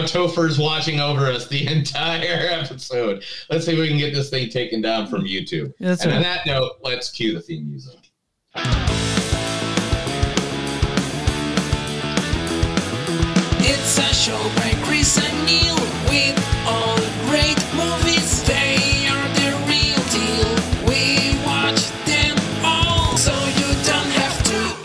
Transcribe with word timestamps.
now 0.00 0.06
Topher's 0.06 0.58
watching 0.58 1.00
over 1.00 1.26
us 1.26 1.48
the 1.48 1.66
entire 1.72 2.48
episode. 2.50 3.24
Let's 3.50 3.66
see 3.66 3.72
if 3.72 3.78
we 3.78 3.88
can 3.88 3.98
get 3.98 4.14
this 4.14 4.30
thing 4.30 4.48
taken 4.50 4.80
down 4.80 5.06
from 5.06 5.22
YouTube. 5.22 5.72
Yeah, 5.78 5.88
that's 5.88 6.04
and 6.04 6.12
on 6.12 6.22
that 6.22 6.46
note, 6.46 6.72
let's 6.82 7.10
cue 7.10 7.32
the 7.34 7.40
theme 7.40 7.68
music. 7.68 7.98
It's 13.68 13.98
a 13.98 14.14
show 14.14 14.42
by 14.56 14.72
Chris 14.84 15.18
and 15.18 15.46
Neil 15.46 15.76
with 16.08 16.36
all 16.66 16.96
great 17.28 17.58
movies. 17.74 18.42
They 18.44 19.08
are 19.08 19.28
the 19.40 19.50
real 19.66 20.02
deal. 20.12 20.52
We 20.86 21.38
watch 21.46 21.90
them 22.04 22.36
all, 22.64 23.16
so 23.16 23.32
you 23.32 23.68
don't 23.84 24.12
have 24.20 24.42
to. 24.44 24.76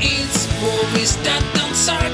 It's 0.00 0.48
movies 0.60 1.16
that 1.22 1.42
don't 1.54 1.74
suck 1.74 2.13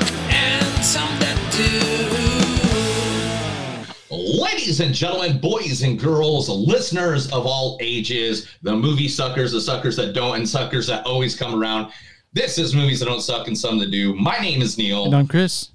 Ladies 4.60 4.80
and 4.80 4.94
gentlemen, 4.94 5.38
boys 5.38 5.80
and 5.84 5.98
girls, 5.98 6.50
listeners 6.50 7.32
of 7.32 7.46
all 7.46 7.78
ages, 7.80 8.46
the 8.60 8.76
movie 8.76 9.08
suckers, 9.08 9.52
the 9.52 9.60
suckers 9.60 9.96
that 9.96 10.12
don't, 10.12 10.36
and 10.36 10.46
suckers 10.46 10.86
that 10.86 11.06
always 11.06 11.34
come 11.34 11.58
around. 11.58 11.90
This 12.34 12.58
is 12.58 12.74
Movies 12.74 13.00
That 13.00 13.06
Don't 13.06 13.22
Suck 13.22 13.46
and 13.48 13.56
Some 13.56 13.78
That 13.78 13.90
Do. 13.90 14.14
My 14.16 14.38
name 14.38 14.60
is 14.60 14.76
Neil. 14.76 15.06
And 15.06 15.16
I'm 15.16 15.26
Chris. 15.26 15.70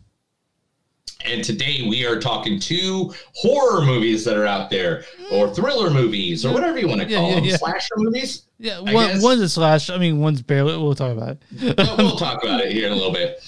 And 1.25 1.43
today 1.43 1.87
we 1.89 2.05
are 2.05 2.19
talking 2.19 2.59
two 2.59 3.11
horror 3.33 3.83
movies 3.83 4.23
that 4.23 4.37
are 4.37 4.45
out 4.45 4.69
there, 4.69 5.03
or 5.31 5.49
thriller 5.51 5.89
movies, 5.89 6.45
or 6.45 6.53
whatever 6.53 6.77
you 6.77 6.87
want 6.87 7.01
to 7.01 7.07
Yeah, 7.07 7.17
call 7.17 7.29
yeah, 7.29 7.35
them, 7.37 7.43
yeah. 7.43 7.57
slasher 7.57 7.95
movies. 7.97 8.45
Yeah, 8.59 8.81
one, 8.81 9.19
one's 9.19 9.41
a 9.41 9.49
slash. 9.49 9.89
I 9.89 9.97
mean, 9.97 10.19
one's 10.19 10.43
barely. 10.43 10.77
We'll 10.77 10.93
talk 10.93 11.11
about 11.11 11.29
it. 11.51 11.75
But 11.75 11.97
we'll 11.97 12.17
talk 12.17 12.43
about 12.43 12.61
it 12.61 12.71
here 12.71 12.85
in 12.85 12.91
a 12.91 12.95
little 12.95 13.11
bit. 13.11 13.39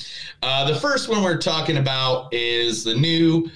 Uh, 0.41 0.71
the 0.71 0.79
first 0.79 1.09
one 1.09 1.23
we're 1.23 1.37
talking 1.37 1.77
about 1.77 2.31
is 2.33 2.83
the 2.83 2.95
new, 2.95 3.49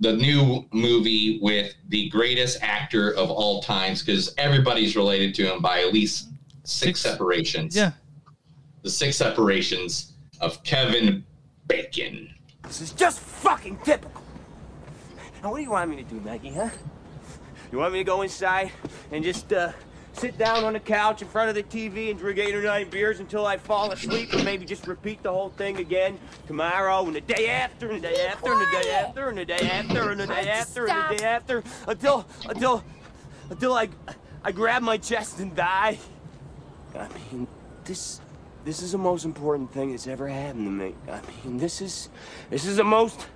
the 0.00 0.14
new 0.16 0.64
movie 0.72 1.38
with 1.42 1.74
the 1.88 2.08
greatest 2.08 2.58
actor 2.62 3.10
of 3.14 3.30
all 3.30 3.62
times, 3.62 4.02
because 4.02 4.34
everybody's 4.38 4.96
related 4.96 5.34
to 5.34 5.52
him 5.52 5.60
by 5.60 5.80
at 5.80 5.92
least 5.92 6.28
six, 6.64 7.00
Six. 7.00 7.00
separations. 7.00 7.76
Yeah. 7.76 7.92
the 8.82 8.90
six 8.90 9.16
separations 9.16 10.12
of 10.40 10.62
Kevin 10.64 11.22
Bacon. 11.68 12.32
This 12.62 12.80
is 12.80 12.92
just 12.92 13.20
fucking 13.20 13.78
typical. 13.84 14.22
Now, 15.42 15.50
what 15.50 15.58
do 15.58 15.62
you 15.64 15.70
want 15.70 15.90
me 15.90 15.96
to 15.96 16.02
do, 16.02 16.18
Maggie, 16.20 16.52
huh? 16.52 16.70
You 17.70 17.78
want 17.78 17.92
me 17.92 17.98
to 18.00 18.04
go 18.04 18.22
inside 18.22 18.72
and 19.12 19.22
just, 19.22 19.52
uh, 19.52 19.72
sit 20.12 20.36
down 20.38 20.64
on 20.64 20.72
the 20.72 20.80
couch 20.80 21.22
in 21.22 21.28
front 21.28 21.48
of 21.48 21.54
the 21.54 21.62
TV 21.62 22.10
and 22.10 22.18
drink 22.18 22.38
eight 22.38 22.54
or 22.54 22.62
nine 22.62 22.88
beers 22.90 23.20
until 23.20 23.46
I 23.46 23.56
fall 23.56 23.90
asleep 23.90 24.32
and 24.32 24.44
maybe 24.44 24.64
just 24.64 24.86
repeat 24.86 25.22
the 25.22 25.32
whole 25.32 25.50
thing 25.50 25.78
again 25.78 26.18
tomorrow 26.46 27.04
and 27.06 27.14
the 27.14 27.20
day 27.20 27.48
after 27.48 27.90
and 27.90 28.02
the 28.02 28.08
day 28.08 28.26
after 28.26 28.52
and 28.52 28.60
the 28.60 28.82
day 28.82 28.90
after 28.92 29.28
and 29.28 29.38
the 29.38 29.44
day 29.44 29.70
after 29.70 30.10
and 30.10 30.20
the 30.20 30.26
day 30.26 30.48
after 30.50 30.86
and 30.86 31.10
the 31.10 31.16
day 31.16 31.24
after 31.24 31.62
until, 31.86 32.26
until, 32.48 32.84
until 33.48 33.74
I, 33.74 33.88
I 34.44 34.52
grab 34.52 34.82
my 34.82 34.96
chest 34.96 35.38
and 35.38 35.54
die? 35.54 35.98
I 36.94 37.08
mean, 37.08 37.46
this 37.84 38.20
this 38.64 38.82
is 38.82 38.92
the 38.92 38.98
most 38.98 39.24
important 39.24 39.72
thing 39.72 39.90
that's 39.90 40.06
ever 40.06 40.28
happened 40.28 40.66
to 40.66 40.70
me. 40.70 40.94
I 41.08 41.20
mean, 41.44 41.56
this 41.56 41.80
is 41.80 42.10
this 42.50 42.66
is 42.66 42.76
the 42.76 42.84
most 42.84 43.26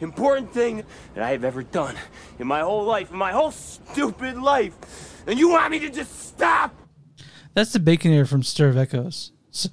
important 0.00 0.52
thing 0.52 0.84
that 1.14 1.22
I 1.22 1.30
have 1.30 1.44
ever 1.44 1.62
done 1.62 1.96
in 2.38 2.46
my 2.46 2.60
whole 2.60 2.84
life, 2.84 3.10
in 3.10 3.16
my 3.16 3.32
whole 3.32 3.50
stupid 3.50 4.36
life. 4.36 4.74
And 5.28 5.38
you 5.38 5.48
want 5.50 5.70
me 5.70 5.78
to 5.80 5.90
just 5.90 6.28
stop? 6.28 6.74
That's 7.54 7.72
the 7.72 7.78
bacon 7.80 8.12
ear 8.12 8.24
from 8.26 8.42
Stir 8.42 8.68
of 8.68 8.76
Echoes. 8.76 9.32
So 9.50 9.70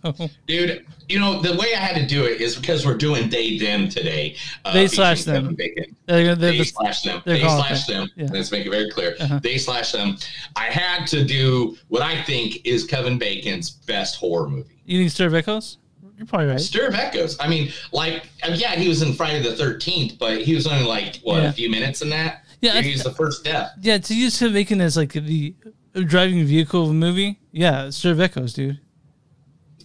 Dude, 0.48 0.84
you 1.10 1.20
know, 1.20 1.42
the 1.42 1.54
way 1.58 1.76
I 1.76 1.78
had 1.80 1.96
to 1.98 2.08
do 2.08 2.24
it 2.26 2.42
is 2.42 2.56
because 2.56 2.86
we're 2.88 2.98
doing 2.98 3.30
they 3.30 3.58
them 3.60 3.88
today. 3.88 4.36
Uh, 4.64 4.74
They 4.74 4.88
slash 4.88 5.26
them. 5.26 5.44
Kevin 5.44 5.56
Bacon. 5.56 5.96
they're, 6.08 6.24
they're 6.34 6.52
They 6.54 6.58
the- 6.60 6.64
slash 6.64 7.04
them. 7.04 7.22
they're 7.26 7.36
They 7.36 7.42
called 7.44 7.64
slash 7.68 7.86
that. 7.86 7.94
them. 7.94 8.10
Yeah. 8.16 8.28
Let's 8.32 8.52
make 8.52 8.66
it 8.66 8.72
very 8.72 8.90
clear. 8.90 9.16
Uh-huh. 9.20 9.40
They 9.44 9.58
slash 9.60 9.92
them. 9.92 10.18
I 10.56 10.64
had 10.66 11.06
to 11.08 11.24
do 11.24 11.78
what 11.90 12.02
I 12.02 12.24
think 12.24 12.66
is 12.66 12.86
Kevin 12.86 13.20
Bacon's 13.20 13.70
best 13.70 14.16
horror 14.16 14.50
movie. 14.50 14.82
you 14.86 14.98
think 15.00 15.12
Stir 15.12 15.28
of 15.28 15.36
Echoes? 15.36 15.78
You're 16.18 16.26
probably 16.26 16.48
right. 16.48 16.60
Stir 16.62 16.88
of 16.88 16.96
Echoes. 16.96 17.38
I 17.40 17.48
mean, 17.50 17.72
like, 17.92 18.24
uh, 18.44 18.54
yeah, 18.56 18.76
he 18.76 18.88
was 18.88 19.02
in 19.04 19.14
Friday 19.14 19.44
the 19.48 19.56
Thirteenth, 19.56 20.18
but 20.18 20.42
he 20.42 20.56
was 20.56 20.66
only 20.66 20.86
like 20.86 21.18
what 21.18 21.44
Yeah. 21.44 21.50
a 21.50 21.52
few 21.52 21.70
minutes 21.70 22.02
in 22.02 22.10
that. 22.10 22.45
Yeah, 22.62 22.74
I- 22.76 22.82
he 22.82 22.96
the 22.96 23.12
first 23.12 23.44
death. 23.44 23.72
Yeah, 23.82 23.98
to 23.98 24.16
use 24.16 24.38
Kevin 24.40 24.54
Bacon 24.54 24.82
as 24.82 24.98
like 24.98 25.14
the 25.14 25.54
driving 25.94 26.44
vehicle 26.46 26.84
of 26.84 26.90
a 26.90 26.94
movie. 26.94 27.40
Yeah, 27.52 27.90
Stir 27.90 28.12
of 28.12 28.20
Echoes, 28.20 28.54
dude. 28.54 28.80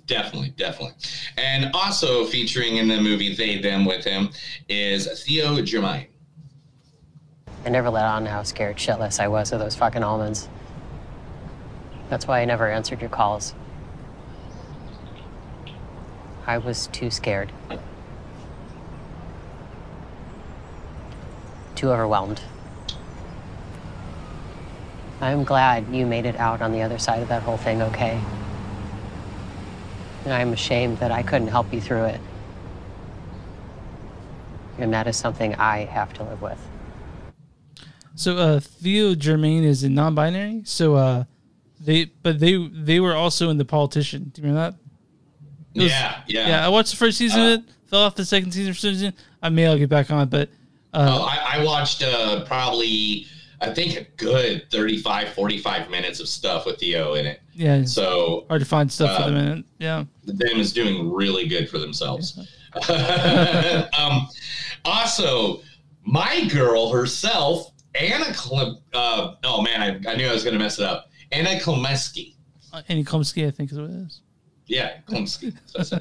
Definitely, 0.06 0.54
definitely. 0.56 0.94
And 1.36 1.70
also 1.72 2.24
featuring 2.24 2.78
in 2.78 2.88
the 2.88 3.00
movie 3.00 3.34
They 3.34 3.58
Them 3.58 3.84
with 3.84 4.04
him 4.04 4.30
is 4.68 5.06
Theo 5.24 5.62
Germaine. 5.62 6.06
I 7.64 7.68
never 7.68 7.90
let 7.90 8.04
on 8.06 8.26
how 8.26 8.42
scared 8.42 8.76
shitless 8.76 9.20
I 9.20 9.28
was 9.28 9.52
of 9.52 9.60
those 9.60 9.76
fucking 9.76 10.02
almonds. 10.02 10.48
That's 12.08 12.26
why 12.26 12.40
I 12.40 12.44
never 12.44 12.68
answered 12.68 13.00
your 13.00 13.10
calls. 13.10 13.54
I 16.46 16.58
was 16.58 16.88
too 16.88 17.10
scared. 17.10 17.52
Too 21.76 21.90
overwhelmed. 21.90 22.40
I'm 25.20 25.44
glad 25.44 25.86
you 25.94 26.06
made 26.06 26.24
it 26.26 26.36
out 26.36 26.62
on 26.62 26.72
the 26.72 26.82
other 26.82 26.98
side 26.98 27.22
of 27.22 27.28
that 27.28 27.42
whole 27.42 27.58
thing 27.58 27.82
okay. 27.82 28.20
And 30.24 30.32
I'm 30.32 30.52
ashamed 30.52 30.98
that 30.98 31.10
I 31.10 31.22
couldn't 31.22 31.48
help 31.48 31.72
you 31.72 31.80
through 31.80 32.04
it. 32.04 32.20
And 34.78 34.92
that 34.94 35.06
is 35.06 35.16
something 35.16 35.54
I 35.56 35.84
have 35.84 36.12
to 36.14 36.22
live 36.24 36.40
with. 36.40 36.58
So 38.14 38.36
uh 38.38 38.60
Theo 38.60 39.14
Germaine 39.14 39.64
is 39.64 39.82
a 39.82 39.88
non-binary. 39.90 40.62
So 40.64 40.94
uh 40.94 41.24
they 41.80 42.06
but 42.22 42.38
they 42.40 42.56
they 42.68 43.00
were 43.00 43.14
also 43.14 43.50
in 43.50 43.58
The 43.58 43.64
Politician. 43.64 44.30
Do 44.34 44.42
you 44.42 44.48
remember 44.48 44.70
that? 45.74 45.82
Was- 45.82 45.90
yeah, 45.90 46.20
yeah. 46.26 46.48
Yeah, 46.48 46.66
I 46.66 46.68
watched 46.68 46.90
the 46.90 46.96
first 46.96 47.18
season 47.18 47.40
Uh, 47.40 47.44
of 47.46 47.52
it, 47.60 47.64
fell 47.86 48.00
off 48.02 48.14
the 48.14 48.24
second 48.24 48.52
season 48.52 48.72
for 48.72 48.78
some 48.80 48.90
reason. 48.90 49.14
I 49.42 49.48
may 49.50 49.66
I'll 49.66 49.78
get 49.78 49.88
back 49.88 50.10
on 50.10 50.22
it, 50.22 50.30
but 50.30 50.48
Oh, 50.92 51.00
uh 51.00 51.18
I, 51.26 51.58
I 51.60 51.64
watched 51.64 52.02
uh, 52.02 52.44
probably, 52.46 53.26
I 53.60 53.72
think, 53.74 53.96
a 53.96 54.04
good 54.16 54.70
35, 54.70 55.30
45 55.30 55.90
minutes 55.90 56.20
of 56.20 56.28
stuff 56.28 56.66
with 56.66 56.78
Theo 56.78 57.14
in 57.14 57.26
it. 57.26 57.40
yeah, 57.52 57.84
So 57.84 58.46
hard 58.48 58.60
to 58.60 58.66
find 58.66 58.90
stuff 58.90 59.16
for 59.16 59.24
uh, 59.24 59.26
the 59.26 59.32
minute. 59.32 59.64
Yeah. 59.78 60.04
them 60.24 60.58
is 60.58 60.72
doing 60.72 61.12
really 61.12 61.46
good 61.46 61.68
for 61.68 61.78
themselves. 61.78 62.38
um, 63.98 64.28
also, 64.84 65.60
my 66.04 66.48
girl 66.48 66.90
herself, 66.90 67.72
Anna 67.94 68.26
Klem, 68.26 68.76
uh, 68.94 69.34
oh 69.44 69.62
man, 69.62 69.82
I, 69.82 70.10
I 70.10 70.16
knew 70.16 70.26
I 70.26 70.32
was 70.32 70.44
going 70.44 70.54
to 70.54 70.60
mess 70.60 70.78
it 70.78 70.84
up. 70.84 71.10
Anna 71.32 71.60
Klemeski. 71.60 72.34
Uh, 72.72 72.82
Annie 72.88 73.04
Klumsky, 73.04 73.46
I 73.46 73.50
think 73.50 73.72
is 73.72 73.78
what 73.78 73.90
it 73.90 73.96
is. 73.96 74.20
Yeah, 74.66 74.98
Klemsky. 75.08 75.54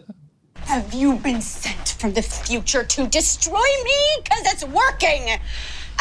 Have 0.65 0.93
you 0.93 1.15
been 1.15 1.41
sent 1.41 1.95
from 1.99 2.13
the 2.13 2.21
future 2.21 2.83
to 2.83 3.07
destroy 3.07 3.53
me? 3.83 4.17
Because 4.23 4.53
it's 4.53 4.65
working. 4.65 5.39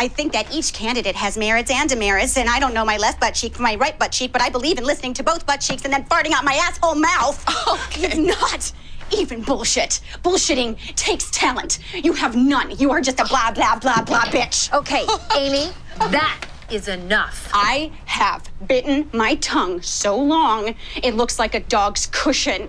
I 0.00 0.06
think 0.06 0.32
that 0.32 0.54
each 0.54 0.72
candidate 0.72 1.16
has 1.16 1.36
merits 1.36 1.72
and 1.72 1.88
demerits, 1.88 2.36
and 2.36 2.48
I 2.48 2.60
don't 2.60 2.72
know 2.72 2.84
my 2.84 2.98
left 2.98 3.18
butt 3.20 3.34
cheek 3.34 3.54
from 3.54 3.64
my 3.64 3.74
right 3.74 3.98
butt 3.98 4.12
cheek, 4.12 4.30
but 4.30 4.40
I 4.40 4.48
believe 4.48 4.78
in 4.78 4.84
listening 4.84 5.12
to 5.14 5.24
both 5.24 5.44
butt 5.44 5.60
cheeks 5.60 5.84
and 5.84 5.92
then 5.92 6.04
farting 6.04 6.30
out 6.32 6.44
my 6.44 6.54
asshole 6.54 6.94
mouth. 6.94 7.44
Okay. 7.68 8.06
It's 8.06 8.16
not 8.16 8.72
even 9.10 9.42
bullshit. 9.42 10.00
Bullshitting 10.22 10.76
takes 10.94 11.30
talent. 11.30 11.80
You 11.94 12.12
have 12.12 12.36
none. 12.36 12.78
You 12.78 12.92
are 12.92 13.00
just 13.00 13.18
a 13.18 13.24
blah, 13.24 13.50
blah, 13.50 13.78
blah, 13.78 14.02
blah 14.02 14.22
bitch. 14.22 14.72
Okay, 14.72 15.04
Amy, 15.36 15.72
that 15.98 16.44
is 16.70 16.88
enough. 16.88 17.50
I 17.52 17.90
have 18.04 18.48
bitten 18.66 19.10
my 19.12 19.34
tongue 19.36 19.82
so 19.82 20.16
long 20.16 20.74
it 21.02 21.14
looks 21.14 21.38
like 21.38 21.54
a 21.54 21.60
dog's 21.60 22.06
cushion. 22.06 22.68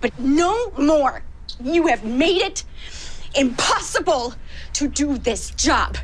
But 0.00 0.18
no 0.18 0.72
more. 0.78 1.22
You 1.62 1.88
have 1.88 2.04
made 2.04 2.42
it 2.42 2.64
impossible 3.34 4.34
to 4.74 4.88
do 4.88 5.18
this 5.18 5.50
job. 5.50 5.98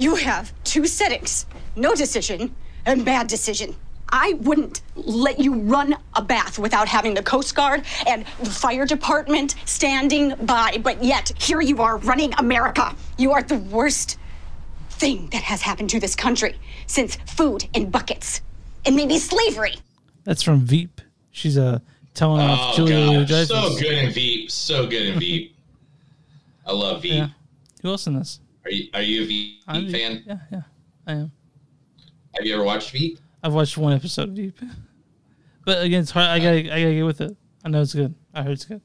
You 0.00 0.14
have 0.14 0.52
two 0.64 0.86
settings 0.86 1.44
no 1.76 1.94
decision 1.94 2.54
and 2.86 3.04
bad 3.04 3.26
decision. 3.28 3.76
I 4.08 4.32
wouldn't 4.40 4.80
let 4.96 5.38
you 5.38 5.54
run 5.54 5.94
a 6.14 6.22
bath 6.22 6.58
without 6.58 6.88
having 6.88 7.12
the 7.14 7.22
Coast 7.22 7.54
Guard 7.54 7.84
and 8.06 8.24
the 8.42 8.48
fire 8.50 8.86
department 8.86 9.54
standing 9.66 10.34
by, 10.46 10.78
but 10.82 11.04
yet 11.04 11.32
here 11.38 11.60
you 11.60 11.82
are 11.82 11.98
running 11.98 12.32
America. 12.38 12.96
You 13.18 13.32
are 13.32 13.42
the 13.42 13.58
worst 13.58 14.18
thing 14.88 15.28
that 15.32 15.42
has 15.42 15.60
happened 15.60 15.90
to 15.90 16.00
this 16.00 16.16
country 16.16 16.58
since 16.86 17.16
food 17.26 17.68
in 17.74 17.90
buckets 17.90 18.40
and 18.86 18.96
maybe 18.96 19.18
slavery. 19.18 19.74
That's 20.24 20.42
from 20.42 20.62
Veep. 20.62 21.02
She's 21.30 21.58
uh, 21.58 21.80
telling 22.14 22.40
off 22.40 22.72
Oh, 22.72 22.76
Julia 22.76 22.94
God. 22.96 23.12
Louis-Dreyfus. 23.12 23.48
So 23.48 23.78
good 23.78 23.98
in 23.98 24.12
Veep. 24.12 24.50
So 24.50 24.86
good 24.86 25.06
in 25.06 25.18
Veep. 25.20 25.54
I 26.66 26.72
love 26.72 27.02
Veep. 27.02 27.12
Yeah. 27.12 27.28
Who 27.82 27.90
else 27.90 28.06
in 28.06 28.14
this? 28.14 28.40
Are, 28.64 28.70
you, 28.70 28.88
are 28.94 29.02
you 29.02 29.22
a 29.22 29.26
Veep 29.26 29.62
I'm 29.66 29.90
fan? 29.90 30.22
Yeah, 30.26 30.38
yeah, 30.52 30.62
I 31.06 31.12
am. 31.12 31.32
Have 32.36 32.46
you 32.46 32.54
ever 32.54 32.64
watched 32.64 32.90
Veep? 32.90 33.18
I've 33.42 33.54
watched 33.54 33.78
one 33.78 33.92
episode 33.94 34.28
of 34.30 34.34
Veep, 34.36 34.58
but 35.64 35.82
again, 35.82 36.02
it's 36.02 36.10
hard. 36.10 36.28
I 36.28 36.38
gotta, 36.38 36.58
I 36.58 36.82
gotta 36.82 36.94
get 36.94 37.02
with 37.02 37.20
it. 37.20 37.36
I 37.64 37.68
know 37.68 37.80
it's 37.80 37.94
good. 37.94 38.14
I 38.34 38.42
heard 38.42 38.52
it's 38.52 38.64
good. 38.64 38.82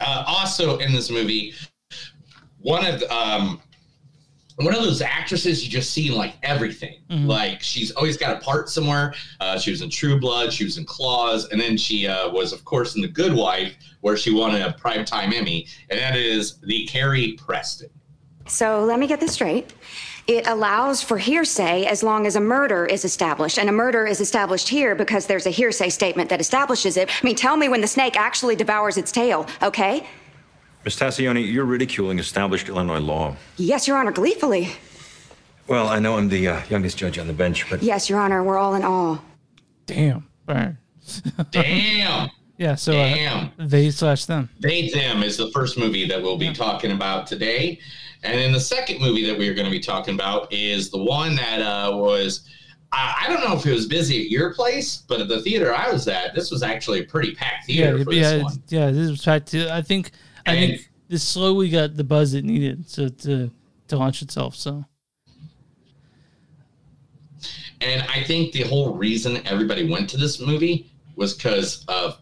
Uh, 0.00 0.24
also 0.26 0.78
in 0.78 0.92
this 0.92 1.10
movie, 1.10 1.54
one 2.58 2.84
of 2.84 3.00
the, 3.00 3.14
um 3.14 3.60
one 4.56 4.72
of 4.72 4.82
those 4.82 5.02
actresses 5.02 5.64
you 5.64 5.70
just 5.70 5.90
see 5.90 6.06
in 6.08 6.14
like 6.14 6.34
everything. 6.44 7.00
Mhm. 7.10 7.26
Like 7.26 7.60
she's 7.60 7.90
always 7.92 8.16
got 8.16 8.36
a 8.36 8.40
part 8.40 8.68
somewhere. 8.68 9.12
Uh, 9.40 9.58
she 9.58 9.70
was 9.72 9.82
in 9.82 9.90
True 9.90 10.20
Blood, 10.20 10.52
she 10.52 10.62
was 10.64 10.78
in 10.78 10.84
Claws, 10.84 11.48
and 11.48 11.60
then 11.60 11.76
she 11.76 12.06
uh, 12.06 12.30
was, 12.30 12.52
of 12.52 12.64
course, 12.64 12.94
in 12.94 13.02
The 13.02 13.08
Good 13.08 13.34
Wife, 13.34 13.74
where 14.00 14.16
she 14.16 14.32
won 14.32 14.54
a 14.54 14.72
primetime 14.80 15.32
Emmy, 15.34 15.66
and 15.90 15.98
that 15.98 16.16
is 16.16 16.58
the 16.60 16.86
Carrie 16.86 17.32
Preston. 17.32 17.90
So 18.46 18.84
let 18.84 18.98
me 18.98 19.06
get 19.06 19.20
this 19.20 19.32
straight. 19.32 19.72
It 20.26 20.46
allows 20.46 21.02
for 21.02 21.18
hearsay 21.18 21.84
as 21.84 22.02
long 22.02 22.26
as 22.26 22.36
a 22.36 22.40
murder 22.40 22.86
is 22.86 23.04
established. 23.04 23.58
And 23.58 23.68
a 23.68 23.72
murder 23.72 24.06
is 24.06 24.20
established 24.20 24.68
here 24.68 24.94
because 24.94 25.26
there's 25.26 25.46
a 25.46 25.50
hearsay 25.50 25.90
statement 25.90 26.30
that 26.30 26.40
establishes 26.40 26.96
it. 26.96 27.10
I 27.10 27.24
mean, 27.26 27.36
tell 27.36 27.56
me 27.56 27.68
when 27.68 27.80
the 27.80 27.86
snake 27.86 28.16
actually 28.18 28.56
devours 28.56 28.96
its 28.96 29.12
tail, 29.12 29.46
okay? 29.62 30.06
Miss 30.84 30.96
Tascioni, 30.96 31.50
you're 31.50 31.64
ridiculing 31.64 32.18
established 32.18 32.68
Illinois 32.68 33.00
law. 33.00 33.36
Yes, 33.56 33.86
Your 33.86 33.96
Honor, 33.98 34.12
gleefully. 34.12 34.70
Well, 35.66 35.88
I 35.88 35.98
know 35.98 36.16
I'm 36.16 36.28
the 36.28 36.48
uh, 36.48 36.62
youngest 36.68 36.98
judge 36.98 37.18
on 37.18 37.26
the 37.26 37.32
bench, 37.32 37.68
but 37.70 37.82
Yes, 37.82 38.08
Your 38.10 38.20
Honor, 38.20 38.42
we're 38.42 38.58
all 38.58 38.74
in 38.74 38.82
awe. 38.84 39.18
Damn. 39.86 40.26
Burn. 40.46 40.76
Damn. 41.50 42.30
Yeah. 42.58 42.74
So 42.74 42.92
Damn. 42.92 43.46
uh, 43.58 43.66
they 43.66 43.90
slash 43.90 44.26
them. 44.26 44.48
They 44.60 44.88
Them 44.88 45.22
is 45.22 45.36
the 45.36 45.50
first 45.50 45.78
movie 45.78 46.06
that 46.06 46.22
we'll 46.22 46.38
be 46.38 46.52
talking 46.52 46.92
about 46.92 47.26
today. 47.26 47.78
And 48.24 48.38
then 48.38 48.52
the 48.52 48.60
second 48.60 49.00
movie 49.00 49.24
that 49.26 49.36
we 49.38 49.48
are 49.48 49.54
going 49.54 49.66
to 49.66 49.70
be 49.70 49.80
talking 49.80 50.14
about 50.14 50.50
is 50.52 50.90
the 50.90 50.98
one 51.02 51.36
that 51.36 51.60
uh, 51.60 51.94
was, 51.94 52.48
I, 52.90 53.24
I 53.24 53.28
don't 53.28 53.40
know 53.46 53.54
if 53.56 53.66
it 53.66 53.72
was 53.72 53.86
busy 53.86 54.22
at 54.24 54.30
your 54.30 54.54
place, 54.54 55.02
but 55.06 55.20
at 55.20 55.28
the 55.28 55.42
theater 55.42 55.74
I 55.74 55.90
was 55.92 56.08
at, 56.08 56.34
this 56.34 56.50
was 56.50 56.62
actually 56.62 57.00
a 57.00 57.04
pretty 57.04 57.34
packed 57.34 57.66
theater 57.66 57.98
Yeah. 57.98 58.04
for 58.04 58.12
Yeah. 58.12 58.30
this 58.32 58.42
one. 58.42 58.62
Yeah. 58.68 58.90
This 58.90 59.10
was 59.10 59.22
packed. 59.22 59.48
too. 59.48 59.68
I 59.70 59.82
think. 59.82 60.12
I 60.46 60.54
And- 60.54 60.70
think 60.78 60.90
this 61.08 61.22
slowly 61.22 61.68
got 61.68 61.96
the 61.96 62.04
buzz 62.04 62.32
it 62.34 62.44
needed 62.44 62.88
to 62.94 63.10
to 63.10 63.50
to 63.88 63.96
launch 63.98 64.22
itself. 64.22 64.56
So 64.56 64.84
And 67.82 68.02
I 68.08 68.22
think 68.22 68.52
the 68.52 68.62
whole 68.62 68.94
reason 68.94 69.46
everybody 69.46 69.88
went 69.88 70.08
to 70.10 70.16
this 70.16 70.40
movie 70.40 70.90
was 71.16 71.34
because 71.34 71.84
of 71.88 72.18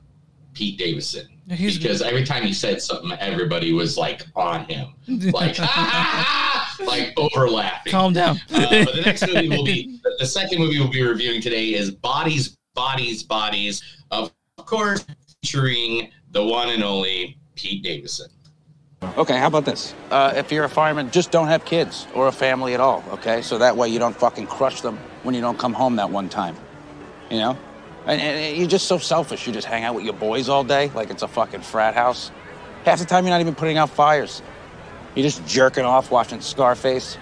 Pete 0.54 0.78
Davidson. 0.78 1.28
Yeah, 1.52 1.58
he's- 1.58 1.76
because 1.76 2.00
every 2.02 2.24
time 2.24 2.42
he 2.44 2.52
said 2.54 2.80
something, 2.80 3.12
everybody 3.20 3.72
was 3.72 3.98
like 3.98 4.22
on 4.34 4.64
him, 4.64 4.88
like 5.32 5.58
like 6.86 7.12
overlapping. 7.18 7.90
calm 7.90 8.12
down. 8.14 8.38
Uh, 8.52 8.84
but 8.84 8.94
the 8.94 9.02
next 9.04 9.26
movie 9.26 9.48
will 9.50 9.64
be 9.64 9.98
the- 10.02 10.16
the 10.18 10.26
second 10.26 10.58
movie 10.58 10.78
we'll 10.78 10.88
be 10.90 11.02
reviewing 11.02 11.40
today 11.42 11.74
is 11.74 11.90
Bodies, 11.90 12.56
Bodies, 12.74 13.22
Bodies. 13.22 13.82
Of 14.10 14.32
course, 14.56 15.04
featuring 15.42 16.10
the 16.30 16.42
one 16.42 16.70
and 16.70 16.82
only 16.82 17.36
Pete 17.54 17.82
Davidson. 17.82 18.28
Okay, 19.18 19.36
how 19.36 19.48
about 19.48 19.64
this? 19.66 19.94
Uh, 20.10 20.32
if 20.36 20.50
you're 20.52 20.64
a 20.64 20.68
fireman, 20.68 21.10
just 21.10 21.30
don't 21.32 21.48
have 21.48 21.64
kids 21.64 22.06
or 22.14 22.28
a 22.28 22.32
family 22.32 22.72
at 22.72 22.80
all, 22.80 23.02
okay? 23.10 23.42
So 23.42 23.58
that 23.58 23.76
way 23.76 23.88
you 23.88 23.98
don't 23.98 24.16
fucking 24.16 24.46
crush 24.46 24.80
them 24.80 24.96
when 25.24 25.34
you 25.34 25.40
don't 25.42 25.58
come 25.58 25.72
home 25.74 25.96
that 25.96 26.08
one 26.08 26.28
time. 26.28 26.56
You 27.30 27.38
know? 27.38 27.58
And, 28.06 28.20
and 28.20 28.56
you're 28.56 28.66
just 28.68 28.86
so 28.88 28.98
selfish. 28.98 29.46
You 29.46 29.52
just 29.52 29.66
hang 29.66 29.84
out 29.84 29.94
with 29.94 30.04
your 30.04 30.14
boys 30.14 30.48
all 30.48 30.64
day 30.64 30.90
like 30.94 31.10
it's 31.10 31.22
a 31.22 31.28
fucking 31.28 31.60
frat 31.60 31.94
house. 31.94 32.30
Half 32.84 32.98
the 32.98 33.04
time 33.04 33.24
you're 33.24 33.34
not 33.34 33.40
even 33.40 33.54
putting 33.54 33.78
out 33.78 33.90
fires. 33.90 34.42
You're 35.14 35.22
just 35.24 35.46
jerking 35.46 35.84
off 35.84 36.10
watching 36.10 36.40
Scarface, 36.40 37.16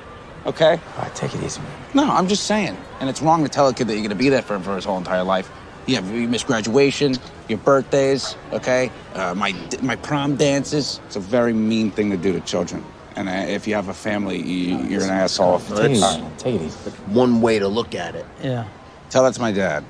okay? 0.47 0.81
All 0.97 1.03
right, 1.03 1.15
take 1.15 1.35
it 1.35 1.43
easy, 1.43 1.61
man. 1.61 1.71
No, 1.93 2.05
I'm 2.11 2.29
just 2.29 2.45
saying. 2.45 2.77
And 3.01 3.11
it's 3.11 3.21
wrong 3.21 3.43
to 3.43 3.49
tell 3.49 3.69
a 3.69 3.75
kid 3.75 3.89
that 3.89 3.95
you're 3.95 4.03
gonna 4.03 4.15
be 4.15 4.29
there 4.29 4.43
for 4.43 4.55
him 4.55 4.63
for 4.63 4.75
his 4.77 4.85
whole 4.85 4.97
entire 4.97 5.25
life. 5.25 5.51
You 5.87 5.97
have 5.97 6.09
you 6.15 6.29
miss 6.29 6.45
graduation, 6.45 7.15
your 7.49 7.59
birthdays, 7.59 8.37
okay? 8.53 8.91
Uh, 9.15 9.35
my 9.35 9.55
my 9.83 9.97
prom 9.97 10.37
dances. 10.37 11.01
It's 11.07 11.17
a 11.17 11.21
very 11.21 11.53
mean 11.53 11.91
thing 11.91 12.11
to 12.11 12.17
do 12.17 12.33
to 12.33 12.41
children. 12.41 12.85
And 13.17 13.29
uh, 13.29 13.33
if 13.33 13.67
you 13.67 13.75
have 13.75 13.89
a 13.89 13.95
family, 13.95 14.39
you, 14.41 14.79
you're 14.85 15.03
an 15.03 15.11
asshole. 15.11 15.59
Take 15.59 15.79
it 15.79 15.91
easy. 15.93 16.25
Take 16.39 16.55
it 16.55 16.63
easy. 16.63 16.91
One 17.09 17.41
way 17.43 17.59
to 17.59 17.67
look 17.67 17.95
at 17.95 18.15
it. 18.15 18.25
yeah. 18.43 18.69
Tell 19.11 19.25
that 19.25 19.35
to 19.35 19.41
my 19.41 19.51
dad. 19.51 19.85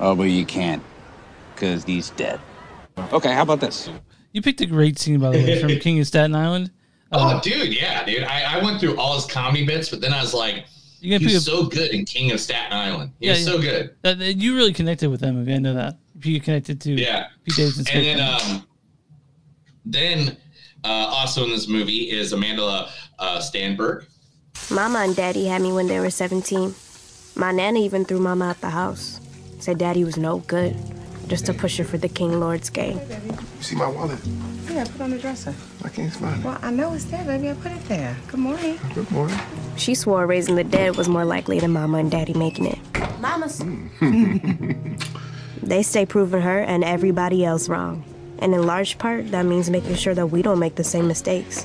Oh, 0.00 0.14
but 0.14 0.24
you 0.24 0.44
can't, 0.44 0.82
because 1.54 1.84
he's 1.84 2.10
dead. 2.10 2.40
Okay, 3.12 3.32
how 3.32 3.42
about 3.42 3.60
this? 3.60 3.88
You 4.32 4.42
picked 4.42 4.60
a 4.60 4.66
great 4.66 4.98
scene 4.98 5.20
by 5.20 5.30
the 5.30 5.38
way 5.38 5.60
from 5.60 5.68
King 5.80 6.00
of 6.00 6.06
Staten 6.06 6.34
Island. 6.34 6.70
Oh, 7.12 7.40
dude, 7.42 7.72
yeah, 7.72 8.04
dude. 8.04 8.24
I, 8.24 8.58
I 8.58 8.64
went 8.64 8.80
through 8.80 8.96
all 8.96 9.14
his 9.14 9.24
comedy 9.26 9.64
bits, 9.64 9.88
but 9.88 10.00
then 10.00 10.12
I 10.12 10.20
was 10.20 10.34
like, 10.34 10.64
You 11.00 11.10
gonna 11.10 11.20
pick 11.20 11.28
he's 11.28 11.36
a- 11.46 11.50
so 11.50 11.66
good 11.66 11.92
in 11.92 12.04
King 12.04 12.32
of 12.32 12.40
Staten 12.40 12.72
Island. 12.72 13.12
He's 13.20 13.28
Yeah, 13.46 13.52
so 13.52 13.60
good. 13.60 13.94
That, 14.02 14.18
that- 14.18 14.34
you 14.36 14.56
really 14.56 14.72
connected 14.72 15.08
with 15.10 15.20
them. 15.20 15.48
I 15.48 15.58
know 15.58 15.74
that. 15.74 15.98
You 16.22 16.40
connected 16.40 16.80
to 16.82 16.92
Yeah. 16.92 17.28
Pete 17.44 17.54
Davidson's 17.56 17.88
And 17.90 18.04
then, 18.04 18.20
um, 18.20 18.66
then 19.84 20.36
uh, 20.82 20.88
also 20.88 21.44
in 21.44 21.50
this 21.50 21.68
movie 21.68 22.10
is 22.10 22.32
Amanda 22.32 22.88
uh, 23.18 23.38
Stenberg. 23.38 24.06
Mama 24.70 25.00
and 25.00 25.14
Daddy 25.14 25.46
had 25.46 25.60
me 25.62 25.72
when 25.72 25.86
they 25.86 26.00
were 26.00 26.10
17. 26.10 26.74
My 27.36 27.52
nana 27.52 27.78
even 27.80 28.04
threw 28.04 28.18
Mama 28.20 28.46
out 28.46 28.60
the 28.60 28.70
house. 28.70 29.20
Said 29.64 29.78
Daddy 29.78 30.04
was 30.04 30.18
no 30.18 30.40
good, 30.40 30.76
just 31.26 31.46
to 31.46 31.54
push 31.54 31.78
her 31.78 31.84
for 31.84 31.96
the 31.96 32.06
King 32.06 32.38
Lord's 32.38 32.68
game. 32.68 33.00
You 33.56 33.62
see 33.62 33.76
my 33.76 33.88
wallet? 33.88 34.18
Yeah, 34.70 34.84
put 34.84 35.00
on 35.00 35.10
the 35.10 35.18
dresser. 35.18 35.54
I 35.82 35.88
can't 35.88 36.12
find 36.12 36.38
it. 36.38 36.44
Well, 36.44 36.58
I 36.60 36.70
know 36.70 36.92
it's 36.92 37.06
there, 37.06 37.24
baby. 37.24 37.48
I 37.48 37.54
put 37.54 37.72
it 37.72 37.82
there. 37.86 38.14
Good 38.28 38.40
morning. 38.40 38.78
Good 38.94 39.10
morning. 39.10 39.38
She 39.78 39.94
swore 39.94 40.26
raising 40.26 40.56
the 40.56 40.64
dead 40.64 40.96
was 40.96 41.08
more 41.08 41.24
likely 41.24 41.60
than 41.60 41.70
Mama 41.70 41.96
and 41.96 42.10
Daddy 42.10 42.34
making 42.34 42.66
it. 42.66 42.78
Mama's. 43.22 43.64
They 45.62 45.82
stay 45.82 46.04
proving 46.04 46.42
her 46.42 46.58
and 46.60 46.84
everybody 46.84 47.42
else 47.42 47.70
wrong. 47.70 48.04
And 48.40 48.52
in 48.52 48.66
large 48.66 48.98
part, 48.98 49.30
that 49.30 49.46
means 49.46 49.70
making 49.70 49.94
sure 49.94 50.14
that 50.14 50.26
we 50.26 50.42
don't 50.42 50.58
make 50.58 50.74
the 50.74 50.84
same 50.84 51.08
mistakes. 51.08 51.64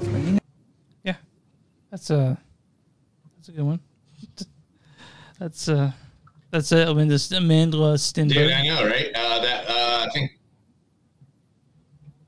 Yeah. 1.04 1.16
That's 1.92 2.10
a 2.10 2.38
that's 3.36 3.50
a 3.50 3.52
good 3.52 3.66
one. 3.66 3.82
That's 5.38 5.68
uh 5.68 5.92
that's 6.52 6.72
uh, 6.72 6.86
Amanda 6.88 7.18
Amanda 7.36 7.78
Stenberg. 7.98 8.30
Dude, 8.34 8.52
I 8.52 8.68
know, 8.68 8.86
right? 8.86 9.12
Uh, 9.16 9.40
that 9.42 9.66
uh, 9.70 10.06
I 10.06 10.10
think. 10.14 10.32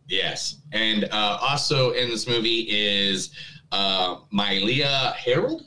Yes, 0.07 0.57
and 0.73 1.05
uh, 1.05 1.37
also 1.41 1.91
in 1.91 2.09
this 2.09 2.27
movie 2.27 2.67
is 2.69 3.31
uh, 3.71 4.17
Mylea 4.33 5.13
Herrold. 5.15 5.61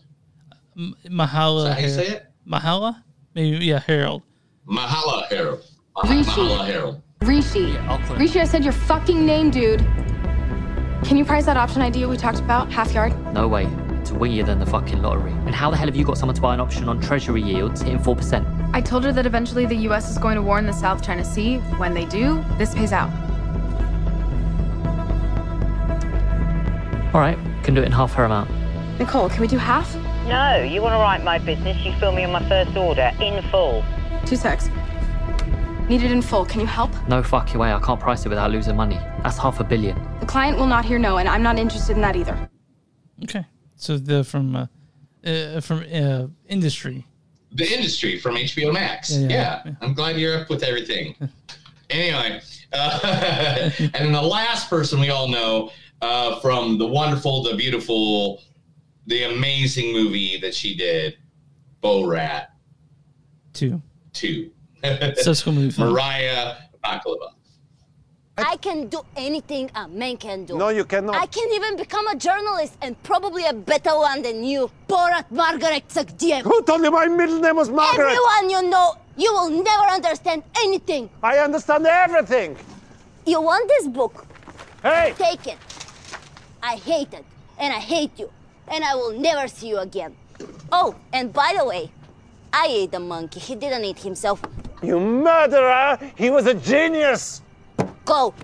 M- 0.76 0.94
Mahala. 1.08 1.64
Is 1.64 1.64
that 1.64 1.74
how 1.74 1.80
you 1.80 1.86
Har- 1.86 1.88
say 1.88 2.06
it? 2.08 2.26
Mahala? 2.46 3.02
Maybe 3.34 3.64
yeah, 3.64 3.80
Herrold. 3.80 4.22
Mahala 4.68 5.26
Herrold. 5.28 5.62
Rishi. 6.04 6.30
Mahala 6.30 6.66
Herrold. 6.68 7.02
Rishi. 7.22 7.76
Rishi, 8.18 8.40
I 8.40 8.44
said 8.44 8.64
your 8.64 8.72
fucking 8.74 9.24
name, 9.24 9.50
dude. 9.50 9.80
Can 11.04 11.16
you 11.16 11.24
price 11.24 11.46
that 11.46 11.56
option 11.56 11.80
idea 11.80 12.06
we 12.06 12.16
talked 12.18 12.38
about, 12.40 12.70
half 12.70 12.92
yard? 12.92 13.12
No 13.32 13.48
way. 13.48 13.66
It's 14.04 14.12
you 14.34 14.44
than 14.44 14.58
the 14.58 14.66
fucking 14.66 15.00
lottery. 15.00 15.32
And 15.46 15.54
how 15.54 15.70
the 15.70 15.78
hell 15.78 15.86
have 15.86 15.96
you 15.96 16.04
got 16.04 16.18
someone 16.18 16.34
to 16.34 16.42
buy 16.42 16.52
an 16.52 16.60
option 16.60 16.90
on 16.90 17.00
treasury 17.00 17.40
yields 17.40 17.80
hitting 17.80 17.98
4%? 17.98 18.70
I 18.74 18.82
told 18.82 19.02
her 19.04 19.12
that 19.12 19.24
eventually 19.24 19.64
the 19.64 19.76
US 19.88 20.10
is 20.10 20.18
going 20.18 20.36
to 20.36 20.42
war 20.42 20.58
in 20.58 20.66
the 20.66 20.74
South 20.74 21.02
China 21.02 21.24
Sea. 21.24 21.56
When 21.78 21.94
they 21.94 22.04
do, 22.04 22.44
this 22.58 22.74
pays 22.74 22.92
out. 22.92 23.08
All 27.14 27.20
right, 27.22 27.38
can 27.62 27.72
do 27.72 27.80
it 27.80 27.86
in 27.86 27.92
half 27.92 28.12
her 28.12 28.24
amount. 28.24 28.50
Nicole, 28.98 29.30
can 29.30 29.40
we 29.40 29.46
do 29.46 29.56
half? 29.56 29.94
No, 30.26 30.62
you 30.62 30.82
want 30.82 30.92
to 30.92 30.98
write 30.98 31.24
my 31.24 31.38
business, 31.38 31.82
you 31.82 31.94
fill 31.94 32.12
me 32.12 32.24
on 32.24 32.32
my 32.32 32.46
first 32.46 32.76
order 32.76 33.10
in 33.22 33.42
full. 33.50 33.82
Two 34.26 34.36
secs. 34.36 34.68
Need 35.88 36.02
it 36.02 36.12
in 36.12 36.20
full. 36.20 36.44
Can 36.44 36.60
you 36.60 36.66
help? 36.66 36.90
No 37.08 37.22
fucking 37.22 37.58
way, 37.58 37.72
I 37.72 37.80
can't 37.80 37.98
price 37.98 38.26
it 38.26 38.28
without 38.28 38.50
losing 38.50 38.76
money. 38.76 38.96
That's 39.22 39.38
half 39.38 39.60
a 39.60 39.64
billion. 39.64 39.96
The 40.20 40.26
client 40.26 40.58
will 40.58 40.66
not 40.66 40.84
hear 40.84 40.98
no, 40.98 41.16
and 41.16 41.26
I'm 41.26 41.42
not 41.42 41.58
interested 41.58 41.96
in 41.96 42.02
that 42.02 42.16
either. 42.16 42.50
Okay. 43.22 43.46
So 43.84 43.98
the 43.98 44.24
from 44.24 44.56
uh, 44.56 44.66
uh 45.26 45.60
from 45.60 45.84
uh 45.92 46.28
industry. 46.48 47.04
The 47.52 47.70
industry 47.70 48.18
from 48.18 48.36
HBO 48.36 48.72
Max. 48.72 49.10
Yeah, 49.10 49.28
Yeah, 49.28 49.62
yeah. 49.66 49.72
I'm 49.82 49.92
glad 49.92 50.16
you're 50.16 50.40
up 50.40 50.48
with 50.48 50.62
everything. 50.62 51.14
anyway, 51.90 52.40
uh, 52.72 53.70
and 53.78 53.92
then 53.92 54.12
the 54.12 54.22
last 54.22 54.70
person 54.70 55.00
we 55.00 55.10
all 55.10 55.28
know 55.28 55.70
uh, 56.00 56.40
from 56.40 56.78
the 56.78 56.86
wonderful, 56.86 57.42
the 57.42 57.56
beautiful, 57.56 58.42
the 59.06 59.24
amazing 59.24 59.92
movie 59.92 60.38
that 60.38 60.54
she 60.54 60.74
did, 60.74 61.18
Borat 61.82 62.46
Two. 63.52 63.82
2. 64.14 64.50
Subsequent 65.16 65.58
movie. 65.58 65.82
Mariah 65.82 66.56
Bakalova. 66.82 67.33
I 68.36 68.56
can 68.56 68.88
do 68.88 69.00
anything 69.16 69.70
a 69.76 69.86
man 69.86 70.16
can 70.16 70.44
do. 70.44 70.58
No, 70.58 70.68
you 70.68 70.84
cannot. 70.84 71.14
I 71.14 71.26
can 71.26 71.48
even 71.52 71.76
become 71.76 72.06
a 72.08 72.16
journalist 72.16 72.76
and 72.82 73.00
probably 73.04 73.46
a 73.46 73.52
better 73.52 73.94
one 73.96 74.22
than 74.22 74.42
you. 74.42 74.70
Borat 74.88 75.30
Margaret 75.30 75.88
Sagdiyev. 75.88 76.42
Who 76.42 76.62
told 76.62 76.82
you 76.82 76.90
my 76.90 77.06
middle 77.06 77.38
name 77.38 77.54
was 77.54 77.70
Margaret? 77.70 78.06
Everyone 78.06 78.50
you 78.50 78.68
know, 78.68 78.94
you 79.16 79.32
will 79.32 79.50
never 79.50 79.84
understand 79.84 80.42
anything. 80.56 81.08
I 81.22 81.38
understand 81.38 81.86
everything. 81.86 82.56
You 83.24 83.40
want 83.40 83.68
this 83.68 83.86
book? 83.86 84.26
Hey! 84.82 85.14
Take 85.16 85.46
it. 85.46 85.58
I 86.60 86.76
hate 86.76 87.12
it, 87.14 87.24
and 87.58 87.72
I 87.72 87.78
hate 87.78 88.18
you, 88.18 88.30
and 88.66 88.82
I 88.82 88.96
will 88.96 89.12
never 89.12 89.46
see 89.46 89.68
you 89.68 89.78
again. 89.78 90.16
Oh, 90.72 90.96
and 91.12 91.32
by 91.32 91.54
the 91.56 91.64
way, 91.64 91.90
I 92.52 92.66
ate 92.68 92.90
the 92.90 93.00
monkey. 93.00 93.38
He 93.38 93.54
didn't 93.54 93.84
eat 93.84 94.00
himself. 94.00 94.42
You 94.82 94.98
murderer! 94.98 95.98
He 96.16 96.30
was 96.30 96.46
a 96.46 96.54
genius! 96.54 97.42
Go. 98.04 98.34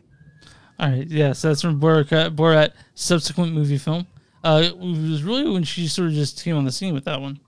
All 0.79 0.89
right, 0.89 1.07
yeah, 1.07 1.33
so 1.33 1.49
that's 1.49 1.61
from 1.61 1.79
Borat, 1.81 2.35
Borat 2.35 2.71
subsequent 2.95 3.53
movie 3.53 3.77
film. 3.79 4.07
Uh, 4.43 4.63
it 4.65 4.77
was 4.79 5.23
really 5.23 5.51
when 5.51 5.63
she 5.65 5.87
sort 5.87 6.09
of 6.09 6.15
just 6.15 6.43
came 6.43 6.57
on 6.57 6.65
the 6.65 6.73
scene 6.73 6.95
with 6.95 7.05
that 7.05 7.21
one. 7.21 7.39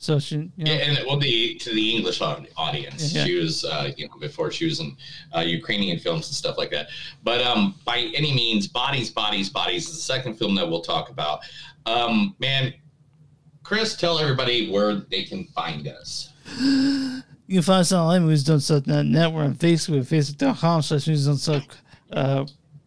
So 0.00 0.20
she, 0.20 0.36
you 0.56 0.64
know, 0.64 0.72
Yeah, 0.72 0.78
and 0.78 0.98
well, 1.08 1.18
the 1.18 1.56
to 1.56 1.74
the 1.74 1.96
English 1.96 2.20
audience, 2.20 3.12
Yeah. 3.12 3.24
she 3.24 3.34
was, 3.34 3.64
uh, 3.64 3.90
you 3.96 4.06
know, 4.06 4.14
before 4.20 4.52
she 4.52 4.64
was 4.66 4.78
in 4.78 4.96
uh, 5.36 5.40
Ukrainian 5.40 5.98
films 5.98 6.28
and 6.28 6.36
stuff 6.36 6.56
like 6.56 6.70
that. 6.70 6.88
But 7.24 7.42
um, 7.42 7.74
by 7.84 7.98
any 8.14 8.32
means, 8.32 8.68
bodies, 8.68 9.10
bodies, 9.10 9.50
bodies 9.50 9.88
is 9.88 9.96
the 9.96 10.02
second 10.02 10.34
film 10.34 10.54
that 10.54 10.68
we'll 10.68 10.82
talk 10.82 11.10
about. 11.10 11.40
Um, 11.84 12.36
man, 12.38 12.72
Chris, 13.64 13.96
tell 13.96 14.20
everybody 14.20 14.70
where 14.70 14.94
they 14.94 15.24
can 15.24 15.46
find 15.46 15.88
us. 15.88 16.30
you 17.48 17.54
can 17.56 17.62
find 17.62 17.80
us 17.80 17.90
on 17.92 18.00
online, 18.02 18.22
movies 18.22 18.44
don't 18.44 18.60
suck.net. 18.60 19.32
We're 19.32 19.42
on 19.42 19.54
Facebook, 19.56 20.02
facebook.com 20.02 20.82
slash 20.82 21.06
movies 21.08 21.26
don't 21.26 21.36
suck 21.38 21.64
uh, 22.12 22.44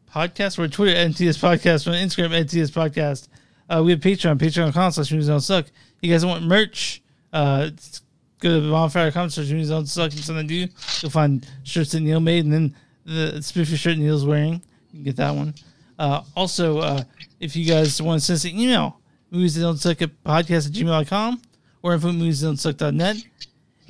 podcast. 0.09 0.57
We're 0.57 0.63
on 0.65 0.69
Twitter, 0.69 0.95
NTS 0.97 1.37
Podcast. 1.39 1.85
We're 1.85 1.93
on 1.93 1.99
Instagram, 2.07 2.45
NTS 2.45 2.71
Podcast. 2.71 3.27
Uh, 3.69 3.81
we 3.83 3.91
have 3.91 3.99
Patreon, 3.99 4.37
patreon.com 4.37 4.91
slash 4.91 5.11
movies 5.11 5.27
don't 5.27 5.41
suck. 5.41 5.65
You 6.01 6.11
guys 6.11 6.25
want 6.25 6.43
merch? 6.43 7.01
Uh, 7.33 7.63
it's- 7.67 8.01
go 8.39 8.59
to 8.59 8.71
bonfire.com 8.71 9.29
slash 9.29 9.49
movies 9.49 9.69
don't 9.69 9.85
suck 9.85 10.11
and 10.11 10.19
something 10.21 10.47
to 10.47 10.65
do. 10.67 10.73
You'll 11.01 11.11
find 11.11 11.47
shirts 11.63 11.91
that 11.91 11.99
Neil 11.99 12.19
made 12.19 12.43
and 12.45 12.51
then 12.53 12.75
the 13.05 13.39
spiffy 13.41 13.75
shirt 13.75 13.97
Neil's 13.99 14.25
wearing. 14.25 14.53
You 14.91 14.97
can 14.97 15.03
get 15.03 15.15
that 15.17 15.35
one. 15.35 15.53
Uh, 15.99 16.23
also, 16.35 16.79
uh, 16.79 17.03
if 17.39 17.55
you 17.55 17.65
guys 17.65 18.01
want 18.01 18.19
to 18.19 18.25
send 18.25 18.35
us 18.37 18.45
an 18.45 18.59
email, 18.59 18.99
movies 19.29 19.55
don't 19.57 19.77
suck 19.77 20.01
at 20.01 20.23
podcast 20.23 20.67
at 20.67 20.73
gmail.com 20.73 21.41
or 21.83 21.93
info 21.93 22.11
movies 22.11 22.41
don't 22.41 22.57
suck.net. 22.57 23.17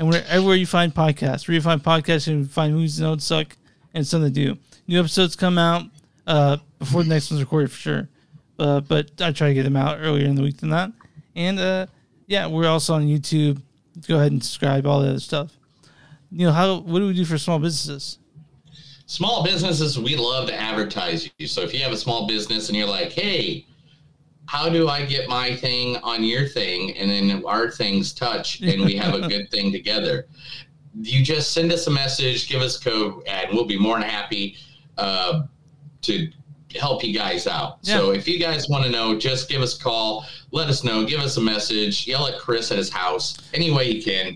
And 0.02 0.10
wherever 0.10 0.56
you 0.56 0.66
find 0.66 0.92
podcasts, 0.92 1.48
where 1.48 1.54
you 1.54 1.62
find 1.62 1.80
podcasts, 1.84 2.26
you 2.26 2.44
find 2.46 2.74
movies 2.74 2.98
that 2.98 3.04
don't 3.04 3.22
suck 3.22 3.56
and 3.94 4.06
something 4.06 4.34
to 4.34 4.46
do. 4.54 4.58
New 4.88 5.00
episodes 5.00 5.36
come 5.36 5.60
out 5.60 5.84
uh, 6.26 6.58
before 6.80 7.04
the 7.04 7.10
next 7.10 7.30
one's 7.30 7.40
recorded 7.40 7.70
for 7.70 7.78
sure. 7.78 8.10
Uh, 8.58 8.80
but 8.80 9.12
I 9.22 9.32
try 9.32 9.50
to 9.50 9.54
get 9.54 9.62
them 9.62 9.76
out 9.76 10.00
earlier 10.02 10.26
in 10.26 10.34
the 10.34 10.42
week 10.42 10.58
than 10.58 10.72
that. 10.72 10.92
And 11.36 11.60
uh, 11.60 11.86
yeah, 12.26 12.48
we're 12.48 12.68
also 12.68 12.96
on 12.96 13.04
YouTube. 13.04 13.62
Go 14.08 14.16
ahead 14.16 14.32
and 14.32 14.44
subscribe, 14.44 14.88
all 14.88 15.02
that 15.02 15.10
other 15.10 15.20
stuff. 15.20 15.56
You 16.32 16.48
know, 16.48 16.52
how 16.52 16.80
what 16.80 16.98
do 16.98 17.06
we 17.06 17.14
do 17.14 17.24
for 17.24 17.38
small 17.38 17.60
businesses? 17.60 18.18
Small 19.06 19.44
businesses, 19.44 20.00
we 20.00 20.16
love 20.16 20.48
to 20.48 20.60
advertise 20.60 21.30
you. 21.38 21.46
So 21.46 21.62
if 21.62 21.76
you 21.76 21.82
have 21.82 21.92
a 21.92 21.98
small 21.98 22.26
business 22.26 22.70
and 22.70 22.76
you're 22.76 22.88
like, 22.88 23.12
hey, 23.12 23.68
how 24.52 24.68
do 24.68 24.90
I 24.90 25.06
get 25.06 25.30
my 25.30 25.56
thing 25.56 25.96
on 26.04 26.26
your 26.26 26.46
thing? 26.46 26.98
And 26.98 27.10
then 27.10 27.42
our 27.46 27.72
things 27.72 28.12
touch 28.12 28.60
and 28.60 28.84
we 28.84 28.98
have 28.98 29.14
a 29.14 29.26
good 29.30 29.50
thing 29.50 29.72
together. 29.72 30.28
You 31.02 31.24
just 31.24 31.54
send 31.54 31.72
us 31.72 31.88
a 31.88 31.90
message, 31.90 32.50
give 32.50 32.62
us 32.62 32.76
a 32.76 32.84
code, 32.84 33.24
and 33.28 33.48
we'll 33.54 33.64
be 33.64 33.80
more 33.80 33.98
than 33.98 34.10
happy 34.10 34.58
uh, 34.98 35.44
to 36.02 36.30
help 36.76 37.02
you 37.02 37.14
guys 37.14 37.48
out. 37.48 37.86
So 37.86 38.12
if 38.12 38.28
you 38.28 38.40
guys 38.40 38.68
want 38.68 38.84
to 38.84 38.92
know, 38.92 39.18
just 39.18 39.48
give 39.48 39.62
us 39.62 39.80
a 39.80 39.82
call, 39.82 40.26
let 40.52 40.68
us 40.68 40.84
know, 40.84 41.06
give 41.06 41.22
us 41.22 41.38
a 41.38 41.42
message, 41.42 42.06
yell 42.06 42.28
at 42.28 42.38
Chris 42.38 42.74
at 42.74 42.78
his 42.78 42.92
house, 42.92 43.38
any 43.54 43.72
way 43.72 43.90
you 43.90 44.04
can. 44.04 44.36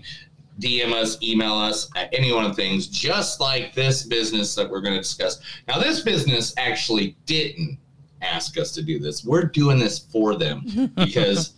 DM 0.60 0.94
us, 0.94 1.22
email 1.22 1.52
us 1.52 1.90
at 1.94 2.08
any 2.14 2.32
one 2.32 2.46
of 2.46 2.56
the 2.56 2.62
things, 2.62 2.86
just 2.86 3.38
like 3.38 3.74
this 3.74 4.04
business 4.04 4.54
that 4.54 4.70
we're 4.70 4.80
going 4.80 4.94
to 4.94 5.02
discuss. 5.02 5.42
Now, 5.68 5.78
this 5.78 6.00
business 6.00 6.54
actually 6.56 7.18
didn't 7.26 7.78
ask 8.22 8.58
us 8.58 8.72
to 8.72 8.82
do 8.82 8.98
this. 8.98 9.24
We're 9.24 9.44
doing 9.44 9.78
this 9.78 9.98
for 9.98 10.34
them 10.36 10.90
because 10.96 11.54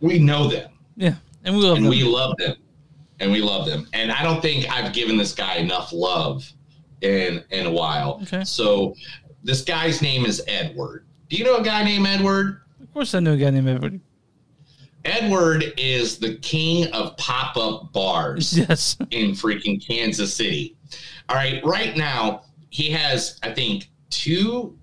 we 0.00 0.18
know 0.18 0.48
them 0.48 0.70
Yeah, 0.96 1.14
and 1.44 1.56
we 1.56 1.62
love 1.62 1.76
and 1.76 1.86
them. 1.86 1.90
we 1.90 2.02
love 2.04 2.36
them 2.38 2.56
and 3.20 3.30
we 3.32 3.40
love 3.42 3.66
them. 3.66 3.86
And 3.92 4.10
I 4.12 4.22
don't 4.22 4.40
think 4.40 4.70
I've 4.70 4.92
given 4.92 5.16
this 5.16 5.34
guy 5.34 5.56
enough 5.56 5.92
love 5.92 6.50
in 7.02 7.42
in 7.50 7.66
a 7.66 7.70
while. 7.70 8.20
Okay. 8.22 8.44
So 8.44 8.94
this 9.42 9.62
guy's 9.62 10.00
name 10.02 10.24
is 10.26 10.42
Edward. 10.46 11.06
Do 11.28 11.36
you 11.36 11.44
know 11.44 11.56
a 11.56 11.62
guy 11.64 11.82
named 11.84 12.06
Edward? 12.06 12.60
Of 12.82 12.92
course, 12.92 13.14
I 13.14 13.20
know 13.20 13.32
a 13.32 13.36
guy 13.36 13.50
named 13.50 13.68
Edward. 13.68 14.00
Edward 15.04 15.72
is 15.78 16.18
the 16.18 16.36
king 16.38 16.86
of 16.92 17.16
pop 17.16 17.56
up 17.56 17.92
bars 17.92 18.56
Yes. 18.58 18.96
in 19.10 19.30
freaking 19.32 19.84
Kansas 19.84 20.34
City. 20.34 20.76
All 21.28 21.36
right, 21.36 21.64
right 21.64 21.96
now 21.96 22.42
he 22.70 22.90
has, 22.90 23.38
I 23.42 23.52
think, 23.54 23.90
two 24.10 24.76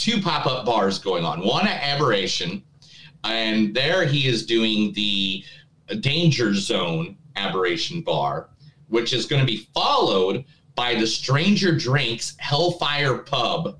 two 0.00 0.20
pop 0.20 0.46
up 0.46 0.64
bars 0.64 0.98
going 0.98 1.24
on. 1.24 1.44
One 1.44 1.68
at 1.68 1.82
Apparition, 1.82 2.62
and 3.24 3.74
there 3.74 4.06
he 4.06 4.26
is 4.26 4.46
doing 4.46 4.92
the 4.94 5.44
Danger 6.00 6.54
Zone 6.54 7.16
Apparition 7.36 8.00
Bar, 8.00 8.48
which 8.88 9.12
is 9.12 9.26
going 9.26 9.40
to 9.40 9.46
be 9.46 9.68
followed 9.74 10.44
by 10.74 10.94
the 10.94 11.06
Stranger 11.06 11.76
Drinks 11.76 12.34
Hellfire 12.38 13.18
Pub 13.18 13.78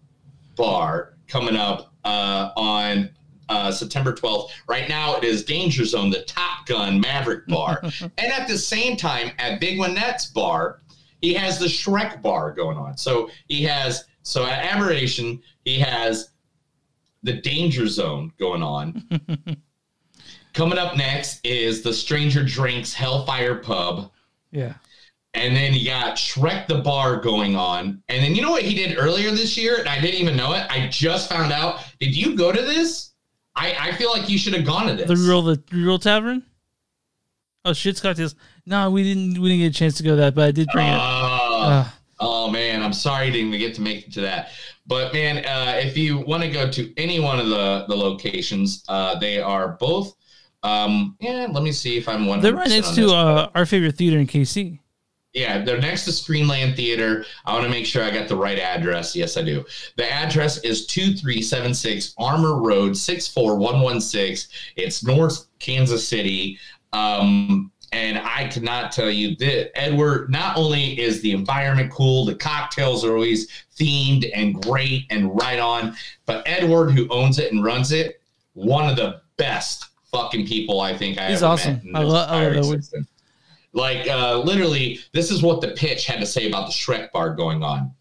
Bar 0.57 1.15
coming 1.27 1.57
up 1.57 1.95
uh, 2.05 2.51
on 2.57 3.11
uh, 3.49 3.73
September 3.73 4.13
12th. 4.13 4.51
Right 4.69 4.89
now, 4.89 5.17
it 5.17 5.25
is 5.25 5.45
Danger 5.45 5.85
Zone, 5.85 6.11
the 6.11 6.23
Top 6.23 6.67
Gun 6.67 7.01
Maverick 7.01 7.47
Bar. 7.47 7.81
and 8.01 8.33
at 8.33 8.47
the 8.47 8.59
same 8.59 8.97
time, 8.97 9.33
at 9.39 9.61
Vignettes 9.61 10.27
Bar, 10.27 10.81
he 11.23 11.35
has 11.35 11.59
the 11.59 11.67
Shrek 11.67 12.23
Bar 12.23 12.53
going 12.53 12.77
on. 12.77 12.97
So 12.97 13.31
he 13.49 13.63
has, 13.65 14.05
so 14.23 14.45
at 14.45 14.65
Apparition, 14.65 15.43
he 15.65 15.79
has 15.81 16.31
the 17.23 17.35
Danger 17.35 17.87
Zone 17.87 18.33
going 18.39 18.63
on. 18.63 19.07
Coming 20.53 20.79
up 20.79 20.97
next 20.97 21.45
is 21.47 21.83
the 21.83 21.93
Stranger 21.93 22.45
Drinks 22.45 22.93
Hellfire 22.93 23.57
Pub. 23.57 24.11
Yeah. 24.51 24.75
And 25.35 25.55
then 25.55 25.75
you 25.75 25.85
got 25.87 26.17
Shrek 26.17 26.67
the 26.67 26.79
Bar 26.79 27.19
going 27.21 27.55
on. 27.55 28.03
And 28.09 28.25
then 28.25 28.35
you 28.35 28.43
know 28.43 28.51
what 28.51 28.63
he 28.63 28.75
did 28.75 28.99
earlier 28.99 29.31
this 29.31 29.57
year? 29.57 29.77
And 29.79 29.89
I 29.89 30.01
didn't 30.01 30.21
even 30.21 30.37
know 30.37 30.53
it. 30.55 30.67
I 30.71 30.89
just 30.89 31.29
found 31.29 31.53
out. 31.53 31.85
Did 32.01 32.17
you 32.17 32.35
go 32.37 32.51
to 32.51 32.61
this? 32.63 33.13
I, 33.55 33.77
I 33.79 33.93
feel 33.93 34.11
like 34.11 34.29
you 34.29 34.39
should 34.39 34.55
have 34.55 34.65
gone 34.67 34.89
to 34.89 34.95
this. 34.95 35.07
The 35.07 35.17
real 35.17 35.43
the 35.43 35.63
real 35.73 35.99
tavern. 35.99 36.43
Oh, 37.65 37.73
shit's 37.75 38.01
cocktails. 38.01 38.35
No, 38.67 38.91
we 38.91 39.03
didn't. 39.03 39.39
We 39.41 39.51
didn't 39.51 39.61
get 39.63 39.77
a 39.77 39.79
chance 39.79 39.97
to 39.99 40.03
go 40.03 40.11
to 40.11 40.17
that, 40.17 40.35
but 40.35 40.49
I 40.49 40.51
did 40.51 40.69
bring 40.73 40.87
it. 40.87 40.95
Oh, 40.99 41.61
Uh, 41.63 41.89
oh, 42.19 42.51
man, 42.51 42.70
I'm 42.83 42.93
sorry 42.93 43.29
I 43.29 43.31
didn't 43.31 43.53
get 43.59 43.75
to 43.75 43.81
make 43.81 44.07
it 44.07 44.13
to 44.15 44.21
that. 44.23 44.51
But 44.87 45.13
man, 45.13 45.45
uh, 45.45 45.77
if 45.77 45.97
you 45.97 46.19
want 46.19 46.43
to 46.43 46.51
go 46.51 46.71
to 46.71 46.93
any 46.97 47.21
one 47.21 47.39
of 47.39 47.49
the 47.49 47.85
the 47.89 47.97
locations, 47.97 48.85
uh, 48.89 49.19
they 49.19 49.41
are 49.41 49.77
both. 49.81 50.15
Um, 50.63 51.17
yeah, 51.21 51.47
let 51.51 51.63
me 51.63 51.73
see 51.73 51.97
if 51.97 52.09
I'm 52.09 52.27
one. 52.27 52.41
They're 52.41 52.55
right 52.55 52.69
next 52.69 52.95
to 52.97 53.11
uh, 53.13 53.51
our 53.55 53.65
favorite 53.67 53.97
theater 53.97 54.19
in 54.19 54.27
KC. 54.27 54.79
Yeah, 55.33 55.63
they're 55.63 55.81
next 55.81 56.07
to 56.07 56.11
Screenland 56.11 56.75
Theater. 56.75 57.25
I 57.45 57.53
want 57.53 57.65
to 57.65 57.71
make 57.71 57.87
sure 57.87 58.03
I 58.03 58.11
got 58.11 58.27
the 58.27 58.35
right 58.35 58.59
address. 58.59 59.15
Yes, 59.15 59.37
I 59.37 59.43
do. 59.43 59.65
The 59.97 60.11
address 60.11 60.59
is 60.65 60.87
2376 60.87 62.15
Armour 62.19 62.61
Road, 62.61 62.97
64116. 62.97 64.51
It's 64.75 65.05
North 65.05 65.47
Kansas 65.61 66.07
City. 66.07 66.59
Um, 66.93 67.71
and 67.93 68.19
I 68.19 68.49
cannot 68.49 68.93
tell 68.93 69.11
you 69.11 69.35
that 69.37 69.77
Edward, 69.77 70.31
not 70.31 70.57
only 70.57 71.01
is 71.01 71.21
the 71.23 71.33
environment 71.33 71.91
cool, 71.91 72.25
the 72.25 72.35
cocktails 72.35 73.05
are 73.05 73.15
always 73.15 73.49
themed 73.77 74.31
and 74.35 74.55
great 74.63 75.07
and 75.11 75.37
right 75.41 75.59
on, 75.59 75.97
but 76.27 76.43
Edward, 76.47 76.91
who 76.93 77.09
owns 77.09 77.39
it 77.39 77.53
and 77.53 77.65
runs 77.65 77.91
it, 77.91 78.21
one 78.55 78.89
of 78.89 78.97
the 78.97 79.21
best 79.37 79.87
fucking 80.13 80.47
people 80.47 80.81
I 80.81 80.97
think 80.97 81.19
I 81.19 81.29
He's 81.29 81.43
ever 81.43 81.53
awesome. 81.53 81.81
I 81.95 82.03
lo- 82.03 82.27
I 82.29 82.49
love 82.49 82.57
Edward. 82.57 82.85
Like 83.73 84.09
uh, 84.09 84.39
literally, 84.39 85.01
this 85.13 85.31
is 85.31 85.43
what 85.43 85.61
the 85.61 85.69
pitch 85.69 86.07
had 86.07 86.21
to 86.21 86.27
say 86.27 86.49
about 86.49 86.67
the 86.67 86.73
Shrek 86.73 87.13
bar 87.13 87.35
going 87.35 87.63
on. 87.63 87.93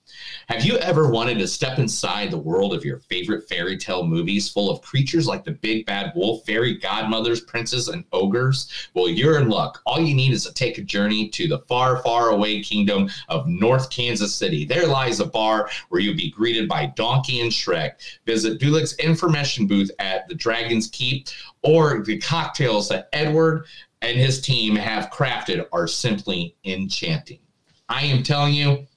Have 0.49 0.65
you 0.65 0.79
ever 0.79 1.11
wanted 1.11 1.37
to 1.37 1.47
step 1.47 1.77
inside 1.77 2.31
the 2.31 2.39
world 2.39 2.73
of 2.73 2.83
your 2.83 2.97
favorite 3.01 3.47
fairy 3.47 3.77
tale 3.77 4.03
movies 4.03 4.49
full 4.49 4.71
of 4.71 4.81
creatures 4.81 5.27
like 5.27 5.43
the 5.43 5.51
big 5.51 5.85
bad 5.85 6.11
wolf, 6.15 6.43
fairy 6.43 6.75
godmothers, 6.75 7.41
princes, 7.41 7.87
and 7.87 8.03
ogres? 8.11 8.67
Well, 8.95 9.09
you're 9.09 9.39
in 9.39 9.49
luck. 9.49 9.79
All 9.85 10.01
you 10.01 10.15
need 10.15 10.33
is 10.33 10.45
to 10.45 10.53
take 10.55 10.79
a 10.79 10.81
journey 10.81 11.29
to 11.29 11.47
the 11.47 11.59
far, 11.67 12.01
far 12.01 12.29
away 12.29 12.63
kingdom 12.63 13.11
of 13.27 13.47
North 13.47 13.91
Kansas 13.91 14.33
City. 14.33 14.65
There 14.65 14.87
lies 14.87 15.19
a 15.19 15.27
bar 15.27 15.69
where 15.89 16.01
you'll 16.01 16.17
be 16.17 16.31
greeted 16.31 16.67
by 16.67 16.87
Donkey 16.87 17.41
and 17.41 17.51
Shrek. 17.51 18.01
Visit 18.25 18.59
Duloc's 18.59 18.95
information 18.95 19.67
booth 19.67 19.91
at 19.99 20.27
the 20.27 20.33
Dragon's 20.33 20.87
Keep, 20.87 21.27
or 21.61 22.01
the 22.01 22.17
cocktails 22.17 22.89
that 22.89 23.09
Edward 23.13 23.67
and 24.01 24.17
his 24.17 24.41
team 24.41 24.75
have 24.75 25.11
crafted 25.11 25.67
are 25.71 25.85
simply 25.85 26.55
enchanting. 26.65 27.41
I 27.87 28.05
am 28.05 28.23
telling 28.23 28.55
you, 28.55 28.87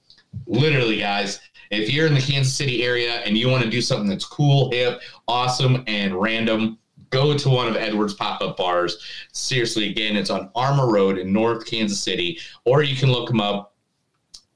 literally, 0.46 0.98
guys, 0.98 1.40
if 1.70 1.90
you're 1.90 2.06
in 2.06 2.14
the 2.14 2.20
Kansas 2.20 2.54
City 2.54 2.84
area 2.84 3.20
and 3.20 3.36
you 3.36 3.48
want 3.48 3.64
to 3.64 3.70
do 3.70 3.80
something 3.80 4.08
that's 4.08 4.26
cool, 4.26 4.70
hip, 4.70 5.00
awesome, 5.26 5.82
and 5.86 6.14
random, 6.14 6.78
go 7.10 7.36
to 7.36 7.48
one 7.48 7.68
of 7.68 7.76
Edward's 7.76 8.14
pop 8.14 8.42
up 8.42 8.56
bars. 8.56 8.98
Seriously, 9.32 9.88
again, 9.90 10.16
it's 10.16 10.30
on 10.30 10.50
Armour 10.54 10.90
Road 10.90 11.18
in 11.18 11.32
North 11.32 11.66
Kansas 11.66 12.00
City, 12.00 12.38
or 12.64 12.82
you 12.82 12.96
can 12.96 13.10
look 13.10 13.28
them 13.28 13.40
up 13.40 13.74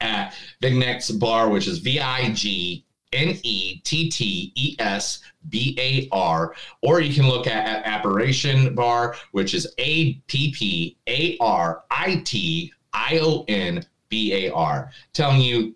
at 0.01 0.35
Vignettes 0.61 1.11
Bar, 1.11 1.49
which 1.49 1.67
is 1.69 1.79
V 1.79 2.01
I 2.01 2.33
G 2.33 2.85
N 3.13 3.39
E 3.43 3.81
T 3.85 4.11
T 4.11 4.53
E 4.55 4.77
S 4.79 5.21
B 5.49 5.77
A 5.81 6.09
R, 6.13 6.55
or 6.83 7.01
you 7.01 7.15
can 7.15 7.29
look 7.29 7.47
at, 7.47 7.67
at 7.67 7.87
Apparition 7.87 8.75
Bar, 8.75 9.17
which 9.33 9.55
is 9.55 9.73
A 9.79 10.15
P 10.27 10.53
P 10.53 10.99
A 11.09 11.37
R 11.41 11.85
I 11.91 12.23
T 12.25 12.73
I 12.93 13.19
O 13.23 13.45
N 13.49 13.85
B 14.09 14.47
A 14.47 14.53
R. 14.53 14.91
Telling 15.13 15.41
you, 15.41 15.75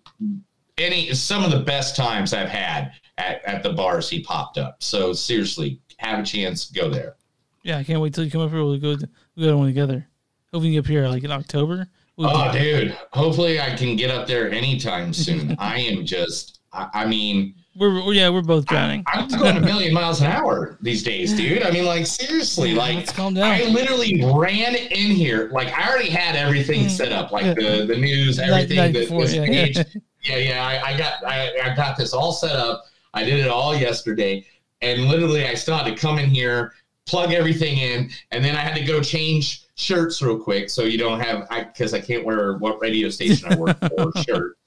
any 0.77 1.13
some 1.13 1.43
of 1.43 1.51
the 1.51 1.59
best 1.59 1.95
times 1.95 2.33
I've 2.33 2.49
had 2.49 2.93
at, 3.17 3.43
at 3.45 3.63
the 3.63 3.73
bars 3.73 4.09
he 4.09 4.21
popped 4.21 4.57
up. 4.57 4.81
So 4.81 5.13
seriously, 5.13 5.79
have 5.97 6.19
a 6.19 6.23
chance, 6.23 6.69
go 6.69 6.89
there. 6.89 7.15
Yeah, 7.63 7.77
I 7.77 7.83
can't 7.83 8.01
wait 8.01 8.13
till 8.13 8.23
you 8.23 8.31
come 8.31 8.41
up 8.41 8.49
here. 8.49 8.63
We'll 8.63 8.77
go. 8.79 8.97
We'll 9.35 9.45
go 9.45 9.51
to 9.51 9.57
one 9.57 9.67
together. 9.67 10.07
Hope 10.51 10.63
we 10.63 10.67
can 10.67 10.73
get 10.73 10.79
up 10.79 10.87
here 10.87 11.07
like 11.07 11.23
in 11.23 11.31
October. 11.31 11.87
We'll 12.17 12.29
Oh, 12.29 12.51
dude! 12.51 12.97
Hopefully, 13.13 13.61
I 13.61 13.75
can 13.75 13.95
get 13.95 14.11
up 14.11 14.27
there 14.27 14.51
anytime 14.51 15.13
soon. 15.13 15.55
I 15.59 15.79
am 15.79 16.05
just, 16.05 16.59
I, 16.73 16.89
I 16.93 17.05
mean, 17.05 17.55
We're 17.81 18.13
yeah, 18.13 18.29
we're 18.29 18.43
both 18.43 18.67
drowning. 18.67 19.03
I'm 19.07 19.27
going 19.27 19.57
a 19.57 19.59
million 19.59 19.91
miles 19.91 20.21
an 20.21 20.27
hour 20.27 20.77
these 20.81 21.01
days, 21.01 21.33
dude. 21.33 21.63
I 21.63 21.71
mean, 21.71 21.85
like 21.85 22.05
seriously, 22.05 22.75
like 22.75 22.97
Let's 22.97 23.11
calm 23.11 23.33
down. 23.33 23.49
I 23.49 23.63
literally 23.63 24.23
ran 24.23 24.75
in 24.75 25.09
here, 25.09 25.49
like 25.51 25.69
I 25.69 25.89
already 25.89 26.11
had 26.11 26.35
everything 26.35 26.85
mm. 26.85 26.91
set 26.91 27.11
up, 27.11 27.31
like 27.31 27.55
the 27.55 27.85
the 27.87 27.97
news, 27.97 28.37
everything, 28.37 28.77
night 28.77 28.93
the, 28.93 28.99
before, 28.99 29.25
yeah. 29.25 29.45
page. 29.45 29.79
Yeah, 30.23 30.37
yeah. 30.37 30.63
I, 30.63 30.91
I 30.91 30.97
got 30.99 31.25
I, 31.25 31.71
I 31.71 31.75
got 31.75 31.97
this 31.97 32.13
all 32.13 32.31
set 32.31 32.55
up. 32.55 32.83
I 33.15 33.23
did 33.23 33.39
it 33.39 33.47
all 33.47 33.75
yesterday, 33.75 34.45
and 34.83 35.05
literally, 35.05 35.47
I 35.47 35.55
still 35.55 35.75
had 35.75 35.87
to 35.87 35.99
come 35.99 36.19
in 36.19 36.29
here, 36.29 36.73
plug 37.07 37.33
everything 37.33 37.79
in, 37.79 38.11
and 38.29 38.45
then 38.45 38.55
I 38.55 38.59
had 38.59 38.75
to 38.75 38.83
go 38.83 39.01
change 39.01 39.65
shirts 39.73 40.21
real 40.21 40.37
quick, 40.37 40.69
so 40.69 40.83
you 40.83 40.99
don't 40.99 41.19
have 41.19 41.47
I 41.49 41.63
because 41.63 41.95
I 41.95 41.99
can't 41.99 42.23
wear 42.23 42.57
what 42.57 42.79
radio 42.79 43.09
station 43.09 43.51
I 43.51 43.55
work 43.55 43.79
for 43.79 44.11
shirt 44.21 44.57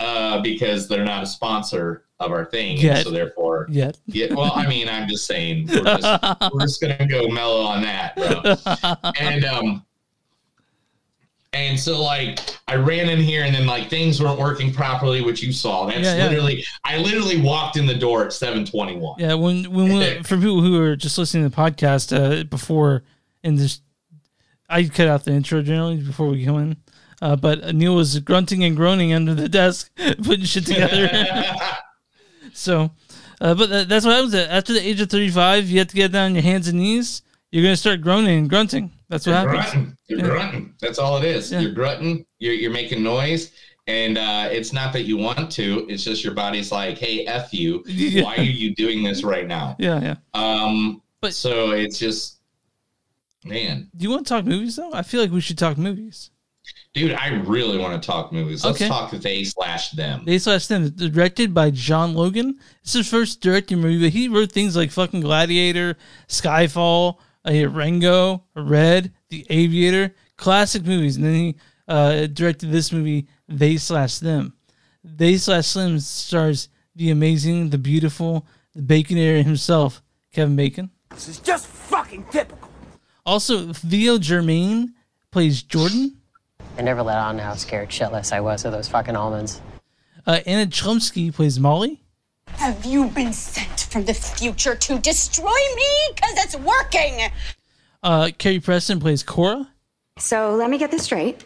uh, 0.00 0.40
because 0.40 0.88
they're 0.88 1.04
not 1.04 1.22
a 1.22 1.26
sponsor 1.26 2.04
of 2.18 2.32
our 2.32 2.44
thing, 2.44 2.76
Yet. 2.78 3.04
so 3.04 3.10
therefore, 3.10 3.66
Yet. 3.70 3.98
yeah. 4.06 4.34
Well, 4.34 4.52
I 4.54 4.66
mean, 4.66 4.88
I'm 4.88 5.08
just 5.08 5.26
saying 5.26 5.68
we're 5.68 5.82
just, 5.84 6.24
we're 6.52 6.60
just 6.60 6.80
gonna 6.80 7.06
go 7.06 7.28
mellow 7.28 7.62
on 7.62 7.82
that, 7.82 8.16
bro. 8.16 9.12
And 9.20 9.44
um, 9.44 9.84
and 11.52 11.78
so 11.78 12.00
like 12.00 12.38
I 12.68 12.76
ran 12.76 13.08
in 13.08 13.18
here, 13.20 13.44
and 13.44 13.54
then 13.54 13.66
like 13.66 13.88
things 13.90 14.22
weren't 14.22 14.38
working 14.38 14.72
properly, 14.72 15.20
which 15.22 15.42
you 15.42 15.52
saw. 15.52 15.86
That's 15.86 16.00
Yeah, 16.00 16.16
yeah. 16.16 16.28
literally 16.28 16.64
I 16.84 16.98
literally 16.98 17.40
walked 17.40 17.76
in 17.76 17.86
the 17.86 17.94
door 17.94 18.24
at 18.24 18.30
7:21. 18.30 19.16
Yeah, 19.18 19.34
when 19.34 19.64
when 19.72 19.92
we, 19.92 20.22
for 20.22 20.36
people 20.36 20.60
who 20.60 20.80
are 20.80 20.96
just 20.96 21.18
listening 21.18 21.48
to 21.48 21.54
the 21.54 21.56
podcast 21.56 22.16
uh, 22.16 22.44
before 22.44 23.02
and 23.42 23.58
this, 23.58 23.80
I 24.68 24.84
cut 24.84 25.08
out 25.08 25.24
the 25.24 25.32
intro 25.32 25.62
generally 25.62 25.96
before 25.96 26.28
we 26.28 26.44
go 26.44 26.58
in. 26.58 26.76
Uh, 27.22 27.36
but 27.36 27.74
Neil 27.74 27.94
was 27.94 28.18
grunting 28.20 28.64
and 28.64 28.74
groaning 28.76 29.12
under 29.12 29.34
the 29.34 29.48
desk, 29.48 29.90
putting 30.22 30.44
shit 30.44 30.66
together. 30.66 31.10
so, 32.52 32.90
uh, 33.40 33.54
but 33.54 33.68
that, 33.68 33.88
that's 33.88 34.04
what 34.06 34.14
happens. 34.14 34.34
After 34.34 34.72
the 34.72 34.80
age 34.86 35.00
of 35.00 35.10
thirty-five, 35.10 35.68
you 35.68 35.78
have 35.78 35.88
to 35.88 35.96
get 35.96 36.12
down 36.12 36.26
on 36.26 36.34
your 36.34 36.42
hands 36.42 36.68
and 36.68 36.78
knees. 36.78 37.22
You're 37.52 37.62
gonna 37.62 37.76
start 37.76 38.00
groaning 38.00 38.38
and 38.38 38.48
grunting. 38.48 38.92
That's 39.08 39.26
what 39.26 39.32
You're 39.42 39.50
happens. 39.60 39.72
grunting. 39.72 39.96
You're 40.08 40.18
Yeah. 40.20 40.26
grunting. 40.26 40.74
That's 40.80 40.98
all 40.98 41.16
it 41.18 41.24
is. 41.24 41.50
You're 41.52 41.72
grunting. 41.72 42.24
You're, 42.38 42.54
you're 42.54 42.70
making 42.70 43.02
noise. 43.02 43.52
And 43.88 44.18
uh, 44.18 44.48
it's 44.52 44.72
not 44.72 44.92
that 44.92 45.02
you 45.02 45.16
want 45.16 45.50
to. 45.52 45.84
It's 45.88 46.04
just 46.04 46.22
your 46.22 46.32
body's 46.34 46.70
like, 46.70 46.96
hey, 46.96 47.26
F 47.26 47.52
you. 47.52 47.82
Yeah. 47.86 48.22
Why 48.24 48.36
are 48.36 48.42
you 48.42 48.72
doing 48.76 49.02
this 49.02 49.24
right 49.24 49.48
now? 49.48 49.74
Yeah, 49.80 50.00
yeah. 50.00 50.14
Um, 50.32 51.02
but 51.20 51.34
so 51.34 51.72
it's 51.72 51.98
just, 51.98 52.38
man, 53.44 53.90
Do 53.96 54.04
you 54.04 54.10
want 54.10 54.26
to 54.26 54.32
talk 54.32 54.44
movies 54.44 54.76
though? 54.76 54.92
I 54.92 55.02
feel 55.02 55.20
like 55.20 55.32
we 55.32 55.40
should 55.40 55.58
talk 55.58 55.76
movies. 55.76 56.30
Dude, 56.92 57.12
I 57.12 57.28
really 57.28 57.78
want 57.78 58.00
to 58.02 58.04
talk 58.04 58.32
movies. 58.32 58.64
Let's 58.64 58.76
Okay. 58.78 58.88
talk 58.88 59.12
they 59.12 59.44
slash 59.44 59.92
them. 59.92 60.22
They 60.24 60.38
slash 60.38 60.66
them 60.66 60.90
directed 60.90 61.54
by 61.54 61.70
John 61.70 62.14
Logan. 62.14 62.58
It's 62.82 62.94
his 62.94 63.08
first 63.08 63.40
directing 63.40 63.80
movie, 63.80 64.00
but 64.06 64.12
he 64.12 64.26
wrote 64.26 64.50
things 64.50 64.74
like 64.74 64.90
fucking 64.90 65.20
Gladiator, 65.20 65.96
Skyfall, 66.28 67.18
uh, 67.48 67.68
Rango, 67.68 68.42
Red, 68.56 69.12
The 69.28 69.46
Aviator, 69.50 70.14
classic 70.36 70.84
movies, 70.84 71.14
and 71.16 71.24
then 71.24 71.34
he 71.34 71.56
uh, 71.86 72.26
directed 72.26 72.72
this 72.72 72.90
movie, 72.90 73.28
They 73.48 73.76
slash 73.76 74.18
Them. 74.18 74.54
They 75.04 75.36
slash 75.36 75.72
Them 75.72 76.00
stars 76.00 76.68
the 76.96 77.10
amazing, 77.10 77.70
the 77.70 77.78
beautiful, 77.78 78.46
the 78.74 78.82
Baconator 78.82 79.44
himself, 79.44 80.02
Kevin 80.32 80.56
Bacon. 80.56 80.90
This 81.10 81.28
is 81.28 81.38
just 81.38 81.66
fucking 81.68 82.24
typical. 82.32 82.68
Also, 83.24 83.72
Theo 83.72 84.18
Germaine 84.18 84.92
plays 85.30 85.62
Jordan. 85.62 86.16
I 86.80 86.82
never 86.82 87.02
let 87.02 87.18
on 87.18 87.38
how 87.38 87.56
scared 87.56 87.90
shitless 87.90 88.32
I 88.32 88.40
was 88.40 88.64
of 88.64 88.72
those 88.72 88.88
fucking 88.88 89.14
almonds. 89.14 89.60
Uh, 90.26 90.40
Anna 90.46 90.64
Chlumsky 90.64 91.30
plays 91.30 91.60
Molly. 91.60 92.00
Have 92.54 92.86
you 92.86 93.08
been 93.08 93.34
sent 93.34 93.80
from 93.80 94.06
the 94.06 94.14
future 94.14 94.74
to 94.74 94.98
destroy 94.98 95.44
me? 95.76 96.08
Because 96.14 96.42
it's 96.42 96.56
working. 96.56 97.30
Uh, 98.02 98.30
Carrie 98.38 98.60
Preston 98.60 98.98
plays 98.98 99.22
Cora. 99.22 99.68
So 100.16 100.54
let 100.54 100.70
me 100.70 100.78
get 100.78 100.90
this 100.90 101.02
straight. 101.02 101.44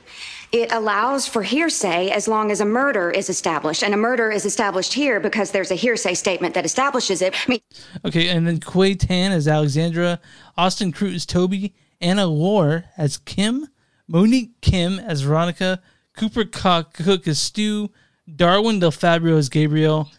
It 0.52 0.70
allows 0.70 1.26
for 1.26 1.42
hearsay 1.42 2.10
as 2.10 2.28
long 2.28 2.52
as 2.52 2.60
a 2.60 2.64
murder 2.64 3.10
is 3.10 3.28
established. 3.28 3.82
And 3.82 3.92
a 3.92 3.96
murder 3.96 4.30
is 4.30 4.44
established 4.44 4.92
here 4.92 5.18
because 5.18 5.50
there's 5.50 5.72
a 5.72 5.74
hearsay 5.74 6.14
statement 6.14 6.54
that 6.54 6.64
establishes 6.64 7.20
it. 7.22 7.34
I 7.34 7.50
mean, 7.50 7.60
Okay, 8.04 8.28
and 8.28 8.46
then 8.46 8.60
Quei 8.60 8.94
Tann 8.94 9.32
as 9.32 9.48
Alexandra, 9.48 10.20
Austin 10.56 10.92
Crute 10.92 11.16
as 11.16 11.26
Toby, 11.26 11.74
Anna 12.00 12.26
Lore 12.26 12.84
as 12.96 13.18
Kim, 13.18 13.66
Monique 14.06 14.60
Kim 14.60 14.98
as 14.98 15.22
Veronica, 15.22 15.80
Cooper 16.16 16.44
Cook, 16.44 17.26
as 17.26 17.38
Stu, 17.38 17.90
Darwin 18.34 18.78
Del 18.78 18.90
Fabro 18.90 19.36
as 19.36 19.48
Gabriel, 19.48 20.10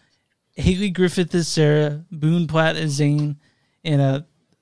Hayley 0.54 0.90
Griffith 0.90 1.34
as 1.34 1.48
Sarah, 1.48 2.04
Boone 2.10 2.46
Platt 2.46 2.76
as 2.76 2.92
Zane, 2.92 3.36
and 3.84 4.00
uh, 4.00 4.20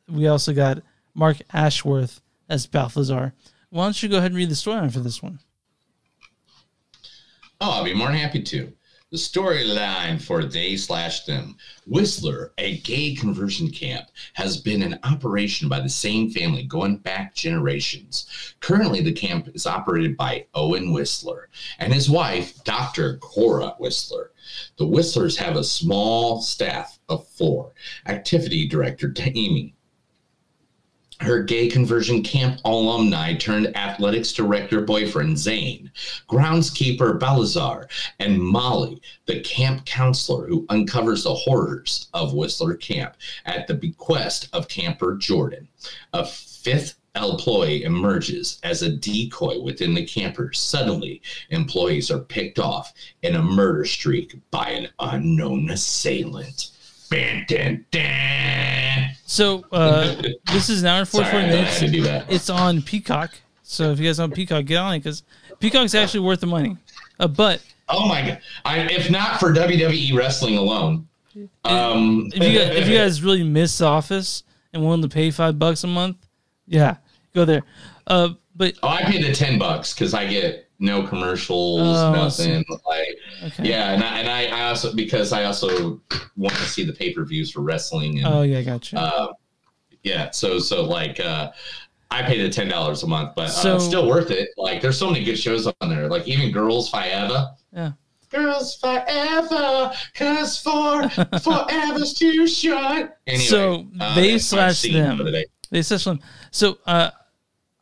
we 0.08 0.26
also 0.26 0.52
got 0.52 0.82
Mark 1.14 1.38
Ashworth 1.52 2.20
as 2.48 2.66
Balthazar. 2.66 3.32
Why 3.70 3.84
don't 3.84 4.02
you 4.02 4.08
go 4.08 4.18
ahead 4.18 4.30
and 4.30 4.36
read 4.36 4.50
the 4.50 4.54
storyline 4.54 4.92
for 4.92 5.00
this 5.00 5.22
one? 5.22 5.40
Oh, 7.60 7.70
I'll 7.70 7.84
be 7.84 7.94
more 7.94 8.08
than 8.08 8.16
happy 8.16 8.42
to. 8.42 8.72
The 9.14 9.20
storyline 9.20 10.20
for 10.20 10.42
They 10.42 10.76
Slash 10.76 11.24
Them. 11.24 11.56
Whistler, 11.86 12.52
a 12.58 12.78
gay 12.78 13.14
conversion 13.14 13.70
camp, 13.70 14.08
has 14.32 14.56
been 14.56 14.82
in 14.82 14.98
operation 15.04 15.68
by 15.68 15.78
the 15.78 15.88
same 15.88 16.30
family 16.30 16.64
going 16.64 16.96
back 16.96 17.32
generations. 17.32 18.26
Currently, 18.58 19.02
the 19.02 19.12
camp 19.12 19.50
is 19.54 19.68
operated 19.68 20.16
by 20.16 20.46
Owen 20.52 20.90
Whistler 20.92 21.48
and 21.78 21.94
his 21.94 22.10
wife, 22.10 22.64
Dr. 22.64 23.18
Cora 23.18 23.76
Whistler. 23.78 24.32
The 24.78 24.86
Whistlers 24.88 25.36
have 25.36 25.54
a 25.54 25.62
small 25.62 26.42
staff 26.42 26.98
of 27.08 27.24
four. 27.28 27.72
Activity 28.06 28.66
Director 28.66 29.14
Amy, 29.16 29.76
her 31.20 31.42
gay 31.42 31.68
conversion 31.68 32.22
camp 32.22 32.60
alumni 32.64 33.34
turned 33.34 33.76
athletics 33.76 34.32
director 34.32 34.80
boyfriend 34.80 35.38
Zane, 35.38 35.90
groundskeeper 36.28 37.18
Balthazar, 37.18 37.88
and 38.18 38.40
Molly, 38.40 39.00
the 39.26 39.40
camp 39.40 39.84
counselor 39.86 40.46
who 40.46 40.66
uncovers 40.68 41.24
the 41.24 41.34
horrors 41.34 42.08
of 42.14 42.34
Whistler 42.34 42.74
Camp 42.74 43.16
at 43.46 43.66
the 43.66 43.74
bequest 43.74 44.48
of 44.52 44.68
camper 44.68 45.16
Jordan. 45.16 45.68
A 46.12 46.24
fifth 46.26 46.96
employee 47.14 47.84
emerges 47.84 48.58
as 48.62 48.82
a 48.82 48.90
decoy 48.90 49.60
within 49.60 49.94
the 49.94 50.04
camper. 50.04 50.52
Suddenly, 50.52 51.22
employees 51.50 52.10
are 52.10 52.18
picked 52.18 52.58
off 52.58 52.92
in 53.22 53.36
a 53.36 53.42
murder 53.42 53.84
streak 53.84 54.36
by 54.50 54.70
an 54.70 54.88
unknown 54.98 55.70
assailant. 55.70 56.70
So 59.26 59.64
uh, 59.72 60.14
this 60.52 60.68
is 60.68 60.82
an 60.82 60.88
hour 60.88 61.00
and 61.00 61.08
44 61.08 61.38
I 61.38 61.42
I 61.42 61.46
minutes. 61.46 61.80
do 61.80 62.02
that. 62.02 62.30
It's 62.30 62.50
on 62.50 62.82
Peacock. 62.82 63.32
So 63.62 63.90
if 63.92 63.98
you 63.98 64.06
guys 64.06 64.20
on 64.20 64.30
Peacock, 64.30 64.64
get 64.66 64.76
on 64.76 64.94
it 64.94 64.98
because 64.98 65.22
Peacock's 65.60 65.94
actually 65.94 66.20
worth 66.20 66.40
the 66.40 66.46
money. 66.46 66.76
Uh, 67.18 67.28
but 67.28 67.62
Oh 67.88 68.08
my 68.08 68.22
god! 68.26 68.40
I, 68.64 68.80
if 68.80 69.10
not 69.10 69.38
for 69.38 69.52
WWE 69.52 70.16
wrestling 70.16 70.56
alone, 70.56 71.06
um, 71.64 72.30
if 72.34 72.42
you 72.42 72.58
guys, 72.58 72.76
if 72.76 72.88
you 72.88 72.96
guys 72.98 73.22
really 73.22 73.44
miss 73.44 73.80
Office 73.82 74.42
and 74.72 74.82
willing 74.82 75.02
to 75.02 75.08
pay 75.08 75.30
five 75.30 75.58
bucks 75.58 75.84
a 75.84 75.86
month, 75.86 76.16
yeah, 76.66 76.96
go 77.34 77.44
there. 77.44 77.62
Uh, 78.06 78.30
but 78.56 78.74
oh, 78.82 78.88
I 78.88 79.02
pay 79.02 79.22
the 79.22 79.34
ten 79.34 79.58
bucks 79.58 79.92
because 79.92 80.14
I 80.14 80.26
get 80.26 80.63
no 80.78 81.06
commercials, 81.06 81.80
Oh, 81.98 82.12
nothing. 82.12 82.64
Like, 82.86 83.16
Okay. 83.44 83.68
yeah, 83.68 83.92
and 83.92 84.02
I, 84.02 84.18
and 84.18 84.28
I, 84.54 84.68
also 84.68 84.94
because 84.94 85.32
I 85.32 85.44
also 85.44 86.00
want 86.36 86.54
to 86.54 86.62
see 86.64 86.84
the 86.84 86.92
pay 86.92 87.12
per 87.12 87.24
views 87.24 87.50
for 87.50 87.60
wrestling. 87.60 88.18
And, 88.18 88.26
oh 88.26 88.42
yeah, 88.42 88.62
gotcha. 88.62 88.98
uh, 88.98 89.32
yeah. 90.02 90.30
So 90.30 90.58
so 90.58 90.82
like, 90.84 91.20
uh, 91.20 91.52
I 92.10 92.22
pay 92.22 92.40
the 92.42 92.48
ten 92.50 92.68
dollars 92.68 93.02
a 93.02 93.06
month, 93.06 93.32
but 93.36 93.50
uh, 93.64 93.74
it's 93.76 93.84
still 93.84 94.06
worth 94.08 94.30
it. 94.30 94.50
Like, 94.56 94.80
there's 94.80 94.98
so 94.98 95.10
many 95.10 95.24
good 95.24 95.38
shows 95.38 95.66
on 95.66 95.88
there. 95.88 96.08
Like 96.08 96.26
even 96.28 96.50
Girls 96.52 96.88
Forever. 96.90 97.50
yeah. 97.72 97.92
Girls 98.30 98.76
forever, 98.80 99.92
cause 100.14 100.58
for 100.60 101.08
forever's 101.40 102.14
too 102.14 102.48
short. 102.48 103.16
Anyway, 103.28 103.44
so 103.44 103.86
uh, 104.00 104.14
they 104.16 104.38
slash 104.38 104.82
them. 104.82 105.18
the. 105.18 105.46
They 105.70 105.82
slash 105.82 106.02
them. 106.02 106.18
So 106.50 106.78
uh, 106.84 107.10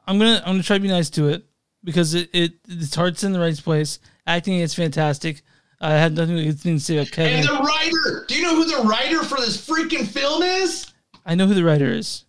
I'm 0.07 0.19
gonna 0.19 0.43
I'm 0.45 0.53
gonna 0.55 0.63
try 0.63 0.77
to 0.77 0.83
be 0.83 0.89
nice 0.89 1.09
to 1.11 1.29
it 1.29 1.43
because 1.85 2.15
it, 2.15 2.31
it 2.33 2.53
its 2.69 2.95
heart's 2.95 3.25
in 3.25 3.33
the 3.33 3.41
right 3.41 3.57
place. 3.57 3.99
Acting 4.27 4.59
is 4.59 4.75
fantastic. 4.75 5.43
I 5.81 5.93
had 5.95 6.15
nothing 6.15 6.55
to 6.55 6.79
say 6.79 6.97
about 6.99 7.11
Kevin. 7.11 7.41
And 7.41 7.49
the 7.49 7.61
writer. 7.63 8.25
Do 8.29 8.37
you 8.37 8.43
know 8.43 8.55
who 8.55 8.65
the 8.65 8.89
writer 8.89 9.25
for 9.25 9.39
this 9.39 9.57
freaking 9.67 10.07
film 10.07 10.43
is? 10.43 10.87
I 11.27 11.35
know 11.35 11.47
who 11.47 11.55
the 11.55 11.65
writer 11.65 11.87
is. 11.91 12.25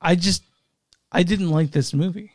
I 0.00 0.14
just 0.14 0.44
I 1.10 1.22
didn't 1.24 1.50
like 1.50 1.72
this 1.72 1.92
movie. 1.92 2.32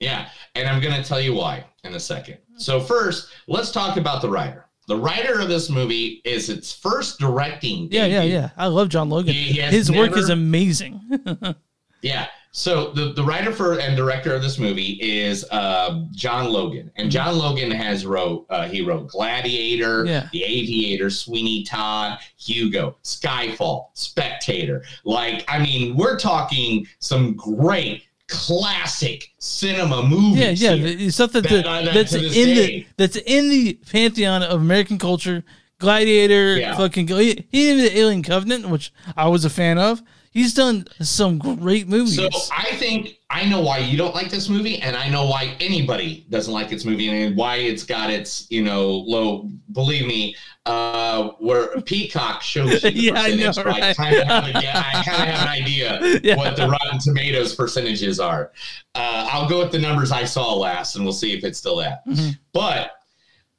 Yeah, 0.00 0.28
and 0.54 0.68
I'm 0.68 0.80
going 0.82 0.94
to 0.94 1.02
tell 1.08 1.20
you 1.20 1.34
why 1.34 1.64
in 1.84 1.94
a 1.94 2.00
second. 2.00 2.38
So 2.56 2.80
first, 2.80 3.30
let's 3.48 3.70
talk 3.72 3.96
about 3.96 4.22
the 4.22 4.28
writer. 4.30 4.66
the 4.86 4.96
writer 4.96 5.40
of 5.40 5.48
this 5.48 5.70
movie 5.70 6.20
is 6.24 6.50
its 6.50 6.72
first 6.72 7.18
directing. 7.18 7.88
Yeah, 7.90 8.04
yeah, 8.06 8.20
debut. 8.20 8.34
yeah. 8.34 8.50
I 8.56 8.66
love 8.66 8.88
John 8.90 9.08
Logan. 9.08 9.32
He- 9.32 9.52
he 9.54 9.58
has 9.60 9.72
His 9.72 9.90
work 9.90 10.16
is 10.16 10.28
amazing. 10.28 11.00
Yeah. 12.02 12.26
So 12.56 12.92
the, 12.92 13.12
the 13.14 13.24
writer 13.24 13.50
for 13.52 13.80
and 13.80 13.96
director 13.96 14.32
of 14.32 14.40
this 14.40 14.60
movie 14.60 14.96
is 15.02 15.44
uh, 15.50 16.04
John 16.12 16.50
Logan, 16.52 16.88
and 16.94 17.10
John 17.10 17.36
Logan 17.36 17.68
has 17.72 18.06
wrote 18.06 18.46
uh, 18.48 18.68
he 18.68 18.80
wrote 18.80 19.08
Gladiator, 19.08 20.04
Yeah. 20.06 20.28
The 20.32 20.44
Aviator, 20.44 21.10
Sweeney 21.10 21.64
Todd, 21.64 22.20
Hugo, 22.38 22.96
Skyfall, 23.02 23.86
Spectator. 23.94 24.84
Like 25.04 25.44
I 25.48 25.58
mean, 25.58 25.96
we're 25.96 26.16
talking 26.16 26.86
some 27.00 27.34
great 27.34 28.04
classic 28.28 29.32
cinema 29.38 30.02
movies. 30.04 30.62
yeah, 30.62 30.74
yeah. 30.74 30.94
the- 30.94 31.10
Stuff 31.10 31.32
that, 31.32 31.42
that- 31.42 31.50
the, 31.50 31.62
that 31.62 31.92
that's 31.94 32.14
in 32.14 32.22
the 32.54 32.86
that's 32.96 33.16
in 33.16 33.48
the 33.48 33.74
pantheon 33.90 34.44
of 34.44 34.60
American 34.60 34.98
culture. 34.98 35.42
Gladiator, 35.80 36.56
Yeah. 36.56 36.76
fucking 36.76 37.08
he, 37.08 37.44
he 37.50 37.68
even 37.70 37.82
did 37.84 37.96
Alien 37.96 38.22
Covenant, 38.22 38.68
which 38.68 38.92
I 39.16 39.26
was 39.28 39.44
a 39.44 39.50
fan 39.50 39.76
of. 39.76 40.00
He's 40.34 40.52
done 40.52 40.88
some 41.00 41.38
great 41.38 41.86
movies. 41.86 42.16
So 42.16 42.28
I 42.52 42.74
think 42.74 43.18
I 43.30 43.44
know 43.48 43.60
why 43.60 43.78
you 43.78 43.96
don't 43.96 44.16
like 44.16 44.30
this 44.30 44.48
movie, 44.48 44.78
and 44.80 44.96
I 44.96 45.08
know 45.08 45.26
why 45.26 45.56
anybody 45.60 46.26
doesn't 46.28 46.52
like 46.52 46.68
this 46.68 46.84
movie, 46.84 47.08
and 47.08 47.36
why 47.36 47.56
it's 47.58 47.84
got 47.84 48.10
its 48.10 48.48
you 48.50 48.64
know 48.64 48.90
low. 48.90 49.48
Believe 49.70 50.06
me, 50.08 50.34
uh, 50.66 51.28
where 51.38 51.80
Peacock 51.82 52.42
shows 52.42 52.72
you 52.72 52.80
the 52.80 52.92
Yeah, 52.94 53.12
I 53.14 53.36
know, 53.36 53.46
percentage, 53.52 53.54
so 53.54 53.62
I 53.62 53.78
right? 53.78 53.96
kind 53.96 54.16
of 54.16 54.26
have, 54.26 55.04
kind 55.04 55.22
of 55.22 55.28
have 55.28 55.42
an 55.42 55.48
idea 55.48 56.20
Yeah. 56.24 56.36
what 56.36 56.56
the 56.56 56.68
Rotten 56.68 56.98
Tomatoes 56.98 57.54
percentages 57.54 58.18
are. 58.18 58.50
Uh, 58.96 59.28
I'll 59.30 59.48
go 59.48 59.60
with 59.60 59.70
the 59.70 59.78
numbers 59.78 60.10
I 60.10 60.24
saw 60.24 60.52
last, 60.54 60.96
and 60.96 61.04
we'll 61.04 61.12
see 61.14 61.32
if 61.32 61.44
it's 61.44 61.58
still 61.60 61.76
that. 61.76 62.04
Mhm. 62.08 62.36
But 62.52 62.90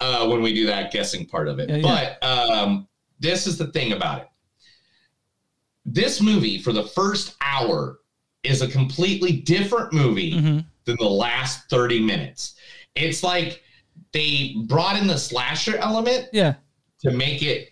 uh, 0.01 0.27
when 0.27 0.41
we 0.41 0.53
do 0.53 0.65
that 0.65 0.91
guessing 0.91 1.25
part 1.25 1.47
of 1.47 1.59
it, 1.59 1.69
yeah. 1.69 1.81
but 2.19 2.21
um, 2.27 2.85
this 3.21 3.47
is 3.47 3.57
the 3.57 3.67
thing 3.67 3.93
about 3.93 4.19
it. 4.23 4.27
This 5.85 6.21
movie, 6.21 6.59
for 6.59 6.73
the 6.73 6.83
first 6.83 7.35
hour, 7.41 7.99
is 8.43 8.61
a 8.61 8.67
completely 8.67 9.31
different 9.33 9.93
movie 9.93 10.33
Mm-hmm. 10.33 10.59
than 10.85 10.95
the 10.99 11.05
last 11.09 11.69
30 11.69 12.01
minutes. 12.03 12.55
It's 12.95 13.23
like 13.23 13.61
they 14.13 14.55
brought 14.67 14.97
in 14.97 15.07
the 15.07 15.17
slasher 15.17 15.77
element 15.77 16.27
yeah, 16.33 16.55
to 17.01 17.11
make 17.11 17.41
it 17.43 17.69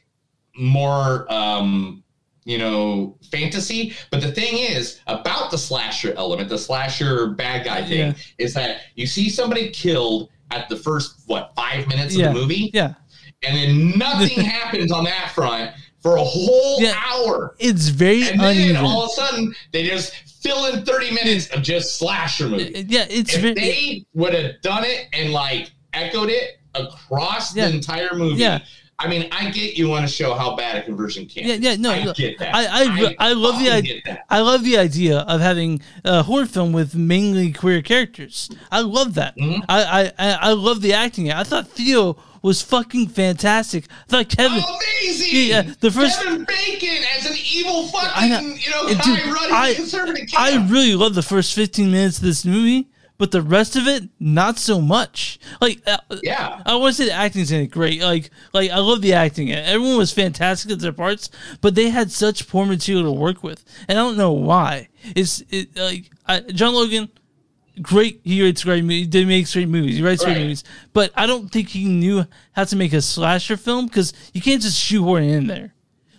more 0.56 1.26
um 1.34 2.04
you 2.46 2.58
know 2.60 3.18
fantasy 3.32 3.94
but 4.12 4.22
the 4.22 4.32
thing 4.32 4.58
is 4.60 5.00
about 5.08 5.50
the 5.50 5.58
slasher 5.58 6.14
element 6.16 6.48
the 6.50 6.58
slasher 6.58 7.30
bad 7.32 7.66
guy 7.66 7.84
thing 7.84 8.10
Yeah. 8.10 8.14
is 8.38 8.54
that 8.54 8.82
you 8.96 9.08
see 9.08 9.30
somebody 9.30 9.72
killed 9.72 10.30
at 10.52 10.70
the 10.70 10.76
first 10.76 11.24
what 11.26 11.54
five 11.56 11.88
minutes 11.88 12.16
yeah, 12.16 12.28
of 12.28 12.34
the 12.36 12.40
movie 12.42 12.70
yeah. 12.74 12.94
and 13.42 13.58
then 13.58 13.98
nothing 13.98 14.40
happens 14.46 14.92
on 14.92 15.06
that 15.06 15.32
front 15.34 15.72
for 16.04 16.18
a 16.18 16.24
whole 16.24 16.82
Yeah. 16.82 17.02
hour 17.12 17.56
It's 17.60 17.88
very 17.88 18.28
and 18.30 18.40
then 18.40 18.58
uneven. 18.58 18.86
all 18.86 19.04
of 19.06 19.10
a 19.10 19.14
sudden 19.14 19.56
they 19.72 19.84
just 19.88 20.14
fill 20.44 20.66
in 20.68 20.84
30 20.86 21.12
minutes 21.12 21.48
of 21.48 21.64
just 21.64 21.96
slasher 21.98 22.50
movie 22.50 22.86
yeah, 22.90 23.06
it's 23.10 23.34
if 23.34 23.42
very 23.42 23.54
they 23.54 24.06
would 24.14 24.34
have 24.34 24.62
done 24.62 24.84
it 24.86 25.08
and 25.14 25.32
like 25.32 25.72
echoed 25.94 26.30
it 26.30 26.60
across 26.76 27.56
Yeah. 27.56 27.70
the 27.70 27.76
entire 27.76 28.14
movie 28.14 28.42
Yeah. 28.42 28.60
I 29.04 29.08
mean, 29.10 29.28
I 29.32 29.50
get 29.52 29.76
you 29.78 29.90
want 29.90 30.08
to 30.08 30.14
show 30.14 30.34
how 30.34 30.56
bad 30.56 30.78
a 30.78 30.82
conversion 30.84 31.26
can. 31.26 31.46
Yeah, 31.46 31.56
yeah, 31.56 31.76
no, 31.76 31.92
I 31.92 32.14
get 32.14 32.40
that. 32.40 32.56
I, 32.56 32.66
I, 32.86 32.96
re- 33.00 33.16
I, 33.20 33.34
love 33.34 33.60
the 33.60 33.70
idea. 33.70 34.24
I 34.30 34.40
love 34.40 34.64
the 34.64 34.78
idea 34.78 35.20
of 35.20 35.42
having 35.42 35.82
a 36.06 36.24
horror 36.24 36.46
film 36.46 36.72
with 36.72 36.96
mainly 36.96 37.52
queer 37.52 37.82
characters. 37.82 38.50
I 38.72 38.80
love 38.82 39.16
that. 39.16 39.36
Mm-hmm. 39.38 39.62
I, 39.68 39.84
I, 39.84 40.12
I 40.18 40.32
I 40.50 40.54
love 40.54 40.82
the 40.82 40.94
acting. 40.94 41.32
I 41.32 41.44
thought 41.44 41.68
Theo 41.68 42.16
was 42.42 42.62
fucking 42.62 43.08
fantastic. 43.10 43.86
I 43.90 44.04
thought 44.08 44.30
Kevin. 44.30 44.64
Amazing. 44.64 45.28
Yeah, 45.50 45.62
the 45.80 45.92
first. 45.92 46.22
Kevin 46.22 46.46
Bacon 46.46 47.04
as 47.18 47.26
an 47.26 47.36
evil 47.54 47.88
fucking, 47.88 48.30
know. 48.30 48.40
you 48.40 48.70
know, 48.72 48.88
And 48.88 49.00
dude, 49.00 49.26
running 49.26 49.52
I- 49.54 49.74
conservative 49.76 50.28
kid. 50.28 50.36
I 50.38 50.66
really 50.68 50.96
love 50.96 51.14
the 51.16 51.22
first 51.22 51.54
15 51.56 51.92
minutes 51.92 52.18
of 52.18 52.24
this 52.24 52.46
movie, 52.46 52.90
but 53.24 53.32
the 53.32 53.42
rest 53.42 53.78
of 53.78 53.88
it, 53.88 54.04
not 54.20 54.58
so 54.58 54.82
much. 54.82 55.40
Like, 55.62 55.82
uh, 55.88 55.98
Yeah. 56.22 56.62
I 56.66 56.76
want 56.76 56.94
to 56.94 57.04
say 57.04 57.08
the 57.08 57.14
acting's 57.16 57.54
in 57.54 57.62
it 57.62 57.68
great. 57.68 58.02
Like, 58.02 58.32
like 58.52 58.70
I 58.70 58.80
love 58.80 59.02
the 59.02 59.14
acting. 59.14 59.50
Everyone 59.50 59.96
was 59.96 60.12
fantastic 60.12 60.70
at 60.72 60.80
their 60.80 60.92
parts, 60.92 61.30
but 61.62 61.74
they 61.74 61.90
had 61.90 62.12
such 62.12 62.50
poor 62.50 62.66
material 62.66 63.06
to 63.06 63.12
work 63.18 63.42
with, 63.42 63.64
and 63.88 63.98
I 63.98 64.02
don't 64.02 64.18
know 64.18 64.34
why. 64.34 64.90
It's 65.16 65.42
it, 65.50 65.74
like 65.78 66.12
I, 66.28 66.42
John 66.42 66.74
Logan, 66.74 67.08
great. 67.82 68.20
He 68.26 68.44
writes 68.44 68.66
great 68.66 68.84
movies. 68.84 69.08
He 69.10 69.24
makes 69.24 69.54
great 69.54 69.70
movies. 69.70 69.96
He 69.96 70.04
writes 70.04 70.26
great 70.26 70.40
movies, 70.40 70.66
but 70.92 71.14
I 71.16 71.26
don't 71.26 71.50
think 71.50 71.70
he 71.70 71.86
knew 71.86 72.26
how 72.52 72.66
to 72.66 72.76
make 72.76 72.92
a 72.92 73.02
slasher 73.02 73.56
film 73.56 73.86
because 73.86 74.12
you 74.34 74.42
can't 74.42 74.62
just 74.62 74.78
shoehorn 74.78 75.24
it 75.24 75.34
in 75.34 75.48
there. 75.48 75.74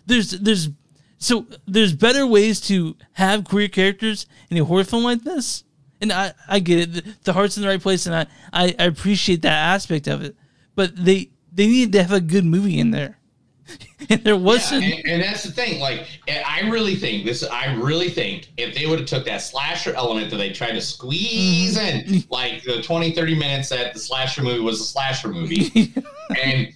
There's 0.06 0.30
there's 0.30 0.70
so 1.18 1.44
there's 1.66 1.92
better 1.92 2.26
ways 2.26 2.62
to 2.62 2.96
have 3.12 3.44
queer 3.44 3.68
characters 3.68 4.24
in 4.48 4.56
a 4.56 4.64
horror 4.64 4.84
film 4.84 5.04
like 5.04 5.22
this. 5.24 5.64
And 6.04 6.12
I, 6.12 6.32
I 6.48 6.58
get 6.60 6.96
it. 6.96 7.24
The, 7.24 7.32
heart's 7.32 7.56
in 7.56 7.62
the 7.62 7.68
right 7.68 7.80
place 7.80 8.06
and 8.06 8.14
I, 8.14 8.26
I, 8.52 8.74
I 8.78 8.84
appreciate 8.84 9.42
that 9.42 9.52
aspect 9.74 10.06
of 10.06 10.22
it. 10.22 10.36
But 10.74 10.94
they 10.96 11.30
they 11.52 11.66
needed 11.66 11.92
to 11.92 12.02
have 12.02 12.12
a 12.12 12.20
good 12.20 12.44
movie 12.44 12.78
in 12.78 12.90
there. 12.90 13.18
and 14.10 14.22
there 14.24 14.36
wasn't 14.36 14.84
and, 14.84 15.06
and 15.06 15.22
that's 15.22 15.42
the 15.44 15.50
thing. 15.52 15.80
Like, 15.80 16.06
I 16.28 16.68
really 16.68 16.96
think 16.96 17.24
this. 17.24 17.42
I 17.42 17.74
really 17.76 18.10
think 18.10 18.48
if 18.58 18.74
they 18.74 18.84
would 18.86 18.98
have 18.98 19.08
took 19.08 19.24
that 19.24 19.38
slasher 19.38 19.94
element 19.94 20.30
that 20.30 20.36
they 20.36 20.50
tried 20.50 20.72
to 20.72 20.80
squeeze 20.80 21.78
Mm-hmm. 21.78 22.14
in, 22.14 22.24
like 22.28 22.62
the 22.64 22.82
20, 22.82 23.12
30 23.12 23.34
minutes 23.38 23.70
that 23.70 23.94
the 23.94 24.00
slasher 24.00 24.42
movie 24.42 24.60
was 24.60 24.80
a 24.80 24.84
slasher 24.84 25.28
movie, 25.28 25.94
and 26.42 26.68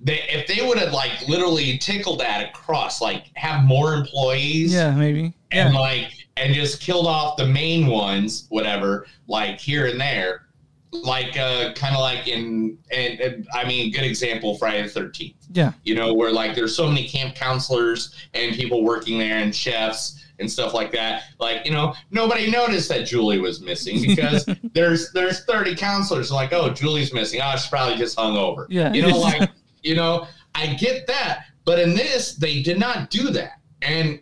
they, 0.00 0.22
if 0.30 0.46
they 0.46 0.66
would 0.66 0.78
have 0.78 0.92
like 0.94 1.28
literally 1.28 1.76
tickled 1.76 2.20
that 2.20 2.48
across, 2.48 3.02
like 3.02 3.24
have 3.34 3.64
more 3.64 3.92
employees, 3.92 4.72
Yeah, 4.72 4.92
maybe. 4.92 5.34
and 5.50 5.74
Yeah. 5.74 5.78
like 5.80 6.19
and 6.40 6.54
just 6.54 6.80
killed 6.80 7.06
off 7.06 7.36
the 7.36 7.46
main 7.46 7.86
ones, 7.86 8.46
whatever, 8.48 9.06
like 9.28 9.60
here 9.60 9.86
and 9.86 10.00
there, 10.00 10.46
like 10.90 11.36
uh, 11.38 11.72
kind 11.74 11.94
of 11.94 12.00
like 12.00 12.26
in 12.26 12.78
and, 12.90 13.20
and 13.20 13.48
I 13.54 13.64
mean, 13.64 13.92
good 13.92 14.04
example, 14.04 14.56
Friday 14.56 14.82
the 14.82 14.88
Thirteenth 14.88 15.36
Yeah. 15.52 15.72
you 15.84 15.94
know, 15.94 16.14
where 16.14 16.32
like 16.32 16.54
there's 16.54 16.74
so 16.74 16.88
many 16.88 17.06
camp 17.06 17.34
counselors 17.34 18.14
and 18.34 18.56
people 18.56 18.82
working 18.82 19.18
there 19.18 19.38
and 19.38 19.54
chefs 19.54 20.24
and 20.40 20.50
stuff 20.50 20.72
like 20.72 20.90
that. 20.92 21.24
Like, 21.38 21.66
you 21.66 21.72
know, 21.72 21.94
nobody 22.10 22.50
noticed 22.50 22.88
that 22.88 23.06
Julie 23.06 23.38
was 23.38 23.60
missing 23.60 24.02
because 24.06 24.48
there's 24.72 25.12
there's 25.12 25.44
30 25.44 25.76
counselors 25.76 26.32
like, 26.32 26.52
oh, 26.52 26.70
Julie's 26.70 27.12
missing. 27.12 27.40
Oh, 27.42 27.52
she's 27.52 27.66
probably 27.66 27.96
just 27.96 28.18
hung 28.18 28.36
over. 28.36 28.66
Yeah. 28.70 28.92
You 28.92 29.02
know, 29.02 29.18
like, 29.18 29.50
you 29.82 29.94
know, 29.94 30.26
I 30.54 30.74
get 30.74 31.06
that. 31.06 31.44
But 31.64 31.78
in 31.78 31.94
this, 31.94 32.34
they 32.34 32.62
did 32.62 32.78
not 32.78 33.10
do 33.10 33.30
that. 33.30 33.60
And 33.82 34.20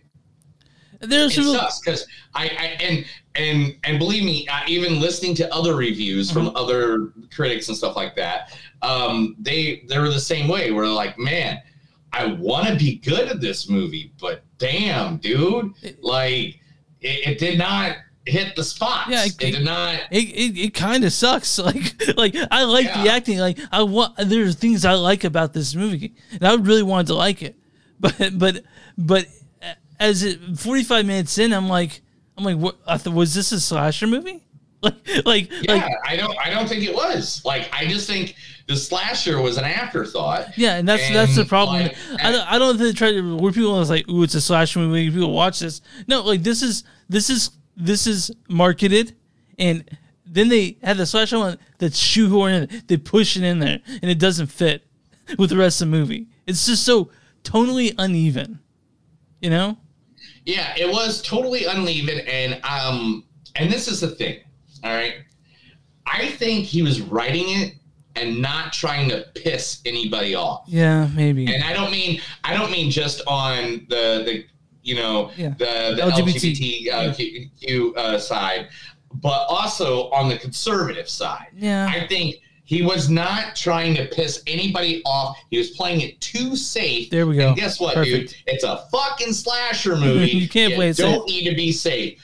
There's 1.01 1.37
it 1.39 1.45
sucks 1.45 1.81
because 1.81 2.07
I, 2.35 2.45
I 2.47 2.65
and 2.83 3.05
and 3.37 3.77
and 3.85 3.99
believe 3.99 4.25
me, 4.25 4.47
uh, 4.49 4.61
even 4.67 5.01
listening 5.01 5.35
to 5.37 5.55
other 5.55 5.75
reviews 5.77 6.31
from 6.31 6.47
Mm-hmm. 6.47 6.57
other 6.57 7.13
critics 7.35 7.69
and 7.69 7.77
stuff 7.77 7.95
like 7.97 8.17
that, 8.17 8.59
um, 8.83 9.37
they 9.39 9.85
they 9.89 9.99
were 9.99 10.09
the 10.11 10.19
same 10.21 10.49
way. 10.49 10.71
Where 10.73 10.85
they're 10.85 10.93
like, 10.95 11.19
man, 11.19 11.61
I 12.13 12.27
want 12.27 12.67
to 12.69 12.75
be 12.77 12.97
good 12.97 13.29
at 13.29 13.41
this 13.41 13.69
movie, 13.69 14.13
but 14.21 14.43
damn, 14.59 15.19
dude, 15.19 15.73
like 16.01 16.59
it, 17.01 17.29
it 17.29 17.39
did 17.39 17.59
not 17.59 17.97
hit 18.27 18.57
the 18.57 18.65
spot. 18.65 19.09
Yeah, 19.09 19.25
it, 19.25 19.37
it- 19.41 19.53
did 19.55 19.65
not. 19.65 20.01
it, 20.11 20.17
it, 20.25 20.59
it 20.59 20.75
kind 20.75 21.05
of 21.05 21.13
sucks. 21.13 21.59
Like 21.65 22.17
like 22.17 22.35
I 22.51 22.65
like 22.65 22.87
the 22.87 23.09
acting. 23.11 23.39
Like 23.39 23.59
I 23.71 23.83
want 23.85 24.15
there's 24.19 24.57
things 24.57 24.85
I 24.85 24.95
like 24.95 25.23
about 25.23 25.53
this 25.53 25.75
movie, 25.77 26.17
and 26.33 26.45
I 26.45 26.55
really 26.57 26.83
wanted 26.83 27.07
to 27.09 27.15
like 27.15 27.43
it, 27.43 27.57
but 28.01 28.37
but 28.37 28.65
but 28.97 29.27
as 30.01 30.23
it 30.23 30.41
45 30.57 31.07
minutes 31.07 31.39
in, 31.39 31.53
I'm 31.53 31.69
like 31.69 32.03
I'm 32.37 32.45
like 32.45 32.57
what? 32.57 32.77
Was 33.07 33.35
this 33.35 33.53
a 33.53 33.61
slasher 33.61 34.07
movie? 34.07 34.45
Like 34.81 34.95
like 35.25 35.51
Yeah, 35.63 35.75
like 35.75 35.93
I 36.07 36.15
don't. 36.15 36.39
I 36.39 36.51
don't 36.51 36.69
think 36.69 36.85
it 36.85 36.95
was. 36.95 37.45
Like, 37.45 37.69
I 37.73 37.85
just 37.87 38.07
think 38.07 38.37
the 38.69 38.77
slasher 38.77 39.43
was 39.43 39.59
an 39.59 39.65
afterthought. 39.65 40.57
yeah, 40.57 40.77
and 40.77 40.89
that's 40.89 41.11
that's 41.11 41.35
the 41.35 41.45
problem. 41.45 41.83
like, 41.83 41.97
I 42.23 42.31
don't 42.31 42.53
I 42.53 42.59
don't 42.61 42.79
think 42.79 42.91
they 42.91 42.93
try 42.93 43.11
to 43.11 43.37
where 43.39 43.51
people 43.51 43.75
are 43.75 43.85
like 43.87 44.09
ooh 44.09 44.23
it's 44.23 44.37
a 44.37 44.41
slasher 44.41 44.79
movie. 44.79 45.11
People 45.11 45.33
watch 45.33 45.59
this. 45.59 45.81
No, 46.07 46.23
like 46.23 46.45
this 46.45 46.63
is 46.63 46.85
this 47.09 47.29
is 47.29 47.51
this 47.77 48.07
is 48.07 48.31
marketed 48.49 49.17
and. 49.59 49.85
Then 50.31 50.51
they 50.51 50.77
had 50.83 50.99
the 50.99 51.07
slasher 51.07 51.39
one 51.39 51.59
that's 51.79 51.99
shoehorned 51.99 52.71
in. 52.71 52.83
They 52.87 52.99
push 52.99 53.39
it 53.39 53.43
in 53.43 53.61
there, 53.61 53.81
and 54.03 54.11
it 54.11 54.19
doesn't 54.19 54.49
fit 54.49 54.87
with 55.39 55.49
the 55.49 55.57
rest 55.57 55.81
of 55.81 55.91
the 55.91 55.97
movie. 55.97 56.27
It's 56.47 56.67
just 56.67 56.85
so 56.85 57.11
tonally 57.45 57.95
uneven, 57.97 58.61
you 59.41 59.49
know. 59.49 59.79
Yeah, 60.49 60.73
it 60.79 60.89
was 60.91 61.21
totally 61.21 61.67
uneven, 61.67 62.21
and 62.21 62.59
um, 62.65 63.25
and 63.57 63.71
this 63.71 63.87
is 63.87 64.01
the 64.01 64.09
thing. 64.09 64.41
All 64.83 64.95
right, 64.95 65.17
I 66.07 66.29
think 66.29 66.65
he 66.65 66.81
was 66.81 67.03
writing 67.03 67.45
it 67.49 67.75
and 68.17 68.41
not 68.41 68.73
trying 68.73 69.11
to 69.11 69.27
piss 69.35 69.83
anybody 69.85 70.35
off. 70.35 70.65
Yeah, 70.67 71.09
maybe. 71.15 71.53
And 71.55 71.63
I 71.63 71.75
don't 71.75 71.91
mean 71.91 72.23
I 72.45 72.55
don't 72.57 72.71
mean 72.71 72.91
just 72.91 73.21
on 73.27 73.87
the 73.91 74.23
the 74.25 74.45
you 74.83 74.95
know 74.95 75.31
Yeah. 75.37 75.51
the 75.59 75.95
the 75.97 76.03
LGBT. 76.03 76.87
LGBT 76.89 77.47
uh, 77.47 77.49
Q, 77.61 77.95
uh, 77.95 78.19
side, 78.19 78.69
but 79.13 79.45
also 79.51 80.09
on 80.13 80.31
the 80.31 80.39
conservative 80.39 81.11
side. 81.11 81.49
Yeah. 81.55 81.89
I 81.95 82.07
think 82.07 82.37
He 82.69 82.83
was 82.83 83.09
not 83.09 83.57
trying 83.57 83.95
to 83.95 84.05
piss 84.09 84.43
anybody 84.47 85.01
off. 85.07 85.39
He 85.51 85.57
was 85.57 85.71
playing 85.71 86.03
it 86.03 86.21
too 86.21 86.55
safe. 86.55 87.09
There 87.09 87.27
we 87.27 87.37
go. 87.37 87.49
And 87.49 87.57
guess 87.57 87.81
what, 87.81 87.95
dude? 88.05 88.35
It's 88.47 88.63
a 88.63 88.85
fucking 88.93 89.33
slasher 89.33 89.97
movie. 89.97 90.29
You 90.39 90.51
can't 90.51 90.75
play 90.75 90.91
it 90.91 90.99
Don't 90.99 91.27
safe. 91.27 91.35
need 91.45 91.49
to 91.49 91.57
be 91.57 91.73
safe. 91.73 92.21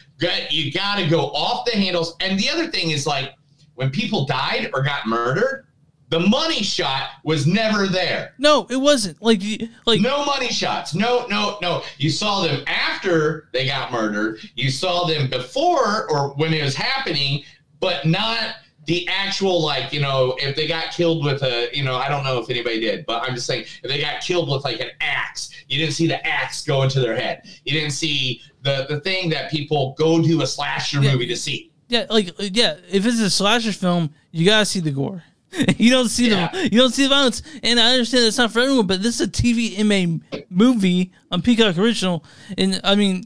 You 0.51 0.71
got 0.71 0.99
to 0.99 1.09
go 1.09 1.31
off 1.31 1.65
the 1.65 1.71
handles. 1.73 2.15
And 2.21 2.39
the 2.39 2.51
other 2.51 2.67
thing 2.67 2.91
is 2.91 3.07
like 3.07 3.33
when 3.77 3.89
people 3.89 4.27
died 4.27 4.71
or 4.75 4.83
got 4.83 5.07
murdered, 5.07 5.65
the 6.11 6.21
money 6.21 6.63
shot 6.63 7.09
was 7.25 7.47
never 7.47 7.87
there. 7.87 8.35
No, 8.37 8.67
it 8.69 8.77
wasn't. 8.77 9.23
Like, 9.23 9.41
like 9.87 10.03
no 10.03 10.27
money 10.27 10.49
shots. 10.49 10.95
No, 10.95 11.27
no, 11.29 11.57
no. 11.63 11.83
You 11.97 12.11
saw 12.11 12.43
them 12.43 12.63
after 12.67 13.49
they 13.55 13.65
got 13.65 13.91
murdered. 13.93 14.41
You 14.57 14.71
saw 14.71 15.07
them 15.07 15.31
before 15.31 16.11
or 16.11 16.35
when 16.35 16.53
it 16.53 16.63
was 16.63 16.77
happening, 16.77 17.45
but 17.81 18.05
not 18.05 18.57
the 18.87 19.09
actual 19.09 19.63
like 19.63 19.93
you 19.93 20.01
know 20.01 20.37
if 20.39 20.57
they 20.57 20.67
got 20.67 20.93
killed 20.93 21.25
with 21.25 21.43
a 21.43 21.69
you 21.73 21.85
know 21.85 21.97
I 21.97 22.09
don't 22.09 22.25
know 22.25 22.39
if 22.41 22.51
anybody 22.51 22.81
did, 22.81 23.07
but 23.07 23.23
I'm 23.27 23.35
just 23.35 23.47
saying 23.47 23.65
if 23.83 23.91
they 23.91 24.01
got 24.01 24.21
killed 24.21 24.51
with 24.51 24.65
like 24.65 24.81
an 24.81 24.91
axe, 25.01 25.51
you 25.69 25.79
didn't 25.79 25.95
see 25.95 26.07
the 26.07 26.25
axe 26.27 26.65
go 26.65 26.83
into 26.83 27.01
their 27.01 27.17
head. 27.17 27.43
You 27.65 27.73
didn't 27.73 27.93
see 27.93 28.43
the 28.63 28.87
the 28.89 29.01
thing 29.01 29.31
that 29.31 29.51
people 29.51 29.95
go 29.99 30.23
to 30.23 30.43
a 30.43 30.47
slasher 30.47 31.01
movie 31.01 31.27
to 31.27 31.37
see. 31.37 31.71
Yeah, 31.89 32.07
like 32.11 32.31
yeah, 32.39 32.77
if 32.91 33.07
it's 33.07 33.21
a 33.21 33.31
slasher 33.31 33.73
film, 33.73 34.11
you 34.31 34.47
gotta 34.47 34.65
see 34.65 34.81
the 34.81 34.91
gore. 34.91 35.23
you 35.79 35.91
don't 35.91 36.09
see 36.09 36.29
the 36.29 36.69
you 36.71 36.79
don't 36.79 36.93
see 36.93 37.05
the 37.05 37.09
violence, 37.09 37.43
and 37.63 37.79
I 37.79 37.93
understand 37.93 38.25
it's 38.25 38.39
not 38.39 38.53
for 38.53 38.61
everyone, 38.61 38.87
but 38.87 39.03
this 39.03 39.21
is 39.21 39.29
a 39.29 39.31
TV 39.31 39.79
MA 39.85 40.43
movie 40.51 41.13
on 41.31 41.43
Peacock 41.43 41.79
Original, 41.79 42.25
and 42.59 42.81
I 42.83 42.97
mean, 42.97 43.25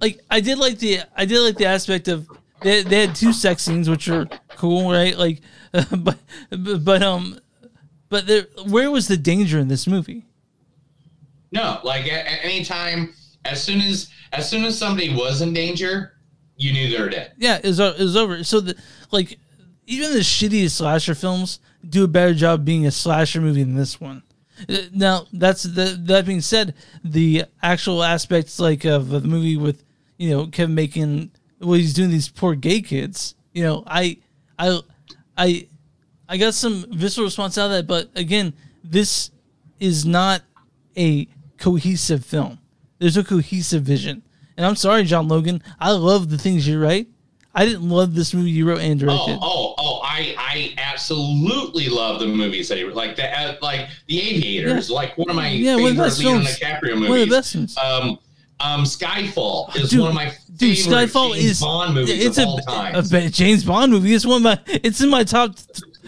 like 0.00 0.20
I 0.30 0.40
did 0.40 0.58
like 0.58 0.78
the 0.78 1.00
I 1.14 1.24
did 1.26 1.40
like 1.40 1.56
the 1.56 1.66
aspect 1.66 2.08
of 2.08 2.28
they, 2.62 2.82
they 2.82 3.06
had 3.06 3.14
two 3.14 3.32
sex 3.32 3.62
scenes 3.62 3.88
which 3.88 4.08
are 4.08 4.26
cool, 4.56 4.90
right? 4.90 5.16
Like, 5.16 5.40
but 5.96 6.18
but 6.50 7.02
um, 7.02 7.38
but 8.08 8.26
there 8.26 8.46
where 8.68 8.90
was 8.90 9.08
the 9.08 9.16
danger 9.16 9.58
in 9.58 9.68
this 9.68 9.86
movie? 9.86 10.26
No, 11.52 11.80
like 11.84 12.04
at, 12.04 12.26
at 12.26 12.38
any 12.42 12.64
time, 12.64 13.14
as 13.44 13.62
soon 13.62 13.80
as 13.80 14.10
as 14.32 14.48
soon 14.48 14.64
as 14.64 14.78
somebody 14.78 15.14
was 15.14 15.42
in 15.42 15.52
danger, 15.52 16.14
you 16.56 16.72
knew 16.72 16.90
they 16.90 17.02
were 17.02 17.08
dead. 17.08 17.32
Yeah, 17.38 17.58
it 17.62 17.66
was, 17.66 17.80
it 17.80 17.98
was 17.98 18.16
over. 18.16 18.42
So 18.44 18.60
the 18.60 18.76
like 19.10 19.38
even 19.86 20.12
the 20.12 20.20
shittiest 20.20 20.72
slasher 20.72 21.14
films 21.14 21.60
do 21.88 22.04
a 22.04 22.08
better 22.08 22.34
job 22.34 22.64
being 22.64 22.86
a 22.86 22.90
slasher 22.90 23.40
movie 23.40 23.62
than 23.62 23.76
this 23.76 24.00
one. 24.00 24.22
Uh, 24.68 24.76
Now 24.92 25.26
that's 25.32 25.62
the, 25.62 25.98
that 26.06 26.26
being 26.26 26.40
said, 26.40 26.74
the 27.04 27.44
actual 27.62 28.02
aspects 28.02 28.58
like 28.58 28.84
of 28.84 29.08
the 29.08 29.20
movie 29.20 29.56
with 29.56 29.84
you 30.16 30.30
know 30.30 30.46
Kevin 30.46 30.74
Bacon, 30.74 31.30
what 31.58 31.80
he's 31.80 31.94
doing 31.94 32.10
these 32.10 32.28
poor 32.28 32.54
gay 32.54 32.80
kids. 32.80 33.34
You 33.52 33.62
know, 33.62 33.84
I 33.86 34.18
I 34.58 34.80
I 35.36 35.66
I 36.28 36.36
got 36.36 36.54
some 36.54 36.86
visceral 36.90 37.24
response 37.26 37.56
out 37.58 37.66
of 37.66 37.70
that, 37.72 37.86
but 37.86 38.10
again, 38.14 38.52
this 38.84 39.30
is 39.80 40.04
not 40.04 40.42
a 40.96 41.28
cohesive 41.58 42.24
film. 42.24 42.58
There's 42.98 43.16
no 43.16 43.22
cohesive 43.22 43.82
vision. 43.82 44.22
And 44.56 44.64
I'm 44.64 44.76
sorry, 44.76 45.04
John 45.04 45.28
Logan. 45.28 45.62
I 45.78 45.92
love 45.92 46.30
the 46.30 46.38
things 46.38 46.66
you 46.66 46.80
write. 46.82 47.08
I 47.54 47.64
didn't 47.66 47.88
love 47.88 48.14
this 48.14 48.34
movie 48.34 48.50
you 48.50 48.66
wrote 48.68 48.80
and 48.80 48.98
directed. 49.00 49.38
Oh, 49.40 49.40
oh, 49.40 49.74
oh! 49.78 50.00
I, 50.02 50.34
I 50.38 50.74
absolutely 50.78 51.88
love 51.88 52.20
the 52.20 52.26
movies 52.26 52.68
that 52.68 52.78
you 52.78 52.92
like 52.92 53.16
the 53.16 53.26
uh, 53.38 53.56
like 53.62 53.88
the 54.08 54.20
Aviators, 54.20 54.90
Yeah. 54.90 54.94
like 54.96 55.16
one 55.16 55.30
of 55.30 55.36
my 55.36 55.48
Yeah, 55.48 55.76
one 55.76 55.92
of 55.92 55.96
the 55.96 56.10
favorite 56.10 56.24
Leonardo. 56.26 56.48
DiCaprio 56.50 56.94
movies. 56.94 57.08
One 57.08 57.20
of 57.20 57.28
the 57.28 57.34
best 57.36 57.54
ones. 57.56 57.76
Um, 57.78 58.18
um, 58.60 58.84
Skyfall 58.84 59.74
is 59.76 59.90
Dude, 59.90 60.00
one 60.00 60.08
of 60.10 60.14
my 60.14 60.32
Dude, 60.56 60.76
Skyfall 60.76 61.34
James 61.34 61.44
is 61.44 61.60
Bond 61.60 61.94
movies 61.94 62.24
it's 62.24 62.38
of 62.38 62.44
a, 62.44 62.46
all 62.46 62.58
time. 62.58 62.94
a 62.94 63.28
James 63.28 63.64
Bond 63.64 63.92
movie. 63.92 64.14
It's 64.14 64.24
one 64.26 64.36
of 64.38 64.42
my. 64.42 64.58
It's 64.66 65.00
in 65.00 65.10
my 65.10 65.24
top 65.24 65.56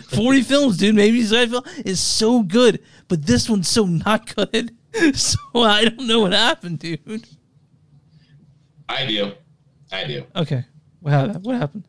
forty 0.05 0.43
films, 0.43 0.79
dude. 0.79 0.95
Maybe 0.95 1.21
Skyfall 1.23 1.67
is 1.85 2.01
so 2.01 2.43
good, 2.43 2.81
but 3.09 3.27
this 3.27 3.49
one's 3.51 3.69
so 3.69 3.85
not 3.87 4.35
good. 4.35 4.73
So 5.15 5.39
I 5.55 5.85
don't 5.85 6.07
know 6.09 6.21
what 6.21 6.33
happened, 6.33 6.79
dude. 6.81 7.29
I 8.89 9.05
do, 9.07 9.33
I 9.93 10.05
do. 10.05 10.25
Okay, 10.35 10.65
what 11.01 11.13
happened? 11.13 11.45
What 11.45 11.57
happened? 11.57 11.85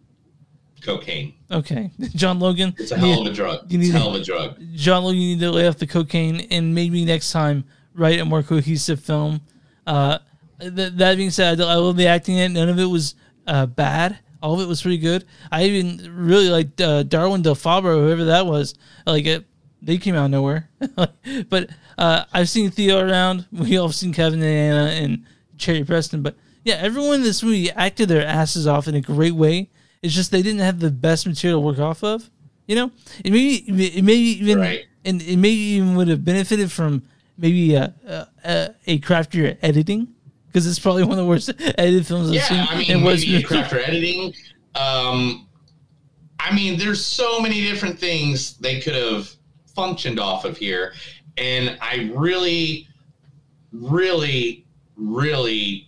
Cocaine. 0.84 1.34
Okay, 1.50 1.91
John 2.15 2.39
Logan. 2.39 2.76
It's 2.78 2.91
a 2.91 2.98
hell 2.98 3.22
of 3.22 3.28
a 3.28 3.34
drug. 3.34 3.72
You 3.72 3.80
It's 3.80 3.88
need 3.89 3.95
a 3.95 4.00
hell 4.00 4.15
of 4.15 4.22
a 4.22 4.24
drug. 4.24 4.60
John 4.76 5.04
Logan, 5.06 5.19
you 5.22 5.36
need 5.36 5.39
to 5.41 5.50
lay 5.52 5.67
off 5.67 5.78
the 5.78 5.88
cocaine 5.88 6.41
and 6.52 6.76
maybe 6.76 7.04
next 7.06 7.32
time 7.32 7.63
write 7.93 8.19
a 8.19 8.26
more 8.26 8.43
cohesive 8.43 9.00
film. 9.00 9.41
Uh, 9.88 10.19
th- 10.60 10.93
that 10.93 11.17
being 11.17 11.32
said, 11.32 11.62
I 11.62 11.76
love 11.76 11.98
the 11.98 12.08
acting 12.08 12.38
in 12.38 12.52
it. 12.52 12.60
None 12.60 12.69
of 12.69 12.80
it 12.80 12.86
was 12.86 13.15
uh, 13.48 13.65
bad. 13.65 14.19
All 14.41 14.54
of 14.56 14.62
it 14.62 14.67
was 14.67 14.82
pretty 14.82 14.98
good. 14.98 15.26
I 15.52 15.65
even 15.65 16.15
really 16.15 16.50
liked 16.50 16.80
uh, 16.80 17.04
Darwin 17.04 17.41
Del 17.41 17.56
Fabro, 17.56 18.04
whoever 18.04 18.26
that 18.26 18.45
was. 18.45 18.76
Like 19.06 19.26
it, 19.26 19.45
they 19.82 19.98
came 19.98 20.15
out 20.15 20.26
of 20.26 20.32
nowhere. 20.32 20.69
but 21.50 21.69
uh, 21.98 22.24
I've 22.32 22.50
seen 22.50 22.72
Theo 22.72 23.00
around. 23.00 23.45
We 23.52 23.78
all 23.78 23.88
have 23.88 23.95
seen 23.95 24.13
Kevin 24.13 24.41
and 24.41 24.50
Anna 24.50 24.91
and 24.91 25.26
Cherry 25.58 25.84
Preston. 25.84 26.22
But 26.22 26.36
yeah, 26.63 26.76
everyone 26.76 27.15
in 27.15 27.24
this 27.24 27.43
movie 27.43 27.72
acted 27.72 28.10
their 28.10 28.26
asses 28.26 28.67
off 28.67 28.88
in 28.88 28.95
a 28.95 29.02
great 29.02 29.36
way. 29.36 29.69
It's 30.02 30.13
just 30.13 30.32
they 30.32 30.41
didn't 30.41 30.62
have 30.62 30.80
the 30.80 30.91
best 30.91 31.28
material 31.28 31.60
to 31.60 31.65
work 31.65 31.80
off 31.80 32.04
of. 32.04 32.30
You 32.67 32.76
know, 32.76 32.91
it 33.26 33.32
maybe 33.32 33.56
it 33.56 34.04
maybe 34.04 34.39
even 34.41 34.60
and 35.04 35.22
it 35.22 35.38
maybe 35.38 35.58
even 35.58 35.95
would 35.95 36.08
have 36.08 36.24
benefited 36.24 36.72
from 36.72 37.04
maybe 37.38 37.74
a 37.74 37.93
a, 38.06 38.28
a, 38.45 38.76
a 38.86 39.00
craftier 39.00 39.58
editing 39.62 40.13
because 40.52 40.66
it's 40.68 40.80
probably 40.80 41.04
one 41.04 41.12
of 41.14 41.18
the 41.18 41.26
worst 41.26 41.52
edited 41.78 42.06
films 42.06 42.30
I've 42.30 42.36
Yeah, 42.36 42.44
seen. 42.44 42.68
I 42.70 42.78
mean, 42.78 43.04
was 43.04 43.26
maybe 43.26 43.44
crafter 43.44 43.88
editing. 43.88 44.34
Um, 44.76 45.48
I 46.40 46.54
mean, 46.56 46.78
there's 46.78 47.04
so 47.06 47.40
many 47.40 47.62
different 47.62 48.00
things 48.00 48.58
they 48.58 48.80
could 48.82 48.96
have 48.96 49.30
functioned 49.76 50.20
off 50.20 50.46
of 50.46 50.58
here, 50.58 50.94
and 51.38 51.78
I 51.82 52.12
really, 52.16 52.88
really, 53.72 54.66
really, 54.96 55.88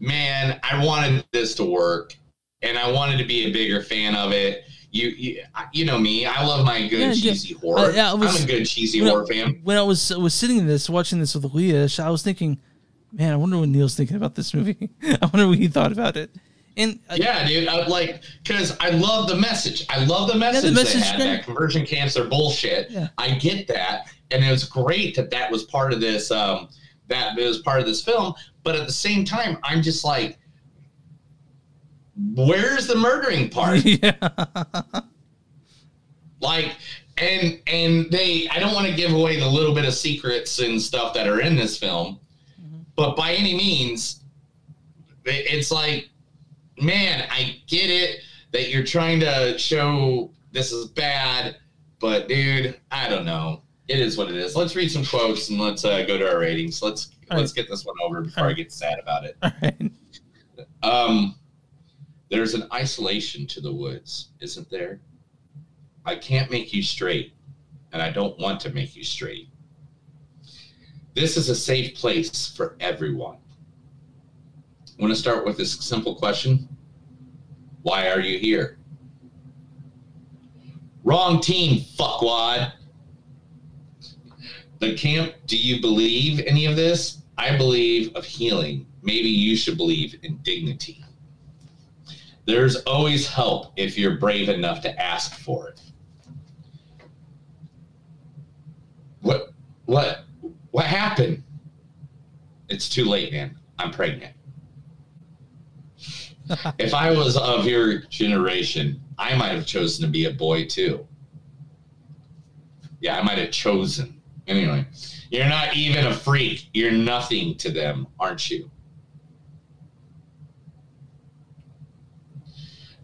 man, 0.00 0.58
I 0.62 0.84
wanted 0.84 1.24
this 1.32 1.54
to 1.56 1.64
work, 1.64 2.14
and 2.62 2.76
I 2.78 2.90
wanted 2.90 3.18
to 3.18 3.24
be 3.24 3.46
a 3.46 3.52
bigger 3.52 3.82
fan 3.82 4.14
of 4.14 4.32
it. 4.32 4.64
You, 4.90 5.08
you, 5.08 5.42
you 5.72 5.84
know 5.84 5.98
me. 5.98 6.24
I 6.26 6.44
love 6.44 6.64
my 6.64 6.86
good 6.88 7.00
Yeah, 7.00 7.12
yeah. 7.12 7.32
cheesy 7.32 7.54
horror. 7.54 7.78
Uh, 7.80 7.90
yeah, 7.92 8.10
I 8.10 8.14
was- 8.14 8.36
I'm 8.36 8.44
a 8.44 8.46
good 8.46 8.64
cheesy 8.66 9.02
when 9.02 9.12
I- 9.14 9.24
fan. 9.26 9.60
When 9.62 9.76
I 9.76 9.82
was 9.82 10.10
was 10.16 10.32
sitting 10.32 10.56
in 10.58 10.66
this, 10.66 10.88
watching 10.88 11.18
this 11.20 11.34
with 11.34 11.44
Leah, 11.52 11.88
I 11.98 12.10
was 12.10 12.22
thinking, 12.22 12.58
man, 13.12 13.32
I 13.32 13.36
wonder 13.36 13.58
what 13.58 13.68
Neil's 13.68 13.94
thinking 13.94 14.16
about 14.16 14.34
this 14.34 14.54
movie. 14.54 14.90
I 15.02 15.18
wonder 15.32 15.48
what 15.48 15.58
he 15.58 15.68
thought 15.68 15.92
about 15.92 16.16
it. 16.16 16.30
And 16.76 17.00
uh, 17.08 17.16
Yeah, 17.18 17.46
dude. 17.46 17.68
I, 17.68 17.86
like, 17.86 18.22
because 18.42 18.76
I 18.80 18.90
love 18.90 19.28
the 19.28 19.36
message. 19.36 19.86
I 19.88 20.04
love 20.04 20.28
the 20.28 20.38
message, 20.38 20.74
message 20.74 21.00
they 21.00 21.06
had. 21.06 21.16
great. 21.16 21.26
That 21.36 21.44
conversion 21.44 21.86
camps 21.86 22.16
are 22.16 22.24
bullshit. 22.24 22.90
Yeah. 22.90 23.08
I 23.16 23.30
get 23.30 23.66
that, 23.68 24.10
and 24.30 24.44
it 24.44 24.50
was 24.50 24.64
great 24.64 25.16
that 25.16 25.30
that 25.30 25.50
was 25.50 25.64
part 25.64 25.92
of 25.92 26.00
this. 26.00 26.30
Um, 26.30 26.68
that 27.08 27.36
was 27.36 27.58
part 27.58 27.80
of 27.80 27.86
this 27.86 28.02
film. 28.02 28.34
But 28.62 28.76
at 28.76 28.86
the 28.86 28.92
same 28.92 29.24
time, 29.24 29.58
I'm 29.62 29.80
just 29.80 30.04
like, 30.04 30.38
where's 32.34 32.86
the 32.86 32.96
murdering 32.96 33.48
part? 33.48 33.84
yeah. 33.84 34.14
like 36.40 36.72
and 37.18 37.60
and 37.66 38.10
they 38.10 38.46
i 38.50 38.58
don't 38.58 38.74
want 38.74 38.86
to 38.86 38.92
give 38.92 39.12
away 39.12 39.40
the 39.40 39.48
little 39.48 39.74
bit 39.74 39.86
of 39.86 39.94
secrets 39.94 40.58
and 40.58 40.80
stuff 40.80 41.14
that 41.14 41.26
are 41.26 41.40
in 41.40 41.56
this 41.56 41.78
film 41.78 42.20
but 42.96 43.16
by 43.16 43.32
any 43.32 43.54
means 43.54 44.22
it's 45.24 45.70
like 45.70 46.08
man 46.80 47.26
i 47.30 47.60
get 47.66 47.90
it 47.90 48.20
that 48.52 48.68
you're 48.68 48.84
trying 48.84 49.20
to 49.20 49.56
show 49.58 50.30
this 50.52 50.72
is 50.72 50.86
bad 50.86 51.56
but 52.00 52.28
dude 52.28 52.78
i 52.90 53.08
don't 53.08 53.24
know 53.24 53.62
it 53.88 54.00
is 54.00 54.16
what 54.16 54.28
it 54.28 54.36
is 54.36 54.56
let's 54.56 54.74
read 54.74 54.90
some 54.90 55.04
quotes 55.04 55.48
and 55.48 55.60
let's 55.60 55.84
uh, 55.84 56.02
go 56.04 56.18
to 56.18 56.28
our 56.28 56.38
ratings 56.38 56.82
let's 56.82 57.10
All 57.30 57.38
let's 57.38 57.52
right. 57.52 57.62
get 57.62 57.70
this 57.70 57.84
one 57.84 57.96
over 58.02 58.22
before 58.22 58.44
All 58.44 58.50
i 58.50 58.52
get 58.52 58.72
sad 58.72 58.98
about 58.98 59.24
it 59.24 59.36
right. 59.42 59.90
um, 60.82 61.36
there's 62.28 62.54
an 62.54 62.66
isolation 62.72 63.46
to 63.48 63.60
the 63.60 63.72
woods, 63.72 64.30
isn't 64.40 64.68
there? 64.70 65.00
I 66.04 66.16
can't 66.16 66.50
make 66.50 66.72
you 66.72 66.82
straight, 66.82 67.34
and 67.92 68.02
I 68.02 68.10
don't 68.10 68.38
want 68.38 68.60
to 68.60 68.70
make 68.70 68.96
you 68.96 69.04
straight. 69.04 69.48
This 71.16 71.38
is 71.38 71.48
a 71.48 71.54
safe 71.54 71.94
place 71.94 72.46
for 72.46 72.76
everyone. 72.78 73.38
I 74.86 75.02
want 75.02 75.14
to 75.14 75.18
start 75.18 75.46
with 75.46 75.56
this 75.56 75.72
simple 75.72 76.14
question 76.14 76.68
Why 77.80 78.10
are 78.10 78.20
you 78.20 78.38
here? 78.38 78.78
Wrong 81.04 81.40
team, 81.40 81.80
fuckwad. 81.80 82.72
The 84.80 84.94
camp, 84.94 85.32
do 85.46 85.56
you 85.56 85.80
believe 85.80 86.44
any 86.46 86.66
of 86.66 86.76
this? 86.76 87.22
I 87.38 87.56
believe 87.56 88.14
of 88.14 88.26
healing. 88.26 88.86
Maybe 89.00 89.30
you 89.30 89.56
should 89.56 89.78
believe 89.78 90.16
in 90.22 90.36
dignity. 90.42 91.02
There's 92.44 92.76
always 92.82 93.26
help 93.26 93.72
if 93.76 93.96
you're 93.96 94.18
brave 94.18 94.50
enough 94.50 94.82
to 94.82 95.02
ask 95.02 95.34
for 95.34 95.68
it. 95.68 95.80
What 99.22 99.54
what 99.86 100.25
what 100.76 100.84
happened? 100.84 101.42
It's 102.68 102.86
too 102.86 103.06
late, 103.06 103.32
man. 103.32 103.56
I'm 103.78 103.90
pregnant. 103.90 104.34
if 106.78 106.92
I 106.92 107.12
was 107.12 107.34
of 107.38 107.64
your 107.64 108.00
generation, 108.10 109.00
I 109.18 109.34
might 109.36 109.52
have 109.52 109.64
chosen 109.64 110.04
to 110.04 110.10
be 110.10 110.26
a 110.26 110.30
boy 110.30 110.66
too. 110.66 111.08
Yeah, 113.00 113.18
I 113.18 113.22
might 113.22 113.38
have 113.38 113.52
chosen. 113.52 114.20
Anyway, 114.46 114.84
you're 115.30 115.48
not 115.48 115.74
even 115.74 116.08
a 116.08 116.12
freak. 116.12 116.68
You're 116.74 116.92
nothing 116.92 117.54
to 117.56 117.70
them, 117.70 118.06
aren't 118.20 118.50
you? 118.50 118.70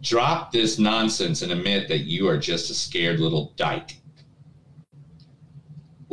Drop 0.03 0.51
this 0.51 0.77
nonsense 0.77 1.41
and 1.41 1.51
admit 1.51 1.87
that 1.87 2.01
you 2.01 2.27
are 2.27 2.37
just 2.37 2.69
a 2.69 2.75
scared 2.75 3.19
little 3.19 3.51
dyke. 3.55 3.95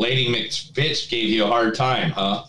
Lady 0.00 0.28
McFitch 0.32 1.10
gave 1.10 1.28
you 1.28 1.44
a 1.44 1.46
hard 1.46 1.74
time, 1.74 2.10
huh? 2.10 2.44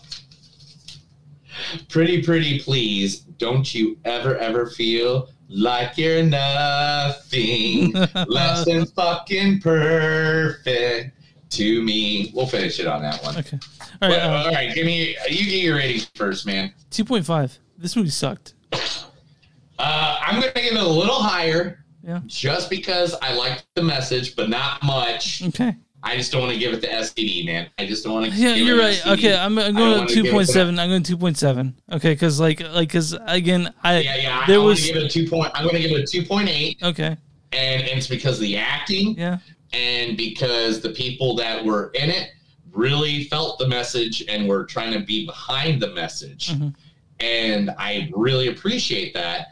Pretty, 1.90 2.22
pretty 2.22 2.58
please, 2.60 3.20
don't 3.20 3.74
you 3.74 3.98
ever, 4.06 4.38
ever 4.38 4.66
feel 4.70 5.28
like 5.50 5.98
you're 5.98 6.22
nothing 6.22 7.92
less 8.26 8.64
than 8.64 8.86
fucking 8.86 9.60
perfect 9.60 11.10
to 11.50 11.82
me. 11.82 12.32
We'll 12.34 12.46
finish 12.46 12.80
it 12.80 12.86
on 12.86 13.02
that 13.02 13.22
one. 13.22 13.36
Okay. 13.36 13.58
All 14.00 14.08
right. 14.08 14.16
Well, 14.16 14.34
uh, 14.34 14.44
all 14.46 14.52
right, 14.54 14.74
give 14.74 14.86
me 14.86 15.14
you 15.28 15.44
get 15.44 15.62
your 15.62 15.76
ratings 15.76 16.10
first, 16.14 16.46
man. 16.46 16.72
Two 16.90 17.04
point 17.04 17.26
five. 17.26 17.58
This 17.76 17.94
movie 17.94 18.08
sucked. 18.08 18.54
Uh, 18.72 20.18
I'm 20.22 20.36
gonna 20.40 20.52
give 20.54 20.72
it 20.72 20.80
a 20.80 20.88
little 20.88 21.20
higher, 21.22 21.84
Yeah. 22.02 22.20
just 22.24 22.70
because 22.70 23.14
I 23.20 23.34
like 23.34 23.62
the 23.74 23.82
message, 23.82 24.36
but 24.36 24.48
not 24.48 24.82
much. 24.82 25.42
Okay. 25.48 25.76
I 26.04 26.16
just 26.16 26.32
don't 26.32 26.40
want 26.42 26.52
to 26.52 26.58
give 26.58 26.72
it 26.72 26.80
the 26.80 26.88
STD, 26.88 27.46
man. 27.46 27.70
I 27.78 27.86
just 27.86 28.02
don't 28.02 28.14
want 28.14 28.32
to. 28.32 28.36
Yeah, 28.36 28.54
you're 28.54 28.78
right. 28.78 29.00
Okay, 29.06 29.36
I'm, 29.36 29.56
I'm 29.58 29.74
going 29.74 30.06
to 30.06 30.12
two 30.12 30.30
point 30.30 30.46
to 30.48 30.52
seven. 30.52 30.78
I'm 30.78 30.88
going 30.90 31.02
two 31.04 31.16
point 31.16 31.38
seven. 31.38 31.76
Okay, 31.92 32.12
because 32.12 32.40
like 32.40 32.60
like 32.60 32.88
because 32.88 33.16
again, 33.26 33.72
I 33.84 34.00
Yeah, 34.00 34.16
yeah. 34.16 34.46
there 34.46 34.58
I 34.60 34.62
was 34.64 34.84
give 34.84 34.96
it 34.96 35.04
a 35.04 35.08
two 35.08 35.28
point. 35.28 35.52
I'm 35.54 35.62
going 35.64 35.80
to 35.80 35.88
give 35.88 35.96
it 35.96 36.02
a 36.02 36.06
two 36.06 36.24
point 36.26 36.48
eight, 36.48 36.82
okay. 36.82 37.16
and, 37.52 37.82
and 37.82 37.98
it's 37.98 38.08
because 38.08 38.36
of 38.36 38.40
the 38.42 38.56
acting. 38.56 39.16
Yeah. 39.16 39.38
and 39.72 40.16
because 40.16 40.80
the 40.80 40.90
people 40.90 41.34
that 41.36 41.64
were 41.64 41.90
in 41.94 42.10
it 42.10 42.30
really 42.72 43.24
felt 43.24 43.58
the 43.58 43.68
message 43.68 44.24
and 44.28 44.48
were 44.48 44.64
trying 44.64 44.92
to 44.92 45.00
be 45.00 45.24
behind 45.24 45.80
the 45.80 45.92
message. 45.94 46.48
Mhm. 46.50 46.74
And 47.20 47.70
I 47.78 48.10
really 48.14 48.48
appreciate 48.48 49.14
that. 49.14 49.48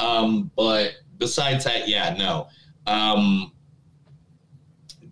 Um, 0.00 0.50
but 0.56 0.94
besides 1.18 1.64
that, 1.64 1.86
yeah, 1.88 2.14
no. 2.18 2.48
Um, 2.86 3.52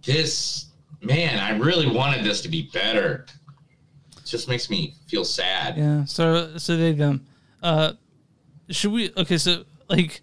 this, 0.02 0.66
man, 1.02 1.38
I 1.38 1.56
really 1.56 1.88
wanted 1.90 2.24
this 2.24 2.40
to 2.42 2.48
be 2.48 2.70
better. 2.72 3.26
It 4.16 4.24
just 4.26 4.48
makes 4.48 4.68
me 4.70 4.94
feel 5.08 5.24
sad. 5.24 5.76
Yeah. 5.76 6.04
So 6.04 6.56
so 6.58 6.76
they 6.76 6.92
them. 6.92 7.26
Uh, 7.62 7.92
should 8.68 8.92
we? 8.92 9.12
Okay. 9.16 9.38
So 9.38 9.64
like, 9.88 10.20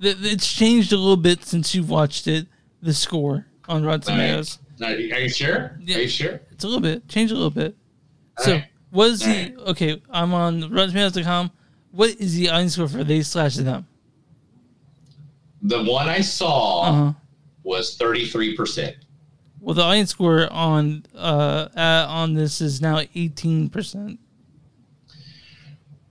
th- 0.00 0.16
it's 0.20 0.52
changed 0.52 0.92
a 0.92 0.96
little 0.96 1.16
bit 1.16 1.44
since 1.44 1.74
you've 1.74 1.90
watched 1.90 2.26
it. 2.26 2.46
The 2.82 2.92
score 2.94 3.46
on 3.68 3.84
Rotten 3.84 4.12
All 4.12 4.18
right. 4.18 4.26
Tomatoes. 4.26 4.58
Are 4.82 4.94
you 5.20 5.28
sure? 5.30 5.78
Are 5.80 5.80
you 5.82 6.08
sure? 6.08 6.40
It's 6.52 6.62
a 6.64 6.66
little 6.66 6.82
bit 6.82 7.08
changed 7.08 7.32
a 7.32 7.36
little 7.36 7.50
bit. 7.50 7.74
So 8.38 8.52
Alright. 8.52 8.68
what 8.90 9.10
is 9.10 9.20
the 9.20 9.54
okay? 9.70 10.00
I'm 10.10 10.34
on 10.34 10.60
RottenTomatoes.com. 10.64 11.50
What 11.92 12.10
is 12.20 12.34
the 12.36 12.50
audience 12.50 12.74
score 12.74 12.86
for 12.88 13.02
they 13.02 13.22
slash 13.22 13.56
them? 13.56 13.86
The 15.62 15.82
one 15.84 16.08
I 16.08 16.20
saw 16.20 16.82
Uh-huh. 16.82 17.12
was 17.62 17.96
33%. 17.96 18.94
Well, 19.66 19.74
the 19.74 19.82
audience 19.82 20.10
score 20.10 20.46
on 20.52 21.04
uh, 21.12 21.66
uh 21.76 22.06
on 22.08 22.34
this 22.34 22.60
is 22.60 22.80
now 22.80 23.00
18 23.16 23.68
percent. 23.68 24.20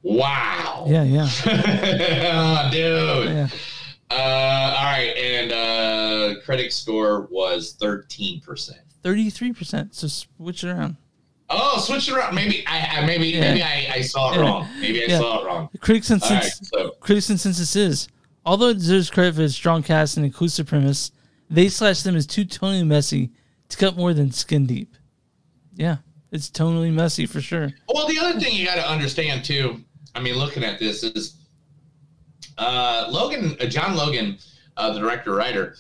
Wow. 0.03 0.83
Yeah, 0.89 1.03
yeah. 1.03 1.29
oh, 1.45 2.69
dude. 2.73 3.29
Yeah. 3.29 3.47
Uh, 4.11 4.75
all 4.77 4.83
right, 4.83 5.13
and 5.17 5.53
uh, 5.53 6.41
critic 6.43 6.73
score 6.73 7.29
was 7.31 7.77
thirteen 7.79 8.41
percent. 8.41 8.81
33 9.03 9.53
percent. 9.53 9.95
So 9.95 10.09
switch 10.09 10.65
it 10.65 10.71
around. 10.71 10.97
Oh, 11.49 11.79
switch 11.79 12.09
it 12.09 12.13
around. 12.13 12.35
Maybe 12.35 12.67
I, 12.67 13.03
I 13.03 13.05
maybe 13.05 13.27
Yeah. 13.27 13.39
maybe 13.39 13.63
I, 13.63 13.87
I 13.93 14.01
saw 14.01 14.33
it 14.33 14.35
Yeah. 14.35 14.41
wrong. 14.41 14.67
Maybe 14.81 15.01
I 15.01 15.05
Yeah. 15.07 15.19
saw 15.19 15.41
it 15.41 15.45
wrong. 15.45 15.69
Critics 15.79 16.09
and 16.09 16.21
right, 16.23 16.43
so 16.43 16.89
Critics 16.99 17.27
Consensus 17.27 17.73
is, 17.77 18.09
although 18.45 18.67
it 18.67 18.79
deserves 18.79 19.09
credit 19.09 19.35
for 19.35 19.43
its 19.43 19.55
strong 19.55 19.81
cast 19.81 20.17
and 20.17 20.25
inclusive 20.25 20.67
premise, 20.67 21.13
they 21.49 21.69
slash 21.69 22.01
them 22.01 22.17
as 22.17 22.27
too 22.27 22.43
tonally 22.43 22.85
messy 22.85 23.31
to 23.69 23.77
cut 23.77 23.97
more 23.97 24.13
than 24.13 24.31
skin 24.31 24.65
deep. 24.65 24.95
Yeah, 25.73 25.97
it's 26.31 26.49
totally 26.49 26.91
messy 26.91 27.25
for 27.25 27.41
sure. 27.41 27.71
well, 27.93 28.07
the 28.07 28.19
other 28.19 28.39
thing 28.39 28.55
you 28.55 28.65
got 28.65 28.75
to 28.75 28.89
understand 28.89 29.43
too. 29.43 29.83
I 30.13 30.21
mean, 30.21 30.35
looking 30.35 30.63
at 30.63 30.79
this 30.79 31.03
is 31.03 31.35
uh, 32.57 33.07
Logan, 33.09 33.57
uh, 33.59 33.65
John 33.65 33.95
Logan, 33.95 34.37
uh, 34.77 34.93
the 34.93 34.99
director 34.99 35.33
writer. 35.35 35.75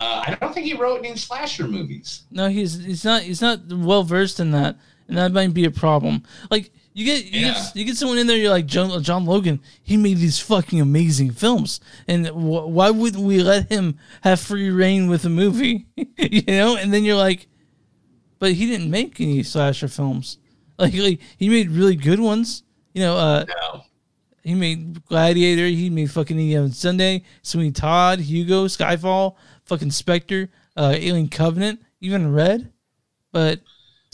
Uh, 0.00 0.22
I 0.26 0.34
don't 0.40 0.54
think 0.54 0.66
he 0.66 0.74
wrote 0.74 1.04
any 1.04 1.16
slasher 1.16 1.66
movies. 1.66 2.22
No, 2.30 2.48
he's 2.48 2.84
he's 2.84 3.04
not 3.04 3.22
he's 3.22 3.40
not 3.40 3.60
well 3.68 4.04
versed 4.04 4.38
in 4.38 4.52
that, 4.52 4.76
and 5.08 5.16
that 5.16 5.32
might 5.32 5.54
be 5.54 5.64
a 5.64 5.70
problem. 5.70 6.22
Like 6.50 6.70
you 6.98 7.04
get 7.04 7.24
you, 7.26 7.46
Yeah. 7.46 7.52
get 7.54 7.76
you 7.76 7.84
get 7.84 7.96
someone 7.96 8.18
in 8.18 8.26
there, 8.26 8.36
you're 8.36 8.50
like 8.50 8.66
John, 8.66 9.02
John 9.02 9.24
Logan. 9.24 9.60
He 9.82 9.96
made 9.96 10.16
these 10.18 10.38
fucking 10.40 10.80
amazing 10.80 11.30
films, 11.30 11.80
and 12.06 12.26
wh- 12.28 12.68
why 12.68 12.90
wouldn't 12.90 13.22
we 13.22 13.42
let 13.42 13.70
him 13.70 13.98
have 14.22 14.40
free 14.40 14.70
reign 14.70 15.08
with 15.08 15.24
a 15.24 15.28
movie? 15.28 15.86
you 16.18 16.42
know, 16.46 16.76
and 16.76 16.92
then 16.92 17.04
you're 17.04 17.16
like, 17.16 17.46
but 18.38 18.52
he 18.52 18.66
didn't 18.66 18.90
make 18.90 19.20
any 19.20 19.42
slasher 19.42 19.88
films. 19.88 20.38
Like, 20.78 20.94
like 20.94 21.20
he 21.36 21.48
made 21.48 21.70
really 21.70 21.96
good 21.96 22.20
ones. 22.20 22.62
You 22.94 23.02
know, 23.02 23.16
uh, 23.16 23.44
he 24.44 24.54
made 24.54 25.04
Gladiator. 25.06 25.66
He 25.66 25.90
made 25.90 26.10
fucking 26.10 26.38
Any 26.38 26.70
Sunday, 26.70 27.22
Sweeney 27.42 27.72
Todd, 27.72 28.20
Hugo, 28.20 28.66
Skyfall, 28.66 29.34
fucking 29.64 29.90
Spectre, 29.90 30.48
uh, 30.76 30.94
Alien 30.96 31.28
Covenant, 31.28 31.80
even 32.00 32.32
Red. 32.32 32.72
But 33.32 33.60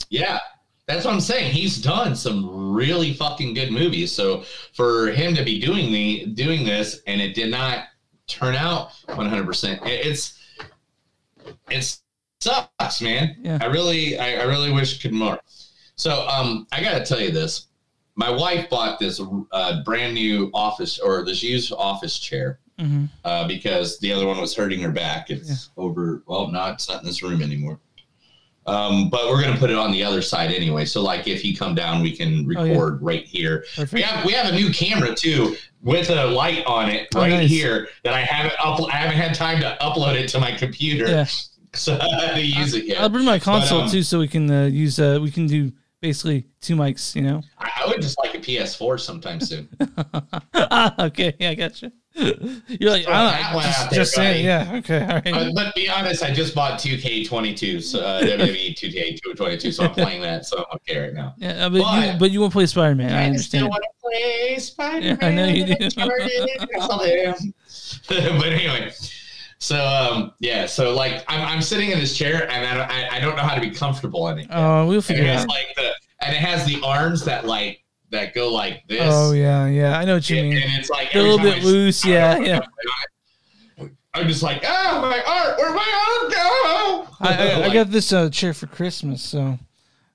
Yeah, 0.09 0.39
that's 0.87 1.05
what 1.05 1.13
I'm 1.13 1.19
saying. 1.21 1.51
He's 1.51 1.81
done 1.81 2.15
some 2.15 2.73
really 2.73 3.13
fucking 3.13 3.53
good 3.53 3.71
movies. 3.71 4.11
So 4.11 4.43
for 4.73 5.07
him 5.11 5.33
to 5.35 5.43
be 5.43 5.59
doing 5.59 5.91
the 5.91 6.27
doing 6.33 6.63
this 6.65 7.01
and 7.07 7.19
it 7.21 7.33
did 7.33 7.49
not 7.49 7.85
turn 8.27 8.55
out 8.55 8.91
100, 9.07 9.45
percent 9.45 9.79
it's 9.85 10.39
it 11.69 11.97
sucks, 12.39 13.01
man. 13.01 13.35
Yeah. 13.41 13.57
I 13.61 13.65
really 13.65 14.17
I, 14.19 14.41
I 14.41 14.43
really 14.43 14.71
wish 14.71 14.95
it 14.95 15.01
could 15.01 15.13
more. 15.13 15.39
So 15.95 16.27
um, 16.27 16.67
I 16.71 16.81
gotta 16.81 17.05
tell 17.05 17.19
you 17.19 17.31
this. 17.31 17.67
My 18.17 18.29
wife 18.29 18.69
bought 18.69 18.97
this 18.99 19.19
uh, 19.51 19.83
brand 19.83 20.13
new 20.13 20.49
office 20.53 20.99
or 20.99 21.25
this 21.25 21.43
used 21.43 21.73
office 21.73 22.17
chair 22.19 22.59
Mhm. 22.79 23.09
uh, 23.23 23.47
because 23.47 23.99
the 23.99 24.11
other 24.11 24.25
one 24.27 24.39
was 24.39 24.53
hurting 24.53 24.81
her 24.81 24.91
back. 24.91 25.29
It's 25.29 25.69
over. 25.77 26.23
Well, 26.25 26.47
no, 26.49 26.65
it's 26.67 26.89
not 26.89 26.99
in 27.01 27.05
this 27.05 27.23
room 27.23 27.41
anymore. 27.41 27.79
Um, 28.67 29.09
but 29.09 29.27
we're 29.29 29.41
gonna 29.43 29.57
put 29.57 29.69
it 29.69 29.77
on 29.77 29.91
the 29.91 30.03
other 30.03 30.21
side 30.21 30.51
anyway. 30.51 30.85
So 30.85 31.01
like 31.03 31.27
if 31.27 31.45
you 31.45 31.55
come 31.55 31.75
down, 31.75 32.01
we 32.01 32.15
can 32.15 32.47
Oh, 32.57 32.63
yeah. 32.63 32.71
record 32.71 33.01
right 33.01 33.23
here. 33.25 33.63
Perfect. 33.75 33.93
We 33.93 34.01
have 34.01 34.25
we 34.25 34.31
have 34.33 34.47
a 34.51 34.55
new 34.55 34.71
camera 34.71 35.13
too 35.15 35.55
with 35.83 36.09
a 36.09 36.25
light 36.25 36.65
on 36.65 36.89
it 36.89 37.07
Oh, 37.13 37.19
right 37.21 37.29
nice. 37.29 37.49
here 37.49 37.87
that 38.03 38.13
I 38.13 38.21
haven't 38.21 38.55
up, 38.59 38.81
I 38.91 38.95
haven't 38.97 39.17
had 39.17 39.35
time 39.35 39.59
to 39.61 39.77
upload 39.81 40.15
it 40.15 40.27
to 40.29 40.39
my 40.39 40.51
computer. 40.51 41.07
Yeah. 41.07 41.25
So 41.75 41.99
I 42.01 42.25
haven't 42.27 42.45
used 42.45 42.73
it 42.73 42.85
yet. 42.85 43.01
I'll 43.01 43.09
bring 43.09 43.25
my 43.25 43.35
But, 43.37 43.43
console 43.43 43.81
um, 43.81 43.89
too, 43.89 44.01
so 44.01 44.19
we 44.19 44.29
can 44.29 44.49
uh, 44.49 44.63
use. 44.67 44.97
Uh, 44.97 45.19
we 45.21 45.29
can 45.29 45.45
do 45.45 45.73
basically 46.01 46.47
two 46.61 46.75
mics. 46.75 47.15
You 47.15 47.23
know. 47.23 47.41
I, 47.57 47.87
would 47.87 48.01
just 48.01 48.17
like 48.23 48.35
a 48.35 48.39
PS4 48.39 48.99
sometime 48.99 49.39
soon. 49.39 49.69
ah, 50.53 50.95
okay, 51.05 51.35
yeah, 51.39 51.49
I 51.51 51.55
got 51.55 51.81
you. 51.81 51.91
You're 52.15 52.91
like, 52.91 53.05
I 53.07 53.43
don't 53.43 53.55
one 53.55 53.63
know, 53.63 53.69
out 53.69 53.75
just, 53.75 53.89
there, 53.89 53.99
just 53.99 54.13
saying, 54.13 54.45
yeah, 54.45 54.75
okay, 54.75 55.01
all 55.01 55.07
right. 55.07 55.33
Uh, 55.33 55.51
but 55.53 55.75
be 55.75 55.89
honest, 55.89 56.23
I 56.23 56.33
just 56.33 56.55
bought 56.55 56.79
2K22, 56.79 57.83
so 57.83 57.99
uh, 57.99 58.21
WWE 58.23 58.73
2K22, 58.73 59.73
so 59.73 59.83
I'm 59.83 59.91
playing 59.91 60.21
that, 60.21 60.45
so 60.45 60.59
I'm 60.59 60.65
okay 60.75 60.97
right 60.97 61.13
now. 61.13 61.33
yeah, 61.37 61.65
uh, 61.65 61.69
but, 61.69 61.79
you, 61.79 62.19
but 62.19 62.31
you 62.31 62.39
won't 62.39 62.53
play 62.53 62.67
Spider 62.67 62.95
Man. 62.95 63.11
I 63.11 63.25
understand. 63.25 63.67
want 63.67 63.83
to 63.83 63.89
play 64.01 64.57
Spider-Man. 64.57 65.17
Yeah, 65.21 65.27
I 65.27 65.31
know 65.31 65.47
you 65.47 65.65
do. 65.65 65.89
but 68.07 68.47
anyway, 68.47 68.91
so 69.59 69.83
um, 69.83 70.31
yeah, 70.39 70.65
so 70.65 70.93
like 70.95 71.23
I'm, 71.27 71.41
I'm 71.45 71.61
sitting 71.61 71.91
in 71.91 71.99
this 71.99 72.15
chair 72.17 72.49
and 72.51 72.65
I, 72.65 72.73
don't- 72.75 72.91
I, 72.91 73.17
I 73.17 73.19
don't 73.19 73.35
know 73.35 73.43
how 73.43 73.55
to 73.55 73.61
be 73.61 73.71
comfortable 73.71 74.27
in 74.29 74.39
it. 74.39 74.47
Oh, 74.51 74.85
we'll 74.87 75.01
figure 75.01 75.23
it 75.23 75.29
out. 75.29 75.47
like 75.47 75.67
the 75.75 75.91
and 76.21 76.33
it 76.35 76.39
has 76.39 76.65
the 76.65 76.79
arms 76.81 77.23
that 77.25 77.45
like 77.45 77.83
that 78.11 78.33
go 78.33 78.51
like 78.53 78.83
this. 78.87 79.01
Oh 79.03 79.31
yeah, 79.33 79.67
yeah, 79.67 79.97
I 79.97 80.05
know 80.05 80.15
what 80.15 80.29
you 80.29 80.41
mean. 80.41 80.57
And 80.57 80.71
it's 80.79 80.89
like 80.89 81.13
a 81.15 81.19
little 81.19 81.39
bit 81.39 81.61
I- 81.61 81.65
loose. 81.65 82.05
Yeah, 82.05 82.37
yeah. 82.39 82.59
I'm 84.13 84.27
just 84.29 84.41
like, 84.43 84.63
oh 84.65 85.01
my 85.01 85.21
art, 85.27 85.57
where 85.57 85.73
my 85.73 86.21
art 86.21 86.31
go? 86.31 87.15
I, 87.19 87.61
I, 87.61 87.63
I 87.65 87.73
got 87.73 87.91
this 87.91 88.13
uh, 88.13 88.29
chair 88.29 88.53
for 88.53 88.65
Christmas, 88.67 89.21
so 89.21 89.59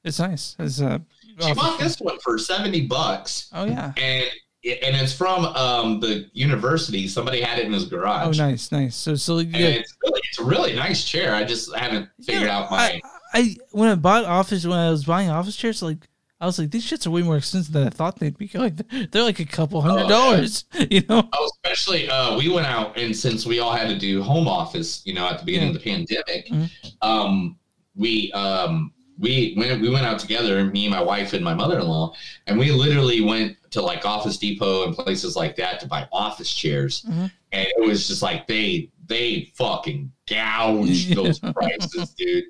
it's 0.04 0.18
nice. 0.18 0.56
It's 0.58 0.80
uh, 0.80 1.00
She 1.38 1.52
bought 1.52 1.78
this 1.78 1.98
one 2.00 2.18
for 2.20 2.38
70 2.38 2.86
bucks. 2.86 3.50
Oh 3.52 3.64
yeah. 3.64 3.92
And 3.98 4.26
and 4.64 4.94
it's 4.96 5.12
from 5.12 5.44
um 5.46 6.00
the 6.00 6.28
university. 6.32 7.08
Somebody 7.08 7.40
had 7.40 7.58
it 7.58 7.66
in 7.66 7.72
his 7.72 7.84
garage. 7.86 8.38
Oh, 8.38 8.42
nice, 8.42 8.70
nice. 8.72 8.94
So, 8.96 9.14
so 9.14 9.38
yeah, 9.38 9.66
it's 9.68 9.96
really 10.04 10.20
it's 10.28 10.38
a 10.38 10.44
really 10.44 10.74
nice 10.74 11.04
chair. 11.04 11.34
I 11.34 11.44
just 11.44 11.74
haven't 11.74 12.08
figured 12.22 12.48
out 12.48 12.70
my 12.70 13.00
I 13.32 13.56
when 13.72 13.88
I 13.88 13.94
bought 13.94 14.24
office 14.24 14.66
when 14.66 14.78
I 14.78 14.90
was 14.90 15.04
buying 15.04 15.30
office 15.30 15.56
chairs, 15.56 15.82
like 15.82 16.06
I 16.42 16.46
was 16.46 16.58
like, 16.58 16.70
these 16.70 16.84
shits 16.90 17.06
are 17.06 17.10
way 17.10 17.20
more 17.22 17.36
expensive 17.36 17.72
than 17.74 17.86
I 17.86 17.90
thought 17.90 18.18
they'd 18.18 18.36
be. 18.36 18.50
Like 18.54 18.76
they're 19.10 19.22
like 19.22 19.40
a 19.40 19.44
couple 19.44 19.80
hundred 19.82 20.04
Oh, 20.06 20.08
dollars, 20.08 20.64
you 20.90 21.02
know. 21.08 21.28
Oh, 21.32 21.50
especially 21.64 22.08
uh, 22.08 22.36
we 22.38 22.48
went 22.48 22.66
out 22.66 22.98
and 22.98 23.14
since 23.16 23.44
we 23.46 23.60
all 23.60 23.72
had 23.72 23.88
to 23.88 23.98
do 23.98 24.22
home 24.22 24.48
office, 24.48 25.02
you 25.06 25.14
know, 25.14 25.26
at 25.26 25.38
the 25.38 25.44
beginning 25.44 25.68
of 25.68 25.74
the 25.74 25.80
pandemic, 25.90 26.48
Mhm. 26.48 26.70
um, 27.02 27.56
we 27.94 28.32
um 28.32 28.92
we 29.20 29.54
went 29.56 29.80
we 29.82 29.90
went 29.90 30.06
out 30.06 30.18
together, 30.18 30.64
me, 30.64 30.88
my 30.88 31.02
wife, 31.02 31.34
and 31.34 31.44
my 31.44 31.54
mother 31.54 31.78
in 31.78 31.86
law, 31.86 32.14
and 32.46 32.58
we 32.58 32.72
literally 32.72 33.20
went 33.20 33.56
to 33.70 33.82
like 33.82 34.04
Office 34.06 34.38
Depot 34.38 34.86
and 34.86 34.96
places 34.96 35.36
like 35.36 35.54
that 35.56 35.78
to 35.80 35.86
buy 35.86 36.08
office 36.10 36.52
chairs, 36.52 37.02
Mhm. 37.08 37.30
and 37.52 37.66
it 37.68 37.80
was 37.86 38.08
just 38.08 38.22
like 38.22 38.46
they 38.46 38.90
they 39.06 39.52
fucking 39.54 40.10
gouged 40.28 41.14
those 41.14 41.38
prices, 41.38 42.10
dude. 42.16 42.44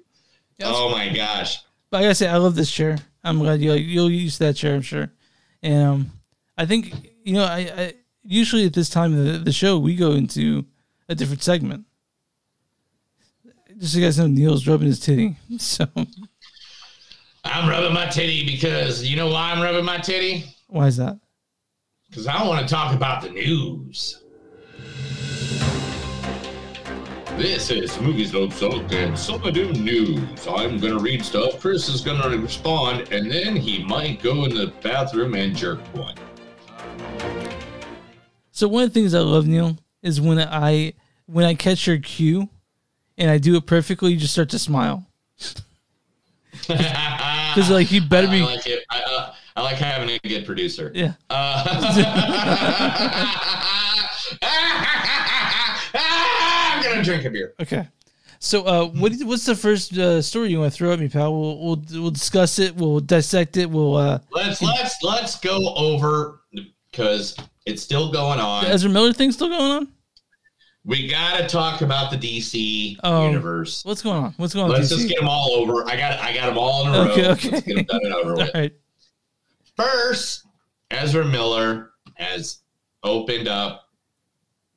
Oh 0.62 0.90
my 0.90 1.08
gosh. 1.12 1.58
But 1.90 1.98
I 1.98 2.02
gotta 2.02 2.14
say, 2.14 2.28
I 2.28 2.36
love 2.36 2.54
this 2.54 2.70
chair. 2.70 2.98
I'm 3.24 3.38
glad 3.40 3.60
you 3.60 3.72
you'll 3.72 4.10
use 4.10 4.38
that 4.38 4.54
chair. 4.56 4.74
I'm 4.76 4.82
sure. 4.82 5.10
And 5.62 5.82
um, 5.86 6.10
I 6.56 6.66
think 6.66 7.10
you 7.24 7.34
know, 7.34 7.44
I, 7.44 7.58
I 7.76 7.94
usually 8.22 8.64
at 8.66 8.74
this 8.74 8.88
time 8.90 9.12
of 9.18 9.24
the, 9.24 9.38
the 9.38 9.52
show 9.52 9.78
we 9.78 9.96
go 9.96 10.12
into 10.12 10.64
a 11.08 11.14
different 11.14 11.42
segment. 11.42 11.84
Just 13.78 13.94
so 13.94 13.98
you 13.98 14.04
guys 14.04 14.18
know, 14.18 14.26
Neil's 14.26 14.66
rubbing 14.68 14.86
his 14.86 15.00
titty. 15.00 15.36
So 15.58 15.86
I'm 17.44 17.68
rubbing 17.68 17.94
my 17.94 18.06
titty 18.06 18.44
because 18.44 19.04
you 19.06 19.16
know 19.16 19.28
why 19.28 19.52
I'm 19.52 19.62
rubbing 19.62 19.84
my 19.84 19.98
titty? 19.98 20.44
why 20.68 20.86
is 20.86 20.96
that? 20.98 21.18
Because 22.08 22.26
I 22.26 22.38
don't 22.38 22.48
want 22.48 22.66
to 22.66 22.72
talk 22.72 22.94
about 22.94 23.22
the 23.22 23.30
news. 23.30 24.22
This 27.36 27.70
is 27.70 27.98
Movies 28.00 28.32
Don't 28.32 28.52
Suck 28.52 28.92
and 28.92 29.18
some 29.18 29.42
of 29.44 29.54
the 29.54 29.72
news. 29.72 30.46
I'm 30.46 30.78
going 30.78 30.92
to 30.92 30.98
read 30.98 31.24
stuff. 31.24 31.58
Chris 31.58 31.88
is 31.88 32.02
going 32.02 32.20
to 32.20 32.38
respond, 32.38 33.08
and 33.12 33.30
then 33.30 33.56
he 33.56 33.82
might 33.84 34.22
go 34.22 34.44
in 34.44 34.54
the 34.54 34.72
bathroom 34.82 35.34
and 35.34 35.56
jerk 35.56 35.80
one. 35.94 36.16
So 38.50 38.68
one 38.68 38.84
of 38.84 38.92
the 38.92 39.00
things 39.00 39.14
I 39.14 39.20
love, 39.20 39.46
Neil, 39.46 39.78
is 40.02 40.20
when 40.20 40.38
I 40.38 40.92
when 41.26 41.44
I 41.44 41.54
catch 41.54 41.86
your 41.86 41.98
cue, 41.98 42.48
and 43.16 43.30
I 43.30 43.38
do 43.38 43.56
it 43.56 43.66
perfectly, 43.66 44.12
you 44.12 44.18
just 44.18 44.32
start 44.34 44.50
to 44.50 44.58
smile. 44.58 45.06
Because 47.54 47.70
like 47.70 47.90
you 47.92 48.00
better 48.00 48.28
be 48.28 48.40
I 48.40 48.44
like 48.44 48.66
it. 48.66 48.84
I, 48.90 49.00
uh, 49.02 49.34
I 49.56 49.62
like 49.62 49.76
having 49.76 50.10
a 50.10 50.18
good 50.28 50.46
producer. 50.46 50.92
Yeah. 50.94 51.14
Uh, 51.28 51.64
I'm 55.94 56.82
going 56.82 56.96
to 56.98 57.02
drink 57.02 57.24
a 57.24 57.30
beer. 57.30 57.54
Okay. 57.60 57.86
So, 58.42 58.62
uh, 58.64 58.86
what 58.86 59.12
what's 59.24 59.44
the 59.44 59.54
first 59.54 59.96
uh, 59.98 60.22
story 60.22 60.48
you 60.48 60.60
want 60.60 60.72
to 60.72 60.76
throw 60.76 60.92
at 60.92 60.98
me, 60.98 61.08
pal? 61.10 61.38
We'll, 61.38 61.58
we'll 61.58 61.84
we'll 61.92 62.10
discuss 62.10 62.58
it. 62.58 62.74
We'll 62.74 63.00
dissect 63.00 63.58
it. 63.58 63.68
We'll 63.68 63.96
uh, 63.96 64.18
Let's 64.32 64.62
let's 64.62 64.96
let's 65.02 65.38
go 65.40 65.74
over 65.74 66.40
because 66.90 67.36
it's 67.66 67.82
still 67.82 68.10
going 68.10 68.40
on. 68.40 68.64
the 68.64 68.70
Ezra 68.70 68.88
Miller 68.88 69.12
thing 69.12 69.30
still 69.30 69.50
going 69.50 69.60
on. 69.72 69.88
We 70.84 71.08
got 71.08 71.38
to 71.38 71.46
talk 71.46 71.82
about 71.82 72.10
the 72.10 72.16
DC 72.16 72.96
Oh, 73.04 73.26
universe. 73.26 73.84
What's 73.84 74.00
going 74.00 74.24
on? 74.24 74.34
What's 74.38 74.54
going 74.54 74.70
on? 74.70 74.72
Let's 74.72 74.88
just 74.88 75.08
get 75.08 75.18
them 75.18 75.28
all 75.28 75.50
over. 75.52 75.86
I 75.86 75.96
got 75.96 76.18
I 76.20 76.32
got 76.32 76.46
them 76.46 76.58
all 76.58 76.86
in 76.86 76.94
a 76.94 76.98
row. 76.98 77.10
Okay, 77.10 77.28
okay. 77.30 77.50
Let's 77.50 77.66
get 77.66 77.76
them 77.76 77.84
done 77.84 78.00
and 78.04 78.14
over 78.14 78.34
with. 78.34 78.54
Right. 78.54 78.72
First, 79.76 80.46
Ezra 80.90 81.24
Miller 81.24 81.90
has 82.14 82.60
opened 83.02 83.46
up 83.48 83.88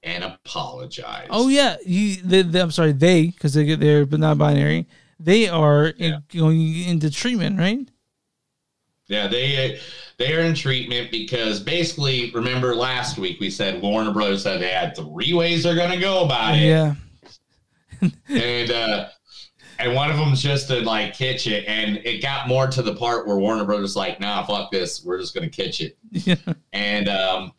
and 0.03 0.23
apologized. 0.25 1.29
Oh 1.29 1.47
yeah, 1.47 1.77
he. 1.85 2.15
They, 2.17 2.41
they, 2.41 2.59
I'm 2.59 2.71
sorry, 2.71 2.91
they 2.91 3.27
because 3.27 3.53
they 3.53 3.75
they're 3.75 4.05
but 4.05 4.19
not 4.19 4.37
binary. 4.37 4.87
They 5.19 5.47
are 5.47 5.87
in, 5.87 6.21
going 6.35 6.83
into 6.83 7.09
treatment, 7.09 7.57
right? 7.57 7.87
Yeah, 9.13 9.27
they 9.27 9.79
they 10.17 10.33
are 10.35 10.41
in 10.41 10.53
treatment 10.55 11.11
because 11.11 11.59
basically, 11.59 12.31
remember 12.31 12.75
last 12.75 13.17
week 13.17 13.39
we 13.39 13.49
said 13.49 13.81
Warner 13.81 14.11
Brothers 14.11 14.43
said 14.43 14.61
they 14.61 14.69
had 14.69 14.95
three 14.95 15.33
ways 15.33 15.63
they're 15.63 15.75
going 15.75 15.91
to 15.91 15.99
go 15.99 16.23
about 16.25 16.55
it. 16.55 16.61
Yeah. 16.63 16.95
and 18.29 18.71
uh 18.71 19.07
and 19.79 19.95
one 19.95 20.09
of 20.11 20.17
them's 20.17 20.41
just 20.41 20.67
to 20.67 20.81
like 20.81 21.15
catch 21.17 21.47
it 21.47 21.63
and 21.67 21.97
it 22.05 22.21
got 22.21 22.47
more 22.49 22.67
to 22.67 22.81
the 22.81 22.93
part 22.95 23.25
where 23.25 23.37
warner 23.37 23.63
brothers 23.63 23.95
like 23.95 24.19
nah 24.19 24.43
fuck 24.45 24.69
this 24.71 25.05
we're 25.05 25.17
just 25.19 25.33
gonna 25.33 25.47
catch 25.49 25.79
it 25.79 25.97
Yeah. 26.11 26.35
and 26.73 27.07
um 27.07 27.53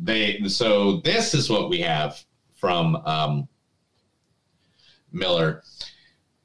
they 0.00 0.40
so 0.48 1.02
this 1.04 1.34
is 1.34 1.50
what 1.50 1.68
we 1.68 1.80
have 1.80 2.18
from 2.54 2.96
um 3.04 3.46
miller 5.12 5.62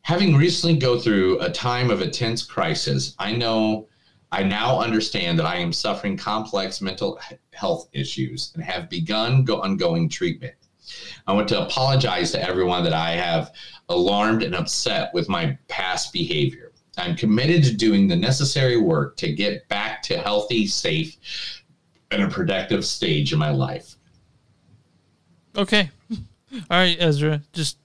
having 0.02 0.36
recently 0.36 0.78
go 0.78 1.00
through 1.00 1.40
a 1.40 1.50
time 1.50 1.90
of 1.90 2.02
intense 2.02 2.44
crisis 2.44 3.16
i 3.20 3.32
know 3.32 3.88
i 4.36 4.44
now 4.44 4.80
understand 4.80 5.38
that 5.40 5.46
i 5.46 5.56
am 5.56 5.72
suffering 5.74 6.16
complex 6.18 6.82
mental 6.82 7.20
health 7.54 7.88
issues 7.94 8.52
and 8.56 8.64
have 8.64 8.90
begun 8.90 9.44
go- 9.44 9.62
ongoing 9.62 10.08
treatment 10.10 10.56
I 11.28 11.34
want 11.34 11.48
to 11.50 11.62
apologize 11.62 12.32
to 12.32 12.48
everyone 12.48 12.84
that 12.84 12.94
I 12.94 13.12
have 13.12 13.52
alarmed 13.90 14.44
and 14.44 14.56
upset 14.56 15.14
with 15.14 15.30
my 15.30 15.58
past 15.68 16.14
behavior. 16.14 16.72
I'm 16.98 17.16
committed 17.16 17.64
to 17.66 17.74
doing 17.74 18.08
the 18.08 18.16
necessary 18.16 18.78
work 18.78 19.18
to 19.18 19.34
get 19.34 19.68
back 19.68 20.02
to 20.04 20.18
healthy, 20.18 20.66
safe, 20.66 21.18
and 22.12 22.24
a 22.24 22.30
productive 22.30 22.86
stage 22.86 23.34
in 23.34 23.40
my 23.40 23.50
life. 23.50 23.96
Okay. 25.58 25.90
All 26.12 26.20
right, 26.70 26.98
Ezra. 27.00 27.42
Just 27.54 27.78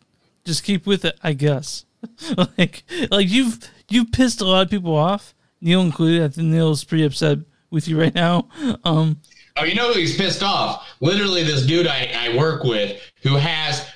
just 0.45 0.63
keep 0.63 0.87
with 0.87 1.05
it, 1.05 1.19
I 1.23 1.33
guess. 1.33 1.85
like 2.37 2.85
like 3.11 3.29
you've 3.29 3.59
you've 3.89 4.13
pissed 4.13 4.41
a 4.41 4.45
lot 4.45 4.63
of 4.63 4.71
people 4.71 4.95
off, 4.95 5.35
Neil 5.61 5.81
included. 5.83 6.23
I 6.23 6.29
think 6.29 6.49
Neil's 6.49 6.85
pretty 6.85 7.05
upset 7.05 7.39
with 7.71 7.89
you 7.89 8.01
right 8.01 8.15
now. 8.15 8.49
Um 8.85 9.21
Oh, 9.57 9.65
you 9.65 9.75
know 9.75 9.93
who 9.93 9.99
he's 9.99 10.17
pissed 10.17 10.43
off? 10.43 10.89
Literally, 11.01 11.43
this 11.43 11.67
dude 11.67 11.87
I, 11.87 12.11
I 12.17 12.37
work 12.37 12.63
with 12.65 13.01
who 13.23 13.37
has 13.37 13.87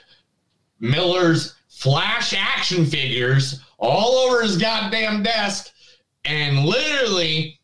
Miller's 0.80 1.54
flash 1.68 2.34
action 2.36 2.84
figures 2.84 3.60
all 3.78 4.16
over 4.16 4.42
his 4.42 4.58
goddamn 4.58 5.22
desk. 5.22 5.72
And 6.24 6.64
literally, 6.64 7.60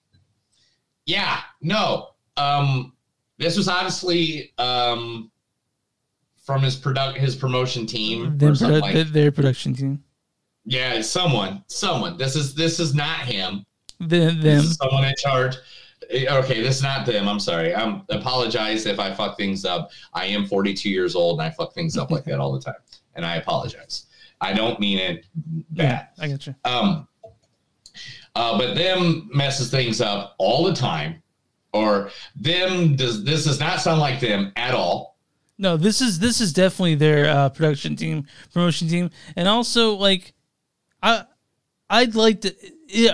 yeah, 1.04 1.40
no. 1.60 2.10
Um, 2.36 2.94
this 3.38 3.56
was 3.56 3.68
obviously 3.68 4.52
um 4.58 5.30
from 6.44 6.62
his 6.62 6.76
product 6.76 7.18
his 7.18 7.36
promotion 7.36 7.86
team 7.86 8.38
their, 8.38 8.52
produ- 8.52 8.80
like 8.80 9.08
their 9.08 9.30
production 9.32 9.74
team. 9.74 10.02
yeah, 10.64 11.00
someone, 11.00 11.64
someone. 11.66 12.16
This 12.16 12.36
is 12.36 12.54
this 12.54 12.80
is 12.80 12.94
not 12.94 13.20
him. 13.20 13.64
Them, 14.00 14.40
them. 14.40 14.62
Someone 14.64 15.04
in 15.04 15.14
charge. 15.18 15.56
Eh, 16.10 16.26
Okay, 16.28 16.62
this 16.62 16.76
is 16.76 16.82
not 16.82 17.06
them. 17.06 17.28
I'm 17.28 17.38
sorry. 17.40 17.74
I'm 17.74 18.02
apologize 18.08 18.86
if 18.86 18.98
I 18.98 19.12
fuck 19.14 19.36
things 19.36 19.64
up. 19.64 19.90
I 20.14 20.26
am 20.26 20.46
42 20.46 20.88
years 20.88 21.14
old 21.14 21.38
and 21.38 21.46
I 21.46 21.50
fuck 21.50 21.72
things 21.74 21.96
up 21.96 22.10
like 22.10 22.24
that 22.24 22.40
all 22.40 22.52
the 22.52 22.60
time, 22.60 22.80
and 23.14 23.24
I 23.24 23.36
apologize. 23.36 24.06
I 24.40 24.52
don't 24.54 24.80
mean 24.80 24.98
it 24.98 25.26
bad. 25.70 26.08
I 26.18 26.28
got 26.28 26.46
you. 26.46 26.54
Um, 26.64 27.06
uh, 28.34 28.56
but 28.56 28.74
them 28.74 29.28
messes 29.34 29.70
things 29.70 30.00
up 30.00 30.34
all 30.38 30.64
the 30.64 30.72
time, 30.74 31.22
or 31.72 32.10
them 32.36 32.96
does 32.96 33.22
this 33.22 33.44
does 33.44 33.60
not 33.60 33.80
sound 33.80 34.00
like 34.00 34.18
them 34.20 34.52
at 34.56 34.74
all. 34.74 35.18
No, 35.58 35.76
this 35.76 36.00
is 36.00 36.18
this 36.18 36.40
is 36.40 36.54
definitely 36.54 36.94
their 36.94 37.28
uh, 37.28 37.48
production 37.50 37.96
team, 37.96 38.26
promotion 38.52 38.88
team, 38.88 39.10
and 39.36 39.46
also 39.46 39.94
like, 39.94 40.32
I, 41.02 41.24
I'd 41.90 42.14
like 42.14 42.40
to. 42.42 42.54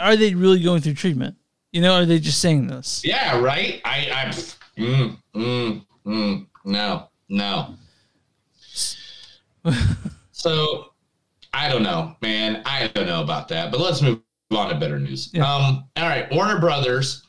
Are 0.01 0.17
they 0.17 0.35
really 0.35 0.63
going 0.63 0.81
through 0.81 0.95
treatment? 0.95 1.37
You 1.73 1.83
know, 1.83 1.95
are 1.95 2.07
they 2.07 2.19
just 2.19 2.41
saying 2.41 2.69
this? 2.69 3.03
Yeah, 3.05 3.39
right. 3.41 3.81
I, 3.85 4.09
I, 4.11 4.81
mm, 4.81 5.17
mm, 5.35 5.87
mm, 6.07 6.47
no, 6.65 7.09
no. 7.29 7.75
so, 10.33 10.93
I 11.53 11.69
don't 11.69 11.83
know, 11.83 12.17
man. 12.23 12.63
I 12.65 12.89
don't 12.89 13.07
know 13.07 13.23
about 13.23 13.49
that. 13.49 13.71
But 13.71 13.81
let's 13.81 14.01
move 14.03 14.23
on 14.51 14.71
to 14.71 14.77
better 14.77 14.99
news. 14.99 15.35
Um, 15.35 15.85
all 15.97 16.09
right, 16.09 16.31
Warner 16.33 16.61
Brothers 16.61 17.25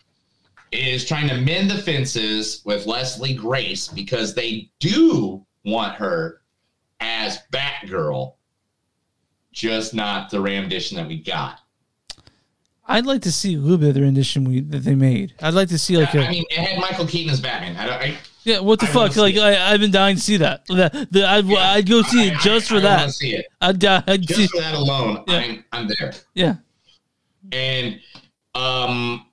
is 0.72 1.06
trying 1.06 1.28
to 1.30 1.38
mend 1.38 1.72
the 1.72 1.78
fences 1.78 2.62
with 2.66 2.86
Leslie 2.86 3.34
Grace 3.34 3.88
because 3.88 4.34
they 4.34 4.70
do 4.80 5.46
want 5.66 5.96
her 5.96 6.42
as 7.00 7.40
Batgirl, 7.52 8.34
just 9.52 9.94
not 9.94 10.30
the 10.30 10.40
rendition 10.40 10.98
that 10.98 11.08
we 11.08 11.22
got. 11.22 11.62
I'd 12.88 13.06
like 13.06 13.22
to 13.24 13.32
see 13.32 13.56
a 13.56 13.60
little 13.60 13.78
bit 13.78 13.90
of 13.90 13.96
the 13.96 14.02
rendition 14.02 14.46
we 14.46 14.62
that 14.62 14.80
they 14.80 14.96
made. 14.96 15.34
I'd 15.42 15.54
like 15.54 15.68
to 15.70 15.78
see 15.78 15.98
like 15.98 16.14
a 16.16 16.26
I 16.26 16.30
mean, 16.32 16.46
it 16.50 16.58
had 16.58 16.80
Michael 16.80 17.06
Keaton 17.06 17.32
as 17.32 17.42
Batman. 17.42 17.76
I 17.76 17.86
don't, 17.86 18.02
I, 18.02 18.18
yeah, 18.44 18.60
what 18.60 18.80
the 18.80 18.86
I 18.86 18.90
fuck? 18.90 19.16
Like 19.18 19.36
I, 19.36 19.74
I've 19.74 19.82
been 19.82 19.92
dying 19.92 20.16
to 20.16 20.22
see 20.22 20.38
that. 20.38 20.66
The, 20.68 21.08
the, 21.12 21.28
I'd, 21.28 21.46
I'd 21.52 21.90
go 21.90 22.02
see 22.02 22.30
it 22.30 22.40
just 22.40 22.70
for 22.70 22.78
I 22.78 22.82
that. 22.82 23.12
see 23.12 23.36
it. 23.36 23.46
I'd, 23.60 23.80
die- 23.80 24.04
I'd 24.08 24.22
just 24.22 24.40
see. 24.40 24.48
for 24.48 24.60
that 24.62 24.74
alone, 24.74 25.24
I'm 25.28 25.66
I'm 25.74 25.88
there. 26.00 26.14
Yeah. 26.34 26.56
And 27.52 28.00
um, 28.56 29.26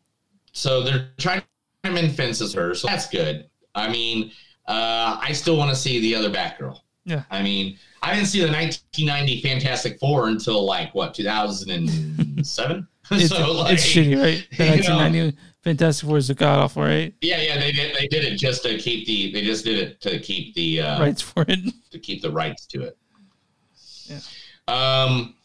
so 0.52 0.82
they're 0.82 1.10
trying 1.18 1.42
to 1.84 1.90
mend 1.90 2.16
fences 2.16 2.52
her, 2.54 2.74
so 2.74 2.88
that's 2.88 3.08
good. 3.08 3.48
I 3.76 3.88
mean, 3.88 4.32
uh, 4.66 5.18
I 5.20 5.32
still 5.32 5.56
want 5.56 5.70
to 5.70 5.76
see 5.76 6.00
the 6.00 6.14
other 6.16 6.30
Batgirl. 6.30 6.78
Yeah. 7.04 7.22
I 7.30 7.42
mean, 7.42 7.78
I 8.02 8.14
didn't 8.14 8.28
see 8.28 8.40
the 8.40 8.50
1990 8.50 9.42
Fantastic 9.42 9.98
Four 10.00 10.28
until 10.28 10.64
like 10.64 10.94
what 10.94 11.14
2007. 11.14 12.88
It's, 13.10 13.28
so 13.28 13.52
like, 13.52 13.74
it's 13.74 13.86
shitty, 13.86 14.20
right? 14.20 14.46
The 14.56 14.64
you 14.64 14.70
know, 14.88 14.96
1990 14.96 15.38
Fantastic 15.62 16.08
Four 16.08 16.18
is 16.18 16.30
a 16.30 16.34
god 16.34 16.58
awful, 16.58 16.82
right? 16.82 17.14
yeah, 17.22 17.40
yeah, 17.40 17.58
they 17.58 17.72
did. 17.72 17.96
They 17.96 18.06
did 18.06 18.24
it 18.24 18.36
just 18.36 18.62
to 18.64 18.76
keep 18.78 19.06
the. 19.06 19.32
They 19.32 19.42
just 19.42 19.64
did 19.64 19.78
it 19.78 20.00
to 20.02 20.18
keep 20.18 20.54
the 20.54 20.82
uh, 20.82 21.00
Rights 21.00 21.22
for 21.22 21.44
it. 21.48 21.58
to 21.90 21.98
keep 21.98 22.20
the 22.20 22.30
rights 22.30 22.66
to 22.66 22.82
it. 22.82 22.98
Yeah. 24.06 24.20
Um, 24.68 25.36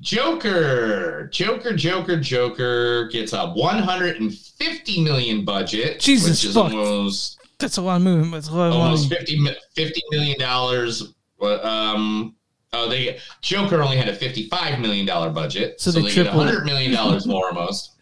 Joker, 0.00 1.28
Joker, 1.32 1.74
Joker, 1.74 2.18
Joker 2.18 3.08
gets 3.08 3.32
a 3.32 3.50
150 3.50 5.04
million 5.04 5.44
budget. 5.44 6.00
Jesus 6.00 6.30
which 6.30 6.44
is 6.44 6.54
fuck. 6.54 6.72
almost 6.72 7.38
That's 7.58 7.76
a 7.76 7.82
lot 7.82 7.96
of 7.96 8.02
movement. 8.02 8.32
That's 8.32 8.48
a 8.48 8.56
lot 8.56 8.68
of 8.68 8.74
almost 8.74 9.10
money. 9.10 9.20
50, 9.26 9.40
mi- 9.40 9.56
50 9.74 10.02
million 10.10 10.38
dollars. 10.38 11.12
Um, 11.42 12.36
oh, 12.72 12.88
they 12.88 13.18
Joker 13.40 13.82
only 13.82 13.96
had 13.96 14.08
a 14.08 14.14
55 14.14 14.80
million 14.80 15.06
dollar 15.06 15.30
budget, 15.30 15.80
So 15.80 15.90
so, 15.90 16.00
they 16.00 16.08
they, 16.08 16.14
get 16.14 16.34
100 16.34 16.64
million 16.64 16.92
dollars 16.92 17.26
more 17.26 17.48
almost. 17.54 17.92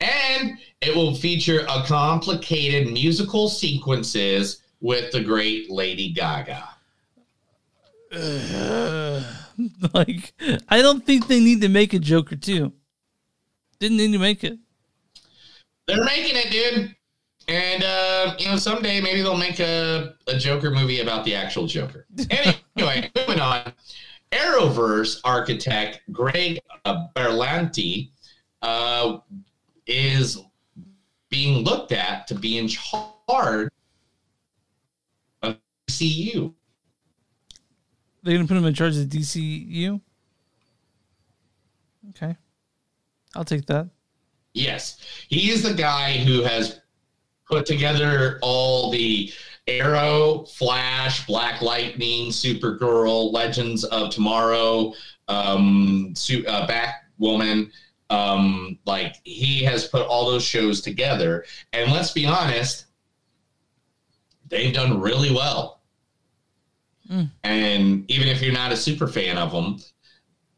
And 0.00 0.58
it 0.80 0.94
will 0.94 1.14
feature 1.14 1.66
a 1.68 1.82
complicated 1.84 2.92
musical 2.92 3.48
sequences 3.48 4.62
with 4.80 5.10
the 5.10 5.20
great 5.20 5.70
Lady 5.70 6.12
Gaga. 6.12 6.68
Ugh. 8.12 9.24
like, 9.94 10.32
I 10.68 10.82
don't 10.82 11.04
think 11.04 11.26
they 11.26 11.40
need 11.40 11.60
to 11.62 11.68
make 11.68 11.92
a 11.94 11.98
Joker 11.98 12.36
too. 12.36 12.72
Didn't 13.80 13.96
need 13.96 14.12
to 14.12 14.18
make 14.18 14.44
it. 14.44 14.58
They're 15.86 16.04
making 16.04 16.36
it, 16.36 16.50
dude. 16.50 16.94
And 17.48 17.82
uh, 17.82 18.34
you 18.38 18.46
know, 18.46 18.56
someday 18.56 19.00
maybe 19.00 19.22
they'll 19.22 19.36
make 19.36 19.58
a, 19.58 20.14
a 20.26 20.38
Joker 20.38 20.70
movie 20.70 21.00
about 21.00 21.24
the 21.24 21.34
actual 21.34 21.66
Joker. 21.66 22.06
Anyway, 22.76 23.10
moving 23.16 23.40
on. 23.40 23.72
Arrowverse 24.30 25.20
architect 25.24 26.00
Greg 26.12 26.60
Berlanti 26.86 28.10
uh, 28.62 29.18
is 29.86 30.38
being 31.28 31.64
looked 31.64 31.90
at 31.90 32.28
to 32.28 32.36
be 32.36 32.58
in 32.58 32.68
charge 32.68 33.70
of 35.42 35.56
CU. 35.88 36.54
They're 38.22 38.36
gonna 38.36 38.46
put 38.46 38.56
him 38.56 38.64
in 38.64 38.74
charge 38.74 38.96
of 38.96 39.06
DCU. 39.06 40.00
Okay, 42.10 42.36
I'll 43.34 43.44
take 43.44 43.66
that. 43.66 43.88
Yes, 44.54 45.00
he 45.28 45.50
is 45.50 45.62
the 45.62 45.74
guy 45.74 46.12
who 46.12 46.42
has 46.42 46.80
put 47.48 47.66
together 47.66 48.38
all 48.42 48.90
the 48.90 49.32
Arrow, 49.66 50.44
Flash, 50.44 51.26
Black 51.26 51.60
Lightning, 51.62 52.30
Supergirl, 52.30 53.32
Legends 53.32 53.84
of 53.84 54.10
Tomorrow, 54.10 54.94
um, 55.28 56.12
Su- 56.16 56.46
uh, 56.46 56.66
Batwoman. 56.66 57.70
Um, 58.10 58.78
like 58.86 59.16
he 59.24 59.62
has 59.64 59.86
put 59.86 60.06
all 60.06 60.30
those 60.30 60.42
shows 60.42 60.80
together, 60.80 61.44
and 61.74 61.92
let's 61.92 62.12
be 62.12 62.24
honest, 62.24 62.86
they've 64.48 64.72
done 64.72 64.98
really 64.98 65.30
well. 65.30 65.82
And 67.44 68.10
even 68.10 68.28
if 68.28 68.42
you're 68.42 68.52
not 68.52 68.72
a 68.72 68.76
super 68.76 69.06
fan 69.06 69.36
of 69.36 69.52
them, 69.52 69.78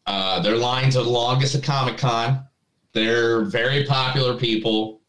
uh, 0.06 0.40
their 0.40 0.56
lines 0.56 0.96
are 0.96 1.02
the 1.02 1.10
longest 1.10 1.54
at 1.54 1.62
Comic 1.62 1.98
Con. 1.98 2.44
They're 2.92 3.44
very 3.44 3.84
popular 3.84 4.36
people. 4.36 4.99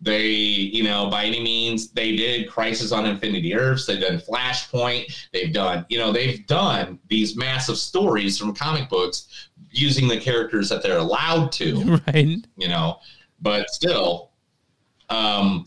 They, 0.00 0.28
you 0.28 0.84
know, 0.84 1.08
by 1.08 1.24
any 1.24 1.42
means, 1.42 1.90
they 1.90 2.14
did 2.16 2.50
Crisis 2.50 2.92
on 2.92 3.06
Infinite 3.06 3.50
Earths. 3.54 3.86
They've 3.86 4.00
done 4.00 4.18
Flashpoint. 4.18 5.28
They've 5.32 5.52
done, 5.52 5.86
you 5.88 5.98
know, 5.98 6.12
they've 6.12 6.46
done 6.46 6.98
these 7.08 7.36
massive 7.36 7.78
stories 7.78 8.38
from 8.38 8.54
comic 8.54 8.90
books 8.90 9.48
using 9.70 10.06
the 10.06 10.18
characters 10.18 10.68
that 10.68 10.82
they're 10.82 10.98
allowed 10.98 11.50
to 11.52 12.00
Right. 12.06 12.38
you 12.56 12.68
know, 12.68 12.98
but 13.40 13.70
still. 13.70 14.32
Um, 15.08 15.64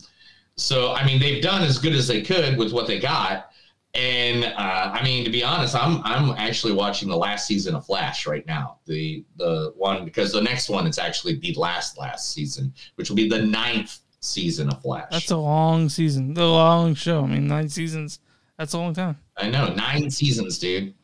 so 0.56 0.92
I 0.92 1.04
mean, 1.04 1.18
they've 1.18 1.42
done 1.42 1.62
as 1.62 1.78
good 1.78 1.94
as 1.94 2.06
they 2.06 2.22
could 2.22 2.56
with 2.56 2.72
what 2.72 2.86
they 2.86 3.00
got, 3.00 3.50
and 3.94 4.44
uh, 4.44 4.90
I 4.92 5.02
mean, 5.02 5.24
to 5.24 5.30
be 5.30 5.42
honest, 5.42 5.74
I'm 5.74 6.02
I'm 6.04 6.32
actually 6.36 6.74
watching 6.74 7.08
the 7.08 7.16
last 7.16 7.46
season 7.46 7.74
of 7.74 7.86
Flash 7.86 8.26
right 8.26 8.46
now, 8.46 8.78
the 8.86 9.24
the 9.36 9.72
one 9.76 10.04
because 10.04 10.32
the 10.32 10.42
next 10.42 10.68
one 10.68 10.86
is 10.86 10.98
actually 10.98 11.36
the 11.36 11.54
last 11.54 11.98
last 11.98 12.32
season, 12.32 12.72
which 12.96 13.08
will 13.08 13.16
be 13.16 13.28
the 13.28 13.40
ninth 13.40 14.00
season 14.20 14.68
of 14.70 14.80
Flash. 14.82 15.08
That's 15.10 15.30
a 15.30 15.36
long 15.36 15.88
season, 15.88 16.34
the 16.34 16.46
long 16.46 16.94
show. 16.94 17.24
I 17.24 17.26
mean, 17.26 17.46
nine 17.48 17.68
seasons. 17.68 18.20
That's 18.58 18.74
a 18.74 18.78
long 18.78 18.94
time. 18.94 19.16
I 19.36 19.48
know 19.50 19.72
nine 19.74 20.10
seasons, 20.10 20.58
dude. 20.58 20.94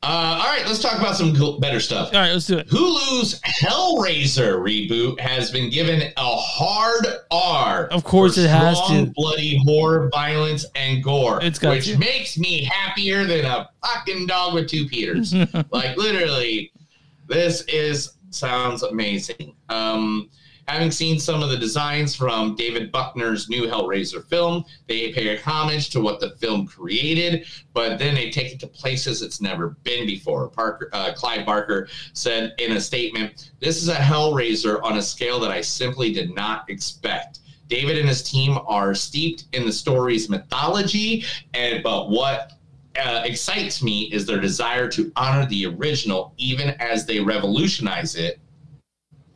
Uh, 0.00 0.38
all 0.40 0.46
right, 0.46 0.64
let's 0.64 0.80
talk 0.80 0.96
about 0.96 1.16
some 1.16 1.34
cool, 1.34 1.58
better 1.58 1.80
stuff. 1.80 2.14
All 2.14 2.20
right, 2.20 2.30
let's 2.30 2.46
do 2.46 2.56
it. 2.58 2.68
Hulu's 2.68 3.40
Hellraiser 3.40 4.60
reboot 4.60 5.18
has 5.18 5.50
been 5.50 5.70
given 5.70 6.12
a 6.16 6.36
hard 6.36 7.04
R. 7.32 7.86
Of 7.86 8.04
course 8.04 8.38
it 8.38 8.48
has 8.48 8.78
strong, 8.78 9.06
to. 9.06 9.12
Bloody 9.16 9.60
horror, 9.64 10.08
violence, 10.12 10.66
and 10.76 11.02
gore. 11.02 11.42
It's 11.42 11.58
got 11.58 11.70
which 11.70 11.86
to. 11.86 11.98
makes 11.98 12.38
me 12.38 12.62
happier 12.62 13.24
than 13.24 13.44
a 13.44 13.68
fucking 13.84 14.26
dog 14.28 14.54
with 14.54 14.68
two 14.68 14.86
Peters. 14.88 15.34
like 15.72 15.96
literally, 15.96 16.70
this 17.26 17.62
is 17.62 18.14
sounds 18.30 18.84
amazing. 18.84 19.56
Um, 19.68 20.30
having 20.68 20.90
seen 20.90 21.18
some 21.18 21.42
of 21.42 21.48
the 21.48 21.56
designs 21.56 22.14
from 22.14 22.54
David 22.54 22.92
Bruckner's 22.92 23.48
new 23.48 23.62
Hellraiser 23.66 24.24
film, 24.28 24.64
they 24.86 25.12
pay 25.12 25.36
homage 25.36 25.88
to 25.90 26.00
what 26.00 26.20
the 26.20 26.30
film 26.36 26.66
created, 26.66 27.46
but 27.72 27.98
then 27.98 28.14
they 28.14 28.30
take 28.30 28.52
it 28.52 28.60
to 28.60 28.66
places 28.66 29.22
it's 29.22 29.40
never 29.40 29.70
been 29.82 30.06
before. 30.06 30.48
Parker, 30.48 30.90
uh, 30.92 31.12
Clive 31.14 31.46
Barker 31.46 31.88
said 32.12 32.54
in 32.58 32.72
a 32.72 32.80
statement, 32.80 33.50
"This 33.60 33.82
is 33.82 33.88
a 33.88 33.94
Hellraiser 33.94 34.82
on 34.82 34.98
a 34.98 35.02
scale 35.02 35.40
that 35.40 35.50
I 35.50 35.62
simply 35.62 36.12
did 36.12 36.34
not 36.34 36.68
expect." 36.68 37.40
David 37.68 37.98
and 37.98 38.08
his 38.08 38.22
team 38.22 38.58
are 38.66 38.94
steeped 38.94 39.44
in 39.52 39.64
the 39.64 39.72
story's 39.72 40.28
mythology, 40.28 41.24
and 41.54 41.82
but 41.82 42.10
what 42.10 42.52
uh, 43.02 43.22
excites 43.24 43.82
me 43.82 44.02
is 44.12 44.26
their 44.26 44.40
desire 44.40 44.88
to 44.88 45.12
honor 45.16 45.46
the 45.46 45.66
original, 45.66 46.34
even 46.36 46.70
as 46.80 47.06
they 47.06 47.20
revolutionize 47.20 48.16
it 48.16 48.40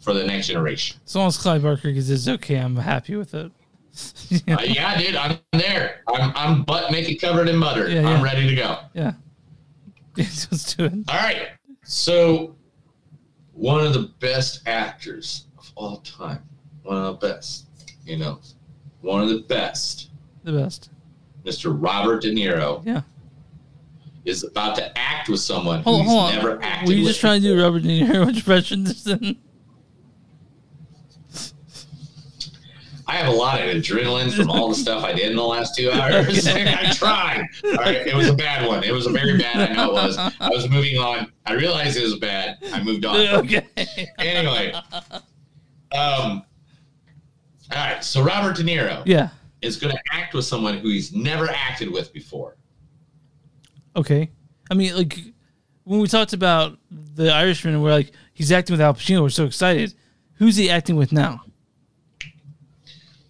for 0.02 0.12
the 0.12 0.24
next 0.24 0.48
generation. 0.48 0.98
As 1.06 1.16
long 1.16 1.28
as 1.28 1.38
Clive 1.38 1.62
Barker 1.62 1.90
gets 1.92 2.10
it's 2.10 2.28
okay, 2.28 2.56
I'm 2.56 2.76
happy 2.76 3.16
with 3.16 3.32
it. 3.34 3.50
Uh, 4.48 4.56
yeah, 4.64 4.96
dude, 4.98 5.14
I'm 5.16 5.38
there. 5.52 6.00
I'm, 6.08 6.32
I'm 6.34 6.62
butt 6.64 6.90
naked, 6.90 7.20
covered 7.20 7.46
in 7.48 7.60
butter. 7.60 7.88
Yeah, 7.90 8.00
yeah. 8.00 8.08
I'm 8.08 8.24
ready 8.24 8.48
to 8.48 8.54
go. 8.54 8.78
Yeah. 8.94 9.12
Let's 10.16 10.74
do 10.74 10.86
it. 10.86 10.92
All 11.08 11.14
right. 11.16 11.48
So, 11.84 12.56
one 13.52 13.84
of 13.84 13.92
the 13.92 14.10
best 14.18 14.66
actors 14.66 15.46
of 15.58 15.70
all 15.74 15.98
time, 15.98 16.42
one 16.84 16.96
of 16.96 17.20
the 17.20 17.26
best, 17.28 17.66
you 18.06 18.16
know, 18.16 18.40
one 19.02 19.22
of 19.22 19.28
the 19.28 19.40
best, 19.40 20.08
The 20.44 20.52
best. 20.52 20.88
Mr. 21.44 21.76
Robert 21.78 22.22
De 22.22 22.32
Niro, 22.32 22.82
Yeah. 22.86 23.02
is 24.24 24.42
about 24.42 24.74
to 24.76 24.98
act 24.98 25.28
with 25.28 25.40
someone 25.40 25.82
Hold, 25.82 26.02
who's 26.02 26.10
hold 26.10 26.22
on. 26.30 26.34
never 26.34 26.62
acted 26.62 26.88
Were 26.88 26.94
you 26.94 27.00
with. 27.02 27.08
just 27.08 27.20
trying 27.20 27.42
to 27.42 27.48
do 27.48 27.62
Robert 27.62 27.82
De 27.82 28.00
Niro 28.00 28.26
impression? 28.34 28.86
just 28.86 29.04
then? 29.04 29.36
I 33.06 33.16
have 33.16 33.26
a 33.28 33.36
lot 33.36 33.60
of 33.60 33.66
adrenaline 33.68 34.32
from 34.32 34.50
all 34.50 34.68
the 34.68 34.74
stuff 34.74 35.02
I 35.04 35.12
did 35.12 35.30
in 35.30 35.36
the 35.36 35.42
last 35.42 35.74
two 35.76 35.90
hours. 35.90 36.46
I 36.48 36.92
tried. 36.92 37.48
All 37.64 37.72
right, 37.74 38.06
it 38.06 38.14
was 38.14 38.28
a 38.28 38.34
bad 38.34 38.66
one. 38.66 38.84
It 38.84 38.92
was 38.92 39.06
a 39.06 39.10
very 39.10 39.36
bad. 39.38 39.70
I 39.70 39.74
know 39.74 39.90
it 39.90 39.94
was. 39.94 40.16
I 40.18 40.48
was 40.50 40.68
moving 40.70 40.98
on. 40.98 41.32
I 41.44 41.54
realized 41.54 41.96
it 41.96 42.02
was 42.04 42.16
bad. 42.16 42.58
I 42.72 42.82
moved 42.82 43.04
on. 43.04 43.16
Okay. 43.42 43.66
Anyway, 44.18 44.72
um, 45.92 46.42
all 47.70 47.76
right. 47.76 48.04
So 48.04 48.22
Robert 48.22 48.56
De 48.56 48.62
Niro 48.62 49.02
Yeah. 49.04 49.30
is 49.62 49.76
going 49.76 49.92
to 49.94 50.00
act 50.12 50.34
with 50.34 50.44
someone 50.44 50.78
who 50.78 50.88
he's 50.88 51.12
never 51.12 51.48
acted 51.50 51.90
with 51.92 52.12
before. 52.12 52.56
Okay. 53.96 54.30
I 54.70 54.74
mean, 54.74 54.96
like 54.96 55.18
when 55.84 56.00
we 56.00 56.06
talked 56.08 56.32
about 56.32 56.78
the 56.90 57.32
Irishman, 57.32 57.82
we're 57.82 57.90
like, 57.90 58.12
he's 58.32 58.52
acting 58.52 58.74
with 58.74 58.80
Al 58.80 58.94
Pacino. 58.94 59.22
We're 59.22 59.28
so 59.30 59.44
excited. 59.44 59.94
Who's 60.34 60.56
he 60.56 60.70
acting 60.70 60.96
with 60.96 61.12
now? 61.12 61.42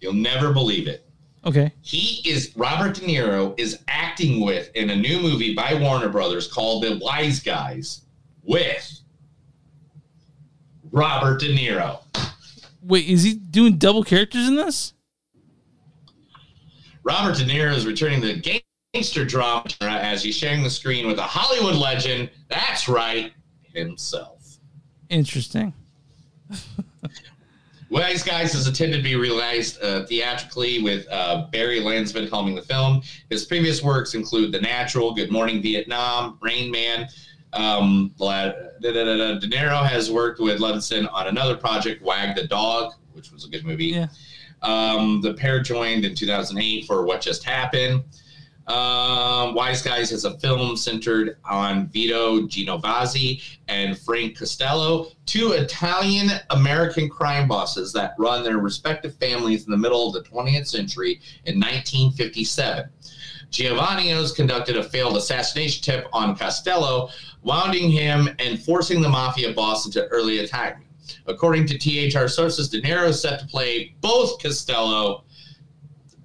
You'll 0.03 0.11
never 0.11 0.51
believe 0.51 0.89
it. 0.89 1.09
Okay. 1.45 1.71
He 1.81 2.21
is 2.29 2.51
Robert 2.57 2.95
De 2.95 3.01
Niro 3.01 3.57
is 3.57 3.79
acting 3.87 4.41
with 4.41 4.69
in 4.75 4.89
a 4.89 4.95
new 4.95 5.19
movie 5.19 5.53
by 5.53 5.75
Warner 5.75 6.09
Brothers 6.09 6.45
called 6.45 6.83
The 6.83 6.97
Wise 6.97 7.39
Guys 7.39 8.01
with 8.43 8.99
Robert 10.91 11.39
De 11.39 11.55
Niro. 11.55 11.99
Wait, 12.81 13.07
is 13.07 13.23
he 13.23 13.35
doing 13.35 13.77
double 13.77 14.03
characters 14.03 14.45
in 14.45 14.57
this? 14.57 14.93
Robert 17.03 17.37
De 17.37 17.45
Niro 17.45 17.73
is 17.73 17.85
returning 17.85 18.19
to 18.21 18.27
the 18.27 18.61
gangster 18.93 19.23
drama 19.23 19.63
as 19.79 20.21
he's 20.21 20.35
sharing 20.35 20.63
the 20.63 20.69
screen 20.69 21.07
with 21.07 21.17
a 21.17 21.23
Hollywood 21.23 21.75
legend. 21.75 22.29
That's 22.49 22.89
right, 22.89 23.31
himself. 23.73 24.57
Interesting. 25.09 25.73
Wise 27.93 28.23
Guys 28.23 28.55
is 28.55 28.67
intended 28.67 28.97
to 28.97 29.03
be 29.03 29.15
realized 29.15 29.79
uh, 29.83 30.03
theatrically 30.07 30.81
with 30.81 31.05
uh, 31.11 31.45
Barry 31.51 31.79
Landsman 31.79 32.27
helming 32.27 32.55
the 32.55 32.61
film. 32.63 33.03
His 33.29 33.45
previous 33.45 33.83
works 33.83 34.15
include 34.15 34.51
The 34.51 34.59
Natural, 34.61 35.13
Good 35.13 35.31
Morning 35.31 35.61
Vietnam, 35.61 36.39
Rain 36.41 36.71
Man. 36.71 37.07
Um, 37.53 38.11
La- 38.17 38.51
da- 38.81 38.91
da- 38.93 39.03
da- 39.03 39.39
De 39.39 39.47
Niro 39.47 39.85
has 39.85 40.09
worked 40.09 40.39
with 40.39 40.59
Levinson 40.59 41.07
on 41.13 41.27
another 41.27 41.55
project, 41.55 42.01
Wag 42.01 42.35
the 42.35 42.47
Dog, 42.47 42.93
which 43.11 43.31
was 43.31 43.45
a 43.45 43.47
good 43.47 43.63
movie. 43.63 43.85
Yeah. 43.85 44.07
Um, 44.63 45.21
the 45.21 45.35
pair 45.35 45.61
joined 45.61 46.03
in 46.03 46.15
2008 46.15 46.85
for 46.87 47.05
What 47.05 47.21
Just 47.21 47.43
Happened. 47.43 48.03
Um, 48.67 49.55
Wise 49.55 49.81
Guys 49.81 50.13
is 50.13 50.23
a 50.23 50.37
film 50.39 50.77
centered 50.77 51.37
on 51.43 51.87
Vito 51.87 52.47
Genovese 52.47 53.59
and 53.67 53.97
Frank 53.99 54.37
Costello, 54.37 55.07
two 55.25 55.51
Italian 55.51 56.29
American 56.49 57.09
crime 57.09 57.47
bosses 57.47 57.91
that 57.91 58.15
run 58.17 58.41
their 58.43 58.59
respective 58.59 59.15
families 59.15 59.65
in 59.65 59.71
the 59.71 59.77
middle 59.77 60.07
of 60.07 60.13
the 60.13 60.29
20th 60.29 60.67
century 60.67 61.19
in 61.45 61.59
1957. 61.59 62.89
Genovese 63.49 64.31
conducted 64.31 64.77
a 64.77 64.83
failed 64.83 65.17
assassination 65.17 65.83
tip 65.83 66.07
on 66.13 66.35
Costello, 66.35 67.09
wounding 67.43 67.91
him 67.91 68.29
and 68.39 68.63
forcing 68.63 69.01
the 69.01 69.09
mafia 69.09 69.51
boss 69.51 69.85
into 69.85 70.07
early 70.07 70.39
attack. 70.39 70.81
According 71.27 71.67
to 71.67 71.77
THR 71.77 72.27
sources, 72.27 72.69
De 72.69 72.81
Niro 72.81 73.09
is 73.09 73.21
set 73.21 73.41
to 73.41 73.45
play 73.45 73.93
both 73.99 74.41
Costello 74.41 75.25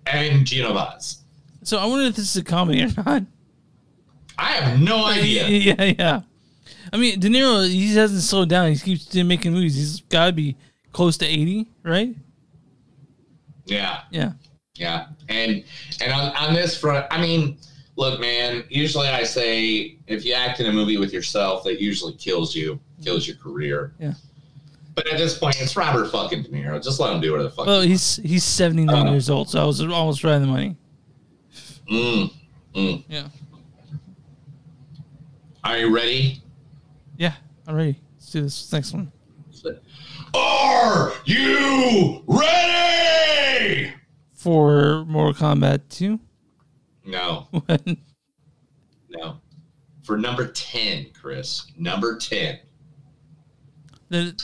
and 0.07 0.47
Genovese. 0.47 1.17
So 1.68 1.76
I 1.76 1.84
wonder 1.84 2.06
if 2.06 2.16
this 2.16 2.30
is 2.30 2.36
a 2.38 2.42
comedy 2.44 2.82
or 2.82 2.88
not. 3.04 3.24
I 4.38 4.52
have 4.52 4.80
no 4.80 5.04
idea. 5.04 5.46
Yeah, 5.46 5.84
yeah. 5.98 6.20
I 6.90 6.96
mean, 6.96 7.20
De 7.20 7.28
Niro, 7.28 7.68
he 7.68 7.94
hasn't 7.94 8.22
slowed 8.22 8.48
down. 8.48 8.72
He 8.72 8.78
keeps 8.78 9.14
making 9.14 9.52
movies. 9.52 9.74
He's 9.76 10.00
got 10.00 10.28
to 10.28 10.32
be 10.32 10.56
close 10.92 11.18
to 11.18 11.26
80, 11.26 11.66
right? 11.82 12.14
Yeah. 13.66 14.00
Yeah. 14.10 14.32
Yeah. 14.76 15.08
And 15.28 15.62
and 16.00 16.10
on, 16.10 16.34
on 16.36 16.54
this 16.54 16.74
front, 16.80 17.06
I 17.10 17.20
mean, 17.20 17.58
look, 17.96 18.18
man, 18.18 18.64
usually 18.70 19.08
I 19.08 19.24
say 19.24 19.98
if 20.06 20.24
you 20.24 20.32
act 20.32 20.60
in 20.60 20.66
a 20.66 20.72
movie 20.72 20.96
with 20.96 21.12
yourself, 21.12 21.64
that 21.64 21.82
usually 21.82 22.14
kills 22.14 22.56
you, 22.56 22.80
kills 23.04 23.28
your 23.28 23.36
career. 23.36 23.92
Yeah. 24.00 24.14
But 24.94 25.06
at 25.12 25.18
this 25.18 25.36
point, 25.36 25.60
it's 25.60 25.76
Robert 25.76 26.10
fucking 26.10 26.44
De 26.44 26.48
Niro. 26.48 26.82
Just 26.82 26.98
let 26.98 27.12
him 27.14 27.20
do 27.20 27.32
whatever 27.32 27.50
the 27.50 27.54
fuck. 27.54 27.66
Well, 27.66 27.82
he's 27.82 28.16
he's 28.16 28.42
79 28.44 29.06
Uh, 29.06 29.10
years 29.10 29.28
old, 29.28 29.50
so 29.50 29.60
I 29.62 29.66
was 29.66 29.82
almost 29.82 30.24
right 30.24 30.32
on 30.32 30.40
the 30.40 30.46
money. 30.48 30.74
Mm, 31.91 32.32
mm. 32.74 33.05
Yeah. 33.09 33.28
Are 35.64 35.78
you 35.78 35.95
ready? 35.95 36.43
Yeah, 37.16 37.34
I'm 37.66 37.74
ready. 37.74 37.99
Let's 38.16 38.30
do 38.30 38.43
this 38.43 38.72
next 38.72 38.93
one. 38.93 39.11
Are 40.34 41.12
you 41.24 42.22
ready? 42.26 43.93
For 44.34 45.05
Mortal 45.07 45.34
Kombat 45.34 45.80
2? 45.89 46.20
No, 47.07 47.49
When? 47.66 47.97
no. 49.09 49.41
For 50.05 50.16
number 50.18 50.47
10, 50.47 51.09
Chris. 51.18 51.66
Number 51.76 52.16
10. 52.18 52.59
The- 54.11 54.41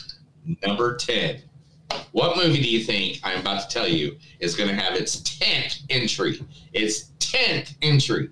Number 0.67 0.95
10. 0.97 1.43
What 2.12 2.37
movie 2.37 2.62
do 2.62 2.68
you 2.68 2.85
think 2.85 3.20
I'm 3.24 3.41
about 3.41 3.68
to 3.68 3.68
tell 3.68 3.89
you 3.89 4.16
is 4.41 4.55
going 4.55 4.68
to 4.68 4.74
have 4.74 4.95
its 4.95 5.16
10th 5.22 5.82
entry? 5.91 6.41
Its 6.72 7.11
10th 7.18 7.74
entry. 7.82 8.30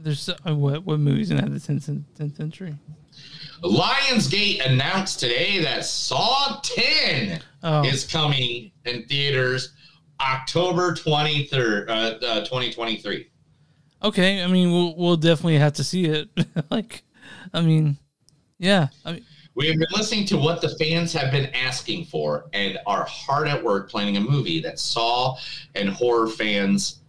There's 0.00 0.28
uh, 0.28 0.54
what 0.54 0.84
what 0.84 1.00
movies 1.00 1.30
in 1.32 1.36
the 1.38 1.42
10th, 1.58 2.04
10th 2.16 2.36
century? 2.36 2.74
Lionsgate 3.62 4.64
announced 4.64 5.18
today 5.18 5.60
that 5.62 5.84
Saw 5.84 6.60
10 6.62 7.40
Oh. 7.62 7.82
is 7.84 8.04
coming 8.06 8.70
in 8.84 9.04
theaters 9.06 9.72
October 10.20 10.92
23rd, 10.94 11.88
uh, 11.88 11.92
uh, 12.24 12.40
2023. 12.44 13.26
Okay, 14.04 14.44
I 14.44 14.46
mean 14.46 14.70
we'll 14.70 14.94
we'll 14.96 15.16
definitely 15.16 15.58
have 15.58 15.72
to 15.74 15.84
see 15.84 16.04
it. 16.04 16.28
like, 16.70 17.02
I 17.52 17.62
mean, 17.62 17.96
yeah, 18.58 18.88
I 19.04 19.12
mean, 19.14 19.24
We 19.56 19.66
have 19.68 19.78
been 19.78 19.88
listening 19.90 20.26
to 20.26 20.36
what 20.36 20.60
the 20.60 20.68
fans 20.76 21.14
have 21.14 21.32
been 21.32 21.46
asking 21.54 22.04
for 22.04 22.44
and 22.52 22.78
are 22.86 23.06
hard 23.06 23.48
at 23.48 23.64
work 23.64 23.90
planning 23.90 24.18
a 24.18 24.20
movie 24.20 24.60
that 24.60 24.78
Saw 24.78 25.38
and 25.74 25.88
horror 25.88 26.28
fans 26.28 27.00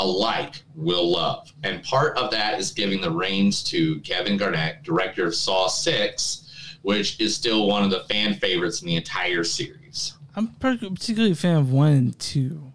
alike 0.00 0.64
will 0.74 1.08
love. 1.08 1.52
And 1.62 1.84
part 1.84 2.18
of 2.18 2.32
that 2.32 2.58
is 2.58 2.72
giving 2.72 3.00
the 3.00 3.12
reins 3.12 3.62
to 3.64 4.00
Kevin 4.00 4.36
Greutert, 4.36 4.82
director 4.82 5.24
of 5.24 5.36
Saw 5.36 5.68
6, 5.68 6.78
which 6.82 7.20
is 7.20 7.36
still 7.36 7.68
one 7.68 7.84
of 7.84 7.90
the 7.90 8.00
fan 8.12 8.34
favorites 8.34 8.82
in 8.82 8.88
the 8.88 8.96
entire 8.96 9.44
series. 9.44 10.14
I'm 10.34 10.48
particularly 10.48 11.30
a 11.30 11.36
fan 11.36 11.58
of 11.58 11.70
one 11.70 11.92
and 11.92 12.18
two. 12.18 12.72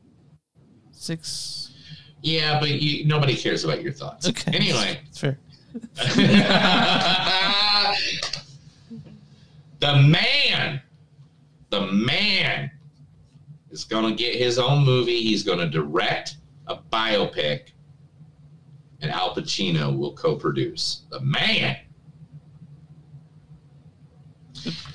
Six. 0.94 1.74
Yeah, 2.22 2.58
but 2.62 2.70
you, 2.70 3.06
nobody 3.06 3.36
cares 3.36 3.66
about 3.66 3.82
your 3.82 3.92
thoughts. 3.92 4.30
Okay. 4.30 4.54
Anyway. 4.54 5.02
It's 5.10 5.20
fair. 5.20 5.38
the 9.82 9.96
man, 9.98 10.82
the 11.72 11.88
man 11.88 12.72
is 13.72 13.84
going 13.84 14.06
to 14.06 14.16
get 14.16 14.36
his 14.36 14.58
own 14.58 14.86
movie. 14.86 15.22
He's 15.22 15.44
going 15.44 15.60
to 15.60 15.68
direct 15.68 16.38
a 16.68 16.78
biopic, 16.78 17.72
and 19.02 19.12
Al 19.12 19.36
Pacino 19.36 19.98
will 19.98 20.14
co 20.14 20.36
produce. 20.36 21.02
The 21.10 21.20
man. 21.20 21.78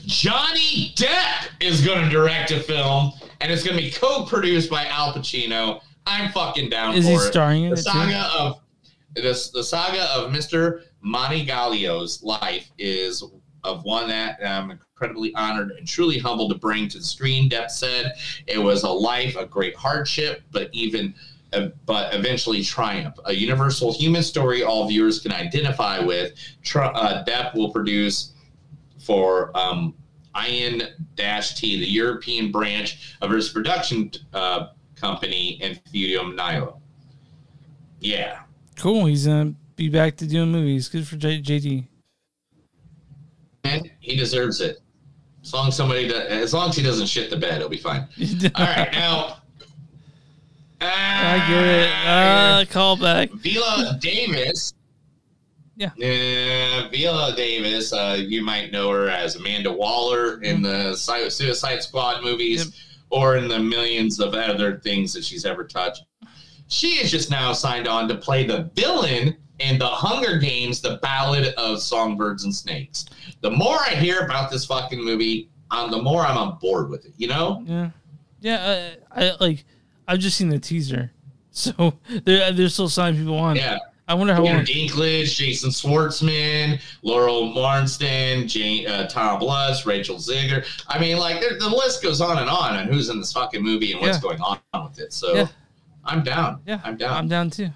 Johnny 0.07 0.93
Depp 0.95 1.49
is 1.61 1.84
going 1.84 2.05
to 2.05 2.09
direct 2.09 2.53
a 2.53 2.61
film, 2.61 3.12
and 3.41 3.51
it's 3.51 3.64
going 3.64 3.76
to 3.76 3.82
be 3.82 3.91
co 3.91 4.24
produced 4.24 4.70
by 4.70 4.87
Al 4.87 5.12
Pacino. 5.12 5.80
I'm 6.07 6.30
fucking 6.30 6.70
down 6.70 6.95
Is 6.95 7.05
for 7.05 7.11
he 7.11 7.16
it. 7.16 7.20
starring 7.20 7.64
in 7.64 7.70
the 7.70 7.74
it, 7.74 7.78
too? 7.78 7.91
saga 7.91 8.30
of 8.39 8.61
this 9.16 9.51
the 9.51 9.64
saga 9.64 10.05
of 10.14 10.30
Mr. 10.30 10.82
Modigliani's 11.05 12.22
life 12.22 12.70
is 12.78 13.24
of 13.66 13.84
one 13.84 14.08
that 14.08 14.38
I'm 14.46 14.70
incredibly 14.70 15.34
honored 15.34 15.72
and 15.72 15.86
truly 15.86 16.18
humbled 16.18 16.52
to 16.52 16.58
bring 16.58 16.88
to 16.88 16.98
the 16.98 17.04
screen. 17.04 17.50
Depp 17.50 17.70
said 17.70 18.14
it 18.46 18.58
was 18.58 18.84
a 18.84 18.88
life 18.88 19.36
of 19.36 19.50
great 19.50 19.76
hardship, 19.76 20.42
but 20.52 20.70
even 20.72 21.14
uh, 21.52 21.68
but 21.84 22.14
eventually 22.14 22.62
triumph. 22.62 23.16
A 23.26 23.32
universal 23.32 23.92
human 23.92 24.22
story 24.22 24.62
all 24.62 24.88
viewers 24.88 25.20
can 25.20 25.32
identify 25.32 25.98
with. 25.98 26.32
Uh, 26.74 27.24
Depp 27.24 27.54
will 27.54 27.70
produce 27.70 28.32
for 28.98 29.56
um, 29.56 29.94
IN 30.34 30.82
T, 31.16 31.80
the 31.80 31.88
European 31.88 32.50
branch 32.50 33.16
of 33.20 33.30
his 33.30 33.48
production 33.48 34.10
uh, 34.34 34.68
company, 34.96 35.60
Infinitum 35.62 36.34
Nihil. 36.36 36.80
Yeah. 38.00 38.40
Cool. 38.76 39.06
He's 39.06 39.26
gonna 39.26 39.54
be 39.76 39.88
back 39.88 40.16
to 40.16 40.26
doing 40.26 40.50
movies. 40.50 40.88
Good 40.88 41.06
for 41.06 41.16
J- 41.16 41.40
JD. 41.40 41.86
He 44.00 44.16
deserves 44.16 44.60
it. 44.60 44.78
As 45.42 45.52
long 45.52 45.68
as 45.68 45.76
somebody, 45.76 46.08
does, 46.08 46.26
as 46.26 46.54
long 46.54 46.70
as 46.70 46.76
he 46.76 46.82
doesn't 46.82 47.06
shit 47.06 47.30
the 47.30 47.36
bed, 47.36 47.56
it'll 47.56 47.68
be 47.68 47.76
fine. 47.76 48.08
All 48.56 48.64
right, 48.64 48.90
now 48.92 49.36
I 50.80 51.44
get 51.48 51.64
it. 51.64 51.90
Uh, 52.06 52.64
call 52.72 52.96
back. 52.96 53.30
Viola 53.32 53.98
Davis. 54.00 54.74
Yeah. 55.76 55.88
Uh, 55.88 56.88
Viola 56.88 57.34
Davis, 57.36 57.92
uh, 57.92 58.16
you 58.18 58.42
might 58.42 58.72
know 58.72 58.90
her 58.90 59.08
as 59.08 59.36
Amanda 59.36 59.70
Waller 59.70 60.40
in 60.42 60.62
the 60.62 60.94
Suicide 60.94 61.82
Squad 61.82 62.22
movies 62.22 62.82
or 63.10 63.36
in 63.36 63.48
the 63.48 63.58
millions 63.58 64.18
of 64.20 64.34
other 64.34 64.78
things 64.78 65.12
that 65.12 65.24
she's 65.24 65.44
ever 65.44 65.64
touched. 65.64 66.04
She 66.68 66.94
is 66.94 67.10
just 67.10 67.30
now 67.30 67.52
signed 67.52 67.86
on 67.86 68.08
to 68.08 68.16
play 68.16 68.44
the 68.44 68.70
villain 68.74 69.36
in 69.59 69.78
the 69.78 69.86
Hunger 69.86 70.38
Games, 70.38 70.80
The 70.80 70.98
Ballad 71.02 71.54
of 71.54 71.80
Songbirds 71.80 72.44
and 72.44 72.54
Snakes. 72.54 73.07
The 73.40 73.50
more 73.50 73.78
I 73.80 73.90
hear 73.94 74.20
about 74.20 74.50
this 74.50 74.64
fucking 74.66 75.02
movie, 75.02 75.48
um, 75.70 75.90
the 75.90 76.00
more 76.02 76.22
I'm 76.22 76.36
on 76.36 76.59
board 76.59 76.90
with 76.90 77.04
it, 77.07 77.12
you 77.16 77.28
know? 77.28 77.62
Yeah. 77.66 77.90
Yeah. 78.40 78.90
I, 79.11 79.30
I 79.30 79.36
like. 79.40 79.64
I've 80.09 80.18
just 80.20 80.36
seen 80.36 80.48
the 80.48 80.59
teaser, 80.59 81.11
so 81.50 81.94
they're 82.24 82.52
they're 82.52 82.68
still 82.68 82.88
signing 82.88 83.18
people 83.20 83.38
on. 83.38 83.57
Yeah. 83.57 83.78
I 84.09 84.14
wonder 84.14 84.34
how 84.34 84.42
Peter 84.42 84.54
long. 84.54 84.64
Dinklage, 84.64 85.34
Jason 85.34 85.70
Schwartzman, 85.70 86.80
Laurel 87.02 87.52
Marsden, 87.52 88.46
Jane, 88.46 88.86
uh, 88.86 89.09
Tom 89.09 89.40
Blyth, 89.40 89.84
Rachel 89.84 90.14
Zegler. 90.16 90.64
I 90.86 91.00
mean, 91.00 91.16
like 91.16 91.40
the 91.40 91.68
list 91.68 92.04
goes 92.04 92.20
on 92.20 92.38
and 92.38 92.48
on 92.48 92.76
on 92.76 92.86
who's 92.86 93.09
in 93.09 93.18
this 93.18 93.32
fucking 93.32 93.62
movie 93.64 93.90
and 93.90 94.00
what's 94.00 94.18
Yeah. 94.18 94.22
going 94.22 94.40
on 94.40 94.61
with 94.88 95.00
it. 95.00 95.12
So 95.12 95.34
Yeah. 95.34 95.48
I'm 96.04 96.22
down. 96.22 96.61
Yeah, 96.66 96.80
I'm 96.84 96.96
down. 96.96 97.16
I'm 97.16 97.26
down 97.28 97.50
too. 97.50 97.70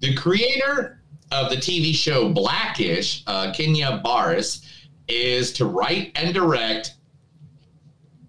The 0.00 0.14
creator 0.14 1.02
of 1.30 1.50
the 1.50 1.56
TV 1.56 1.94
show 1.94 2.32
Blackish, 2.32 3.22
uh, 3.26 3.52
Kenya 3.52 4.00
Barris, 4.02 4.66
is 5.08 5.52
to 5.54 5.66
write 5.66 6.12
and 6.14 6.34
direct. 6.34 6.94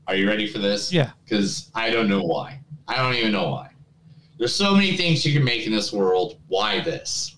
Are 0.07 0.15
you 0.15 0.27
ready 0.27 0.47
for 0.47 0.59
this? 0.59 0.91
Yeah. 0.91 1.11
Because 1.23 1.71
I 1.73 1.89
don't 1.89 2.09
know 2.09 2.23
why. 2.23 2.59
I 2.87 2.97
don't 2.97 3.15
even 3.15 3.31
know 3.31 3.49
why. 3.49 3.69
There's 4.37 4.53
so 4.53 4.73
many 4.73 4.97
things 4.97 5.25
you 5.25 5.33
can 5.33 5.43
make 5.43 5.65
in 5.65 5.71
this 5.71 5.93
world. 5.93 6.39
Why 6.47 6.81
this? 6.81 7.35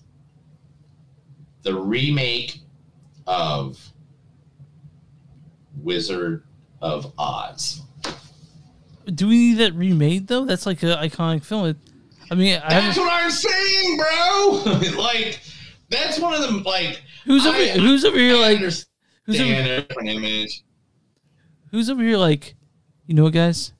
The 1.62 1.74
remake 1.74 2.58
of 3.26 3.78
Wizard 5.76 6.44
of 6.80 7.12
Oz. 7.18 7.82
Do 9.06 9.28
we 9.28 9.36
need 9.36 9.58
that 9.58 9.74
remade 9.74 10.26
though? 10.28 10.44
That's 10.44 10.66
like 10.66 10.82
an 10.82 10.90
iconic 10.90 11.44
film. 11.44 11.76
I 12.30 12.34
mean, 12.34 12.60
I 12.64 12.80
That's 12.80 12.98
what 12.98 13.12
I'm 13.12 13.30
saying, 13.30 13.96
bro. 13.96 14.62
like, 15.02 15.40
that's 15.90 16.18
one 16.18 16.34
of 16.34 16.42
them. 16.42 16.62
Like, 16.62 17.02
Who's 17.24 17.46
over? 17.46 17.56
I- 17.56 17.68
who's 17.78 18.04
over 18.04 18.18
here? 18.18 18.36
I 18.36 18.38
Like, 18.52 18.58
who's 18.58 18.86
over, 19.40 19.52
a 19.52 19.80
different 19.82 20.08
image. 20.08 20.62
who's 21.70 21.88
over 21.90 22.02
here? 22.02 22.16
Like, 22.18 22.54
you 23.06 23.14
know 23.14 23.24
what, 23.24 23.32
guys? 23.32 23.72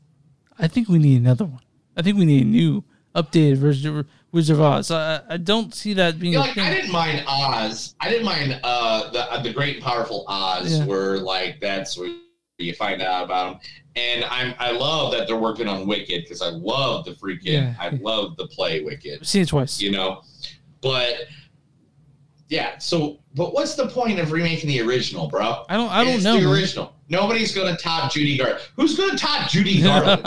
I 0.59 0.69
think 0.69 0.89
we 0.89 0.99
need 0.99 1.21
another 1.21 1.45
one. 1.45 1.61
I 1.97 2.03
think 2.03 2.17
we 2.19 2.25
need 2.25 2.43
a 2.43 2.49
new 2.49 2.85
updated 3.15 3.57
version 3.59 3.97
of 3.99 4.07
Wizard 4.33 4.57
of 4.57 4.63
Oz. 4.63 4.91
I, 4.91 5.21
I 5.29 5.37
don't 5.37 5.75
see 5.75 5.95
that 5.95 6.19
being 6.19 6.35
a 6.37 6.41
like. 6.41 6.59
I 6.59 6.71
didn't 6.75 6.91
mind 6.93 7.25
Oz. 7.27 7.95
I 8.01 8.09
didn't 8.11 8.25
mind 8.27 8.59
uh, 8.65 9.11
the 9.11 9.33
uh, 9.33 9.43
the 9.43 9.53
Great 9.53 9.77
and 9.77 9.85
Powerful 9.85 10.25
Oz, 10.29 10.79
Yeah. 10.79 10.85
where 10.87 11.19
like 11.19 11.61
that's 11.61 11.97
where 11.99 12.11
you 12.59 12.75
find 12.75 13.01
out 13.03 13.25
about 13.25 13.55
him. 13.55 13.61
And 13.97 14.25
I'm 14.25 14.55
I 14.59 14.73
love 14.73 15.13
that 15.13 15.29
they're 15.29 15.37
working 15.37 15.69
on 15.69 15.87
Wicked 15.87 16.25
because 16.25 16.43
I 16.43 16.49
love 16.49 17.05
the 17.05 17.13
freaking 17.13 17.41
Yeah. 17.45 17.75
I 17.79 17.91
love 17.91 18.37
the 18.37 18.47
play 18.49 18.83
Wicked. 18.83 19.21
I've 19.21 19.27
seen 19.29 19.43
it 19.43 19.49
twice. 19.49 19.81
You 19.81 19.93
know, 19.93 20.23
but 20.83 21.27
yeah. 22.49 22.79
So, 22.79 23.21
but 23.35 23.55
what's 23.55 23.75
the 23.75 23.87
point 23.87 24.19
of 24.19 24.33
remaking 24.33 24.69
the 24.69 24.81
original, 24.81 25.29
bro? 25.29 25.65
I 25.69 25.77
don't. 25.77 25.91
I 25.91 26.05
don't 26.05 26.15
it's 26.15 26.25
know. 26.25 26.35
the 26.35 26.47
man. 26.47 26.53
original. 26.53 26.95
Nobody's 27.09 27.55
going 27.55 27.75
to 27.75 27.81
top 27.81 28.13
Judy 28.13 28.37
Garland. 28.37 28.61
Who's 28.77 28.97
going 28.97 29.11
to 29.11 29.17
top 29.17 29.49
Judy 29.49 29.83
Garland? 29.83 30.23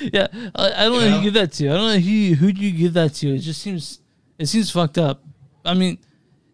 yeah, 0.00 0.26
I, 0.54 0.72
I 0.72 0.84
don't 0.84 1.00
know 1.00 1.10
who 1.10 1.16
you 1.16 1.22
give 1.22 1.34
that 1.34 1.52
to. 1.52 1.68
I 1.68 1.72
don't 1.72 1.94
know 1.94 1.98
who 1.98 2.34
who 2.34 2.52
do 2.52 2.60
you 2.60 2.72
give 2.76 2.92
that 2.94 3.14
to. 3.14 3.34
It 3.34 3.38
just 3.38 3.62
seems 3.62 4.00
it 4.38 4.46
seems 4.46 4.70
fucked 4.70 4.98
up. 4.98 5.22
I 5.64 5.74
mean, 5.74 5.98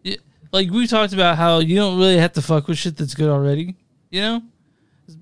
it, 0.03 0.21
like 0.51 0.69
we 0.69 0.87
talked 0.87 1.13
about 1.13 1.37
how 1.37 1.59
you 1.59 1.75
don't 1.75 1.97
really 1.97 2.17
have 2.17 2.33
to 2.33 2.41
fuck 2.41 2.67
with 2.67 2.77
shit 2.77 2.97
that's 2.97 3.15
good 3.15 3.29
already. 3.29 3.75
You 4.09 4.21
know, 4.21 4.41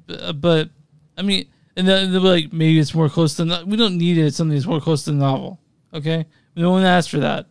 but, 0.08 0.22
uh, 0.22 0.34
but 0.34 0.70
I 1.18 1.22
mean, 1.22 1.48
and 1.78 1.88
then 1.88 2.12
they'll 2.12 2.22
be 2.22 2.28
like 2.28 2.54
maybe 2.54 2.80
it's 2.80 2.94
more 2.94 3.10
close 3.10 3.36
to. 3.36 3.46
No- 3.46 3.66
we 3.66 3.78
don't 3.78 3.98
need 3.98 4.18
it. 4.18 4.34
Something 4.34 4.56
that's 4.56 4.68
more 4.68 4.82
close 4.82 5.04
to 5.06 5.12
the 5.12 5.18
novel. 5.18 5.60
Okay, 5.94 6.26
no 6.56 6.72
one 6.72 6.84
asked 6.84 7.10
for 7.10 7.20
that. 7.20 7.48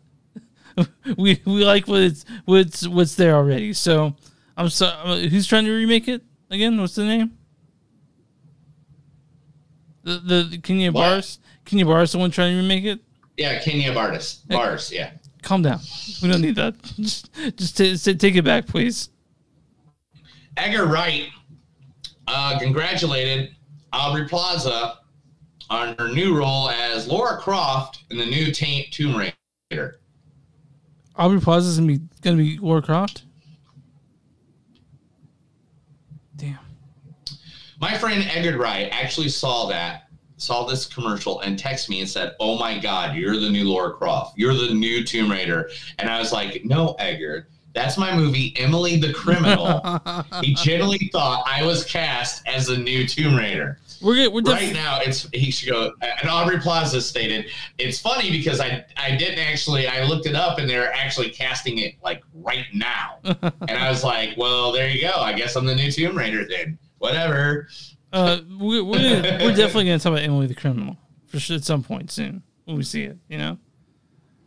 we 1.16 1.40
we 1.44 1.64
like 1.64 1.86
what 1.86 2.00
it's 2.02 2.24
what's 2.44 2.86
what's 2.88 3.14
there 3.14 3.34
already. 3.34 3.72
So 3.72 4.14
I'm 4.56 4.68
sorry. 4.68 5.28
Who's 5.28 5.46
trying 5.46 5.64
to 5.66 5.72
remake 5.72 6.08
it 6.08 6.22
again? 6.50 6.80
What's 6.80 6.94
the 6.96 7.04
name? 7.04 7.32
The 10.02 10.18
the, 10.18 10.42
the 10.50 10.58
Kenya 10.58 10.92
What? 10.92 11.00
Bars. 11.02 11.38
Kenya 11.64 11.86
Bars 11.86 12.12
the 12.12 12.18
one 12.18 12.30
trying 12.30 12.52
to 12.56 12.60
remake 12.62 12.84
it. 12.84 13.00
yeah, 13.36 13.58
Kenya 13.60 13.92
Bars. 13.92 14.42
Bars. 14.48 14.92
Yeah. 14.92 15.12
Calm 15.42 15.62
down. 15.62 15.80
We 16.22 16.28
don't 16.30 16.40
need 16.40 16.56
that. 16.56 16.74
Just 16.96 17.30
just 17.56 17.76
ta- 17.76 18.12
ta- 18.12 18.18
take 18.18 18.34
it 18.36 18.44
back, 18.44 18.66
please. 18.66 19.10
Edgar 20.56 20.86
Wright 20.86 21.24
uh, 22.26 22.58
congratulated 22.58 23.54
Aubrey 23.92 24.28
Plaza 24.28 24.98
on 25.70 25.94
her 25.98 26.08
new 26.08 26.36
role 26.36 26.68
as 26.70 27.08
Lara 27.08 27.38
Croft 27.40 28.04
in 28.10 28.18
the 28.18 28.26
new 28.26 28.52
Tomb 28.52 29.16
Raider. 29.16 30.00
Aubrey 31.16 31.40
Plaza's 31.40 31.78
gonna 31.78 31.92
be 31.92 32.00
gonna 32.22 32.36
be 32.36 32.58
Lara 32.58 32.82
Croft. 32.82 33.24
Damn. 36.36 36.58
My 37.80 37.96
friend 37.96 38.24
Edgar 38.32 38.58
Wright 38.58 38.88
actually 38.90 39.28
saw 39.28 39.66
that, 39.68 40.08
saw 40.36 40.64
this 40.64 40.86
commercial, 40.86 41.40
and 41.40 41.58
texted 41.58 41.88
me 41.90 42.00
and 42.00 42.08
said, 42.08 42.34
"Oh 42.40 42.58
my 42.58 42.78
God, 42.78 43.16
you're 43.16 43.38
the 43.38 43.50
new 43.50 43.70
Lara 43.72 43.94
Croft. 43.94 44.36
You're 44.36 44.54
the 44.54 44.74
new 44.74 45.04
Tomb 45.04 45.30
Raider." 45.30 45.70
And 45.98 46.10
I 46.10 46.18
was 46.18 46.32
like, 46.32 46.64
"No, 46.64 46.94
Edgar." 46.98 47.48
That's 47.74 47.98
my 47.98 48.14
movie, 48.14 48.54
Emily 48.56 48.96
the 48.96 49.12
Criminal. 49.12 50.00
he 50.42 50.54
genuinely 50.54 51.10
thought 51.12 51.42
I 51.44 51.64
was 51.64 51.84
cast 51.84 52.46
as 52.46 52.68
the 52.68 52.76
new 52.76 53.06
Tomb 53.06 53.34
Raider. 53.34 53.78
We're. 54.00 54.30
We're 54.30 54.42
def- 54.42 54.54
right 54.54 54.72
now. 54.72 55.00
It's 55.00 55.28
he 55.32 55.50
should 55.50 55.70
go. 55.70 55.92
And 56.00 56.30
Aubrey 56.30 56.60
Plaza 56.60 57.00
stated, 57.00 57.50
"It's 57.78 57.98
funny 57.98 58.30
because 58.30 58.60
I 58.60 58.84
I 58.96 59.16
didn't 59.16 59.40
actually 59.40 59.88
I 59.88 60.04
looked 60.04 60.26
it 60.26 60.36
up 60.36 60.58
and 60.58 60.70
they're 60.70 60.92
actually 60.92 61.30
casting 61.30 61.78
it 61.78 61.94
like 62.02 62.22
right 62.32 62.66
now." 62.72 63.18
and 63.24 63.72
I 63.72 63.90
was 63.90 64.04
like, 64.04 64.36
"Well, 64.36 64.70
there 64.70 64.88
you 64.88 65.00
go. 65.00 65.12
I 65.16 65.32
guess 65.32 65.56
I'm 65.56 65.64
the 65.64 65.74
new 65.74 65.90
Tomb 65.90 66.16
Raider 66.16 66.46
then. 66.46 66.78
Whatever." 66.98 67.68
Uh, 68.12 68.40
we, 68.60 68.80
we're 68.80 68.98
gonna, 68.98 69.38
we're 69.44 69.56
definitely 69.56 69.86
gonna 69.86 69.98
talk 69.98 70.12
about 70.12 70.22
Emily 70.22 70.46
the 70.46 70.54
Criminal 70.54 70.96
for 71.26 71.40
sure 71.40 71.56
at 71.56 71.64
some 71.64 71.82
point 71.82 72.12
soon 72.12 72.44
when 72.66 72.76
we 72.76 72.84
see 72.84 73.02
it. 73.02 73.18
You 73.28 73.38
know. 73.38 73.58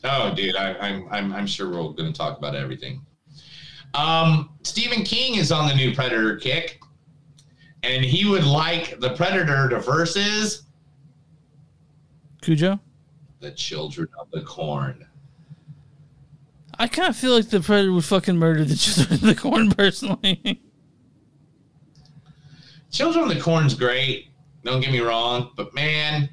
Oh, 0.04 0.34
dude, 0.34 0.56
I, 0.56 0.74
I'm 0.76 1.08
I'm 1.12 1.34
I'm 1.34 1.48
sure 1.48 1.68
we're 1.70 1.94
going 1.94 2.12
to 2.12 2.18
talk 2.18 2.38
about 2.38 2.56
everything. 2.56 3.02
Um, 3.94 4.50
Stephen 4.64 5.04
King 5.04 5.36
is 5.36 5.52
on 5.52 5.68
the 5.68 5.74
new 5.76 5.94
Predator 5.96 6.36
kick, 6.38 6.82
and 7.84 8.04
he 8.04 8.30
would 8.30 8.44
like 8.44 9.00
the 9.00 9.12
Predator 9.16 9.70
to 9.70 9.80
versus 9.80 10.64
Cujo. 12.42 12.80
the 13.40 13.52
Children 13.52 14.10
of 14.20 14.30
the 14.32 14.42
Corn. 14.42 15.06
I 16.80 16.88
kind 16.88 17.10
of 17.10 17.18
feel 17.18 17.34
like 17.34 17.50
the 17.50 17.60
Predator 17.60 17.92
would 17.92 18.06
fucking 18.06 18.38
murder 18.38 18.64
the 18.64 18.76
children 18.78 19.14
of 19.16 19.22
the 19.22 19.36
corn 19.36 19.72
personally. 19.72 20.62
Children 22.92 23.30
of 23.30 23.36
the 23.36 23.42
Corn's 23.42 23.74
great. 23.74 24.30
Don't 24.64 24.82
get 24.82 24.92
me 24.92 25.00
wrong, 25.00 25.52
but 25.56 25.74
man, 25.74 26.30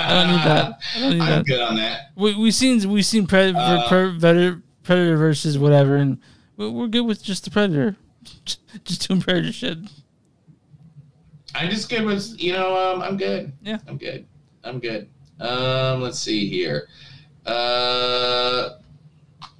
I 0.08 0.14
don't 0.14 0.30
need 0.34 0.44
that. 0.44 0.80
I 0.96 1.00
don't 1.00 1.10
need 1.10 1.20
I'm 1.20 1.28
that. 1.28 1.46
good 1.46 1.60
on 1.60 1.76
that. 1.76 2.10
We 2.16 2.34
we 2.36 2.50
seen 2.50 2.88
we 2.90 3.02
seen 3.02 3.26
Predator, 3.26 3.58
Uh, 3.58 3.88
Predator 3.88 4.62
Predator 4.82 5.16
versus 5.16 5.58
whatever, 5.58 5.96
and 5.96 6.18
we're, 6.56 6.70
we're 6.70 6.86
good 6.88 7.02
with 7.06 7.22
just 7.22 7.44
the 7.44 7.50
Predator, 7.50 7.96
just 8.84 9.06
doing 9.08 9.20
Predator 9.20 9.52
shit. 9.52 9.78
I'm 11.54 11.68
just 11.70 11.88
good 11.90 12.04
with 12.04 12.40
you 12.40 12.52
know. 12.52 12.76
Um, 12.94 13.02
I'm 13.02 13.16
good. 13.16 13.52
Yeah, 13.62 13.78
I'm 13.86 13.98
good. 13.98 14.26
I'm 14.64 14.78
good. 14.78 15.08
Um, 15.40 16.00
let's 16.00 16.18
see 16.18 16.48
here. 16.48 16.88
Uh, 17.46 18.70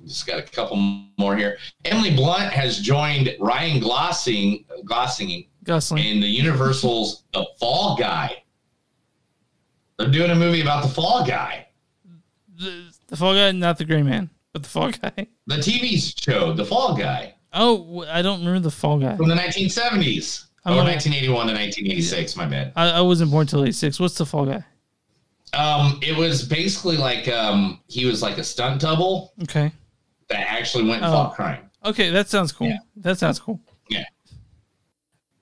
just 0.07 0.27
got 0.27 0.39
a 0.39 0.43
couple 0.43 0.77
more 1.19 1.37
here. 1.37 1.59
Emily 1.85 2.15
Blunt 2.15 2.53
has 2.53 2.79
joined 2.81 3.35
Ryan 3.41 3.81
Glossing, 3.81 4.65
Glossing 4.85 5.47
Gosling. 5.65 6.05
in 6.05 6.21
the 6.21 6.27
Universal's 6.27 7.25
The 7.33 7.45
Fall 7.59 7.97
Guy. 7.97 8.43
They're 10.01 10.09
doing 10.11 10.31
a 10.31 10.35
movie 10.35 10.63
about 10.63 10.83
the 10.83 10.89
Fall 10.89 11.27
Guy, 11.27 11.67
The 12.57 13.17
Fall 13.17 13.35
Guy, 13.35 13.53
not 13.53 13.77
the 13.77 13.85
Gray 13.85 14.03
Man, 14.03 14.31
but 14.55 14.63
the 14.63 14.69
Fall 14.69 14.91
Guy. 14.91 15.13
the 15.47 15.57
TV 15.57 16.01
show, 16.19 16.55
The 16.55 16.65
Fall 16.65 16.97
Guy 16.97 17.35
Oh, 17.53 18.05
I 18.09 18.23
don't 18.23 18.39
remember 18.41 18.61
the 18.61 18.71
Fall 18.71 18.99
Guy. 18.99 19.15
from 19.17 19.29
the 19.29 19.35
1970s. 19.35 20.47
I'm 20.65 20.73
Or 20.73 20.77
not- 20.77 20.85
1981 20.87 21.47
to 21.49 21.53
1986, 21.53 22.37
my 22.37 22.47
bad. 22.47 22.73
I, 22.77 22.91
I 22.93 23.01
wasn't 23.03 23.31
born 23.31 23.47
till 23.47 23.63
'86. 23.63 24.01
What's 24.01 24.15
the 24.17 24.25
Fall 24.25 24.47
Guy? 24.47 24.65
Um, 25.53 25.99
it 26.03 26.17
was 26.17 26.47
basically 26.47 26.97
like 26.97 27.29
um, 27.29 27.81
he 27.89 28.07
was 28.07 28.23
like 28.23 28.39
a 28.39 28.45
stunt 28.45 28.81
double 28.81 29.33
Okay. 29.43 29.71
that 30.29 30.49
actually 30.51 30.85
went 30.85 31.03
and 31.03 31.13
Oh. 31.13 31.17
fought 31.17 31.35
crime. 31.35 31.69
Okay, 31.85 32.09
that 32.11 32.29
sounds 32.31 32.53
cool. 32.53 32.73
That 32.97 33.19
sounds 33.19 33.39
cool. 33.39 33.61
Yeah. 33.91 34.05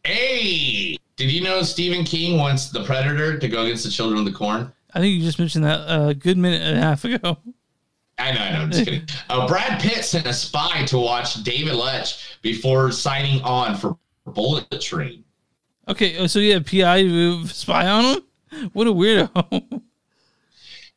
Hey, 0.05 0.97
did 1.19 1.33
you 1.33 1.43
know 1.43 1.63
Stephen 1.63 2.05
King 2.05 2.39
wants 2.39 2.71
the 2.71 2.85
Predator 2.85 3.39
to 3.39 3.49
go 3.49 3.65
against 3.65 3.85
the 3.85 3.91
Children 3.91 4.21
of 4.21 4.25
the 4.25 4.33
Corn? 4.33 4.73
I 4.95 5.01
think 5.01 5.15
you 5.17 5.23
just 5.23 5.41
mentioned 5.41 5.65
that 5.65 5.81
a 5.89 6.15
good 6.15 6.39
minute 6.39 6.63
and 6.63 6.79
a 6.79 6.81
half 6.81 7.05
ago. 7.05 7.37
I 8.21 8.33
know, 8.33 8.41
I 8.41 8.53
know, 8.53 8.59
I'm 8.61 8.71
just 8.71 8.85
kidding. 8.85 9.03
Uh, 9.29 9.47
Brad 9.47 9.81
Pitt 9.81 10.05
sent 10.05 10.27
a 10.27 10.33
spy 10.33 10.85
to 10.87 10.99
watch 10.99 11.43
David 11.43 11.75
Leitch 11.75 12.39
before 12.41 12.91
signing 12.93 13.43
on 13.43 13.77
for 13.77 13.99
Bullet 14.27 14.81
Train. 14.81 15.25
Okay, 15.89 16.17
oh, 16.19 16.27
so 16.29 16.41
have 16.41 16.65
PI 16.65 17.43
spy 17.47 17.87
on 17.89 18.05
him? 18.05 18.71
What 18.73 18.87
a 18.87 18.93
weirdo. 18.93 19.83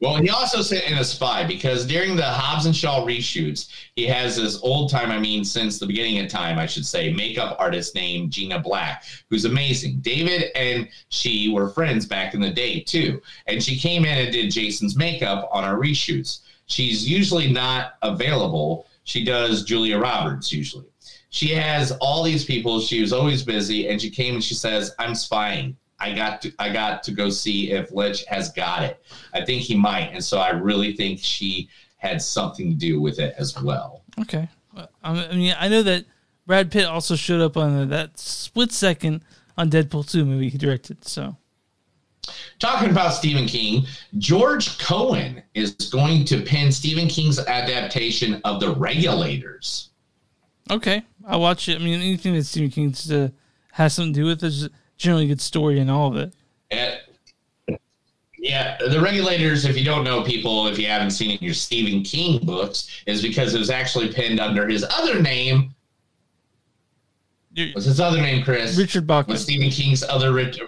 Well, 0.01 0.15
he 0.15 0.29
also 0.31 0.63
sent 0.63 0.89
in 0.89 0.97
a 0.97 1.03
spy 1.03 1.45
because 1.45 1.85
during 1.85 2.15
the 2.15 2.23
Hobbs 2.23 2.65
and 2.65 2.75
Shaw 2.75 3.05
reshoots, 3.05 3.69
he 3.95 4.07
has 4.07 4.35
this 4.35 4.59
old 4.63 4.89
time, 4.89 5.11
I 5.11 5.19
mean, 5.19 5.45
since 5.45 5.77
the 5.77 5.85
beginning 5.85 6.17
of 6.17 6.27
time, 6.27 6.57
I 6.57 6.65
should 6.65 6.87
say, 6.87 7.13
makeup 7.13 7.55
artist 7.59 7.93
named 7.93 8.31
Gina 8.31 8.57
Black, 8.57 9.03
who's 9.29 9.45
amazing. 9.45 9.99
David 9.99 10.45
and 10.55 10.89
she 11.09 11.49
were 11.49 11.69
friends 11.69 12.07
back 12.07 12.33
in 12.33 12.41
the 12.41 12.49
day, 12.49 12.79
too. 12.79 13.21
And 13.45 13.63
she 13.63 13.77
came 13.77 14.03
in 14.03 14.17
and 14.17 14.33
did 14.33 14.49
Jason's 14.49 14.95
makeup 14.95 15.47
on 15.51 15.63
our 15.63 15.75
reshoots. 15.75 16.39
She's 16.65 17.07
usually 17.07 17.51
not 17.51 17.93
available. 18.01 18.87
She 19.03 19.23
does 19.23 19.63
Julia 19.63 19.99
Roberts, 19.99 20.51
usually. 20.51 20.87
She 21.29 21.49
has 21.49 21.91
all 22.01 22.23
these 22.23 22.43
people. 22.43 22.81
She 22.81 23.01
was 23.01 23.13
always 23.13 23.43
busy, 23.43 23.87
and 23.87 24.01
she 24.01 24.09
came 24.09 24.33
and 24.33 24.43
she 24.43 24.55
says, 24.55 24.95
I'm 24.97 25.13
spying. 25.13 25.77
I 26.01 26.13
got 26.13 26.41
to 26.41 26.51
I 26.59 26.73
got 26.73 27.03
to 27.03 27.11
go 27.11 27.29
see 27.29 27.71
if 27.71 27.91
Leitch 27.91 28.25
has 28.25 28.51
got 28.51 28.83
it. 28.83 29.03
I 29.33 29.45
think 29.45 29.61
he 29.61 29.75
might, 29.75 30.09
and 30.13 30.23
so 30.23 30.39
I 30.39 30.49
really 30.49 30.93
think 30.95 31.19
she 31.19 31.69
had 31.97 32.21
something 32.21 32.69
to 32.71 32.75
do 32.75 32.99
with 32.99 33.19
it 33.19 33.35
as 33.37 33.61
well. 33.61 34.03
Okay. 34.19 34.49
I 34.75 34.87
I 35.03 35.33
mean, 35.33 35.55
I 35.59 35.67
know 35.67 35.83
that 35.83 36.05
Brad 36.47 36.71
Pitt 36.71 36.85
also 36.85 37.15
showed 37.15 37.41
up 37.41 37.55
on 37.57 37.89
that 37.89 38.17
split 38.17 38.71
second 38.71 39.23
on 39.57 39.69
Deadpool 39.69 40.09
2 40.09 40.25
movie 40.25 40.49
he 40.49 40.57
directed. 40.57 41.05
So, 41.05 41.35
Talking 42.59 42.89
about 42.89 43.13
Stephen 43.13 43.45
King, 43.45 43.85
George 44.17 44.77
Cohen 44.79 45.41
is 45.53 45.71
going 45.91 46.25
to 46.25 46.41
pen 46.41 46.71
Stephen 46.71 47.07
King's 47.07 47.39
adaptation 47.39 48.41
of 48.43 48.59
The 48.59 48.73
Regulators. 48.75 49.89
okay, 50.69 51.03
I'll 51.27 51.41
watch 51.41 51.67
it. 51.69 51.79
I 51.79 51.83
mean, 51.83 51.99
anything 52.01 52.33
that 52.35 52.45
Stephen 52.45 52.69
King 52.69 52.95
uh, 53.11 53.29
has 53.71 53.93
something 53.93 54.13
to 54.13 54.19
do 54.21 54.25
with 54.25 54.43
is 54.43 54.69
generally 55.01 55.27
good 55.27 55.41
story 55.41 55.79
in 55.79 55.89
all 55.89 56.15
of 56.15 56.17
it. 56.17 56.33
Uh, 56.71 57.75
yeah, 58.37 58.77
The 58.79 59.01
Regulators, 59.01 59.65
if 59.65 59.77
you 59.77 59.83
don't 59.83 60.03
know 60.03 60.23
people, 60.23 60.67
if 60.67 60.77
you 60.79 60.87
haven't 60.87 61.11
seen 61.11 61.31
it 61.31 61.41
in 61.41 61.45
your 61.45 61.53
Stephen 61.53 62.03
King 62.03 62.45
books, 62.45 63.01
is 63.07 63.21
because 63.21 63.53
it 63.53 63.59
was 63.59 63.69
actually 63.69 64.13
penned 64.13 64.39
under 64.39 64.67
his 64.67 64.85
other 64.97 65.21
name, 65.21 65.73
What's 67.73 67.85
his 67.85 67.99
other 67.99 68.21
name, 68.21 68.45
Chris? 68.45 68.77
Richard 68.77 69.05
Bachman. 69.05 69.33
What's 69.33 69.43
Stephen 69.43 69.69
King's 69.69 70.03
other 70.03 70.31
Richard? 70.31 70.67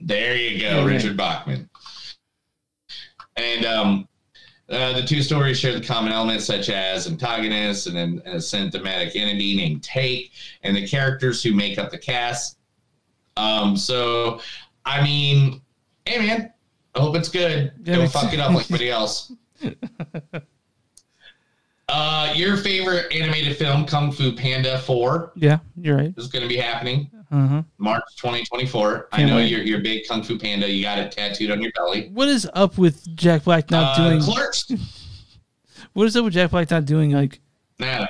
There 0.00 0.34
you 0.36 0.58
go, 0.60 0.80
Yeah. 0.80 0.84
Richard 0.84 1.16
Bachman. 1.16 1.70
And 3.36 3.64
um, 3.64 4.08
uh, 4.68 4.94
the 4.94 5.02
two 5.06 5.22
stories 5.22 5.60
share 5.60 5.78
the 5.78 5.86
common 5.86 6.10
elements 6.12 6.44
such 6.46 6.68
as 6.68 7.06
antagonists 7.06 7.86
and 7.86 7.94
then 7.96 8.22
a 8.26 8.40
symptomatic 8.40 9.14
entity 9.14 9.54
named 9.56 9.84
Tak, 9.84 10.30
and 10.64 10.74
the 10.76 10.88
characters 10.88 11.44
who 11.44 11.54
make 11.54 11.78
up 11.78 11.90
the 11.92 11.98
cast. 11.98 12.56
Um, 13.36 13.76
so, 13.76 14.40
I 14.84 15.02
mean, 15.02 15.60
hey 16.06 16.18
man, 16.18 16.52
I 16.94 17.00
hope 17.00 17.16
it's 17.16 17.28
good. 17.28 17.72
Yeah, 17.84 17.96
Don't 17.96 18.10
fuck 18.12 18.32
it 18.34 18.40
up 18.40 18.52
like 18.52 18.64
everybody 18.64 18.90
else. 18.90 19.32
Uh, 21.88 22.32
your 22.36 22.56
favorite 22.56 23.12
animated 23.12 23.56
film, 23.56 23.84
Kung 23.84 24.12
Fu 24.12 24.30
Panda 24.32 24.78
4, 24.78 25.32
Yeah, 25.34 25.58
you're 25.76 25.96
right. 25.96 26.14
is 26.16 26.28
going 26.28 26.42
to 26.44 26.48
be 26.48 26.56
happening 26.56 27.10
Uh-huh. 27.32 27.64
March 27.78 28.04
2024. 28.16 29.08
I 29.10 29.16
Can't 29.16 29.28
know 29.28 29.34
wait. 29.36 29.50
you're, 29.50 29.62
you're 29.62 29.80
a 29.80 29.82
big 29.82 30.06
Kung 30.06 30.22
Fu 30.22 30.38
Panda. 30.38 30.70
You 30.70 30.84
got 30.84 31.00
it 31.00 31.10
tattooed 31.10 31.50
on 31.50 31.60
your 31.60 31.72
belly. 31.72 32.08
What 32.12 32.28
is 32.28 32.48
up 32.54 32.78
with 32.78 33.12
Jack 33.16 33.42
Black 33.42 33.72
not 33.72 33.98
Uh, 33.98 34.08
doing? 34.08 34.20
Clerks. 34.22 34.70
What 35.92 36.06
is 36.06 36.16
up 36.16 36.24
with 36.24 36.34
Jack 36.34 36.52
Black 36.52 36.70
not 36.70 36.84
doing 36.84 37.10
like? 37.10 37.40
Nah, 37.80 38.06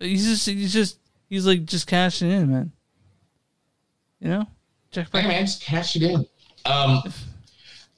He's 0.00 0.24
just 0.24 0.46
he's 0.46 0.72
just 0.72 0.98
he's 1.28 1.44
like 1.46 1.66
just 1.66 1.86
cashing 1.86 2.30
in, 2.30 2.50
man. 2.50 2.72
You 4.20 4.28
know, 4.28 4.46
Jack 4.90 5.10
Black. 5.10 5.24
Hey 5.24 5.28
man, 5.28 5.46
just 5.46 5.62
cash 5.62 5.96
it 5.96 6.02
in. 6.02 6.26
Um, 6.64 7.02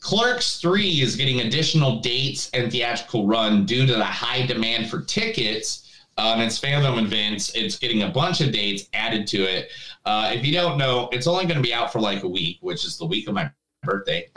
Clerks 0.01 0.61
3 0.61 1.03
is 1.03 1.17
getting 1.17 1.41
additional 1.41 2.01
dates 2.01 2.51
and 2.55 2.71
theatrical 2.73 3.27
run 3.27 3.67
due 3.67 3.87
to 3.87 3.95
the 3.95 4.05
high 4.05 4.47
demand 4.47 4.89
for 4.91 5.03
tickets. 5.03 5.87
Um, 6.19 6.41
its 6.41 6.59
fandom 6.61 7.03
events, 7.03 7.55
it's 7.55 7.79
getting 7.79 8.03
a 8.03 8.09
bunch 8.09 8.41
of 8.41 8.53
dates 8.53 8.89
added 8.93 9.27
to 9.29 9.43
it. 9.43 9.71
Uh, 10.05 10.33
if 10.35 10.45
you 10.45 10.53
don't 10.53 10.79
know, 10.79 11.09
it's 11.13 11.27
only 11.27 11.45
going 11.45 11.57
to 11.57 11.63
be 11.63 11.73
out 11.73 11.93
for 11.93 12.01
like 12.01 12.23
a 12.25 12.29
week, 12.29 12.59
which 12.61 12.85
is 12.85 12.99
the 12.99 13.07
week 13.07 13.29
of 13.29 13.35
my 13.35 13.51
birthday. 13.83 14.29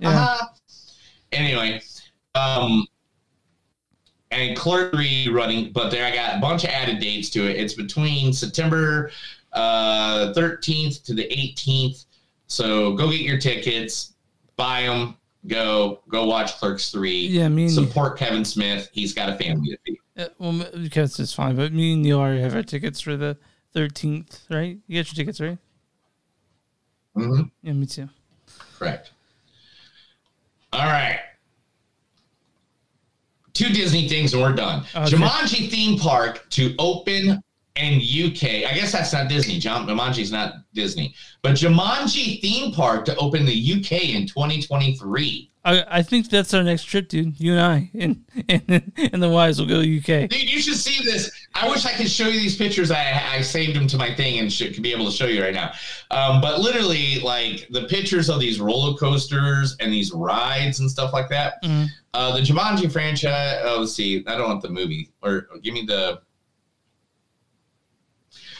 Yeah. 0.00 0.38
Anyway, 1.32 1.82
um, 2.34 2.86
and 4.30 4.56
Clerk 4.56 4.92
3 4.92 5.28
running, 5.28 5.72
but 5.72 5.90
there 5.90 6.04
I 6.06 6.14
got 6.14 6.36
a 6.36 6.40
bunch 6.40 6.64
of 6.64 6.70
added 6.70 7.00
dates 7.00 7.30
to 7.30 7.48
it. 7.48 7.56
It's 7.56 7.74
between 7.74 8.32
September 8.32 9.10
uh, 9.54 10.32
13th 10.36 11.02
to 11.04 11.14
the 11.14 11.24
18th. 11.24 12.04
So 12.46 12.92
go 12.94 13.10
get 13.10 13.20
your 13.20 13.38
tickets, 13.38 14.14
buy 14.56 14.82
them, 14.82 15.16
go 15.46 16.00
go 16.08 16.26
watch 16.26 16.54
Clerks 16.58 16.90
3. 16.90 17.26
Yeah, 17.26 17.48
me 17.48 17.64
and 17.64 17.72
you- 17.72 17.84
support 17.86 18.18
Kevin 18.18 18.44
Smith. 18.44 18.90
He's 18.92 19.14
got 19.14 19.28
a 19.30 19.36
family 19.36 19.70
to 19.70 19.78
feed. 19.86 19.98
Uh, 20.16 20.28
well, 20.38 20.64
because 20.80 21.18
it's 21.18 21.32
fine, 21.32 21.56
but 21.56 21.72
me 21.72 21.94
and 21.94 22.02
Neil 22.02 22.20
already 22.20 22.40
have 22.40 22.54
our 22.54 22.62
tickets 22.62 23.00
for 23.00 23.16
the 23.16 23.36
thirteenth, 23.72 24.44
right? 24.48 24.78
You 24.86 25.02
got 25.02 25.08
your 25.10 25.16
tickets, 25.16 25.40
right? 25.40 25.58
Mm-hmm. 27.16 27.42
Yeah, 27.62 27.72
me 27.72 27.86
too. 27.86 28.08
Correct. 28.78 29.10
All 30.72 30.84
right. 30.86 31.20
Two 33.52 33.68
Disney 33.68 34.08
things 34.08 34.34
and 34.34 34.42
we're 34.42 34.52
done. 34.52 34.84
Okay. 34.96 35.16
Jumanji 35.16 35.70
theme 35.70 35.96
park 35.98 36.44
to 36.50 36.74
open 36.78 37.40
in 37.76 37.94
UK. 37.94 38.70
I 38.70 38.74
guess 38.74 38.92
that's 38.92 39.12
not 39.12 39.28
Disney. 39.28 39.58
John 39.58 39.86
Jumanji's 39.86 40.30
not 40.30 40.54
Disney. 40.74 41.14
But 41.42 41.52
Jumanji 41.54 42.40
theme 42.40 42.72
park 42.72 43.04
to 43.06 43.16
open 43.16 43.44
the 43.44 43.52
UK 43.74 44.10
in 44.14 44.26
2023. 44.28 45.50
I 45.66 45.84
I 45.88 46.02
think 46.02 46.28
that's 46.30 46.54
our 46.54 46.62
next 46.62 46.84
trip, 46.84 47.08
dude. 47.08 47.40
You 47.40 47.52
and 47.56 47.60
I 47.60 47.90
and 47.98 48.24
and, 48.48 48.92
and 49.12 49.22
the 49.22 49.28
wives 49.28 49.58
will 49.58 49.66
go 49.66 49.82
to 49.82 49.98
UK. 49.98 50.28
Dude, 50.28 50.48
you 50.50 50.60
should 50.60 50.76
see 50.76 51.02
this. 51.04 51.30
I 51.56 51.68
wish 51.68 51.84
I 51.84 51.92
could 51.92 52.08
show 52.10 52.28
you 52.28 52.38
these 52.38 52.56
pictures. 52.56 52.90
I, 52.92 53.22
I 53.32 53.40
saved 53.40 53.74
them 53.74 53.86
to 53.88 53.96
my 53.96 54.14
thing 54.14 54.38
and 54.38 54.52
should, 54.52 54.74
could 54.74 54.82
be 54.82 54.92
able 54.92 55.06
to 55.06 55.10
show 55.10 55.26
you 55.26 55.42
right 55.42 55.54
now. 55.54 55.72
Um, 56.10 56.40
but 56.40 56.60
literally, 56.60 57.18
like 57.20 57.66
the 57.70 57.84
pictures 57.84 58.28
of 58.30 58.38
these 58.40 58.60
roller 58.60 58.96
coasters 58.96 59.76
and 59.80 59.92
these 59.92 60.12
rides 60.12 60.78
and 60.80 60.88
stuff 60.90 61.12
like 61.12 61.28
that. 61.30 61.62
Mhm. 61.64 61.88
Uh, 62.12 62.36
the 62.36 62.40
Jumanji 62.42 62.92
franchise. 62.92 63.60
Oh, 63.64 63.78
let's 63.80 63.92
see. 63.94 64.22
I 64.28 64.36
don't 64.36 64.48
want 64.48 64.62
the 64.62 64.68
movie. 64.68 65.10
Or 65.22 65.48
give 65.62 65.74
me 65.74 65.84
the. 65.86 66.20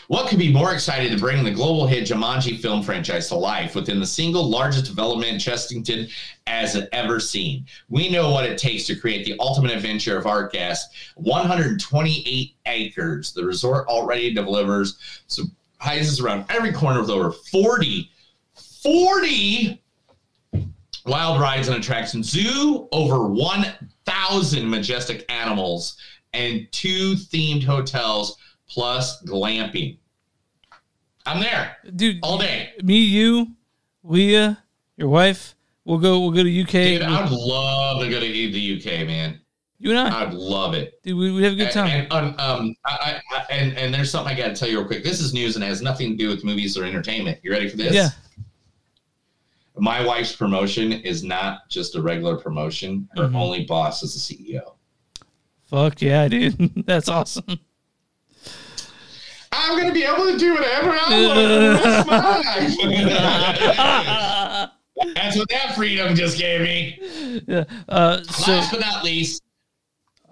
What 0.09 0.28
could 0.28 0.38
be 0.38 0.52
more 0.52 0.74
excited 0.74 1.11
to 1.12 1.18
bring 1.18 1.44
the 1.44 1.50
global 1.50 1.86
hit 1.86 2.09
Jumanji 2.09 2.61
film 2.61 2.82
franchise 2.82 3.28
to 3.28 3.36
life 3.36 3.74
within 3.74 4.00
the 4.00 4.07
single 4.07 4.48
largest 4.48 4.84
development 4.84 5.40
Chessington 5.40 6.11
has 6.46 6.86
ever 6.92 7.20
seen? 7.20 7.64
We 7.88 8.11
know 8.11 8.30
what 8.30 8.44
it 8.44 8.59
takes 8.59 8.84
to 8.86 8.96
create 8.96 9.24
the 9.24 9.36
ultimate 9.38 9.72
adventure 9.72 10.18
of 10.18 10.26
our 10.26 10.48
guests. 10.48 10.94
128 11.16 12.55
acres. 12.66 13.32
The 13.32 13.44
resort 13.44 13.88
already 13.88 14.34
delivers 14.34 14.98
surprises 15.26 16.20
around 16.20 16.44
every 16.50 16.72
corner 16.72 17.00
with 17.00 17.11
over 17.11 17.32
40, 17.32 18.11
40 18.82 19.80
wild 21.07 21.40
rides 21.40 21.68
and 21.68 21.78
attractions, 21.78 22.30
zoo, 22.30 22.88
over 22.92 23.26
1,000 23.26 24.68
majestic 24.68 25.24
animals, 25.30 25.96
and 26.34 26.66
two 26.72 27.14
themed 27.14 27.62
hotels 27.62 28.36
plus 28.75 29.22
glamping. 29.22 29.99
I'm 31.27 31.41
there, 31.41 31.77
dude, 31.97 32.18
all 32.22 32.37
day. 32.39 32.72
Me, 32.83 32.99
you, 32.99 33.53
Leah, 34.03 34.59
your 34.97 35.09
wife. 35.09 35.55
We'll 35.87 35.99
go. 35.99 36.20
We'll 36.20 36.33
go 36.33 36.43
to 36.43 36.62
UK. 36.62 36.70
Dude, 36.70 37.03
I'd 37.03 37.31
love 37.31 38.03
to 38.03 38.11
go 38.11 38.18
to 38.20 38.27
the 38.27 38.77
UK, 38.79 39.07
man. 39.07 39.41
You 39.79 39.91
and 39.91 39.99
I. 39.99 40.22
I'd 40.22 40.35
love 40.35 40.75
it. 40.75 41.03
Dude, 41.03 41.16
we, 41.16 41.31
we 41.33 41.43
have 41.45 41.53
a 41.53 41.57
good 41.57 41.70
time. 41.72 41.89
And, 41.89 42.12
and, 42.12 42.41
um, 42.41 42.61
um, 42.61 42.75
I, 42.85 43.20
I, 43.33 43.37
I- 43.39 43.45
and 43.51 43.77
and 43.77 43.93
there's 43.95 44.11
something 44.11 44.35
I 44.35 44.37
got 44.37 44.49
to 44.49 44.55
tell 44.55 44.68
you 44.68 44.79
real 44.79 44.87
quick. 44.87 45.05
This 45.05 45.20
is 45.20 45.33
news 45.35 45.55
and 45.57 45.64
it 45.64 45.68
has 45.68 45.83
nothing 45.83 46.11
to 46.11 46.16
do 46.16 46.29
with 46.29 46.43
movies 46.45 46.77
or 46.77 46.85
entertainment. 46.85 47.39
You 47.43 47.51
ready 47.53 47.68
for 47.68 47.77
this? 47.77 47.95
Yeah. 47.95 48.09
My 49.77 50.05
wife's 50.05 50.35
promotion 50.37 50.93
is 50.93 51.25
not 51.25 51.68
just 51.68 51.97
a 51.97 52.03
regular 52.03 52.37
promotion. 52.37 53.09
Her 53.16 53.25
Mhm. 53.29 53.35
only 53.35 53.64
boss 53.64 54.03
is 54.03 54.14
the 54.14 54.20
CEO. 54.20 54.75
Fuck 55.68 56.01
yeah, 56.01 56.29
dude. 56.29 56.85
That's 56.87 57.09
awesome. 57.09 57.59
I'm 59.65 59.79
gonna 59.79 59.93
be 59.95 60.05
able 60.05 60.27
to 60.31 60.39
do 60.39 60.55
whatever 60.55 60.91
I 60.91 61.01
want. 62.95 64.71
That's 65.15 65.37
what 65.37 65.49
that 65.49 65.75
freedom 65.75 66.15
just 66.15 66.39
gave 66.39 66.61
me. 66.61 66.99
Yeah. 67.49 67.65
Uh, 67.89 68.23
so 68.23 68.53
Last 68.53 68.71
but 68.71 68.81
not 68.81 69.03
least, 69.05 69.43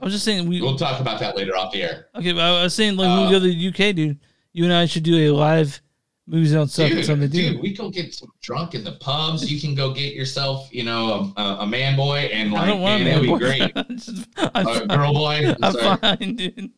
I 0.01 0.05
was 0.05 0.13
just 0.15 0.25
saying 0.25 0.49
we. 0.49 0.61
we'll 0.61 0.77
talk 0.77 1.01
about 1.01 1.19
that 1.21 1.37
later 1.37 1.57
off 1.57 1.73
the 1.73 1.83
air. 1.83 2.07
Okay, 2.15 2.33
but 2.33 2.43
I 2.43 2.63
was 2.63 2.75
saying 2.75 2.97
like 2.97 3.09
when 3.09 3.27
we 3.27 3.33
go 3.33 3.41
to 3.41 3.47
the 3.53 3.69
UK, 3.69 3.95
dude. 3.95 4.19
You 4.55 4.65
and 4.65 4.73
I 4.73 4.85
should 4.85 5.03
do 5.03 5.17
a 5.17 5.31
live 5.35 5.81
movies 6.27 6.55
on 6.55 6.69
stuff 6.69 6.91
or 6.91 6.95
Dude, 6.97 7.05
something, 7.07 7.31
dude, 7.31 7.55
dude. 7.55 7.63
we 7.63 7.75
go 7.75 7.89
get 7.91 8.15
some 8.15 8.31
drunk 8.43 8.75
in 8.75 8.85
the 8.85 8.93
pubs. 8.93 9.51
You 9.51 9.59
can 9.59 9.75
go 9.75 9.95
get 9.95 10.13
yourself, 10.15 10.69
you 10.71 10.85
know, 10.85 11.33
a, 11.39 11.43
a, 11.61 11.67
man 11.67 11.97
boy, 11.97 12.19
and 12.33 12.55
I 12.55 12.59
like, 12.59 12.67
don't 12.69 12.81
want 12.83 13.01
a 13.01 13.05
man, 13.05 13.15
that'd 13.23 13.31
be 13.31 13.39
great. 13.39 13.75
Just- 13.97 14.29
I'm 14.37 14.67
A 14.67 14.75
fine. 14.75 14.89
girl 14.89 15.15
boy. 15.15 15.55
I'm 15.63 15.73
Sorry. 15.73 15.97
fine, 15.97 16.37
dude. 16.37 16.71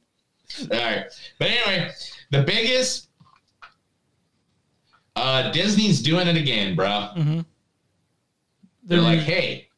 All 0.71 0.79
right. 0.79 1.05
But 1.41 1.49
anyway, 1.51 1.91
the 2.35 2.43
biggest 2.43 3.09
uh 5.17 5.51
Disney's 5.53 6.03
doing 6.03 6.27
it 6.27 6.37
again, 6.37 6.75
bro. 6.75 6.89
Mm-hmm. 7.17 7.41
They're 8.85 9.01
like, 9.01 9.21
hey, 9.21 9.69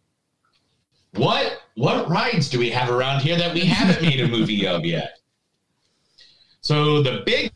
what 1.14 1.62
what 1.74 2.08
rides 2.08 2.48
do 2.48 2.58
we 2.58 2.70
have 2.70 2.90
around 2.90 3.20
here 3.20 3.36
that 3.36 3.54
we 3.54 3.60
haven't 3.60 4.02
made 4.02 4.20
a 4.20 4.28
movie 4.28 4.66
of 4.66 4.84
yet? 4.84 5.18
So 6.60 7.02
the 7.02 7.22
big 7.24 7.52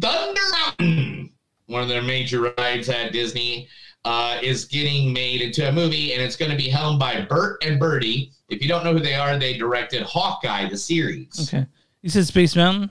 Thunder 0.00 0.40
Mountain, 0.50 1.30
one 1.66 1.82
of 1.82 1.88
their 1.88 2.02
major 2.02 2.52
rides 2.58 2.88
at 2.88 3.12
Disney, 3.12 3.68
uh, 4.04 4.38
is 4.42 4.64
getting 4.64 5.12
made 5.12 5.40
into 5.40 5.68
a 5.68 5.72
movie, 5.72 6.14
and 6.14 6.22
it's 6.22 6.36
going 6.36 6.50
to 6.50 6.56
be 6.56 6.68
helmed 6.68 6.98
by 6.98 7.20
Bert 7.20 7.62
and 7.64 7.78
Bertie. 7.78 8.32
If 8.48 8.60
you 8.60 8.68
don't 8.68 8.84
know 8.84 8.92
who 8.92 9.00
they 9.00 9.14
are, 9.14 9.38
they 9.38 9.56
directed 9.56 10.02
Hawkeye, 10.02 10.68
the 10.68 10.76
series. 10.76 11.48
Okay. 11.48 11.66
You 12.02 12.10
said 12.10 12.26
Space 12.26 12.56
Mountain. 12.56 12.90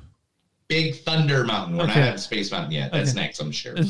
Big 0.67 0.95
Thunder 1.03 1.43
Mountain. 1.43 1.77
We're 1.77 1.83
Okay. 1.85 1.99
not 1.99 2.09
at 2.09 2.19
Space 2.19 2.51
Mountain 2.51 2.71
yet. 2.71 2.91
That's 2.91 3.11
Okay. 3.11 3.21
next, 3.21 3.39
I'm 3.39 3.51
sure. 3.51 3.75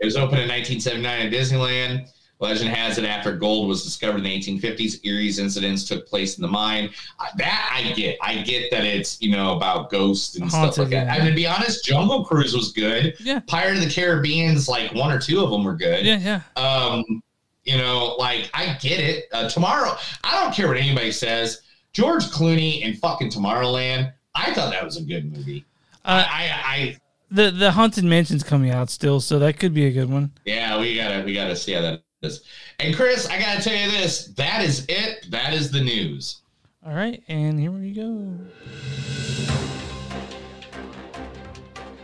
It 0.00 0.06
was 0.06 0.16
opened 0.16 0.40
in 0.42 0.48
1979 0.48 1.26
at 1.26 1.32
Disneyland. 1.32 2.08
Legend 2.40 2.68
has 2.68 2.98
it 2.98 3.04
after 3.04 3.34
gold 3.36 3.68
was 3.68 3.84
discovered 3.84 4.18
in 4.18 4.24
the 4.24 4.36
1850s, 4.38 4.98
Erie's 5.04 5.38
incidents 5.38 5.84
took 5.84 6.06
place 6.06 6.36
in 6.36 6.42
the 6.42 6.48
mine. 6.48 6.90
That 7.38 7.70
I 7.72 7.92
get. 7.92 8.18
I 8.20 8.42
get 8.42 8.70
that 8.72 8.84
it's, 8.84 9.22
you 9.22 9.30
know, 9.30 9.56
about 9.56 9.90
ghosts 9.90 10.34
and 10.36 10.50
stuff 10.50 10.76
like 10.76 10.88
that. 10.90 11.06
yeah. 11.06 11.14
I 11.14 11.18
mean, 11.20 11.28
to 11.28 11.34
be 11.34 11.46
honest, 11.46 11.84
Jungle 11.84 12.24
Cruise 12.24 12.54
was 12.54 12.72
good. 12.72 13.14
Yeah. 13.20 13.38
Pirate 13.46 13.76
of 13.78 13.84
the 13.84 13.88
Caribbean's 13.90 14.68
like 14.68 14.92
one 14.94 15.12
or 15.12 15.18
two 15.20 15.42
of 15.42 15.50
them 15.50 15.62
were 15.64 15.76
good. 15.76 16.04
Yeah, 16.04 16.18
yeah. 16.56 16.60
Um, 16.62 17.22
you 17.62 17.78
know, 17.78 18.16
like 18.18 18.50
I 18.52 18.76
get 18.80 18.98
it. 18.98 19.26
Uh, 19.32 19.48
tomorrow, 19.48 19.96
I 20.24 20.42
don't 20.42 20.52
care 20.52 20.66
what 20.66 20.76
anybody 20.76 21.12
says. 21.12 21.62
George 21.92 22.24
Clooney 22.24 22.82
in 22.82 22.94
fucking 22.96 23.30
Tomorrowland. 23.30 24.12
I 24.34 24.52
thought 24.52 24.70
that 24.72 24.84
was 24.84 24.96
a 24.96 25.02
good 25.02 25.32
movie. 25.32 25.64
Uh, 26.04 26.24
I, 26.28 26.50
I, 26.64 26.98
The 27.30 27.50
the 27.50 27.72
Haunted 27.72 28.04
Mansion's 28.04 28.42
coming 28.42 28.70
out 28.70 28.90
still, 28.90 29.20
so 29.20 29.38
that 29.38 29.58
could 29.58 29.72
be 29.72 29.86
a 29.86 29.92
good 29.92 30.10
one. 30.10 30.32
Yeah, 30.44 30.78
we 30.78 30.96
gotta 30.96 31.22
we 31.24 31.34
gotta 31.34 31.56
see 31.56 31.72
how 31.72 31.82
that 31.82 32.02
is. 32.22 32.42
And 32.80 32.94
Chris, 32.94 33.26
I 33.28 33.38
gotta 33.38 33.62
tell 33.62 33.74
you 33.74 33.90
this. 33.90 34.26
That 34.36 34.62
is 34.62 34.84
it. 34.88 35.30
That 35.30 35.54
is 35.54 35.70
the 35.70 35.80
news. 35.80 36.42
All 36.86 36.94
right, 36.94 37.22
and 37.28 37.58
here 37.58 37.70
we 37.70 37.92
go. 37.92 38.36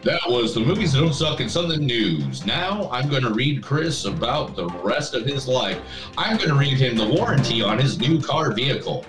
That 0.03 0.21
was 0.27 0.55
the 0.55 0.61
movies 0.61 0.95
that 0.95 1.01
don't 1.01 1.13
suck 1.13 1.41
and 1.41 1.51
something 1.51 1.85
news. 1.85 2.47
Now 2.47 2.89
I'm 2.91 3.11
going 3.11 3.23
to 3.23 3.35
read 3.35 3.63
Chris 3.63 4.07
about 4.07 4.57
the 4.57 4.67
rest 4.83 5.13
of 5.13 5.27
his 5.27 5.47
life. 5.47 5.79
I'm 6.17 6.39
going 6.39 6.49
to 6.49 6.55
read 6.55 6.79
him 6.79 6.97
the 6.97 7.07
warranty 7.07 7.63
on 7.63 7.79
his 7.79 7.99
new 7.99 8.19
car 8.19 8.51
vehicle. 8.53 9.05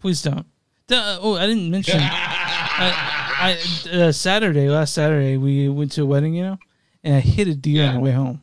Please 0.00 0.22
don't. 0.22 0.46
Duh, 0.88 1.18
oh, 1.20 1.34
I 1.36 1.46
didn't 1.46 1.70
mention. 1.70 1.98
I, 2.00 3.58
I 3.92 3.98
uh, 3.98 4.12
Saturday, 4.12 4.68
last 4.68 4.94
Saturday, 4.94 5.36
we 5.36 5.68
went 5.68 5.92
to 5.92 6.02
a 6.02 6.06
wedding, 6.06 6.34
you 6.34 6.44
know, 6.44 6.58
and 7.02 7.16
I 7.16 7.20
hit 7.20 7.48
a 7.48 7.54
deer 7.54 7.88
on 7.88 7.94
the 7.94 8.00
way 8.00 8.12
home. 8.12 8.40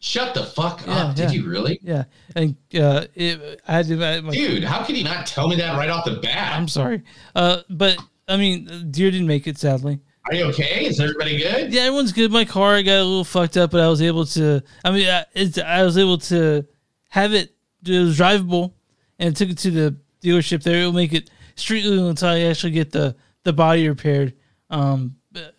Shut 0.00 0.34
the 0.34 0.44
fuck 0.44 0.84
Yeah, 0.86 1.06
up! 1.06 1.16
Did 1.16 1.32
you 1.32 1.48
really, 1.48 1.80
Yeah, 1.82 2.04
and 2.36 2.56
uh, 2.74 3.06
it, 3.14 3.60
I 3.66 3.72
had 3.72 3.86
to. 3.88 4.04
I, 4.04 4.20
my, 4.20 4.30
dude? 4.30 4.62
How 4.62 4.84
could 4.84 4.96
you 4.96 5.02
not 5.04 5.26
tell 5.26 5.48
me 5.48 5.56
that 5.56 5.76
right 5.76 5.90
off 5.90 6.04
the 6.04 6.16
bat? 6.16 6.56
I'm 6.56 6.68
sorry, 6.68 7.02
uh, 7.34 7.62
but 7.68 7.96
I 8.28 8.36
mean, 8.36 8.90
deer 8.90 9.10
didn't 9.10 9.26
make 9.26 9.46
it, 9.48 9.58
sadly. 9.58 9.98
Are 10.26 10.34
you 10.34 10.44
okay? 10.46 10.86
Is 10.86 11.00
everybody 11.00 11.38
good? 11.38 11.72
Yeah, 11.72 11.82
everyone's 11.82 12.12
good. 12.12 12.30
My 12.30 12.44
car 12.44 12.80
got 12.82 12.98
a 12.98 13.02
little 13.04 13.24
fucked 13.24 13.56
up, 13.56 13.70
but 13.72 13.80
I 13.80 13.88
was 13.88 14.00
able 14.02 14.24
to. 14.26 14.62
I 14.84 14.90
mean, 14.92 15.08
I, 15.08 15.24
it's, 15.34 15.58
I 15.58 15.82
was 15.82 15.98
able 15.98 16.18
to 16.18 16.64
have 17.08 17.32
it. 17.32 17.54
It 17.84 17.98
was 17.98 18.18
drivable, 18.18 18.74
and 19.18 19.34
took 19.34 19.50
it 19.50 19.58
to 19.58 19.70
the 19.70 19.96
dealership. 20.22 20.62
There, 20.62 20.80
it'll 20.80 20.92
make 20.92 21.12
it 21.12 21.30
street 21.56 21.84
legal 21.84 22.08
until 22.08 22.28
I 22.28 22.40
actually 22.42 22.72
get 22.72 22.92
the 22.92 23.16
the 23.44 23.52
body 23.52 23.88
repaired 23.88 24.34
um, 24.70 25.16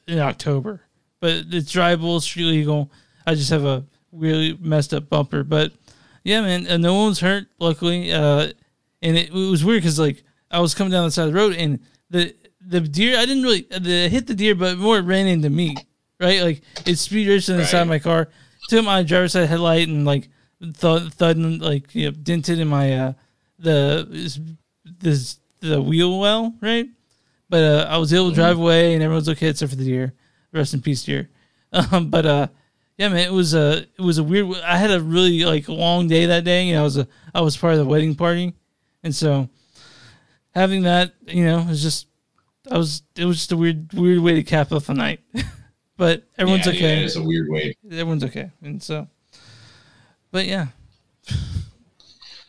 in 0.07 0.20
October. 0.20 0.82
But 1.20 1.45
it's 1.49 1.74
drivable, 1.74 2.22
street 2.22 2.45
legal. 2.45 2.91
I 3.26 3.36
just 3.36 3.49
have 3.49 3.66
a 3.66 3.86
really 4.12 4.57
messed 4.60 4.93
up 4.93 5.10
bumper, 5.10 5.43
but 5.43 5.74
yeah, 6.24 6.41
man, 6.41 6.68
uh, 6.68 6.78
no 6.78 6.95
one's 6.95 7.20
hurt. 7.20 7.47
Luckily, 7.60 8.12
uh, 8.12 8.51
and 9.01 9.18
it, 9.18 9.30
it 9.30 9.34
was 9.34 9.64
weird 9.64 9.82
because 9.82 9.99
like 9.99 10.24
I 10.51 10.60
was 10.60 10.74
coming 10.74 10.91
down 10.91 11.05
the 11.05 11.12
side 11.12 11.28
of 11.28 11.34
the 11.34 11.39
road, 11.39 11.55
and 11.55 11.80
the 12.10 12.36
the 12.62 12.82
deer 12.82 13.18
I 13.18 13.26
didn't 13.26 13.43
really 13.43 13.68
the 13.70 14.10
hit 14.10 14.28
the 14.28 14.36
deer, 14.36 14.55
but 14.55 14.78
more 14.78 14.97
it 14.97 15.03
ran 15.03 15.28
into 15.28 15.49
me. 15.49 15.76
Right, 16.20 16.41
like 16.41 16.62
it 16.86 16.97
speed 16.97 17.30
raced 17.30 17.49
on 17.49 17.57
the 17.57 17.66
side 17.66 17.84
of 17.84 17.88
my 17.88 17.99
car, 17.99 18.28
took 18.68 18.84
my 18.84 19.03
driver's 19.03 19.32
side 19.32 19.47
headlight, 19.47 19.88
and 19.88 20.05
like 20.05 20.28
thud, 20.74 21.14
thud 21.14 21.38
and 21.38 21.62
like 21.62 21.95
you 21.95 22.05
know, 22.05 22.12
dented 22.12 22.60
in 22.60 22.68
my 22.68 22.93
uh 22.93 23.14
the 23.60 24.07
this 24.99 25.39
the 25.62 25.82
wheel 25.82 26.20
well, 26.20 26.55
right? 26.62 26.88
But 27.49 27.64
uh, 27.64 27.88
I 27.89 27.97
was 27.97 28.14
able 28.14 28.30
to 28.30 28.36
drive 28.36 28.57
away, 28.57 28.93
and 28.93 29.03
everyone's 29.03 29.30
okay 29.30 29.49
except 29.49 29.72
for 29.72 29.76
the 29.76 29.84
deer. 29.86 30.14
Rest 30.51 30.74
in 30.74 30.82
peace, 30.82 31.03
deer. 31.03 31.30
Um, 31.72 32.10
but 32.10 32.26
uh, 32.26 32.47
yeah, 32.97 33.10
man, 33.10 33.20
it 33.20 33.32
was 33.32 33.53
a 33.53 33.86
it 33.97 34.01
was 34.01 34.18
a 34.18 34.24
weird. 34.24 34.47
I 34.66 34.78
had 34.78 34.89
a 34.89 34.99
really 34.99 35.45
like 35.45 35.70
long 35.70 36.07
day 36.07 36.26
that 36.26 36.43
day. 36.43 36.66
You 36.66 36.74
know, 36.74 36.82
I 36.82 36.84
was 36.84 36.97
a 36.97 37.07
I 37.34 37.41
was 37.41 37.55
part 37.55 37.74
of 37.74 37.80
the 37.80 37.86
wedding 37.86 38.16
party, 38.16 38.55
and 39.03 39.14
so 39.14 39.49
having 40.55 40.82
that, 40.84 41.14
you 41.28 41.45
know, 41.45 41.62
was 41.62 41.84
just 41.84 42.07
I 42.72 42.78
was 42.78 43.03
it 43.16 43.26
was 43.26 43.38
just 43.38 43.51
a 43.51 43.57
weird 43.57 43.93
weird 43.93 44.20
way 44.20 44.34
to 44.34 44.43
cap 44.43 44.72
off 44.72 44.89
a 44.89 44.95
night. 44.95 45.22
but 45.97 46.24
everyone's 46.38 46.66
Yeah, 46.66 46.74
okay. 46.74 47.03
it's 47.03 47.16
a 47.16 47.22
weird 47.24 47.49
way. 47.49 47.76
Everyone's 47.86 48.24
okay, 48.24 48.51
and 48.64 48.82
so, 48.82 49.07
but 50.32 50.45
yeah, 50.47 50.68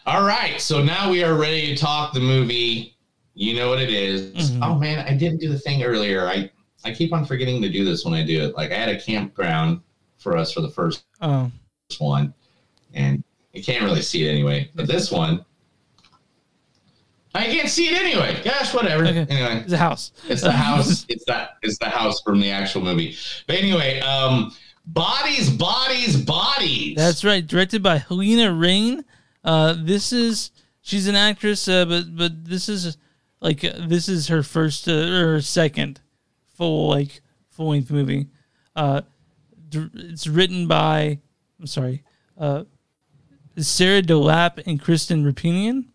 All 0.07 0.24
right, 0.26 0.61
so 0.61 0.82
now 0.82 1.11
we 1.11 1.22
are 1.22 1.34
ready 1.34 1.74
to 1.74 1.76
talk 1.80 2.12
the 2.12 2.20
movie. 2.20 2.96
You 3.34 3.55
know 3.55 3.68
what 3.68 3.80
it 3.80 3.90
is. 3.90 4.51
Mhm. 4.51 4.59
Oh 4.62 4.74
man, 4.78 5.07
I 5.07 5.14
didn't 5.14 5.38
do 5.40 5.48
the 5.48 5.59
thing 5.59 5.82
earlier. 5.82 6.26
I 6.26 6.51
I 6.84 6.92
keep 6.92 7.12
on 7.12 7.24
forgetting 7.24 7.61
to 7.62 7.68
do 7.68 7.84
this 7.84 8.05
when 8.05 8.14
I 8.14 8.24
do 8.24 8.42
it. 8.44 8.57
Like 8.57 8.72
I 8.72 8.76
had 8.76 8.88
a 8.88 9.01
campground 9.01 9.80
for 10.18 10.36
us 10.36 10.53
for 10.53 10.61
the 10.62 10.70
first 10.70 11.05
oh 11.20 11.51
one, 11.98 12.32
and 12.94 13.22
you 13.53 13.62
can't 13.62 13.84
really 13.84 14.03
see 14.03 14.26
it 14.26 14.30
anyway. 14.30 14.70
But 14.74 14.86
this 14.86 15.11
one, 15.11 15.44
I 17.34 17.44
can't 17.44 17.68
see 17.68 17.88
it 17.88 18.01
anyway. 18.01 18.40
Gosh, 18.42 18.74
whatever. 18.74 19.05
Anyway, 19.05 19.62
it's 19.64 19.72
a 19.72 19.76
house. 19.78 20.12
It's 20.28 20.42
the 20.42 20.53
house. 20.53 21.05
it's 21.09 21.24
that. 21.26 21.59
It's 21.62 21.78
the 21.78 21.88
house 21.90 22.20
from 22.22 22.40
the 22.40 22.51
actual 22.51 22.82
movie. 22.82 23.16
But 23.46 23.57
anyway, 23.57 24.01
um, 24.01 24.53
bodies, 24.86 25.51
bodies, 25.51 26.16
bodies. 26.20 26.96
That's 26.96 27.22
right. 27.24 27.46
Directed 27.46 27.82
by 27.82 27.98
Halina 27.98 28.48
Reijn. 28.59 29.05
Uh, 29.45 29.74
this 29.78 30.12
is 30.12 30.51
she's 30.80 31.07
an 31.07 31.14
actress, 31.16 31.66
uh, 31.68 31.84
but 31.84 32.16
but 32.16 32.45
this 32.45 32.68
is 32.68 32.97
like 33.41 33.64
uh, 33.64 33.72
this 33.86 34.09
is 34.09 34.28
her 34.28 34.43
first 34.43 34.88
uh, 34.88 34.93
or 34.93 35.32
her 35.34 35.41
second 35.41 36.01
full 36.55 36.88
like 36.88 37.20
full 37.49 37.70
length 37.70 37.91
movie. 37.91 38.26
Uh, 38.76 39.03
it's 39.72 40.26
written 40.26 40.66
by 40.66 41.18
I'm 41.59 41.66
sorry, 41.66 42.03
uh, 42.38 42.64
Sarah 43.59 44.03
DeLappe 44.03 44.66
and 44.66 44.80
Kristen 44.80 45.24
Roupenian. 45.24 45.86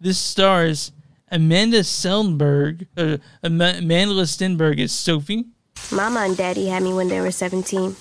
This 0.00 0.18
stars 0.18 0.92
Amanda 1.30 1.80
Stenberg. 1.80 2.86
Uh, 2.96 3.18
Amanda 3.42 4.22
Stenberg 4.26 4.78
is 4.78 4.92
Sophie. 4.92 5.46
Mama 5.92 6.20
and 6.20 6.36
Daddy 6.36 6.66
had 6.66 6.82
me 6.82 6.92
when 6.92 7.08
they 7.08 7.20
were 7.20 7.30
17. 7.30 7.94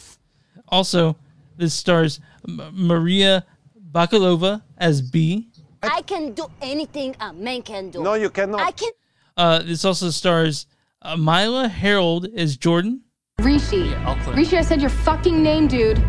Also, 0.70 1.16
this 1.58 1.74
stars 1.74 2.20
M- 2.48 2.62
Maria 2.74 3.46
Bakalova 3.92 4.62
as 4.78 5.02
B. 5.02 5.50
I 5.84 6.02
can 6.02 6.34
do 6.34 6.48
anything 6.62 7.16
a 7.20 7.32
man 7.34 7.62
can 7.62 7.90
do. 7.92 8.02
No, 8.04 8.16
you 8.16 8.30
cannot. 8.30 8.62
I 8.62 8.72
can. 8.72 8.92
Uh, 9.38 9.60
this 9.64 9.86
also 9.86 10.10
stars 10.10 10.66
uh, 11.02 11.16
Myha'la 11.16 11.70
Herrold 11.70 12.34
as 12.36 12.58
Jordan, 12.58 13.02
Rishi. 13.40 13.94
Rishi, 14.34 14.58
I 14.58 14.62
said 14.62 14.82
your 14.82 14.90
fucking 14.90 15.44
name, 15.44 15.68
dude. 15.68 16.02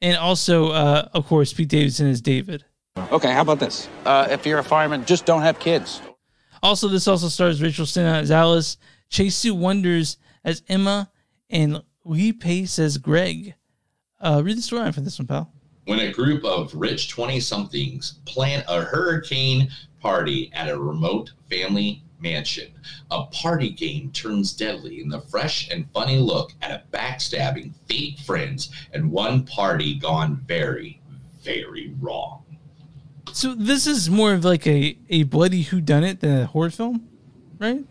and 0.00 0.16
also, 0.16 0.68
uh, 0.70 1.08
of 1.12 1.26
course, 1.26 1.52
Pete 1.52 1.68
Davidson 1.68 2.06
as 2.08 2.20
David. 2.20 2.64
Okay, 3.10 3.32
how 3.32 3.40
about 3.42 3.58
this? 3.58 3.88
Uh, 4.06 4.28
if 4.30 4.46
you're 4.46 4.58
a 4.60 4.64
fireman, 4.64 5.04
just 5.04 5.26
don't 5.26 5.42
have 5.42 5.58
kids. 5.58 6.00
Also, 6.62 6.86
this 6.88 7.08
also 7.08 7.28
stars 7.28 7.60
Rachel 7.60 7.84
Sennott 7.84 8.22
as 8.22 8.30
Alice, 8.30 8.76
Chase 9.08 9.34
Sui 9.36 9.50
Wonders 9.50 10.16
as 10.44 10.62
Emma, 10.68 11.10
and 11.50 11.82
Lee 12.04 12.32
Pace 12.32 12.78
as 12.78 12.96
Greg. 12.98 13.54
Uh, 14.20 14.40
read 14.44 14.56
the 14.56 14.62
storyline 14.62 14.94
for 14.94 15.00
this 15.00 15.18
one, 15.18 15.26
pal. 15.26 15.52
When 15.86 16.00
a 16.00 16.12
group 16.12 16.44
of 16.44 16.74
rich 16.74 17.08
20 17.08 17.40
somethings 17.40 18.14
plan 18.24 18.64
a 18.68 18.82
hurricane 18.82 19.70
party 20.00 20.50
at 20.54 20.68
a 20.68 20.78
remote 20.78 21.32
family 21.50 22.02
mansion. 22.20 22.72
A 23.10 23.24
party 23.24 23.70
game 23.70 24.10
turns 24.12 24.52
deadly 24.52 25.00
in 25.00 25.08
the 25.08 25.20
fresh 25.20 25.68
and 25.70 25.86
funny 25.92 26.18
look 26.18 26.52
at 26.62 26.70
a 26.70 26.96
backstabbing 26.96 27.74
fake 27.88 28.18
friends 28.20 28.70
and 28.92 29.10
one 29.10 29.44
party 29.44 29.94
gone 29.96 30.42
very, 30.46 31.00
very 31.42 31.94
wrong. 32.00 32.44
So 33.32 33.54
this 33.54 33.86
is 33.86 34.10
more 34.10 34.34
of 34.34 34.44
like 34.44 34.66
a, 34.66 34.96
a 35.08 35.24
bloody 35.24 35.64
whodunit 35.64 36.20
than 36.20 36.42
a 36.42 36.46
horror 36.46 36.70
film, 36.70 37.08
right? 37.58 37.84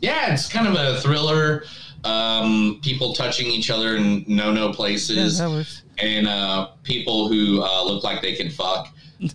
Yeah, 0.00 0.32
it's 0.32 0.48
kind 0.48 0.66
of 0.66 0.74
a 0.74 1.00
thriller. 1.00 1.64
Um, 2.04 2.80
people 2.82 3.12
touching 3.12 3.46
each 3.48 3.70
other 3.70 3.96
in 3.96 4.24
no 4.26 4.50
no 4.52 4.72
places. 4.72 5.38
Yeah, 5.38 5.46
that 5.46 5.52
works. 5.52 5.82
And 6.02 6.26
uh, 6.26 6.68
people 6.82 7.28
who 7.28 7.62
uh, 7.62 7.84
look 7.84 8.04
like 8.04 8.22
they 8.22 8.34
can 8.34 8.50
fuck. 8.50 8.88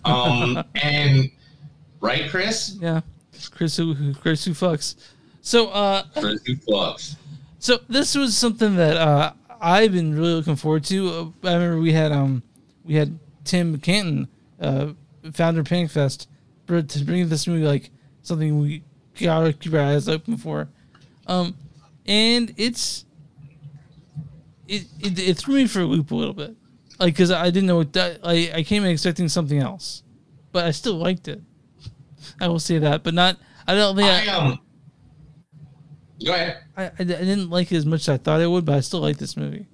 Um, 0.04 0.62
and 0.82 1.30
right, 2.00 2.28
Chris? 2.30 2.76
Yeah, 2.80 3.00
Chris 3.50 3.76
who 3.76 4.14
Chris 4.14 4.44
who 4.44 4.52
fucks. 4.52 4.96
So 5.42 5.68
uh, 5.68 6.04
Chris 6.18 6.40
who 6.46 6.56
fucks. 6.56 7.16
So 7.58 7.78
this 7.88 8.14
was 8.14 8.36
something 8.36 8.76
that 8.76 8.96
uh, 8.96 9.32
I've 9.60 9.92
been 9.92 10.14
really 10.16 10.34
looking 10.34 10.56
forward 10.56 10.84
to. 10.84 11.08
Uh, 11.08 11.48
I 11.48 11.54
remember 11.54 11.80
we 11.80 11.92
had 11.92 12.12
um 12.12 12.42
we 12.84 12.94
had 12.94 13.18
Tim 13.44 13.78
Canton, 13.78 14.28
uh, 14.60 14.88
founder 15.32 15.60
of 15.60 15.66
Panic 15.66 15.90
Fest, 15.90 16.28
to 16.66 16.82
bring 17.04 17.28
this 17.28 17.46
movie 17.46 17.64
like 17.64 17.90
something 18.22 18.60
we 18.60 18.82
gotta 19.20 19.52
keep 19.52 19.72
our 19.72 19.80
eyes 19.80 20.08
open 20.08 20.36
for. 20.36 20.68
Um, 21.26 21.56
and 22.06 22.52
it's 22.56 23.05
it, 24.68 24.86
it 25.00 25.18
it 25.18 25.36
threw 25.38 25.54
me 25.54 25.66
for 25.66 25.80
a 25.80 25.84
loop 25.84 26.10
a 26.10 26.14
little 26.14 26.34
bit, 26.34 26.54
like 26.98 27.14
because 27.14 27.30
I 27.30 27.46
didn't 27.46 27.66
know 27.66 27.76
what 27.76 27.92
that. 27.94 28.20
I 28.22 28.50
I 28.54 28.62
came 28.62 28.84
in 28.84 28.90
expecting 28.90 29.28
something 29.28 29.58
else, 29.58 30.02
but 30.52 30.64
I 30.64 30.70
still 30.70 30.94
liked 30.94 31.28
it. 31.28 31.40
I 32.40 32.48
will 32.48 32.58
say 32.58 32.78
that, 32.78 33.02
but 33.02 33.14
not. 33.14 33.38
I 33.66 33.74
don't 33.74 33.96
think 33.96 34.08
I, 34.08 34.26
I 34.26 34.36
um. 34.36 34.60
Go 36.24 36.32
ahead. 36.32 36.62
I, 36.76 36.84
I, 36.84 36.90
I 36.98 37.04
didn't 37.04 37.50
like 37.50 37.70
it 37.72 37.76
as 37.76 37.86
much 37.86 38.02
as 38.02 38.08
I 38.08 38.16
thought 38.16 38.40
I 38.40 38.46
would, 38.46 38.64
but 38.64 38.76
I 38.76 38.80
still 38.80 39.00
like 39.00 39.18
this 39.18 39.36
movie. 39.36 39.66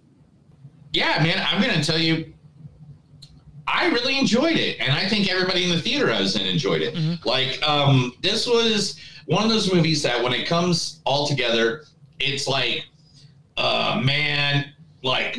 Yeah, 0.93 1.23
man, 1.23 1.45
I'm 1.49 1.63
gonna 1.63 1.83
tell 1.83 1.99
you, 1.99 2.35
I 3.67 3.89
really 3.89 4.19
enjoyed 4.19 4.57
it, 4.57 4.79
and 4.81 4.93
I 4.93 5.09
think 5.09 5.31
everybody 5.31 5.65
in 5.65 5.71
the 5.71 5.81
theater 5.81 6.11
I 6.11 6.21
was 6.21 6.37
in 6.37 6.47
enjoyed 6.47 6.83
it. 6.83 7.25
Like, 7.25 7.63
um, 7.63 8.13
this 8.23 8.47
was 8.47 8.99
one 9.27 9.45
of 9.45 9.51
those 9.51 9.73
movies 9.73 10.03
that 10.03 10.23
when 10.23 10.33
it 10.33 10.47
comes 10.47 11.01
all 11.05 11.27
together, 11.27 11.85
it's 12.19 12.47
like, 12.47 12.85
uh, 13.57 14.03
man, 14.05 14.73
like. 15.03 15.39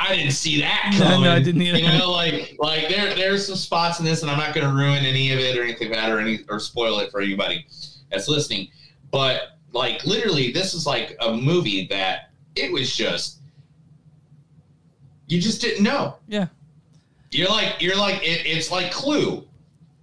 I 0.00 0.14
didn't 0.14 0.30
see 0.30 0.60
that 0.60 0.94
No, 1.00 1.04
no, 1.06 1.10
coming. 1.14 1.28
I 1.28 1.40
didn't 1.42 1.60
either. 1.60 1.78
You 1.78 1.98
know, 1.98 2.12
like 2.12 2.54
like 2.60 2.88
there 2.88 3.14
there's 3.16 3.44
some 3.48 3.56
spots 3.56 3.98
in 3.98 4.04
this, 4.04 4.22
and 4.22 4.30
I'm 4.30 4.38
not 4.38 4.54
going 4.54 4.64
to 4.64 4.72
ruin 4.72 5.04
any 5.04 5.32
of 5.32 5.40
it 5.40 5.58
or 5.58 5.62
anything 5.64 5.88
like 5.88 5.98
that, 5.98 6.12
or 6.12 6.20
any 6.20 6.38
or 6.48 6.60
spoil 6.60 7.00
it 7.00 7.10
for 7.10 7.20
anybody 7.20 7.66
that's 8.12 8.28
listening. 8.28 8.68
But 9.10 9.58
like 9.72 10.04
literally, 10.04 10.52
this 10.52 10.72
is 10.72 10.86
like 10.86 11.16
a 11.20 11.32
movie 11.34 11.88
that 11.88 12.30
it 12.54 12.70
was 12.72 12.94
just 12.94 13.38
you 15.26 15.40
just 15.40 15.60
didn't 15.60 15.82
know. 15.82 16.14
Yeah. 16.28 16.46
You're 17.32 17.48
like 17.48 17.82
you're 17.82 17.96
like 17.96 18.22
it, 18.22 18.46
it's 18.46 18.70
like 18.70 18.90
Clue, 18.92 19.44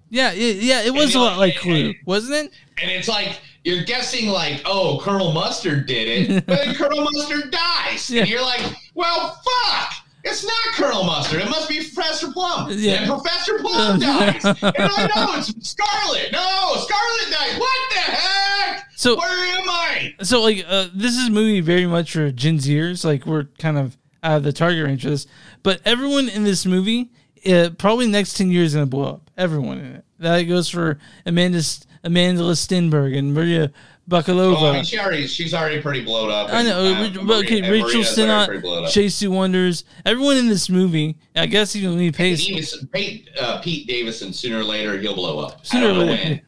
Yeah, 0.10 0.32
it, 0.34 0.58
yeah, 0.58 0.82
it 0.84 0.94
was 0.94 1.16
a 1.16 1.20
lot 1.20 1.38
like- 1.40 1.54
like 1.56 1.62
Clue, 1.62 1.94
wasn't 2.06 2.36
it? 2.48 2.52
and 2.82 2.92
it's 2.92 3.08
like 3.08 3.40
you're 3.66 3.84
guessing 3.84 4.30
like, 4.30 4.62
oh, 4.66 5.00
Colonel 5.04 5.34
Mustard 5.34 5.86
did 5.88 6.30
it, 6.30 6.46
but 6.48 6.58
then 6.64 6.76
Colonel 6.76 7.02
Mustard 7.04 7.52
dies, 7.52 8.10
Yeah. 8.10 8.22
and 8.22 8.30
you're 8.30 8.42
like, 8.42 8.62
well, 8.94 9.42
fuck. 9.44 9.94
It's 10.28 10.44
not 10.44 10.74
Colonel 10.74 11.04
Mustard. 11.04 11.40
It 11.42 11.50
must 11.50 11.70
be 11.70 11.78
Professor 11.94 12.32
Plum. 12.32 12.70
Yeah. 12.72 12.94
And 12.94 13.08
Professor 13.12 13.60
Plum 13.60 14.00
dies. 14.00 14.44
and 14.44 14.58
I 14.64 15.12
know 15.16 15.38
it's 15.38 15.70
Scarlet. 15.70 16.32
No, 16.32 16.74
Scarlet 16.78 17.30
dies. 17.32 17.60
What 17.60 17.90
the 17.92 18.00
heck? 18.00 18.88
So- 18.96 19.18
where 19.18 19.46
am 19.60 19.70
I? 19.70 20.16
So 20.24 20.42
like 20.42 20.66
uh, 20.68 20.88
this 20.96 21.16
is 21.16 21.28
a 21.28 21.32
movie 21.32 21.60
very 21.62 21.86
much 21.86 22.14
for 22.14 22.32
Gen 22.32 22.58
Zers. 22.58 23.06
Like 23.06 23.28
we're 23.28 23.44
kind 23.60 23.78
of 23.78 23.98
out 24.24 24.38
of 24.38 24.44
the 24.44 24.52
target 24.54 24.84
range 24.84 25.04
for 25.04 25.10
this, 25.12 25.28
but 25.62 25.80
everyone 25.86 26.28
in 26.30 26.44
this 26.44 26.66
movie, 26.66 27.12
uh, 27.48 27.70
probably 27.78 28.08
next 28.08 28.36
ten 28.36 28.50
years 28.50 28.70
is 28.70 28.74
gonna 28.76 28.88
blow 28.88 29.04
up. 29.06 29.30
Everyone 29.38 29.78
in 29.78 29.86
it. 29.98 30.06
That 30.18 30.42
goes 30.44 30.70
for 30.70 30.98
Amanda 31.28 31.62
Amanda 32.06 32.44
Stenberg 32.44 33.18
and 33.18 33.34
Maria 33.34 33.72
Bakalova. 34.10 34.56
Oh, 34.60 34.68
I 34.68 34.74
mean, 34.74 34.86
she 34.86 35.00
already, 35.00 35.26
she's 35.26 35.54
already 35.56 35.82
pretty 35.82 36.06
blowed 36.06 36.30
up. 36.30 36.54
I 36.54 36.62
know, 36.62 36.86
and, 36.86 37.18
uh, 37.18 37.24
Maria- 37.24 37.40
okay, 37.40 37.62
Rachel 37.62 37.88
Maria's 37.90 38.20
already 38.20 38.46
pretty 38.46 38.60
Sennott, 38.60 38.62
blowed 38.62 38.84
up. 38.86 38.92
Chasey 38.92 39.28
Wonders, 39.28 39.84
everyone 40.06 40.38
in 40.38 40.48
this 40.48 40.70
movie. 40.70 41.18
I 41.36 41.48
guess 41.48 41.76
even 41.76 41.98
Lee 41.98 42.12
Pace. 42.12 42.46
Davis, 42.46 42.86
Pete, 42.94 43.30
uh, 43.42 43.60
Pete 43.62 43.88
Davidson, 43.88 44.32
sooner 44.32 44.60
or 44.60 44.64
later, 44.64 44.98
he'll 45.00 45.16
blow 45.16 45.40
up. 45.40 45.66
Sooner 45.66 45.88
or 45.88 45.94
later. 45.94 46.42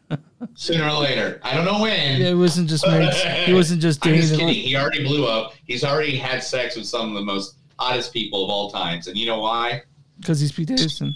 sooner 0.54 0.88
or 0.88 1.00
later. 1.02 1.40
I 1.44 1.56
don't 1.56 1.66
know 1.66 1.82
when. 1.82 2.22
Yeah, 2.22 2.30
it 2.30 2.36
wasn't 2.36 2.70
just. 2.70 2.86
He 2.86 3.54
wasn't 3.54 3.82
just 3.82 4.06
I'm 4.06 4.14
just 4.16 4.36
kidding. 4.36 4.50
He 4.50 4.76
already 4.76 5.04
blew 5.04 5.26
up. 5.26 5.54
He's 5.66 5.84
already 5.84 6.16
had 6.16 6.44
sex 6.44 6.76
with 6.78 6.86
some 6.86 7.10
of 7.10 7.16
the 7.16 7.24
most 7.24 7.56
hottest 7.80 8.14
people 8.14 8.44
of 8.44 8.52
all 8.52 8.70
times. 8.70 9.08
And 9.08 9.18
you 9.18 9.26
know 9.26 9.40
why? 9.40 9.82
Because 10.20 10.40
he's 10.40 10.52
Pete 10.52 10.68
Davidson. 10.68 11.16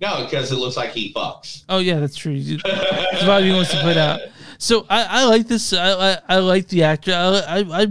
No, 0.00 0.24
because 0.24 0.50
it 0.50 0.56
looks 0.56 0.76
like 0.76 0.90
he 0.92 1.12
fucks. 1.12 1.64
Oh 1.68 1.78
yeah, 1.78 1.98
that's 2.00 2.16
true. 2.16 2.32
A 2.32 2.36
vibe 2.36 3.44
he 3.44 3.52
wants 3.52 3.70
to 3.72 3.80
put 3.82 3.96
out. 3.96 4.20
So 4.58 4.86
I, 4.88 5.04
I 5.04 5.24
like 5.24 5.46
this. 5.46 5.72
I, 5.72 5.92
I 6.12 6.18
I 6.28 6.38
like 6.38 6.68
the 6.68 6.84
actor. 6.84 7.12
I, 7.12 7.58
I 7.60 7.82
I 7.82 7.86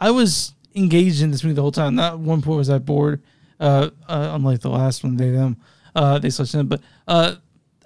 I 0.00 0.10
was 0.10 0.54
engaged 0.74 1.22
in 1.22 1.30
this 1.30 1.44
movie 1.44 1.54
the 1.54 1.62
whole 1.62 1.72
time. 1.72 1.94
Not 1.94 2.18
one 2.18 2.42
point 2.42 2.58
was 2.58 2.70
I 2.70 2.78
bored. 2.78 3.22
Uh, 3.60 3.90
uh 4.08 4.30
unlike 4.32 4.60
the 4.60 4.70
last 4.70 5.04
one, 5.04 5.16
they 5.16 5.30
them. 5.30 5.56
Uh, 5.94 6.18
they 6.18 6.30
such 6.30 6.52
them. 6.52 6.66
But 6.66 6.80
uh, 7.06 7.36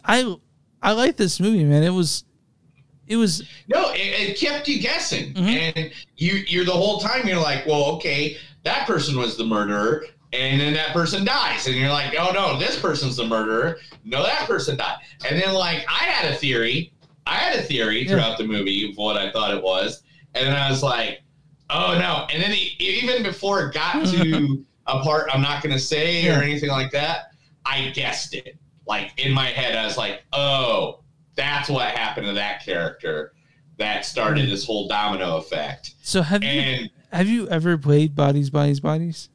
I 0.05 0.37
I 0.83 0.93
like 0.93 1.17
this 1.17 1.41
movie, 1.41 1.65
man. 1.65 1.83
It 1.83 1.91
was 1.91 2.25
it 3.07 3.17
was 3.17 3.43
No, 3.69 3.91
it, 3.91 3.99
it 4.31 4.39
kept 4.39 4.69
you 4.69 4.81
guessing, 4.81 5.35
Mm-hmm. 5.35 5.79
and 5.79 5.93
you 6.17 6.45
you're 6.47 6.65
the 6.65 6.73
whole 6.73 6.99
time 7.01 7.27
you're 7.27 7.41
like, 7.41 7.67
well, 7.67 7.85
okay, 7.97 8.37
that 8.65 8.87
person 8.87 9.19
was 9.19 9.37
the 9.37 9.45
murderer, 9.45 10.05
and 10.33 10.61
then 10.61 10.75
that 10.75 10.93
person 10.93 11.25
dies, 11.25 11.67
and 11.67 11.77
you're 11.77 11.89
like, 11.89 12.15
oh 12.19 12.33
no, 12.33 12.59
this 12.59 12.79
person's 12.79 13.17
the 13.17 13.27
murderer. 13.27 13.79
No, 14.05 14.23
that 14.23 14.47
person 14.47 14.77
died, 14.77 14.99
and 15.29 15.41
then 15.41 15.55
like 15.55 15.85
I 15.89 16.05
had 16.05 16.33
a 16.33 16.37
theory, 16.37 16.93
I 17.27 17.37
had 17.37 17.59
a 17.59 17.63
theory 17.63 18.03
Yeah. 18.03 18.11
throughout 18.13 18.39
the 18.39 18.45
movie 18.45 18.91
of 18.91 18.97
what 18.97 19.17
I 19.17 19.31
thought 19.31 19.55
it 19.55 19.63
was, 19.63 20.03
and 20.35 20.47
then 20.47 20.57
I 20.57 20.71
was 20.71 20.83
like, 20.83 21.23
oh 21.71 21.99
no, 21.99 22.27
and 22.33 22.43
then 22.43 22.51
he, 22.51 22.77
even 22.83 23.23
before 23.23 23.67
it 23.67 23.75
got 23.75 24.07
to 24.07 24.65
a 24.87 25.01
part 25.01 25.29
I'm 25.33 25.43
not 25.43 25.63
gonna 25.63 25.79
say 25.79 26.23
Yeah. 26.25 26.39
or 26.39 26.43
anything 26.43 26.71
like 26.71 26.91
that, 26.93 27.33
I 27.65 27.91
guessed 27.91 28.35
it. 28.35 28.57
Like 28.87 29.13
in 29.19 29.33
my 29.33 29.47
head, 29.47 29.77
I 29.77 29.85
was 29.85 29.99
like, 29.99 30.25
oh, 30.33 31.01
that's 31.37 31.69
what 31.69 31.91
happened 31.91 32.27
to 32.27 32.33
that 32.35 32.65
character 32.65 33.33
that 33.77 34.05
started 34.05 34.45
hmm. 34.45 34.51
this 34.51 34.65
whole 34.67 34.89
domino 34.89 35.37
effect. 35.37 35.95
so 36.03 36.21
have 36.23 36.43
you 36.43 36.89
have 37.13 37.29
you 37.29 37.49
ever 37.49 37.79
played 37.79 38.15
Bodies 38.15 38.51
Bodies 38.51 38.81
Bodies? 38.81 39.29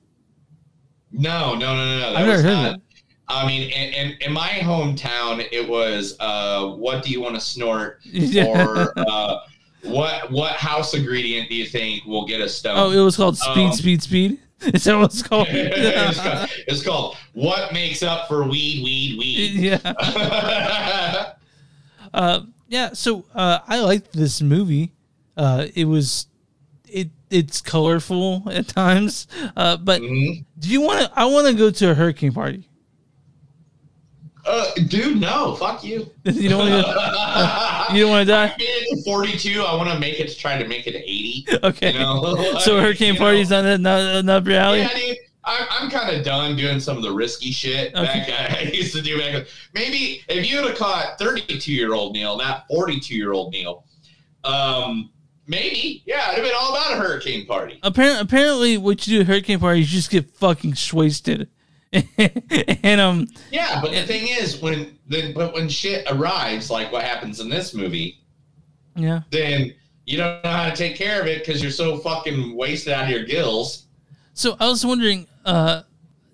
No, 1.14 1.54
no, 1.56 1.76
no, 1.76 1.76
no, 1.76 2.00
no. 2.00 2.00
That 2.00 2.16
I've 2.18 2.26
never 2.26 2.32
was 2.34 2.42
heard 2.44 2.54
not- 2.54 2.76
it. 2.76 2.82
I 3.30 3.48
mean, 3.48 3.72
in, 3.72 3.94
in, 3.94 4.18
in 4.20 4.34
my 4.34 4.50
hometown, 4.50 5.48
it 5.52 5.68
was 5.68 6.18
uh, 6.20 6.68
what 6.72 7.04
do 7.04 7.10
you 7.10 7.22
want 7.22 7.36
to 7.36 7.42
snort? 7.42 8.00
Yeah. 8.06 8.46
Or 8.68 8.94
uh, 8.98 9.38
what 9.84 10.30
what 10.32 10.52
house 10.54 10.94
ingredient 10.94 11.48
do 11.50 11.56
you 11.56 11.66
think 11.66 12.06
will 12.06 12.26
get 12.26 12.42
a 12.42 12.50
stone? 12.50 12.78
Oh, 12.78 12.92
it 12.92 13.00
was 13.04 13.16
called 13.16 13.38
Speed 13.38 13.68
Um, 13.68 13.74
Speed 13.74 14.04
Speed. 14.04 14.40
Is 14.62 14.84
that 14.84 14.96
what 14.98 15.06
it's 15.06 15.24
called? 15.24 15.48
it's, 15.52 16.20
called, 16.20 16.50
it's 16.68 16.84
called 16.84 17.18
what 17.34 17.74
makes 17.74 18.04
up 18.04 18.28
for 18.28 18.44
weed, 18.44 18.84
weed, 18.84 19.18
weed. 19.18 19.52
yeah. 19.56 21.34
uh, 22.14 22.42
yeah. 22.68 22.90
So 22.94 23.26
uh, 23.34 23.60
I 23.68 23.80
liked 23.80 24.14
this 24.14 24.42
movie. 24.42 24.92
Uh, 25.36 25.68
it 25.76 25.86
was 25.86 26.28
it's 27.34 27.62
colorful 27.62 28.44
at 28.52 28.68
times. 28.68 29.28
Uh, 29.56 29.78
but 29.78 30.02
Mm-hmm. 30.02 30.42
do 30.60 30.70
you 30.70 30.82
want 30.82 31.02
to? 31.02 31.12
I 31.20 31.26
want 31.26 31.48
to 31.48 31.54
go 31.54 31.72
to 31.72 31.92
a 31.92 31.94
hurricane 31.94 32.32
party. 32.34 32.70
Uh, 34.46 34.70
dude, 34.90 35.22
no, 35.22 35.56
fuck 35.56 35.84
you. 35.86 36.10
you 36.26 36.50
don't 36.50 36.70
want 36.70 36.86
to. 36.86 36.94
Uh, 37.36 37.88
you 37.94 38.02
don't 38.02 38.12
want 38.12 38.28
to 38.28 38.32
die. 38.32 38.46
I 38.46 38.58
made 38.58 38.66
it 38.66 38.96
to 38.98 39.04
42. 39.04 39.62
I 39.64 39.74
want 39.76 39.90
to 39.90 40.00
make 40.00 40.20
it 40.20 40.28
to 40.30 40.36
try 40.36 40.62
to 40.62 40.68
make 40.68 40.86
it 40.86 40.96
80. 40.96 41.48
Okay. 41.64 41.94
You 41.94 42.00
know? 42.00 42.60
so 42.60 42.80
hurricane 42.80 43.14
You 43.14 43.20
know? 43.20 43.20
party's 43.26 43.50
not 43.50 43.80
not 43.80 44.24
not 44.26 44.46
reality. 44.46 44.82
Yeah, 44.82 44.94
dude. 45.08 45.18
I'm, 45.46 45.68
I'm 45.72 45.90
kind 45.90 46.16
of 46.16 46.24
done 46.24 46.56
doing 46.56 46.80
some 46.80 46.96
of 46.98 47.04
the 47.04 47.12
risky 47.12 47.52
shit 47.52 47.94
Okay. 47.96 48.26
back 48.28 48.52
I 48.58 48.62
used 48.74 48.94
to 48.96 49.02
do 49.02 49.18
back. 49.18 49.34
then. 49.34 49.46
Maybe 49.74 50.22
if 50.30 50.50
you 50.50 50.62
would 50.62 50.70
have 50.70 50.78
caught 50.78 51.18
32 51.20 51.72
year 51.74 51.94
old 51.94 52.14
Neil, 52.14 52.38
not 52.38 52.66
42 52.70 53.16
year 53.16 53.32
old 53.34 53.52
Neil, 53.52 53.84
um, 54.44 55.10
maybe 55.48 56.04
yeah, 56.06 56.32
it'd 56.32 56.44
have 56.44 56.46
been 56.46 56.56
all 56.58 56.76
about 56.76 56.94
a 56.94 56.96
hurricane 56.96 57.46
party. 57.46 57.80
Apparently, 57.84 58.22
apparently, 58.22 58.78
what 58.78 59.06
you 59.08 59.18
do 59.18 59.22
at 59.22 59.28
hurricane 59.28 59.60
parties, 59.60 59.92
you 59.92 59.98
just 59.98 60.10
get 60.10 60.30
fucking 60.32 60.76
wasted. 60.94 61.50
and 62.84 63.00
um, 63.00 63.28
Yeah, 63.52 63.80
but 63.82 63.92
the 63.92 64.04
thing 64.04 64.28
is, 64.28 64.62
when 64.62 64.98
then 65.08 65.34
but 65.34 65.54
when 65.54 65.70
shit 65.70 66.06
arrives, 66.10 66.70
like 66.70 66.92
what 66.92 67.04
happens 67.04 67.40
in 67.40 67.50
this 67.50 67.74
movie, 67.74 68.20
yeah. 68.96 69.22
then 69.32 69.74
you 70.06 70.18
don't 70.18 70.44
know 70.44 70.50
how 70.50 70.70
to 70.70 70.76
take 70.76 70.96
care 70.96 71.22
of 71.22 71.28
it 71.28 71.46
because 71.46 71.62
you're 71.62 71.72
so 71.72 71.98
fucking 71.98 72.56
wasted 72.56 72.94
out 72.94 73.06
of 73.06 73.10
your 73.10 73.26
gills. 73.26 73.86
So 74.34 74.56
I 74.60 74.68
was 74.68 74.86
wondering. 74.86 75.28
Uh, 75.46 75.84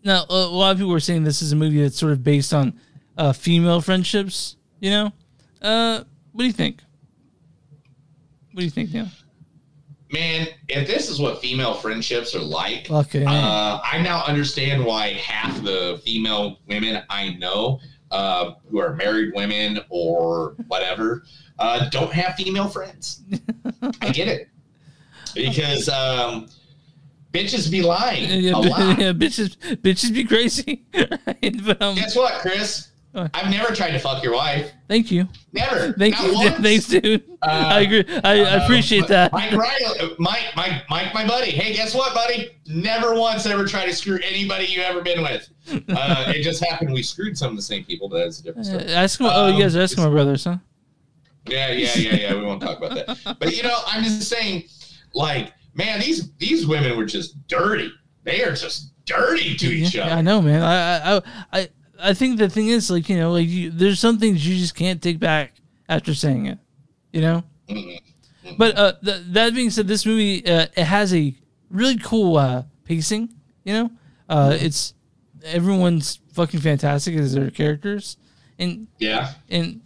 now 0.04 0.24
a 0.30 0.34
lot 0.34 0.72
of 0.72 0.78
people 0.78 0.92
were 0.92 1.00
saying 1.00 1.24
this 1.24 1.42
is 1.42 1.52
a 1.52 1.56
movie 1.56 1.82
that's 1.82 1.98
sort 1.98 2.14
of 2.14 2.24
based 2.24 2.54
on 2.54 2.80
uh, 3.18 3.34
female 3.34 3.82
friendships. 3.82 4.56
You 4.80 4.92
know, 4.92 5.14
uh, 5.62 6.04
what 6.32 6.44
do 6.44 6.48
you 6.48 6.54
think? 6.54 6.82
What 8.60 8.64
do 8.64 8.66
you 8.66 8.72
think, 8.72 8.94
Neil? 8.94 9.08
Man, 10.12 10.48
if 10.68 10.86
this 10.86 11.10
is 11.10 11.18
what 11.18 11.40
female 11.40 11.74
friendships 11.76 12.36
are 12.36 12.42
like, 12.42 12.92
Okay. 12.92 13.24
uh, 13.24 13.80
I 13.82 14.02
now 14.04 14.26
understand 14.26 14.84
why 14.84 15.14
half 15.14 15.64
the 15.64 16.02
female 16.04 16.60
women 16.68 17.02
I 17.10 17.36
know 17.36 17.80
uh, 18.12 18.56
who 18.70 18.80
are 18.82 18.98
married 18.98 19.34
women 19.34 19.80
or 19.90 20.58
whatever 20.68 21.24
uh, 21.58 21.88
don't 21.90 22.12
have 22.12 22.36
female 22.36 22.68
friends. 22.68 23.22
I 24.02 24.10
get 24.10 24.28
it 24.28 24.50
because 25.34 25.88
um, 25.88 26.50
bitches 27.32 27.72
be 27.72 27.82
lying 27.82 28.44
Yeah, 28.44 28.56
a 28.56 28.58
lot. 28.60 29.00
yeah, 29.00 29.14
bitches, 29.14 29.56
bitches 29.78 30.14
be 30.14 30.26
crazy. 30.26 30.84
But, 31.64 31.82
um, 31.82 31.96
Guess 31.96 32.18
what, 32.18 32.42
Chris? 32.42 32.89
I've 33.16 33.50
never 33.50 33.74
tried 33.74 33.92
to 33.92 34.00
fuck 34.00 34.24
your 34.24 34.34
wife. 34.34 34.72
thank 34.88 35.12
you. 35.12 35.28
Never. 35.52 35.94
Thank 35.94 36.22
you. 36.22 36.34
once. 36.34 36.56
Thanks, 36.60 36.88
dude. 36.88 37.24
I 37.42 37.82
agree. 37.82 38.06
I, 38.24 38.42
I 38.42 38.58
Uh, 38.60 38.64
appreciate 38.64 39.08
that. 39.08 39.34
Mike, 39.34 39.52
Riley, 39.52 40.16
Mike, 40.20 40.44
Mike, 40.56 40.84
Mike, 40.90 41.14
my 41.14 41.26
buddy. 41.28 41.50
Hey, 41.52 41.74
guess 41.74 41.96
what, 41.96 42.14
buddy? 42.14 42.52
Never 42.68 43.16
once 43.16 43.46
ever 43.48 43.66
tried 43.66 43.88
to 43.88 43.94
screw 43.94 44.20
anybody 44.24 44.66
you 44.66 44.82
ever 44.82 45.02
been 45.02 45.22
with. 45.24 45.50
Uh, 45.90 46.32
it 46.36 46.44
just 46.44 46.64
happened 46.64 46.94
we 46.94 47.02
screwed 47.02 47.36
some 47.38 47.50
of 47.50 47.56
the 47.56 47.62
same 47.64 47.84
people, 47.84 48.10
but 48.10 48.20
that's 48.20 48.40
a 48.42 48.44
different 48.44 48.68
Uh, 48.68 49.08
story. 49.08 49.28
Eskimo. 49.28 49.32
oh, 49.34 49.48
you 49.48 49.62
guys 49.62 49.76
are 49.76 49.80
Um, 49.80 49.86
Eskimo 49.86 50.12
brothers, 50.12 50.44
huh? 50.44 50.58
Yeah, 51.48 51.72
yeah, 51.72 51.96
yeah, 51.96 52.16
yeah. 52.16 52.34
We 52.36 52.42
won't 52.44 52.62
talk 52.62 52.78
about 52.78 52.94
that. 52.96 53.38
But 53.40 53.56
you 53.56 53.64
know, 53.64 53.80
I'm 53.88 54.04
just 54.04 54.30
saying, 54.30 54.66
like, 55.16 55.54
man, 55.74 56.00
these 56.00 56.30
these 56.38 56.68
women 56.68 56.96
were 56.96 57.06
just 57.06 57.48
dirty. 57.48 57.92
They 58.24 58.44
are 58.44 58.54
just 58.54 58.92
dirty 59.06 59.56
to 59.56 59.66
each 59.68 59.96
Yeah, 59.96 60.06
other. 60.06 60.16
I 60.16 60.22
know, 60.22 60.42
man. 60.42 60.62
I, 60.62 61.16
I, 61.16 61.22
I, 61.54 61.68
I 62.02 62.14
think 62.14 62.38
the 62.38 62.50
thing 62.50 62.68
is, 62.68 62.90
like, 62.90 63.10
you 63.10 63.18
know, 63.18 63.32
like, 63.32 63.48
you, 63.48 63.72
there's 63.72 64.00
some 64.00 64.18
things 64.20 64.46
you 64.48 64.58
just 64.58 64.76
can't 64.76 65.02
take 65.02 65.20
back 65.20 65.54
after 65.88 66.14
saying 66.14 66.46
it, 66.48 66.58
you 67.12 67.22
know. 67.22 67.44
But 68.58 68.78
uh, 68.78 68.94
th- 69.04 69.22
that 69.32 69.54
being 69.54 69.70
said, 69.70 69.88
this 69.88 70.06
movie 70.06 70.46
uh, 70.46 70.68
it 70.76 70.86
has 70.86 71.14
a 71.14 71.36
really 71.70 71.98
cool 71.98 72.38
uh, 72.38 72.64
pacing. 72.84 73.30
You 73.64 73.74
know, 73.74 73.92
uh, 74.28 74.58
it's 74.60 74.94
everyone's 75.44 76.20
fucking 76.34 76.60
fantastic 76.62 77.16
as 77.16 77.34
their 77.34 77.52
characters, 77.52 78.18
and 78.58 78.88
Yeah. 78.98 79.34
and 79.50 79.82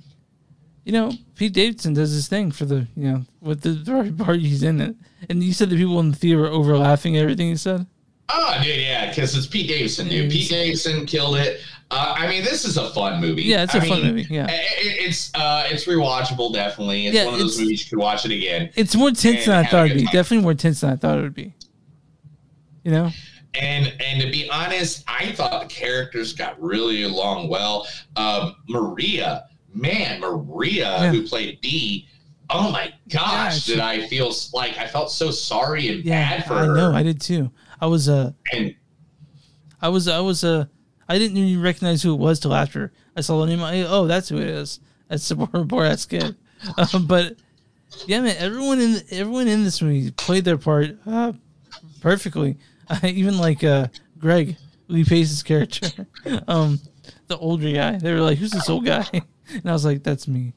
you 0.85 0.91
know 0.93 1.11
Pete 1.35 1.53
Davidson 1.53 1.93
does 1.93 2.11
his 2.11 2.27
thing 2.27 2.51
for 2.51 2.65
the 2.65 2.87
you 2.95 3.11
know 3.11 3.25
with 3.41 3.61
the 3.61 3.69
the 3.71 4.23
part 4.23 4.39
he's 4.39 4.63
in 4.63 4.79
it. 4.79 4.95
And 5.29 5.43
you 5.43 5.51
said 5.53 5.69
the 5.69 5.75
people 5.77 5.99
in 5.99 6.11
the 6.11 6.17
theater 6.17 6.41
were 6.41 6.47
over 6.47 6.77
laughing 6.77 7.17
at 7.17 7.21
everything 7.23 7.47
he 7.49 7.55
said. 7.57 7.85
Oh, 8.29 8.57
dude, 8.63 8.79
yeah, 8.79 9.09
because 9.09 9.35
it's 9.35 9.47
Pete 9.47 9.67
Davidson, 9.67 10.07
dude. 10.07 10.31
Pete 10.31 10.49
Davidson 10.49 11.05
killed 11.05 11.35
it. 11.35 11.59
Uh, 11.95 12.15
I 12.17 12.27
mean, 12.27 12.43
this 12.43 12.65
is 12.65 12.77
a 12.77 12.89
fun 12.89 13.21
movie. 13.21 13.43
Yeah, 13.43 13.63
it's 13.63 13.75
a 13.75 13.77
I 13.77 13.87
fun 13.87 14.01
mean, 14.01 14.15
movie, 14.15 14.27
yeah. 14.33 14.47
i- 14.49 14.53
i- 14.53 14.97
it's 15.05 15.31
uh, 15.35 15.67
it's 15.69 15.85
rewatchable, 15.85 16.51
definitely. 16.53 17.05
It's 17.07 17.15
Yeah, 17.15 17.25
one 17.25 17.35
of 17.35 17.39
those 17.39 17.59
movies 17.59 17.83
you 17.85 17.89
could 17.91 17.99
watch 18.01 18.25
it 18.25 18.31
again. 18.31 18.71
It's 18.75 18.95
more 18.95 19.11
tense 19.11 19.45
than 19.45 19.63
I 19.63 19.69
thought 19.69 19.83
a 19.83 19.85
it'd 19.85 19.97
be. 19.97 20.03
time. 20.05 20.13
Definitely 20.13 20.43
more 20.43 20.53
tense 20.55 20.81
than 20.81 20.89
I 20.91 20.95
thought 20.95 21.19
it 21.19 21.21
would 21.21 21.35
be. 21.35 21.53
You 22.83 22.91
know? 22.91 23.11
And 23.53 23.93
and 24.03 24.21
to 24.21 24.31
be 24.31 24.49
honest, 24.49 25.03
I 25.07 25.31
thought 25.33 25.61
the 25.61 25.67
characters 25.73 26.33
got 26.33 26.59
really 26.59 27.03
along 27.03 27.49
well. 27.49 27.87
Um, 28.15 28.55
Maria, 28.67 29.45
man, 29.73 30.19
Maria, 30.19 30.89
Yeah. 31.03 31.11
who 31.11 31.27
played 31.27 31.61
Dee, 31.61 32.07
oh 32.49 32.71
my 32.71 32.91
gosh, 33.09 33.67
Yeah, 33.69 33.75
did 33.75 33.81
I 33.83 34.07
feel 34.07 34.33
like 34.53 34.77
I 34.79 34.87
felt 34.87 35.11
so 35.11 35.29
sorry 35.29 35.89
and 35.89 36.03
Yeah, 36.03 36.37
bad 36.37 36.47
for 36.47 36.53
I 36.55 36.65
her. 36.65 36.75
know. 36.75 36.93
I 36.93 37.03
did 37.03 37.21
too. 37.21 37.51
I 37.79 37.85
was 37.85 38.09
uh, 38.09 38.31
and 38.51 38.73
I 39.81 39.89
was 39.89 40.07
I 40.07 40.19
was 40.19 40.43
uh, 40.43 40.65
I 41.07 41.17
didn't 41.17 41.37
even 41.37 41.63
recognize 41.63 42.01
who 42.01 42.13
it 42.13 42.19
was 42.19 42.39
till 42.39 42.53
after 42.53 42.91
I 43.15 43.21
saw 43.21 43.39
the 43.41 43.47
name. 43.47 43.61
I, 43.61 43.83
oh, 43.83 44.07
that's 44.07 44.29
who 44.29 44.37
it 44.37 44.47
is. 44.47 44.79
That's 45.07 45.27
the 45.27 45.35
Borat's 45.67 46.05
kid. 46.05 46.35
Uh, 46.77 46.99
but 46.99 47.35
yeah, 48.07 48.21
man, 48.21 48.35
everyone 48.37 48.79
in 48.79 49.01
everyone 49.11 49.47
in 49.47 49.63
this 49.63 49.81
movie 49.81 50.11
played 50.11 50.45
their 50.45 50.57
part 50.57 50.97
uh, 51.05 51.33
perfectly. 52.01 52.57
I 52.89 53.07
even 53.07 53.37
like 53.37 53.63
uh, 53.63 53.87
Greg 54.19 54.57
Lee 54.87 55.03
Pace's 55.03 55.43
character, 55.43 56.07
um, 56.47 56.79
the 57.27 57.37
older 57.37 57.71
guy. 57.71 57.97
They 57.97 58.13
were 58.13 58.21
like, 58.21 58.37
"Who's 58.37 58.51
this 58.51 58.69
old 58.69 58.85
guy?" 58.85 59.07
And 59.11 59.65
I 59.65 59.73
was 59.73 59.85
like, 59.85 60.03
"That's 60.03 60.27
me." 60.27 60.53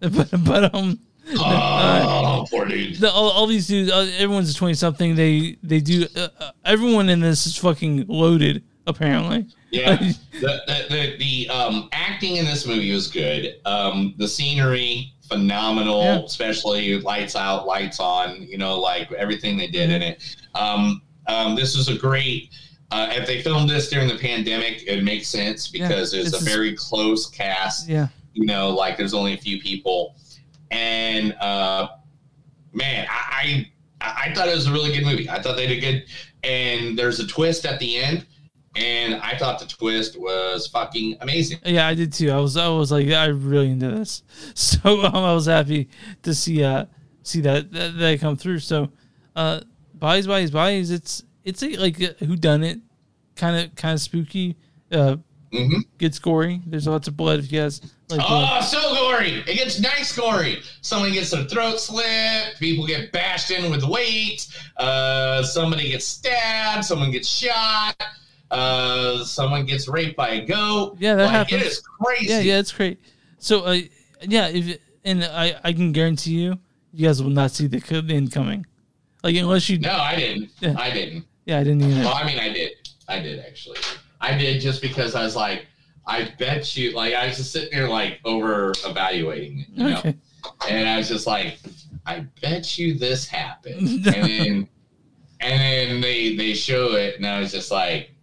But 0.00 0.30
but 0.44 0.74
um. 0.74 1.00
Oh, 1.32 2.46
poor. 2.50 2.66
The, 2.66 3.10
all, 3.12 3.30
all 3.30 3.46
these 3.46 3.68
dudes, 3.68 3.90
uh, 3.90 4.10
everyone's 4.18 4.52
twenty 4.54 4.74
something. 4.74 5.14
They 5.14 5.58
they 5.62 5.80
do. 5.80 6.06
Uh, 6.16 6.28
uh, 6.40 6.50
everyone 6.64 7.08
in 7.08 7.20
this 7.20 7.46
is 7.46 7.56
fucking 7.56 8.06
loaded. 8.08 8.64
Apparently, 8.86 9.46
Yeah, 9.70 9.96
the, 9.96 10.14
the, 10.40 10.86
the 10.90 11.16
the 11.18 11.48
um 11.48 11.88
acting 11.92 12.36
in 12.36 12.44
this 12.44 12.66
movie 12.66 12.92
was 12.92 13.08
good. 13.08 13.56
Um, 13.64 14.14
the 14.18 14.26
scenery 14.28 15.12
phenomenal, 15.28 16.02
Yeah. 16.02 16.18
especially 16.24 17.00
lights 17.00 17.36
out, 17.36 17.66
lights 17.66 18.00
on. 18.00 18.42
You 18.42 18.58
know, 18.58 18.78
like 18.80 19.12
everything 19.12 19.56
they 19.56 19.68
did 19.68 19.90
in 19.90 20.02
it. 20.02 20.36
Um, 20.54 21.02
um, 21.28 21.54
this 21.54 21.76
was 21.76 21.88
a 21.88 21.96
great. 21.96 22.50
Uh, 22.90 23.08
if 23.12 23.24
they 23.28 23.40
filmed 23.40 23.70
this 23.70 23.88
during 23.88 24.08
the 24.08 24.18
pandemic, 24.18 24.82
it 24.88 25.04
makes 25.04 25.28
sense 25.28 25.68
because 25.68 26.12
Yeah, 26.12 26.22
it's, 26.22 26.40
a 26.40 26.44
very 26.44 26.74
close 26.74 27.28
cast. 27.30 27.88
Yeah. 27.88 28.08
you 28.34 28.46
know, 28.46 28.70
like 28.70 28.96
there's 28.98 29.14
only 29.14 29.34
a 29.34 29.38
few 29.38 29.60
people, 29.60 30.16
and 30.72 31.32
uh, 31.40 31.86
man, 32.72 33.06
I, 33.08 33.68
I 34.00 34.30
I 34.30 34.34
thought 34.34 34.48
it 34.48 34.54
was 34.56 34.66
a 34.66 34.72
really 34.72 34.92
good 34.92 35.04
movie. 35.04 35.28
I 35.30 35.40
thought 35.40 35.54
they 35.56 35.68
did 35.68 35.80
good, 35.80 36.04
and 36.42 36.98
there's 36.98 37.20
a 37.20 37.26
twist 37.28 37.64
at 37.64 37.78
the 37.78 37.98
end, 37.98 38.26
and 38.76 39.14
I 39.16 39.36
thought 39.36 39.58
the 39.58 39.66
twist 39.66 40.18
was 40.18 40.66
fucking 40.68 41.16
amazing. 41.20 41.58
Yeah, 41.64 41.86
I 41.86 41.94
did 41.94 42.12
too. 42.12 42.30
I 42.30 42.38
was 42.38 42.56
I 42.56 42.68
was 42.68 42.92
like 42.92 43.08
I 43.08 43.26
really 43.26 43.70
into 43.70 43.90
this, 43.90 44.22
so 44.54 45.04
um, 45.04 45.16
I 45.16 45.34
was 45.34 45.46
happy 45.46 45.88
to 46.22 46.34
see 46.34 46.62
uh 46.62 46.86
see 47.22 47.40
that 47.42 47.72
that, 47.72 47.98
that 47.98 48.20
come 48.20 48.36
through. 48.36 48.60
So, 48.60 48.90
uh, 49.34 49.60
buys 49.94 50.26
buys 50.26 50.50
buys. 50.50 50.90
It's 50.90 51.24
it's 51.44 51.62
a, 51.62 51.76
like 51.76 51.96
who 51.96 52.36
done 52.36 52.62
it, 52.62 52.78
kind 53.36 53.56
of 53.56 53.74
kind 53.74 53.94
of 53.94 54.00
spooky. 54.00 54.56
Uh, 54.90 55.16
gets 55.98 56.18
gory. 56.20 56.62
There's 56.66 56.86
lots 56.86 57.08
of 57.08 57.16
blood. 57.16 57.40
If 57.40 57.50
you 57.50 57.60
guys 57.60 57.80
like. 58.08 58.20
blood. 58.20 58.48
Oh, 58.52 58.64
so 58.64 58.94
gory! 58.94 59.42
It 59.48 59.56
gets 59.56 59.80
nice 59.80 60.16
gory. 60.16 60.58
Someone 60.80 61.12
gets 61.12 61.30
their 61.30 61.44
throat 61.44 61.80
slit. 61.80 62.54
People 62.60 62.86
get 62.86 63.10
bashed 63.10 63.50
in 63.50 63.68
with 63.70 63.82
weight. 63.82 64.46
Uh, 64.76 65.42
somebody 65.42 65.90
gets 65.90 66.06
stabbed. 66.06 66.84
Someone 66.84 67.10
gets 67.10 67.28
shot. 67.28 68.00
Uh, 68.50 69.24
someone 69.24 69.64
gets 69.64 69.88
raped 69.88 70.16
by 70.16 70.30
a 70.30 70.44
goat. 70.44 70.96
Yeah, 70.98 71.14
that 71.14 71.24
like, 71.24 71.32
happens. 71.32 71.62
It 71.62 71.66
is 71.66 71.80
crazy. 71.80 72.26
Yeah, 72.26 72.40
yeah, 72.40 72.58
it's 72.58 72.72
great. 72.72 72.98
So, 73.38 73.64
uh, 73.64 73.78
yeah, 74.22 74.48
if 74.48 74.78
and 75.04 75.24
I 75.24 75.58
I 75.62 75.72
can 75.72 75.92
guarantee 75.92 76.40
you, 76.40 76.58
you 76.92 77.06
guys 77.06 77.22
will 77.22 77.30
not 77.30 77.52
see 77.52 77.66
the 77.66 77.82
end 78.08 78.32
coming. 78.32 78.66
Like 79.22 79.36
unless 79.36 79.68
you. 79.68 79.78
No, 79.78 79.92
I 79.92 80.16
didn't. 80.16 80.50
Yeah. 80.60 80.74
I 80.78 80.90
didn't. 80.90 81.24
Yeah, 81.44 81.58
I 81.58 81.64
didn't 81.64 81.82
either. 81.82 82.04
Well, 82.04 82.14
I 82.14 82.24
mean, 82.24 82.38
I 82.38 82.48
did. 82.52 82.72
I 83.08 83.20
did 83.20 83.40
actually. 83.40 83.78
I 84.20 84.36
did 84.36 84.60
just 84.60 84.82
because 84.82 85.14
I 85.14 85.22
was 85.22 85.36
like, 85.36 85.66
I 86.06 86.32
bet 86.38 86.76
you. 86.76 86.92
Like, 86.92 87.14
I 87.14 87.26
was 87.26 87.36
just 87.36 87.52
sitting 87.52 87.70
there 87.76 87.88
like 87.88 88.20
over 88.24 88.72
evaluating 88.84 89.60
it, 89.60 89.68
you 89.72 89.90
know, 89.90 89.98
Okay. 89.98 90.16
and 90.68 90.88
I 90.88 90.96
was 90.96 91.08
just 91.08 91.26
like, 91.26 91.58
I 92.06 92.26
bet 92.40 92.78
you 92.78 92.94
this 92.98 93.26
happened, 93.26 93.88
and 93.88 94.04
then 94.04 94.68
and 95.40 95.60
then 95.60 96.00
they 96.00 96.36
they 96.36 96.54
show 96.54 96.92
it, 96.94 97.16
and 97.16 97.26
I 97.26 97.40
was 97.40 97.52
just 97.52 97.70
like, 97.70 98.14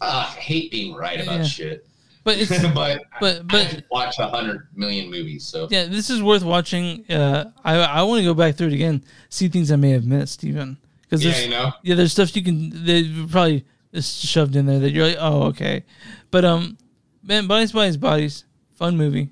ah, 0.00 0.34
I 0.36 0.40
hate 0.40 0.70
being 0.70 0.94
right 0.94 1.20
about 1.20 1.38
Yeah. 1.40 1.44
shit. 1.44 1.86
But 2.24 2.38
it's 2.38 2.50
but 2.74 3.02
but 3.20 3.46
but 3.46 3.84
watch 3.90 4.18
a 4.18 4.28
hundred 4.28 4.68
million 4.74 5.10
movies, 5.10 5.44
so 5.46 5.68
Yeah, 5.70 5.84
this 5.86 6.10
is 6.10 6.22
worth 6.22 6.42
watching. 6.44 7.04
Uh, 7.10 7.50
I 7.64 7.76
I 7.76 8.02
want 8.02 8.18
to 8.20 8.24
go 8.24 8.34
back 8.34 8.56
through 8.56 8.68
it 8.68 8.72
again, 8.74 9.04
see 9.28 9.48
things 9.48 9.70
I 9.70 9.76
may 9.76 9.90
have 9.90 10.04
missed, 10.06 10.42
even 10.44 10.76
because 11.02 11.24
Yeah, 11.24 11.38
you 11.38 11.48
know? 11.50 11.72
yeah, 11.82 11.94
there's 11.94 12.12
stuff 12.12 12.34
you 12.34 12.42
can 12.42 12.84
they 12.84 13.04
probably 13.30 13.64
just 13.94 14.24
shoved 14.26 14.56
in 14.56 14.66
there 14.66 14.80
that 14.80 14.90
you're 14.90 15.06
like, 15.06 15.16
oh 15.20 15.44
okay, 15.44 15.84
but 16.32 16.44
um, 16.44 16.76
man, 17.22 17.46
bodies, 17.46 17.70
bodies, 17.72 17.96
bodies, 17.96 18.44
fun 18.74 18.96
movie. 18.96 19.30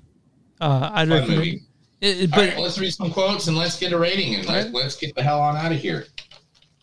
Uh, 0.61 0.89
I'd 0.93 1.09
Fun 1.09 1.17
recommend. 1.17 1.37
movie. 1.39 1.61
It, 1.99 2.21
it- 2.21 2.31
but 2.31 2.37
right, 2.49 2.57
let's 2.59 2.77
read 2.79 2.91
some 2.93 3.11
quotes 3.11 3.47
and 3.47 3.57
let's 3.57 3.77
get 3.77 3.91
a 3.91 3.97
rating 3.99 4.35
and 4.35 4.45
let, 4.47 4.71
let's 4.73 4.95
get 4.95 5.13
the 5.15 5.21
hell 5.23 5.41
on 5.41 5.57
out 5.57 5.71
of 5.73 5.77
here. 5.79 6.05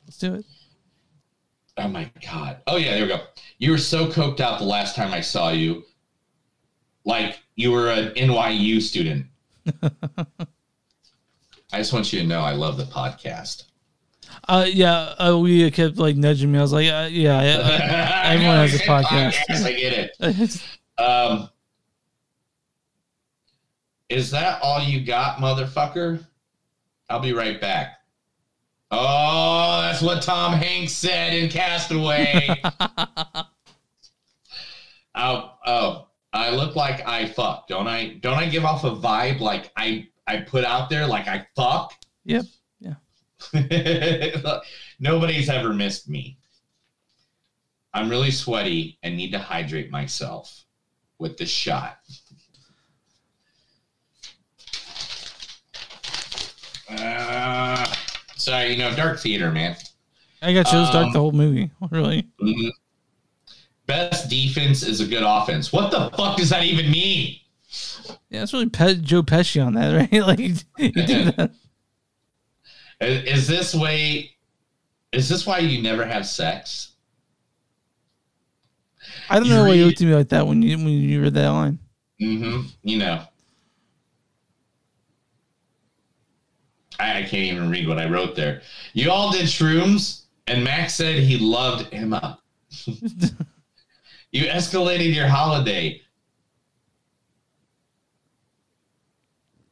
let's 0.07 0.19
do 0.19 0.35
it. 0.35 0.45
Oh 1.79 1.89
my 1.89 2.11
god. 2.31 2.59
Oh 2.67 2.77
yeah, 2.77 2.93
there 2.95 3.03
we 3.05 3.09
go. 3.09 3.21
You 3.63 3.71
were 3.71 3.79
so 3.79 4.09
coked 4.09 4.41
out 4.41 4.59
the 4.59 4.65
last 4.65 4.97
time 4.97 5.15
I 5.15 5.21
saw 5.21 5.51
you. 5.51 5.85
Like 7.05 7.39
you 7.55 7.71
were 7.71 7.91
an 7.91 8.09
NYU 8.15 8.83
student. 8.83 9.27
I 11.73 11.77
just 11.77 11.93
want 11.93 12.13
you 12.13 12.19
to 12.23 12.27
know 12.27 12.41
I 12.41 12.55
love 12.55 12.77
the 12.77 12.87
podcast. 12.87 13.67
Uh, 14.49 14.67
yeah, 14.69 15.15
uh, 15.17 15.39
we 15.39 15.71
kept 15.71 15.97
like 15.97 16.17
nudging 16.17 16.51
me. 16.51 16.59
I 16.59 16.63
was 16.63 16.73
like, 16.73 16.89
uh, 16.89 17.09
yeah, 17.09 17.41
yeah, 17.43 17.59
uh, 17.61 18.29
everyone 18.33 18.57
has 18.57 18.75
a 18.75 18.79
podcast. 18.79 19.65
I 19.65 19.73
get 19.73 20.13
it. 20.21 20.63
Um, 20.99 21.49
is 24.09 24.31
that 24.33 24.61
all 24.61 24.83
you 24.83 25.05
got, 25.05 25.39
motherfucker? 25.39 26.25
I'll 27.09 27.21
be 27.21 27.33
right 27.33 27.61
back. 27.61 28.02
Oh, 28.95 29.81
that's 29.81 30.03
what 30.03 30.21
Tom 30.21 30.53
Hanks 30.53 30.93
said 30.93 31.33
in 31.33 31.49
Castaway. 31.49 32.61
oh, 35.15 35.55
oh, 35.67 36.09
I 36.35 36.51
look 36.51 36.77
like 36.77 37.09
I 37.09 37.25
fuck, 37.25 37.69
don't 37.69 37.89
I? 37.89 38.19
Don't 38.21 38.37
I 38.37 38.51
give 38.51 38.67
off 38.67 38.85
a 38.85 38.91
vibe 38.91 39.41
like 39.41 39.73
I 39.79 40.09
I 40.27 40.43
put 40.43 40.67
out 40.67 40.91
there 40.91 41.07
like 41.07 41.27
I 41.27 41.47
fuck? 41.57 41.95
Yep. 42.27 42.45
Yeah. 42.81 42.97
Nobody's 45.01 45.49
ever 45.49 45.73
missed 45.73 46.11
me. 46.11 46.37
I'm 47.95 48.11
really 48.11 48.31
sweaty 48.31 48.99
and 49.03 49.17
need 49.17 49.33
to 49.33 49.39
hydrate 49.39 49.91
myself 49.91 50.67
with 51.19 51.39
this 51.39 51.49
shot. 51.49 51.97
Uh, 56.91 57.87
sorry, 58.43 58.73
you 58.73 58.79
know, 58.79 58.95
dark 58.95 59.19
theater, 59.21 59.51
man. 59.51 59.77
I 60.43 60.53
got 60.53 60.71
you. 60.73 60.79
It 60.79 60.83
was 60.83 60.91
dark 60.91 61.07
Um, 61.07 61.13
the 61.13 61.19
whole 61.21 61.33
movie. 61.33 61.71
Really. 61.91 62.27
Mhm. 62.43 62.71
Best 63.87 64.29
defense 64.31 64.83
is 64.83 65.01
a 65.01 65.07
good 65.07 65.23
offense. 65.25 65.73
What 65.73 65.91
the 65.91 66.11
fuck 66.17 66.37
does 66.37 66.51
that 66.51 66.65
even 66.65 66.91
mean? 66.91 67.37
Yeah, 68.31 68.43
it's 68.43 68.53
really 68.53 68.69
Pe- 68.69 68.97
Joe 68.97 69.23
Pesci 69.23 69.65
on 69.65 69.75
that, 69.75 70.11
right? 70.13 70.27
Like 70.27 70.39
he 70.39 70.91
did 70.91 71.37
that. 71.37 71.51
Is, 73.01 73.25
is 73.25 73.49
this 73.49 73.75
way? 73.75 74.31
Is 75.13 75.29
this 75.29 75.47
why 75.47 75.59
you 75.59 75.83
never 75.83 76.05
have 76.07 76.27
sex? 76.27 76.93
I 79.29 79.39
don't 79.39 79.47
You 79.49 79.55
know 79.55 79.65
why 79.65 79.75
you 79.75 79.83
read- 79.83 79.87
looked 79.89 80.01
at 80.03 80.07
me 80.07 80.15
like 80.15 80.29
that 80.31 80.47
when 80.47 80.63
you 80.63 80.77
when 80.79 80.89
you 80.89 81.23
read 81.23 81.35
that 81.35 81.49
line. 81.49 81.79
Mm-hmm. 82.21 82.67
You 82.83 82.99
know. 82.99 83.25
I, 87.03 87.19
I 87.19 87.23
can't 87.23 87.45
even 87.45 87.71
read 87.71 87.89
what 87.89 87.99
I 87.99 88.09
wrote 88.09 88.35
there. 88.35 88.63
You 88.93 89.11
all 89.11 89.33
did 89.33 89.47
shrooms, 89.47 90.23
and 90.47 90.63
Max 90.63 90.95
said 90.95 91.17
he 91.17 91.39
loved 91.39 91.89
Emma. 91.93 92.39
you 92.87 94.45
escalated 94.47 95.15
your 95.15 95.27
holiday. 95.27 96.01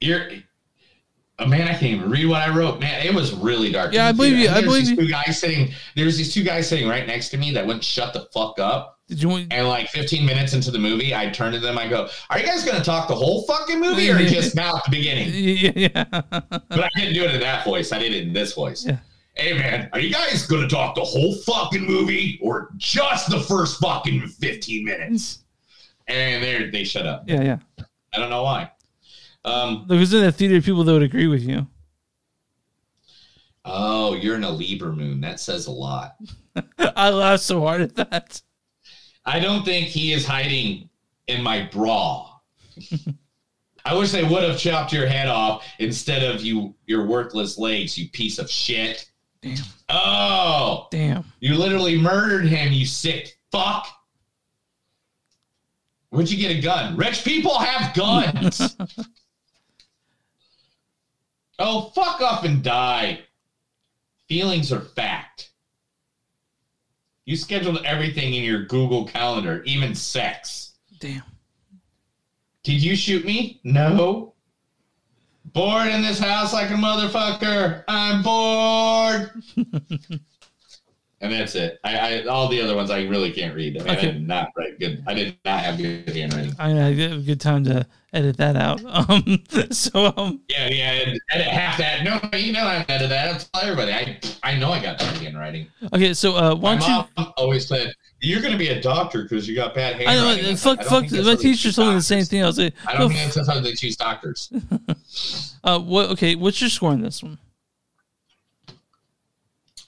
You're 0.00 0.30
oh, 1.38 1.46
man, 1.46 1.68
I 1.68 1.72
can't 1.72 1.94
even 1.94 2.10
read 2.10 2.26
what 2.26 2.40
I 2.42 2.54
wrote. 2.54 2.80
Man, 2.80 3.06
it 3.06 3.14
was 3.14 3.32
really 3.32 3.70
dark. 3.70 3.92
Yeah, 3.92 4.06
I 4.06 4.12
believe 4.12 4.36
you. 4.36 4.48
I 4.48 4.62
believe 4.62 4.86
these 4.86 4.90
you. 4.90 4.96
two 4.96 5.08
guys 5.08 5.38
sitting. 5.38 5.72
There's 5.96 6.16
these 6.16 6.32
two 6.32 6.42
guys 6.42 6.68
sitting 6.68 6.88
right 6.88 7.06
next 7.06 7.30
to 7.30 7.36
me 7.36 7.52
that 7.52 7.66
wouldn't 7.66 7.84
shut 7.84 8.12
the 8.12 8.26
fuck 8.32 8.58
up. 8.58 8.99
Did 9.10 9.20
you 9.20 9.28
want? 9.28 9.52
And 9.52 9.66
like 9.66 9.88
15 9.88 10.24
minutes 10.24 10.54
into 10.54 10.70
the 10.70 10.78
movie, 10.78 11.12
I 11.14 11.28
turn 11.30 11.52
to 11.52 11.58
them. 11.58 11.76
I 11.76 11.88
go, 11.88 12.08
"Are 12.30 12.38
you 12.38 12.46
guys 12.46 12.64
going 12.64 12.78
to 12.78 12.84
talk 12.84 13.08
the 13.08 13.14
whole 13.14 13.42
fucking 13.42 13.80
movie, 13.80 14.08
or 14.08 14.16
just 14.24 14.54
now 14.54 14.76
at 14.76 14.84
the 14.84 14.90
beginning?" 14.92 15.30
Yeah. 15.76 16.04
But 16.30 16.84
I 16.84 16.88
didn't 16.96 17.14
do 17.14 17.24
it 17.24 17.34
in 17.34 17.40
that 17.40 17.64
voice. 17.64 17.90
I 17.92 17.98
did 17.98 18.12
it 18.12 18.22
in 18.22 18.32
this 18.32 18.52
voice. 18.54 18.86
Yeah. 18.86 18.98
Hey 19.34 19.54
man, 19.58 19.90
are 19.92 19.98
you 19.98 20.12
guys 20.12 20.46
going 20.46 20.62
to 20.62 20.68
talk 20.68 20.94
the 20.94 21.02
whole 21.04 21.34
fucking 21.34 21.84
movie, 21.84 22.38
or 22.40 22.70
just 22.76 23.30
the 23.30 23.40
first 23.40 23.80
fucking 23.80 24.28
15 24.28 24.84
minutes? 24.84 25.40
And 26.06 26.42
they 26.42 26.70
they 26.70 26.84
shut 26.84 27.06
up. 27.06 27.24
Yeah, 27.26 27.42
yeah. 27.42 27.58
I 28.14 28.18
don't 28.18 28.30
know 28.30 28.44
why. 28.44 28.70
Um, 29.44 29.86
There's 29.88 30.12
in 30.14 30.20
the 30.20 30.30
theater 30.32 30.60
people 30.62 30.84
that 30.84 30.92
would 30.92 31.02
agree 31.02 31.26
with 31.26 31.42
you. 31.42 31.66
oh, 33.64 34.14
you're 34.14 34.36
in 34.36 34.44
a 34.44 34.50
Libra 34.50 34.92
moon. 34.92 35.20
That 35.20 35.40
says 35.40 35.66
a 35.66 35.70
lot. 35.72 36.16
I 36.78 37.10
laughed 37.10 37.42
so 37.42 37.60
hard 37.60 37.80
at 37.80 37.94
that. 37.96 38.42
I 39.24 39.38
don't 39.38 39.64
think 39.64 39.86
he 39.88 40.12
is 40.12 40.26
hiding 40.26 40.88
in 41.26 41.42
my 41.42 41.68
bra. 41.72 42.30
I 43.84 43.94
wish 43.94 44.12
they 44.12 44.24
would 44.24 44.42
have 44.42 44.58
chopped 44.58 44.92
your 44.92 45.06
head 45.06 45.28
off 45.28 45.64
instead 45.78 46.22
of 46.22 46.42
you 46.42 46.74
your 46.86 47.06
worthless 47.06 47.58
legs, 47.58 47.96
you 47.96 48.08
piece 48.10 48.38
of 48.38 48.50
shit. 48.50 49.10
Damn. 49.42 49.56
Oh, 49.88 50.88
Damn. 50.90 51.24
you 51.40 51.54
literally 51.54 51.98
murdered 51.98 52.44
him, 52.46 52.72
you 52.72 52.84
sick 52.84 53.38
fuck. 53.50 53.86
Where'd 56.10 56.30
you 56.30 56.36
get 56.36 56.56
a 56.56 56.60
gun? 56.60 56.96
Rich 56.96 57.24
people 57.24 57.58
have 57.58 57.94
guns. 57.94 58.76
oh, 61.58 61.90
fuck 61.94 62.20
off 62.20 62.44
and 62.44 62.62
die. 62.62 63.20
Feelings 64.28 64.72
are 64.72 64.80
fact. 64.80 65.49
You 67.30 67.36
scheduled 67.36 67.80
everything 67.84 68.34
in 68.34 68.42
your 68.42 68.64
Google 68.64 69.04
Calendar, 69.04 69.62
even 69.62 69.94
sex. 69.94 70.72
Damn. 70.98 71.22
Did 72.64 72.82
you 72.82 72.96
shoot 72.96 73.24
me? 73.24 73.60
No. 73.62 74.34
Bored 75.44 75.86
in 75.86 76.02
this 76.02 76.18
house 76.18 76.52
like 76.52 76.70
a 76.70 76.72
motherfucker. 76.72 77.84
I'm 77.86 78.24
bored. 78.24 79.30
and 81.20 81.32
that's 81.32 81.54
it. 81.54 81.78
I, 81.84 81.98
I 81.98 82.24
all 82.24 82.48
the 82.48 82.60
other 82.60 82.74
ones 82.74 82.90
I 82.90 83.04
really 83.04 83.30
can't 83.30 83.54
read. 83.54 83.80
I 83.80 83.84
mean, 83.84 83.88
I 83.90 84.00
did 84.00 84.26
not 84.26 84.48
write 84.56 84.80
good. 84.80 85.04
I 85.06 85.14
did 85.14 85.38
not 85.44 85.60
have 85.60 85.78
good 85.78 86.08
handwriting. 86.08 86.56
I 86.58 86.70
had 86.70 87.12
a 87.12 87.18
good 87.18 87.40
time 87.40 87.62
to 87.62 87.86
edit 88.12 88.36
that 88.38 88.56
out. 88.56 88.80
Um, 89.10 89.42
so 89.70 90.12
um, 90.16 90.40
Yeah, 90.48 90.68
yeah. 90.68 91.14
Edit 91.30 91.46
half 91.46 91.78
that. 91.78 92.02
No, 92.04 92.20
you 92.38 92.52
know 92.52 92.64
I 92.64 92.84
edited 92.88 93.10
that. 93.10 93.32
I'll 93.32 93.38
tell 93.38 93.70
everybody. 93.70 93.92
I 93.92 94.20
I 94.42 94.56
know 94.56 94.70
I 94.72 94.82
got 94.82 94.98
bad 94.98 95.16
handwriting. 95.16 95.66
okay, 95.92 96.12
so 96.14 96.36
uh, 96.36 96.54
why 96.54 96.76
don't 96.76 96.88
you? 96.88 97.04
mom 97.16 97.32
always 97.36 97.66
said 97.66 97.94
you're 98.20 98.40
going 98.40 98.52
to 98.52 98.58
be 98.58 98.68
a 98.68 98.80
doctor 98.80 99.22
because 99.22 99.48
you 99.48 99.54
got 99.54 99.74
bad 99.74 99.96
handwriting. 99.96 100.44
I 100.46 100.50
know, 100.50 100.56
fuck, 100.56 100.80
I 100.80 100.84
fuck. 100.84 101.10
My 101.10 101.34
teacher 101.36 101.72
told 101.72 101.88
me 101.88 101.94
the 101.94 102.02
same 102.02 102.24
thing. 102.24 102.42
I 102.42 102.46
was 102.46 102.58
like, 102.58 102.74
I 102.86 102.96
don't 102.96 103.10
f- 103.10 103.16
think 103.16 103.32
that's 103.32 103.48
how 103.48 103.60
they 103.60 103.72
choose 103.72 103.96
doctors. 103.96 104.52
uh, 105.64 105.78
what? 105.78 106.10
Okay, 106.10 106.34
what's 106.34 106.60
your 106.60 106.70
score 106.70 106.90
on 106.90 107.00
this 107.00 107.22
one? 107.22 107.38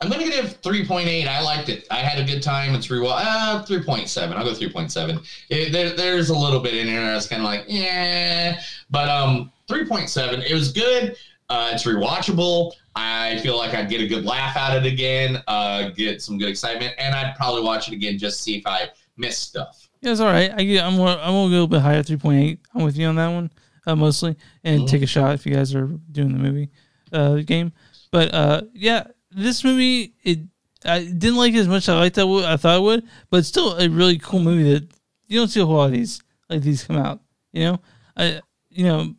I'm 0.03 0.11
gonna 0.11 0.25
give 0.29 0.61
3.8. 0.63 1.27
I 1.29 1.41
liked 1.43 1.69
it. 1.69 1.87
I 1.91 1.97
had 1.97 2.19
a 2.19 2.25
good 2.25 2.43
time. 2.43 2.75
It's 2.75 2.89
rewatch. 2.89 3.23
Uh, 3.25 3.65
3.7. 3.65 4.33
I'll 4.35 4.45
go 4.45 4.53
3.7. 4.53 5.25
It, 5.49 5.73
there, 5.73 5.91
there's 5.95 6.31
a 6.31 6.37
little 6.37 6.61
bit 6.61 6.75
in 6.75 6.87
there 6.89 7.13
that's 7.13 7.29
kind 7.29 7.41
of 7.41 7.47
like, 7.47 7.65
yeah, 7.69 8.61
but 8.91 9.09
um, 9.09 9.53
3.7. 9.69 10.43
It 10.49 10.53
was 10.55 10.73
good. 10.73 11.17
Uh, 11.49 11.71
it's 11.73 11.85
rewatchable. 11.85 12.73
I 12.97 13.39
feel 13.39 13.57
like 13.57 13.75
I'd 13.75 13.89
get 13.89 14.01
a 14.01 14.07
good 14.07 14.25
laugh 14.25 14.57
out 14.57 14.77
of 14.77 14.85
it 14.85 14.93
again. 14.93 15.43
Uh, 15.47 15.91
get 15.91 16.21
some 16.23 16.37
good 16.39 16.49
excitement, 16.49 16.95
and 16.99 17.15
I'd 17.15 17.35
probably 17.37 17.63
watch 17.63 17.89
it 17.89 17.95
again 17.95 18.19
just 18.19 18.39
to 18.39 18.43
see 18.43 18.57
if 18.57 18.67
I 18.67 18.89
missed 19.17 19.43
stuff. 19.43 19.89
Yeah, 20.01 20.13
it's 20.13 20.21
all 20.21 20.27
right. 20.33 20.51
I 20.55 20.65
get, 20.65 20.85
I'm 20.85 20.97
going 20.97 21.17
to 21.17 21.25
go 21.25 21.31
a 21.31 21.45
little 21.45 21.67
bit 21.69 21.81
higher, 21.81 22.03
three 22.03 22.17
point 22.17 22.43
eight. 22.43 22.59
I'm 22.75 22.83
with 22.85 22.97
you 22.97 23.07
on 23.07 23.15
that 23.17 23.29
one, 23.29 23.51
uh, 23.87 23.95
mostly. 23.95 24.37
And 24.65 24.83
Mhm. 24.83 24.89
take 24.89 25.03
a 25.03 25.07
shot 25.07 25.35
if 25.35 25.47
you 25.47 25.55
guys 25.55 25.75
are 25.75 25.87
doing 26.11 26.33
the 26.33 26.39
movie, 26.39 26.71
uh, 27.13 27.37
game. 27.37 27.73
But 28.11 28.35
uh, 28.35 28.63
yeah, 28.75 29.05
this 29.35 29.65
movie 29.65 30.15
it 30.23 30.41
I 30.85 31.05
didn't 31.05 31.37
like 31.37 31.55
it 31.55 31.59
as 31.59 31.69
much 31.69 31.85
as 31.85 31.91
I 31.91 31.99
liked 31.99 32.17
that 32.17 32.27
I 32.27 32.57
thought 32.57 32.77
I 32.77 32.79
would, 32.79 33.07
but 33.31 33.39
it's 33.39 33.49
still 33.49 33.77
a 33.77 33.89
really 33.89 34.19
cool 34.19 34.41
movie 34.41 34.73
that 34.73 34.89
you 35.27 35.39
don't 35.39 35.49
see 35.49 35.61
a 35.61 35.67
whole 35.67 35.77
lot 35.77 35.87
of 35.87 35.93
these 35.93 36.21
like 36.49 36.63
these 36.63 36.85
come 36.85 36.97
out. 36.97 37.21
You 37.53 37.65
know, 37.65 37.81
I 38.17 38.41
you 38.71 38.85
know, 38.85 39.15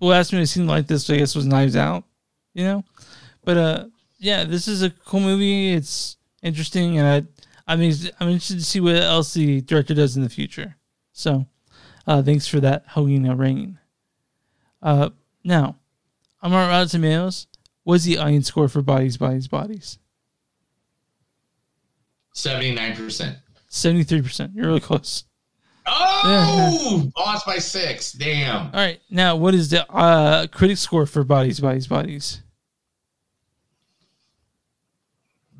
the 0.00 0.06
last 0.06 0.32
movie 0.32 0.42
I 0.42 0.46
seen 0.46 0.66
like 0.66 0.86
this 0.86 1.08
I 1.10 1.16
guess 1.16 1.34
was 1.34 1.46
Knives 1.46 1.76
Out. 1.76 2.04
You 2.54 2.64
know, 2.64 2.84
but 3.44 3.56
uh, 3.56 3.84
yeah, 4.18 4.44
this 4.44 4.68
is 4.68 4.82
a 4.82 4.90
cool 4.90 5.20
movie. 5.20 5.72
It's 5.72 6.16
interesting, 6.42 6.98
and 6.98 7.06
I 7.06 7.72
I 7.72 7.76
mean 7.76 7.92
I'm 8.20 8.28
interested 8.28 8.58
to 8.58 8.64
see 8.64 8.80
what 8.80 8.96
else 8.96 9.34
the 9.34 9.60
director 9.62 9.94
does 9.94 10.16
in 10.16 10.22
the 10.22 10.28
future. 10.28 10.76
So, 11.12 11.46
uh, 12.06 12.22
thanks 12.22 12.46
for 12.46 12.60
that, 12.60 12.86
Halina 12.88 13.36
Reijn. 13.36 13.78
Uh, 14.82 15.10
now, 15.42 15.76
I'm 16.42 16.52
on 16.52 16.68
Rotten 16.68 16.88
Tomatoes. 16.88 17.46
What's 17.86 18.02
the 18.02 18.18
audience 18.18 18.48
score 18.48 18.66
for 18.66 18.82
Bodies, 18.82 19.16
Bodies, 19.16 19.46
Bodies? 19.46 20.00
79%. 22.34 23.36
73%. 23.70 24.50
You're 24.56 24.66
really 24.66 24.80
close. 24.80 25.22
Oh, 25.86 27.08
lost 27.16 27.46
by 27.46 27.58
six. 27.58 28.10
Damn. 28.10 28.66
All 28.66 28.72
right. 28.72 28.98
Now, 29.08 29.36
what 29.36 29.54
is 29.54 29.70
the 29.70 29.88
uh, 29.88 30.48
critic 30.48 30.78
score 30.78 31.06
for 31.06 31.22
Bodies, 31.22 31.60
Bodies, 31.60 31.86
Bodies? 31.86 32.42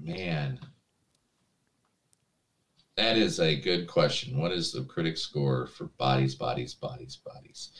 Man. 0.02 0.58
That 2.96 3.16
is 3.16 3.38
a 3.38 3.54
good 3.54 3.86
question. 3.86 4.36
What 4.36 4.50
is 4.50 4.72
the 4.72 4.82
critic 4.82 5.16
score 5.16 5.68
for 5.68 5.84
bodies, 5.96 6.34
bodies, 6.34 6.74
bodies, 6.74 7.20
bodies? 7.24 7.70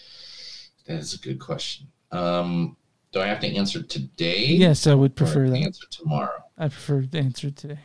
That 0.86 0.98
is 0.98 1.14
a 1.14 1.18
good 1.18 1.40
question. 1.40 1.88
Um, 2.12 2.76
do 3.12 3.20
I 3.20 3.26
have 3.26 3.40
to 3.40 3.46
answer 3.56 3.82
today? 3.82 4.46
Yes, 4.46 4.86
I 4.86 4.94
would 4.94 5.14
prefer 5.14 5.48
that. 5.48 5.56
Answer 5.56 5.86
tomorrow. 5.90 6.42
I 6.58 6.68
prefer 6.68 7.02
the 7.02 7.18
answer 7.18 7.50
today. 7.50 7.78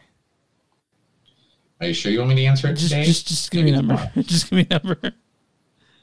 Are 1.79 1.87
you 1.87 1.93
sure 1.93 2.11
you 2.11 2.19
want 2.19 2.29
me 2.29 2.35
to 2.35 2.45
answer 2.45 2.67
it 2.67 2.73
Just, 2.75 2.89
today? 2.89 3.05
just, 3.05 3.27
just 3.27 3.49
give 3.51 3.63
me 3.65 3.71
a 3.71 3.81
number. 3.81 4.11
just 4.21 4.49
give 4.49 4.57
me 4.57 4.67
a 4.69 4.73
number. 4.79 5.13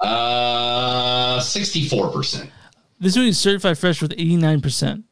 Uh, 0.01 1.41
sixty-four 1.41 2.11
percent. 2.13 2.51
This 3.01 3.17
movie 3.17 3.29
is 3.29 3.39
certified 3.39 3.79
fresh 3.79 4.03
with 4.03 4.11
89%. 4.13 5.05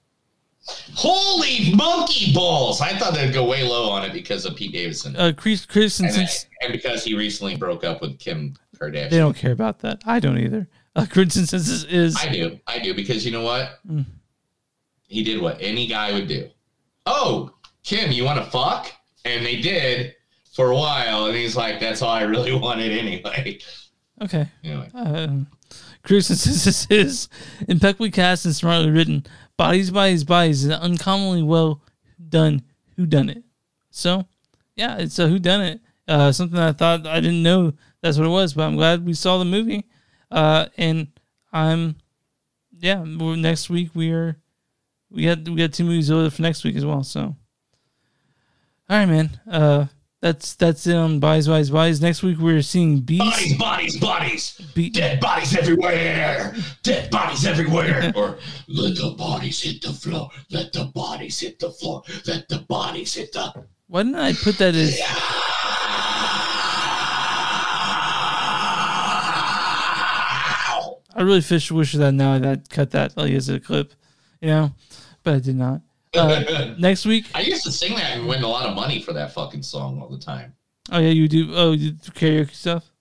Holy 0.94 1.72
monkey 1.74 2.32
balls! 2.32 2.80
I 2.80 2.96
thought 2.98 3.14
they'd 3.14 3.32
go 3.32 3.44
way 3.48 3.62
low 3.62 3.88
on 3.90 4.04
it 4.04 4.12
because 4.12 4.44
of 4.44 4.56
Pete 4.56 4.72
Davidson, 4.72 5.14
Uh, 5.16 5.32
Chris, 5.36 5.64
Chris 5.64 6.00
and 6.00 6.08
and, 6.10 6.28
and 6.62 6.72
because 6.72 7.04
he 7.04 7.14
recently 7.14 7.54
broke 7.56 7.84
up 7.84 8.00
with 8.00 8.18
Kim 8.18 8.54
Kardashian. 8.76 9.10
they 9.10 9.18
don't 9.18 9.36
care 9.36 9.52
about 9.52 9.78
that. 9.80 10.02
I 10.04 10.18
don't 10.18 10.38
either. 10.38 10.68
Uh, 10.96 11.04
Consensus 11.04 11.84
is 11.84 12.16
I 12.16 12.30
do. 12.30 12.58
I 12.66 12.78
do 12.78 12.94
because 12.94 13.24
you 13.24 13.30
know 13.30 13.42
what? 13.42 13.78
Mm. 13.86 14.06
He 15.08 15.22
did 15.22 15.40
what 15.42 15.58
any 15.60 15.86
guy 15.86 16.12
would 16.12 16.26
do. 16.26 16.48
Oh, 17.04 17.52
Kim, 17.84 18.10
you 18.10 18.24
want 18.24 18.42
to 18.42 18.50
fuck? 18.50 18.90
And 19.26 19.44
they 19.44 19.60
did 19.60 20.14
for 20.54 20.70
a 20.70 20.74
while, 20.74 21.26
and 21.26 21.36
he's 21.36 21.54
like, 21.54 21.80
"That's 21.80 22.00
all 22.00 22.10
I 22.10 22.22
really 22.22 22.52
wanted 22.58 22.92
anyway." 22.92 23.58
Okay. 24.22 24.48
Anyway. 24.64 24.90
Um, 24.94 25.46
Consensus 26.02 26.86
is 26.90 27.28
impeccably 27.68 28.10
cast 28.10 28.46
and 28.46 28.56
smartly 28.56 28.90
written. 28.90 29.26
Bodies, 29.58 29.90
Bodies, 29.90 30.24
Bodies 30.24 30.64
is 30.64 30.70
an 30.70 30.80
uncommonly 30.80 31.42
well 31.42 31.82
done 32.28 32.62
Who 32.96 33.04
Done 33.04 33.28
It. 33.28 33.42
So, 33.90 34.26
yeah, 34.74 34.96
it's 34.96 35.18
a 35.18 35.28
Who 35.28 35.38
Done 35.38 35.60
It. 35.60 35.80
Uh, 36.08 36.32
something 36.32 36.58
I 36.58 36.72
thought 36.72 37.06
I 37.06 37.20
didn't 37.20 37.42
know 37.42 37.74
that's 38.00 38.16
what 38.16 38.26
it 38.26 38.30
was, 38.30 38.54
but 38.54 38.62
I'm 38.62 38.76
glad 38.76 39.04
we 39.04 39.12
saw 39.12 39.38
the 39.38 39.44
movie. 39.44 39.84
Uh, 40.30 40.66
and 40.76 41.08
I'm, 41.52 41.96
yeah, 42.70 43.02
next 43.04 43.70
week 43.70 43.90
we 43.94 44.12
are, 44.12 44.36
we 45.10 45.24
had 45.24 45.48
we 45.48 45.56
got 45.56 45.72
two 45.72 45.84
movies 45.84 46.10
over 46.10 46.30
for 46.30 46.42
next 46.42 46.64
week 46.64 46.76
as 46.76 46.84
well. 46.84 47.02
So, 47.04 47.20
all 47.20 47.36
right, 48.88 49.06
man. 49.06 49.40
Uh, 49.48 49.86
that's 50.20 50.54
that's 50.54 50.86
it 50.86 50.96
on 50.96 51.20
Bodies, 51.20 51.46
Bodies, 51.46 51.70
Bodies. 51.70 52.00
Next 52.00 52.22
week 52.22 52.38
we're 52.38 52.62
seeing 52.62 53.00
Beast. 53.00 53.22
Bodies, 53.22 53.56
bodies, 53.58 53.96
bodies. 53.98 54.60
Be- 54.74 54.90
Dead 54.90 55.20
bodies 55.20 55.54
everywhere. 55.54 56.54
Dead 56.82 57.10
bodies 57.10 57.46
everywhere. 57.46 58.12
or 58.16 58.38
let 58.66 58.96
the 58.96 59.14
bodies 59.16 59.62
hit 59.62 59.82
the 59.82 59.92
floor. 59.92 60.30
Let 60.50 60.72
the 60.72 60.86
bodies 60.86 61.38
hit 61.38 61.58
the 61.58 61.70
floor. 61.70 62.02
Let 62.26 62.48
the 62.48 62.58
bodies 62.60 63.14
hit 63.14 63.32
the. 63.32 63.66
Why 63.88 64.02
didn't 64.02 64.16
I 64.16 64.32
put 64.32 64.58
that 64.58 64.74
as? 64.74 64.98
I 71.16 71.22
really 71.22 71.40
fish 71.40 71.72
wish 71.72 71.94
that 71.94 72.12
now 72.12 72.34
I'd 72.34 72.68
cut 72.68 72.90
that 72.90 73.16
like 73.16 73.32
as 73.32 73.48
a 73.48 73.58
clip, 73.58 73.94
you 74.42 74.48
know, 74.48 74.72
but 75.22 75.34
I 75.34 75.38
did 75.38 75.56
not. 75.56 75.80
Uh, 76.14 76.74
next 76.78 77.06
week, 77.06 77.24
I 77.34 77.40
used 77.40 77.64
to 77.64 77.72
sing 77.72 77.96
that 77.96 78.18
and 78.18 78.28
win 78.28 78.42
a 78.42 78.48
lot 78.48 78.66
of 78.66 78.76
money 78.76 79.00
for 79.00 79.14
that 79.14 79.32
fucking 79.32 79.62
song 79.62 80.00
all 80.00 80.10
the 80.10 80.18
time. 80.18 80.54
oh 80.92 80.98
yeah, 80.98 81.08
you 81.08 81.26
do. 81.26 81.54
Oh, 81.54 81.72
you 81.72 81.92
do 81.92 82.10
karaoke 82.10 82.54
stuff. 82.54 82.92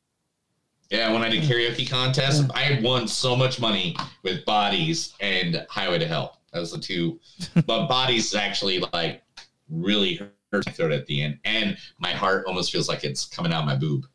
Yeah, 0.90 1.12
when 1.12 1.24
I 1.24 1.30
did 1.30 1.44
karaoke 1.44 1.90
contests, 1.90 2.50
I 2.54 2.80
won 2.82 3.06
so 3.08 3.36
much 3.36 3.60
money 3.60 3.98
with 4.24 4.46
Bodies 4.46 5.14
and 5.20 5.66
Highway 5.70 6.00
to 6.00 6.08
Hell. 6.08 6.40
That 6.54 6.62
was 6.62 6.72
the 6.72 6.80
two. 6.80 7.20
but 7.66 7.88
Bodies 7.88 8.34
actually 8.34 8.80
like 8.94 9.24
really 9.70 10.22
hurt 10.54 10.66
my 10.66 10.72
throat 10.72 10.94
at 10.94 11.06
the 11.08 11.22
end, 11.22 11.40
and 11.44 11.78
my 12.00 12.12
heart 12.12 12.46
almost 12.48 12.72
feels 12.72 12.88
like 12.88 13.04
it's 13.04 13.26
coming 13.26 13.52
out 13.52 13.66
my 13.66 13.76
boob. 13.76 14.06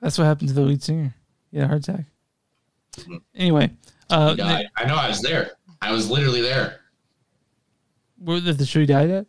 That's 0.00 0.16
what 0.16 0.24
happened 0.24 0.48
to 0.48 0.54
the 0.54 0.62
lead 0.62 0.82
singer. 0.82 1.14
He 1.56 1.62
a 1.62 1.66
heart 1.66 1.88
attack. 1.88 2.04
Anyway, 3.34 3.70
uh, 4.10 4.30
He 4.30 4.36
died. 4.36 4.66
I 4.76 4.84
know 4.84 4.94
I 4.94 5.08
was 5.08 5.22
there. 5.22 5.52
I 5.80 5.90
was 5.90 6.10
literally 6.10 6.42
there. 6.42 6.80
where 8.18 8.40
did 8.40 8.58
the 8.58 8.66
show 8.66 8.80
you 8.80 8.86
died 8.86 9.08
at? 9.10 9.26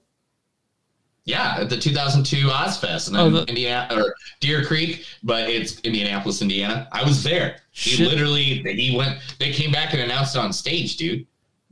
Yeah, 1.23 1.55
at 1.59 1.69
the 1.69 1.77
2002 1.77 2.47
Ozzfest 2.47 3.07
and 3.07 3.15
in 3.17 3.21
Oh, 3.21 3.29
the- 3.29 3.45
Indiana 3.45 3.95
or 3.95 4.13
Deer 4.41 4.63
Creek, 4.65 5.05
but 5.23 5.49
it's 5.49 5.79
Indianapolis, 5.81 6.41
Indiana. 6.41 6.87
I 6.91 7.03
was 7.03 7.23
there. 7.23 7.61
He 7.71 7.91
Shit. 7.91 8.09
literally 8.09 8.61
he 8.75 8.95
went. 8.97 9.19
They 9.39 9.51
came 9.53 9.71
back 9.71 9.93
and 9.93 10.01
announced 10.01 10.35
it 10.35 10.39
on 10.39 10.51
stage, 10.51 10.97
dude. 10.97 11.25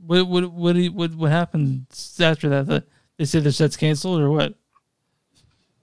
What 0.06 0.26
what 0.26 0.50
what 0.52 0.76
what 0.92 1.14
what 1.14 1.30
happened 1.30 1.86
after 2.20 2.48
that? 2.50 2.66
The, 2.66 2.84
they 3.18 3.24
said 3.26 3.44
their 3.44 3.52
set's 3.52 3.76
canceled 3.76 4.20
or 4.20 4.30
what? 4.30 4.54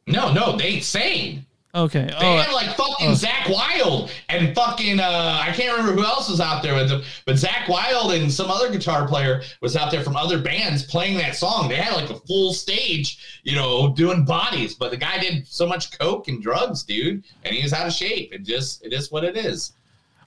No, 0.07 0.33
no, 0.33 0.55
they 0.57 0.79
sang. 0.79 1.45
Okay. 1.75 2.05
They 2.05 2.13
Oh, 2.19 2.37
had 2.37 2.53
like 2.53 2.75
fucking 2.77 3.07
oh. 3.09 3.13
Zakk 3.13 3.49
Wylde 3.49 4.11
and 4.29 4.53
fucking 4.53 4.99
uh 4.99 5.39
I 5.41 5.51
can't 5.53 5.75
remember 5.75 5.99
who 5.99 6.05
else 6.05 6.29
was 6.29 6.39
out 6.39 6.61
there 6.61 6.75
with 6.75 6.87
them, 6.89 7.01
but 7.25 7.35
Zakk 7.35 7.67
Wylde 7.67 8.13
and 8.21 8.31
some 8.31 8.51
other 8.51 8.71
guitar 8.71 9.07
player 9.07 9.41
was 9.59 9.75
out 9.75 9.89
there 9.89 10.03
from 10.03 10.15
other 10.15 10.39
bands 10.39 10.83
playing 10.83 11.17
that 11.17 11.35
song. 11.35 11.69
They 11.69 11.75
had 11.77 11.95
like 11.95 12.11
a 12.11 12.19
full 12.27 12.53
stage, 12.53 13.39
you 13.43 13.55
know, 13.55 13.91
doing 13.93 14.23
bodies, 14.23 14.75
but 14.75 14.91
the 14.91 14.97
guy 14.97 15.17
did 15.17 15.47
so 15.47 15.65
much 15.65 15.97
coke 15.97 16.27
and 16.27 16.43
drugs, 16.43 16.83
dude, 16.83 17.23
and 17.43 17.55
he 17.55 17.63
was 17.63 17.73
out 17.73 17.87
of 17.87 17.93
shape. 17.93 18.33
It 18.33 18.43
just 18.43 18.85
it 18.85 18.93
is 18.93 19.11
what 19.11 19.23
it 19.23 19.35
is. 19.35 19.73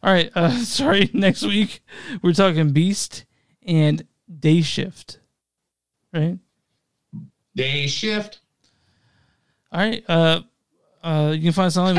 All 0.03 0.13
right. 0.13 0.33
Uh, 0.35 0.51
sorry. 0.65 1.11
Next 1.13 1.43
week 1.45 1.81
we're 2.23 2.33
talking 2.33 2.73
Beast 2.73 3.25
and 3.65 4.05
Day 4.41 4.63
Shift. 4.63 5.21
Right. 6.13 6.39
Day 7.55 7.87
Shift. 7.87 8.41
All 9.71 9.79
right. 9.81 10.05
Uh, 10.09 10.41
uh, 11.07 11.31
you 11.33 11.43
can 11.43 11.53
find 11.53 11.67
us 11.69 11.77
on. 11.79 11.97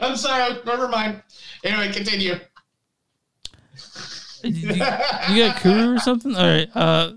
I'm 0.00 0.16
sorry, 0.16 0.58
never 0.66 0.88
mind. 0.88 1.22
Anyway, 1.64 1.92
continue. 1.92 2.34
you, 4.42 4.68
you 4.68 4.76
got 4.78 5.60
Kuru 5.60 5.94
or 5.94 5.98
something? 5.98 6.34
All 6.36 6.46
right. 6.46 6.68
Uh, 6.74 7.12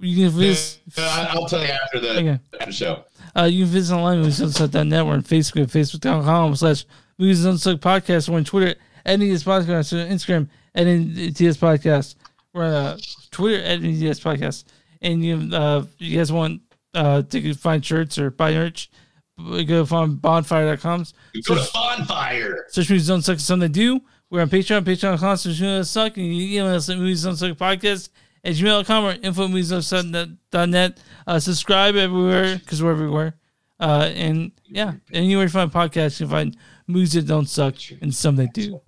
you 0.00 0.28
can 0.28 0.38
visit. 0.38 0.80
I'll 0.98 1.46
tell 1.46 1.60
you 1.62 1.68
after 1.68 2.00
the, 2.00 2.10
Okay. 2.18 2.38
after 2.54 2.66
the 2.66 2.72
show. 2.72 3.04
Uh, 3.36 3.44
you 3.44 3.64
can 3.64 3.72
visit 3.72 3.94
online 3.94 4.20
at 4.20 4.26
moviesunsuck.net. 4.26 5.06
We're 5.06 5.12
on 5.12 5.22
Facebook, 5.22 5.66
facebook.com 5.70 6.56
slash 6.56 6.84
movies 7.18 7.44
unsuck 7.46 7.78
podcast. 7.78 8.28
We're 8.28 8.36
on 8.38 8.44
Twitter 8.44 8.78
at 9.06 9.18
NES 9.18 9.44
Podcast, 9.44 9.92
on 9.92 10.10
Instagram 10.10 10.48
at 10.74 10.86
NES 10.86 11.56
Podcast. 11.56 12.16
We're 12.52 12.64
on 12.64 12.72
uh, 12.72 12.98
Twitter 13.30 13.62
at 13.64 13.80
NES 13.80 14.20
Podcast. 14.20 14.64
And 15.00 15.24
you, 15.24 15.48
uh, 15.56 15.84
you 15.98 16.18
guys 16.18 16.30
want 16.30 16.60
uh, 16.94 17.22
to 17.22 17.54
find 17.54 17.84
shirts 17.84 18.18
or 18.18 18.30
buy 18.30 18.52
merch, 18.52 18.90
go 19.66 19.84
find 19.84 20.20
bonfire.com. 20.20 21.04
Go 21.46 21.54
to 21.54 21.70
Bonfire. 21.72 22.66
Search 22.68 22.90
Movies 22.90 23.06
Don't 23.08 23.22
Suck 23.22 23.36
is 23.36 23.44
something 23.44 23.72
to 23.72 23.72
do. 23.72 24.00
We're 24.30 24.40
on 24.40 24.48
Patreon, 24.48 24.82
patreon.com 24.84 25.36
slash 25.36 25.60
movies 25.60 25.60
don't 25.60 25.84
suck. 25.84 26.16
And 26.16 26.26
you 26.26 26.46
can 26.46 26.54
email 26.54 26.74
us 26.74 26.88
at 26.88 26.96
movies 26.96 27.22
don't 27.22 27.36
suck 27.36 27.56
podcast 27.58 28.08
at 28.44 28.54
gmail.com 28.54 29.04
or 29.04 29.12
info 29.22 29.46
movies 29.46 29.70
don't 29.70 29.82
suck 29.82 30.06
dot 30.50 30.68
net. 30.70 30.98
Uh, 31.26 31.38
subscribe 31.38 31.96
everywhere 31.96 32.56
because 32.56 32.82
we're 32.82 32.92
everywhere. 32.92 33.34
Uh, 33.78 34.10
and 34.14 34.52
yeah, 34.68 34.92
anywhere 35.12 35.44
you 35.44 35.50
find 35.50 35.70
podcasts, 35.70 36.18
you 36.18 36.26
can 36.26 36.30
find 36.34 36.56
movies 36.86 37.12
that 37.12 37.26
don't 37.26 37.48
suck 37.48 37.74
and 38.00 38.14
some 38.14 38.36
that 38.36 38.54
do. 38.54 38.80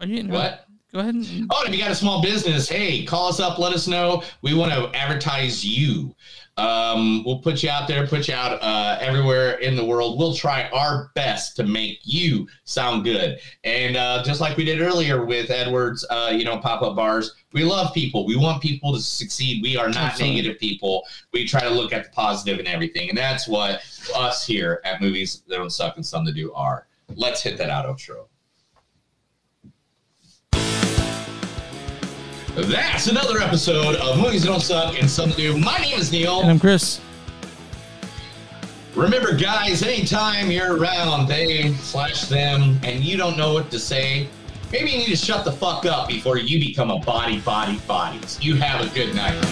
Are 0.00 0.06
you 0.06 0.18
in 0.18 0.28
What? 0.28 0.66
Go 0.92 0.98
ahead 0.98 1.14
and 1.14 1.48
Oh, 1.50 1.62
and 1.64 1.72
if 1.72 1.74
you 1.74 1.82
got 1.82 1.92
a 1.92 1.94
small 1.94 2.20
business, 2.20 2.68
hey, 2.68 3.06
call 3.06 3.28
us 3.28 3.40
up. 3.40 3.58
Let 3.58 3.72
us 3.72 3.86
know. 3.88 4.22
We 4.42 4.52
want 4.52 4.72
to 4.72 4.94
advertise 4.94 5.64
you. 5.64 6.14
Um, 6.58 7.24
we'll 7.24 7.38
put 7.38 7.62
you 7.62 7.70
out 7.70 7.88
there, 7.88 8.06
put 8.06 8.28
you 8.28 8.34
out 8.34 8.62
uh, 8.62 8.98
everywhere 9.00 9.52
in 9.60 9.74
the 9.74 9.84
world. 9.84 10.18
We'll 10.18 10.34
try 10.34 10.68
our 10.68 11.10
best 11.14 11.56
to 11.56 11.64
make 11.64 12.00
you 12.02 12.46
sound 12.64 13.04
good. 13.04 13.38
And 13.64 13.96
uh, 13.96 14.22
just 14.22 14.40
like 14.40 14.56
we 14.56 14.64
did 14.64 14.80
earlier 14.80 15.24
with 15.24 15.50
Edwards, 15.50 16.04
uh, 16.10 16.30
you 16.32 16.44
know, 16.44 16.58
pop 16.58 16.82
up 16.82 16.94
bars, 16.94 17.34
we 17.52 17.64
love 17.64 17.94
people. 17.94 18.26
We 18.26 18.36
want 18.36 18.62
people 18.62 18.92
to 18.92 19.00
succeed. 19.00 19.62
We 19.62 19.76
are 19.76 19.88
not 19.88 20.12
Absolutely. 20.12 20.36
negative 20.36 20.60
people. 20.60 21.04
We 21.32 21.46
try 21.46 21.62
to 21.62 21.70
look 21.70 21.92
at 21.92 22.14
the 22.14 22.58
and 22.58 22.68
everything. 22.68 23.08
And 23.08 23.16
that's 23.16 23.48
what 23.48 23.80
us 24.14 24.46
here 24.46 24.80
at 24.84 25.00
Movies 25.00 25.42
That 25.48 25.56
Don't 25.56 25.70
Suck 25.70 25.96
and 25.96 26.04
Some 26.04 26.26
to 26.26 26.32
Do 26.32 26.52
are. 26.52 26.86
Let's 27.14 27.42
hit 27.42 27.56
that 27.58 27.70
out 27.70 27.86
outro. 27.86 28.26
That's 32.54 33.06
another 33.06 33.38
episode 33.38 33.96
of 33.96 34.18
Movies 34.18 34.44
Don't 34.44 34.60
Suck 34.60 35.00
and 35.00 35.08
Some 35.08 35.30
Do. 35.30 35.56
My 35.56 35.78
name 35.78 35.98
is 35.98 36.12
Neil. 36.12 36.42
And 36.42 36.50
I'm 36.50 36.60
Chris. 36.60 37.00
Remember, 38.94 39.34
guys, 39.34 39.82
anytime 39.82 40.50
you're 40.50 40.76
around 40.76 41.28
they 41.28 41.72
slash 41.76 42.26
them 42.26 42.78
and 42.82 43.02
you 43.02 43.16
don't 43.16 43.38
know 43.38 43.54
what 43.54 43.70
to 43.70 43.78
say, 43.78 44.28
maybe 44.70 44.90
you 44.90 44.98
need 44.98 45.06
to 45.06 45.16
shut 45.16 45.46
the 45.46 45.52
fuck 45.52 45.86
up 45.86 46.08
before 46.08 46.36
you 46.36 46.60
become 46.60 46.90
a 46.90 46.98
body, 46.98 47.40
body, 47.40 47.78
bodies. 47.88 48.38
You 48.42 48.56
have 48.56 48.82
a 48.82 48.94
good 48.94 49.14
night. 49.14 49.42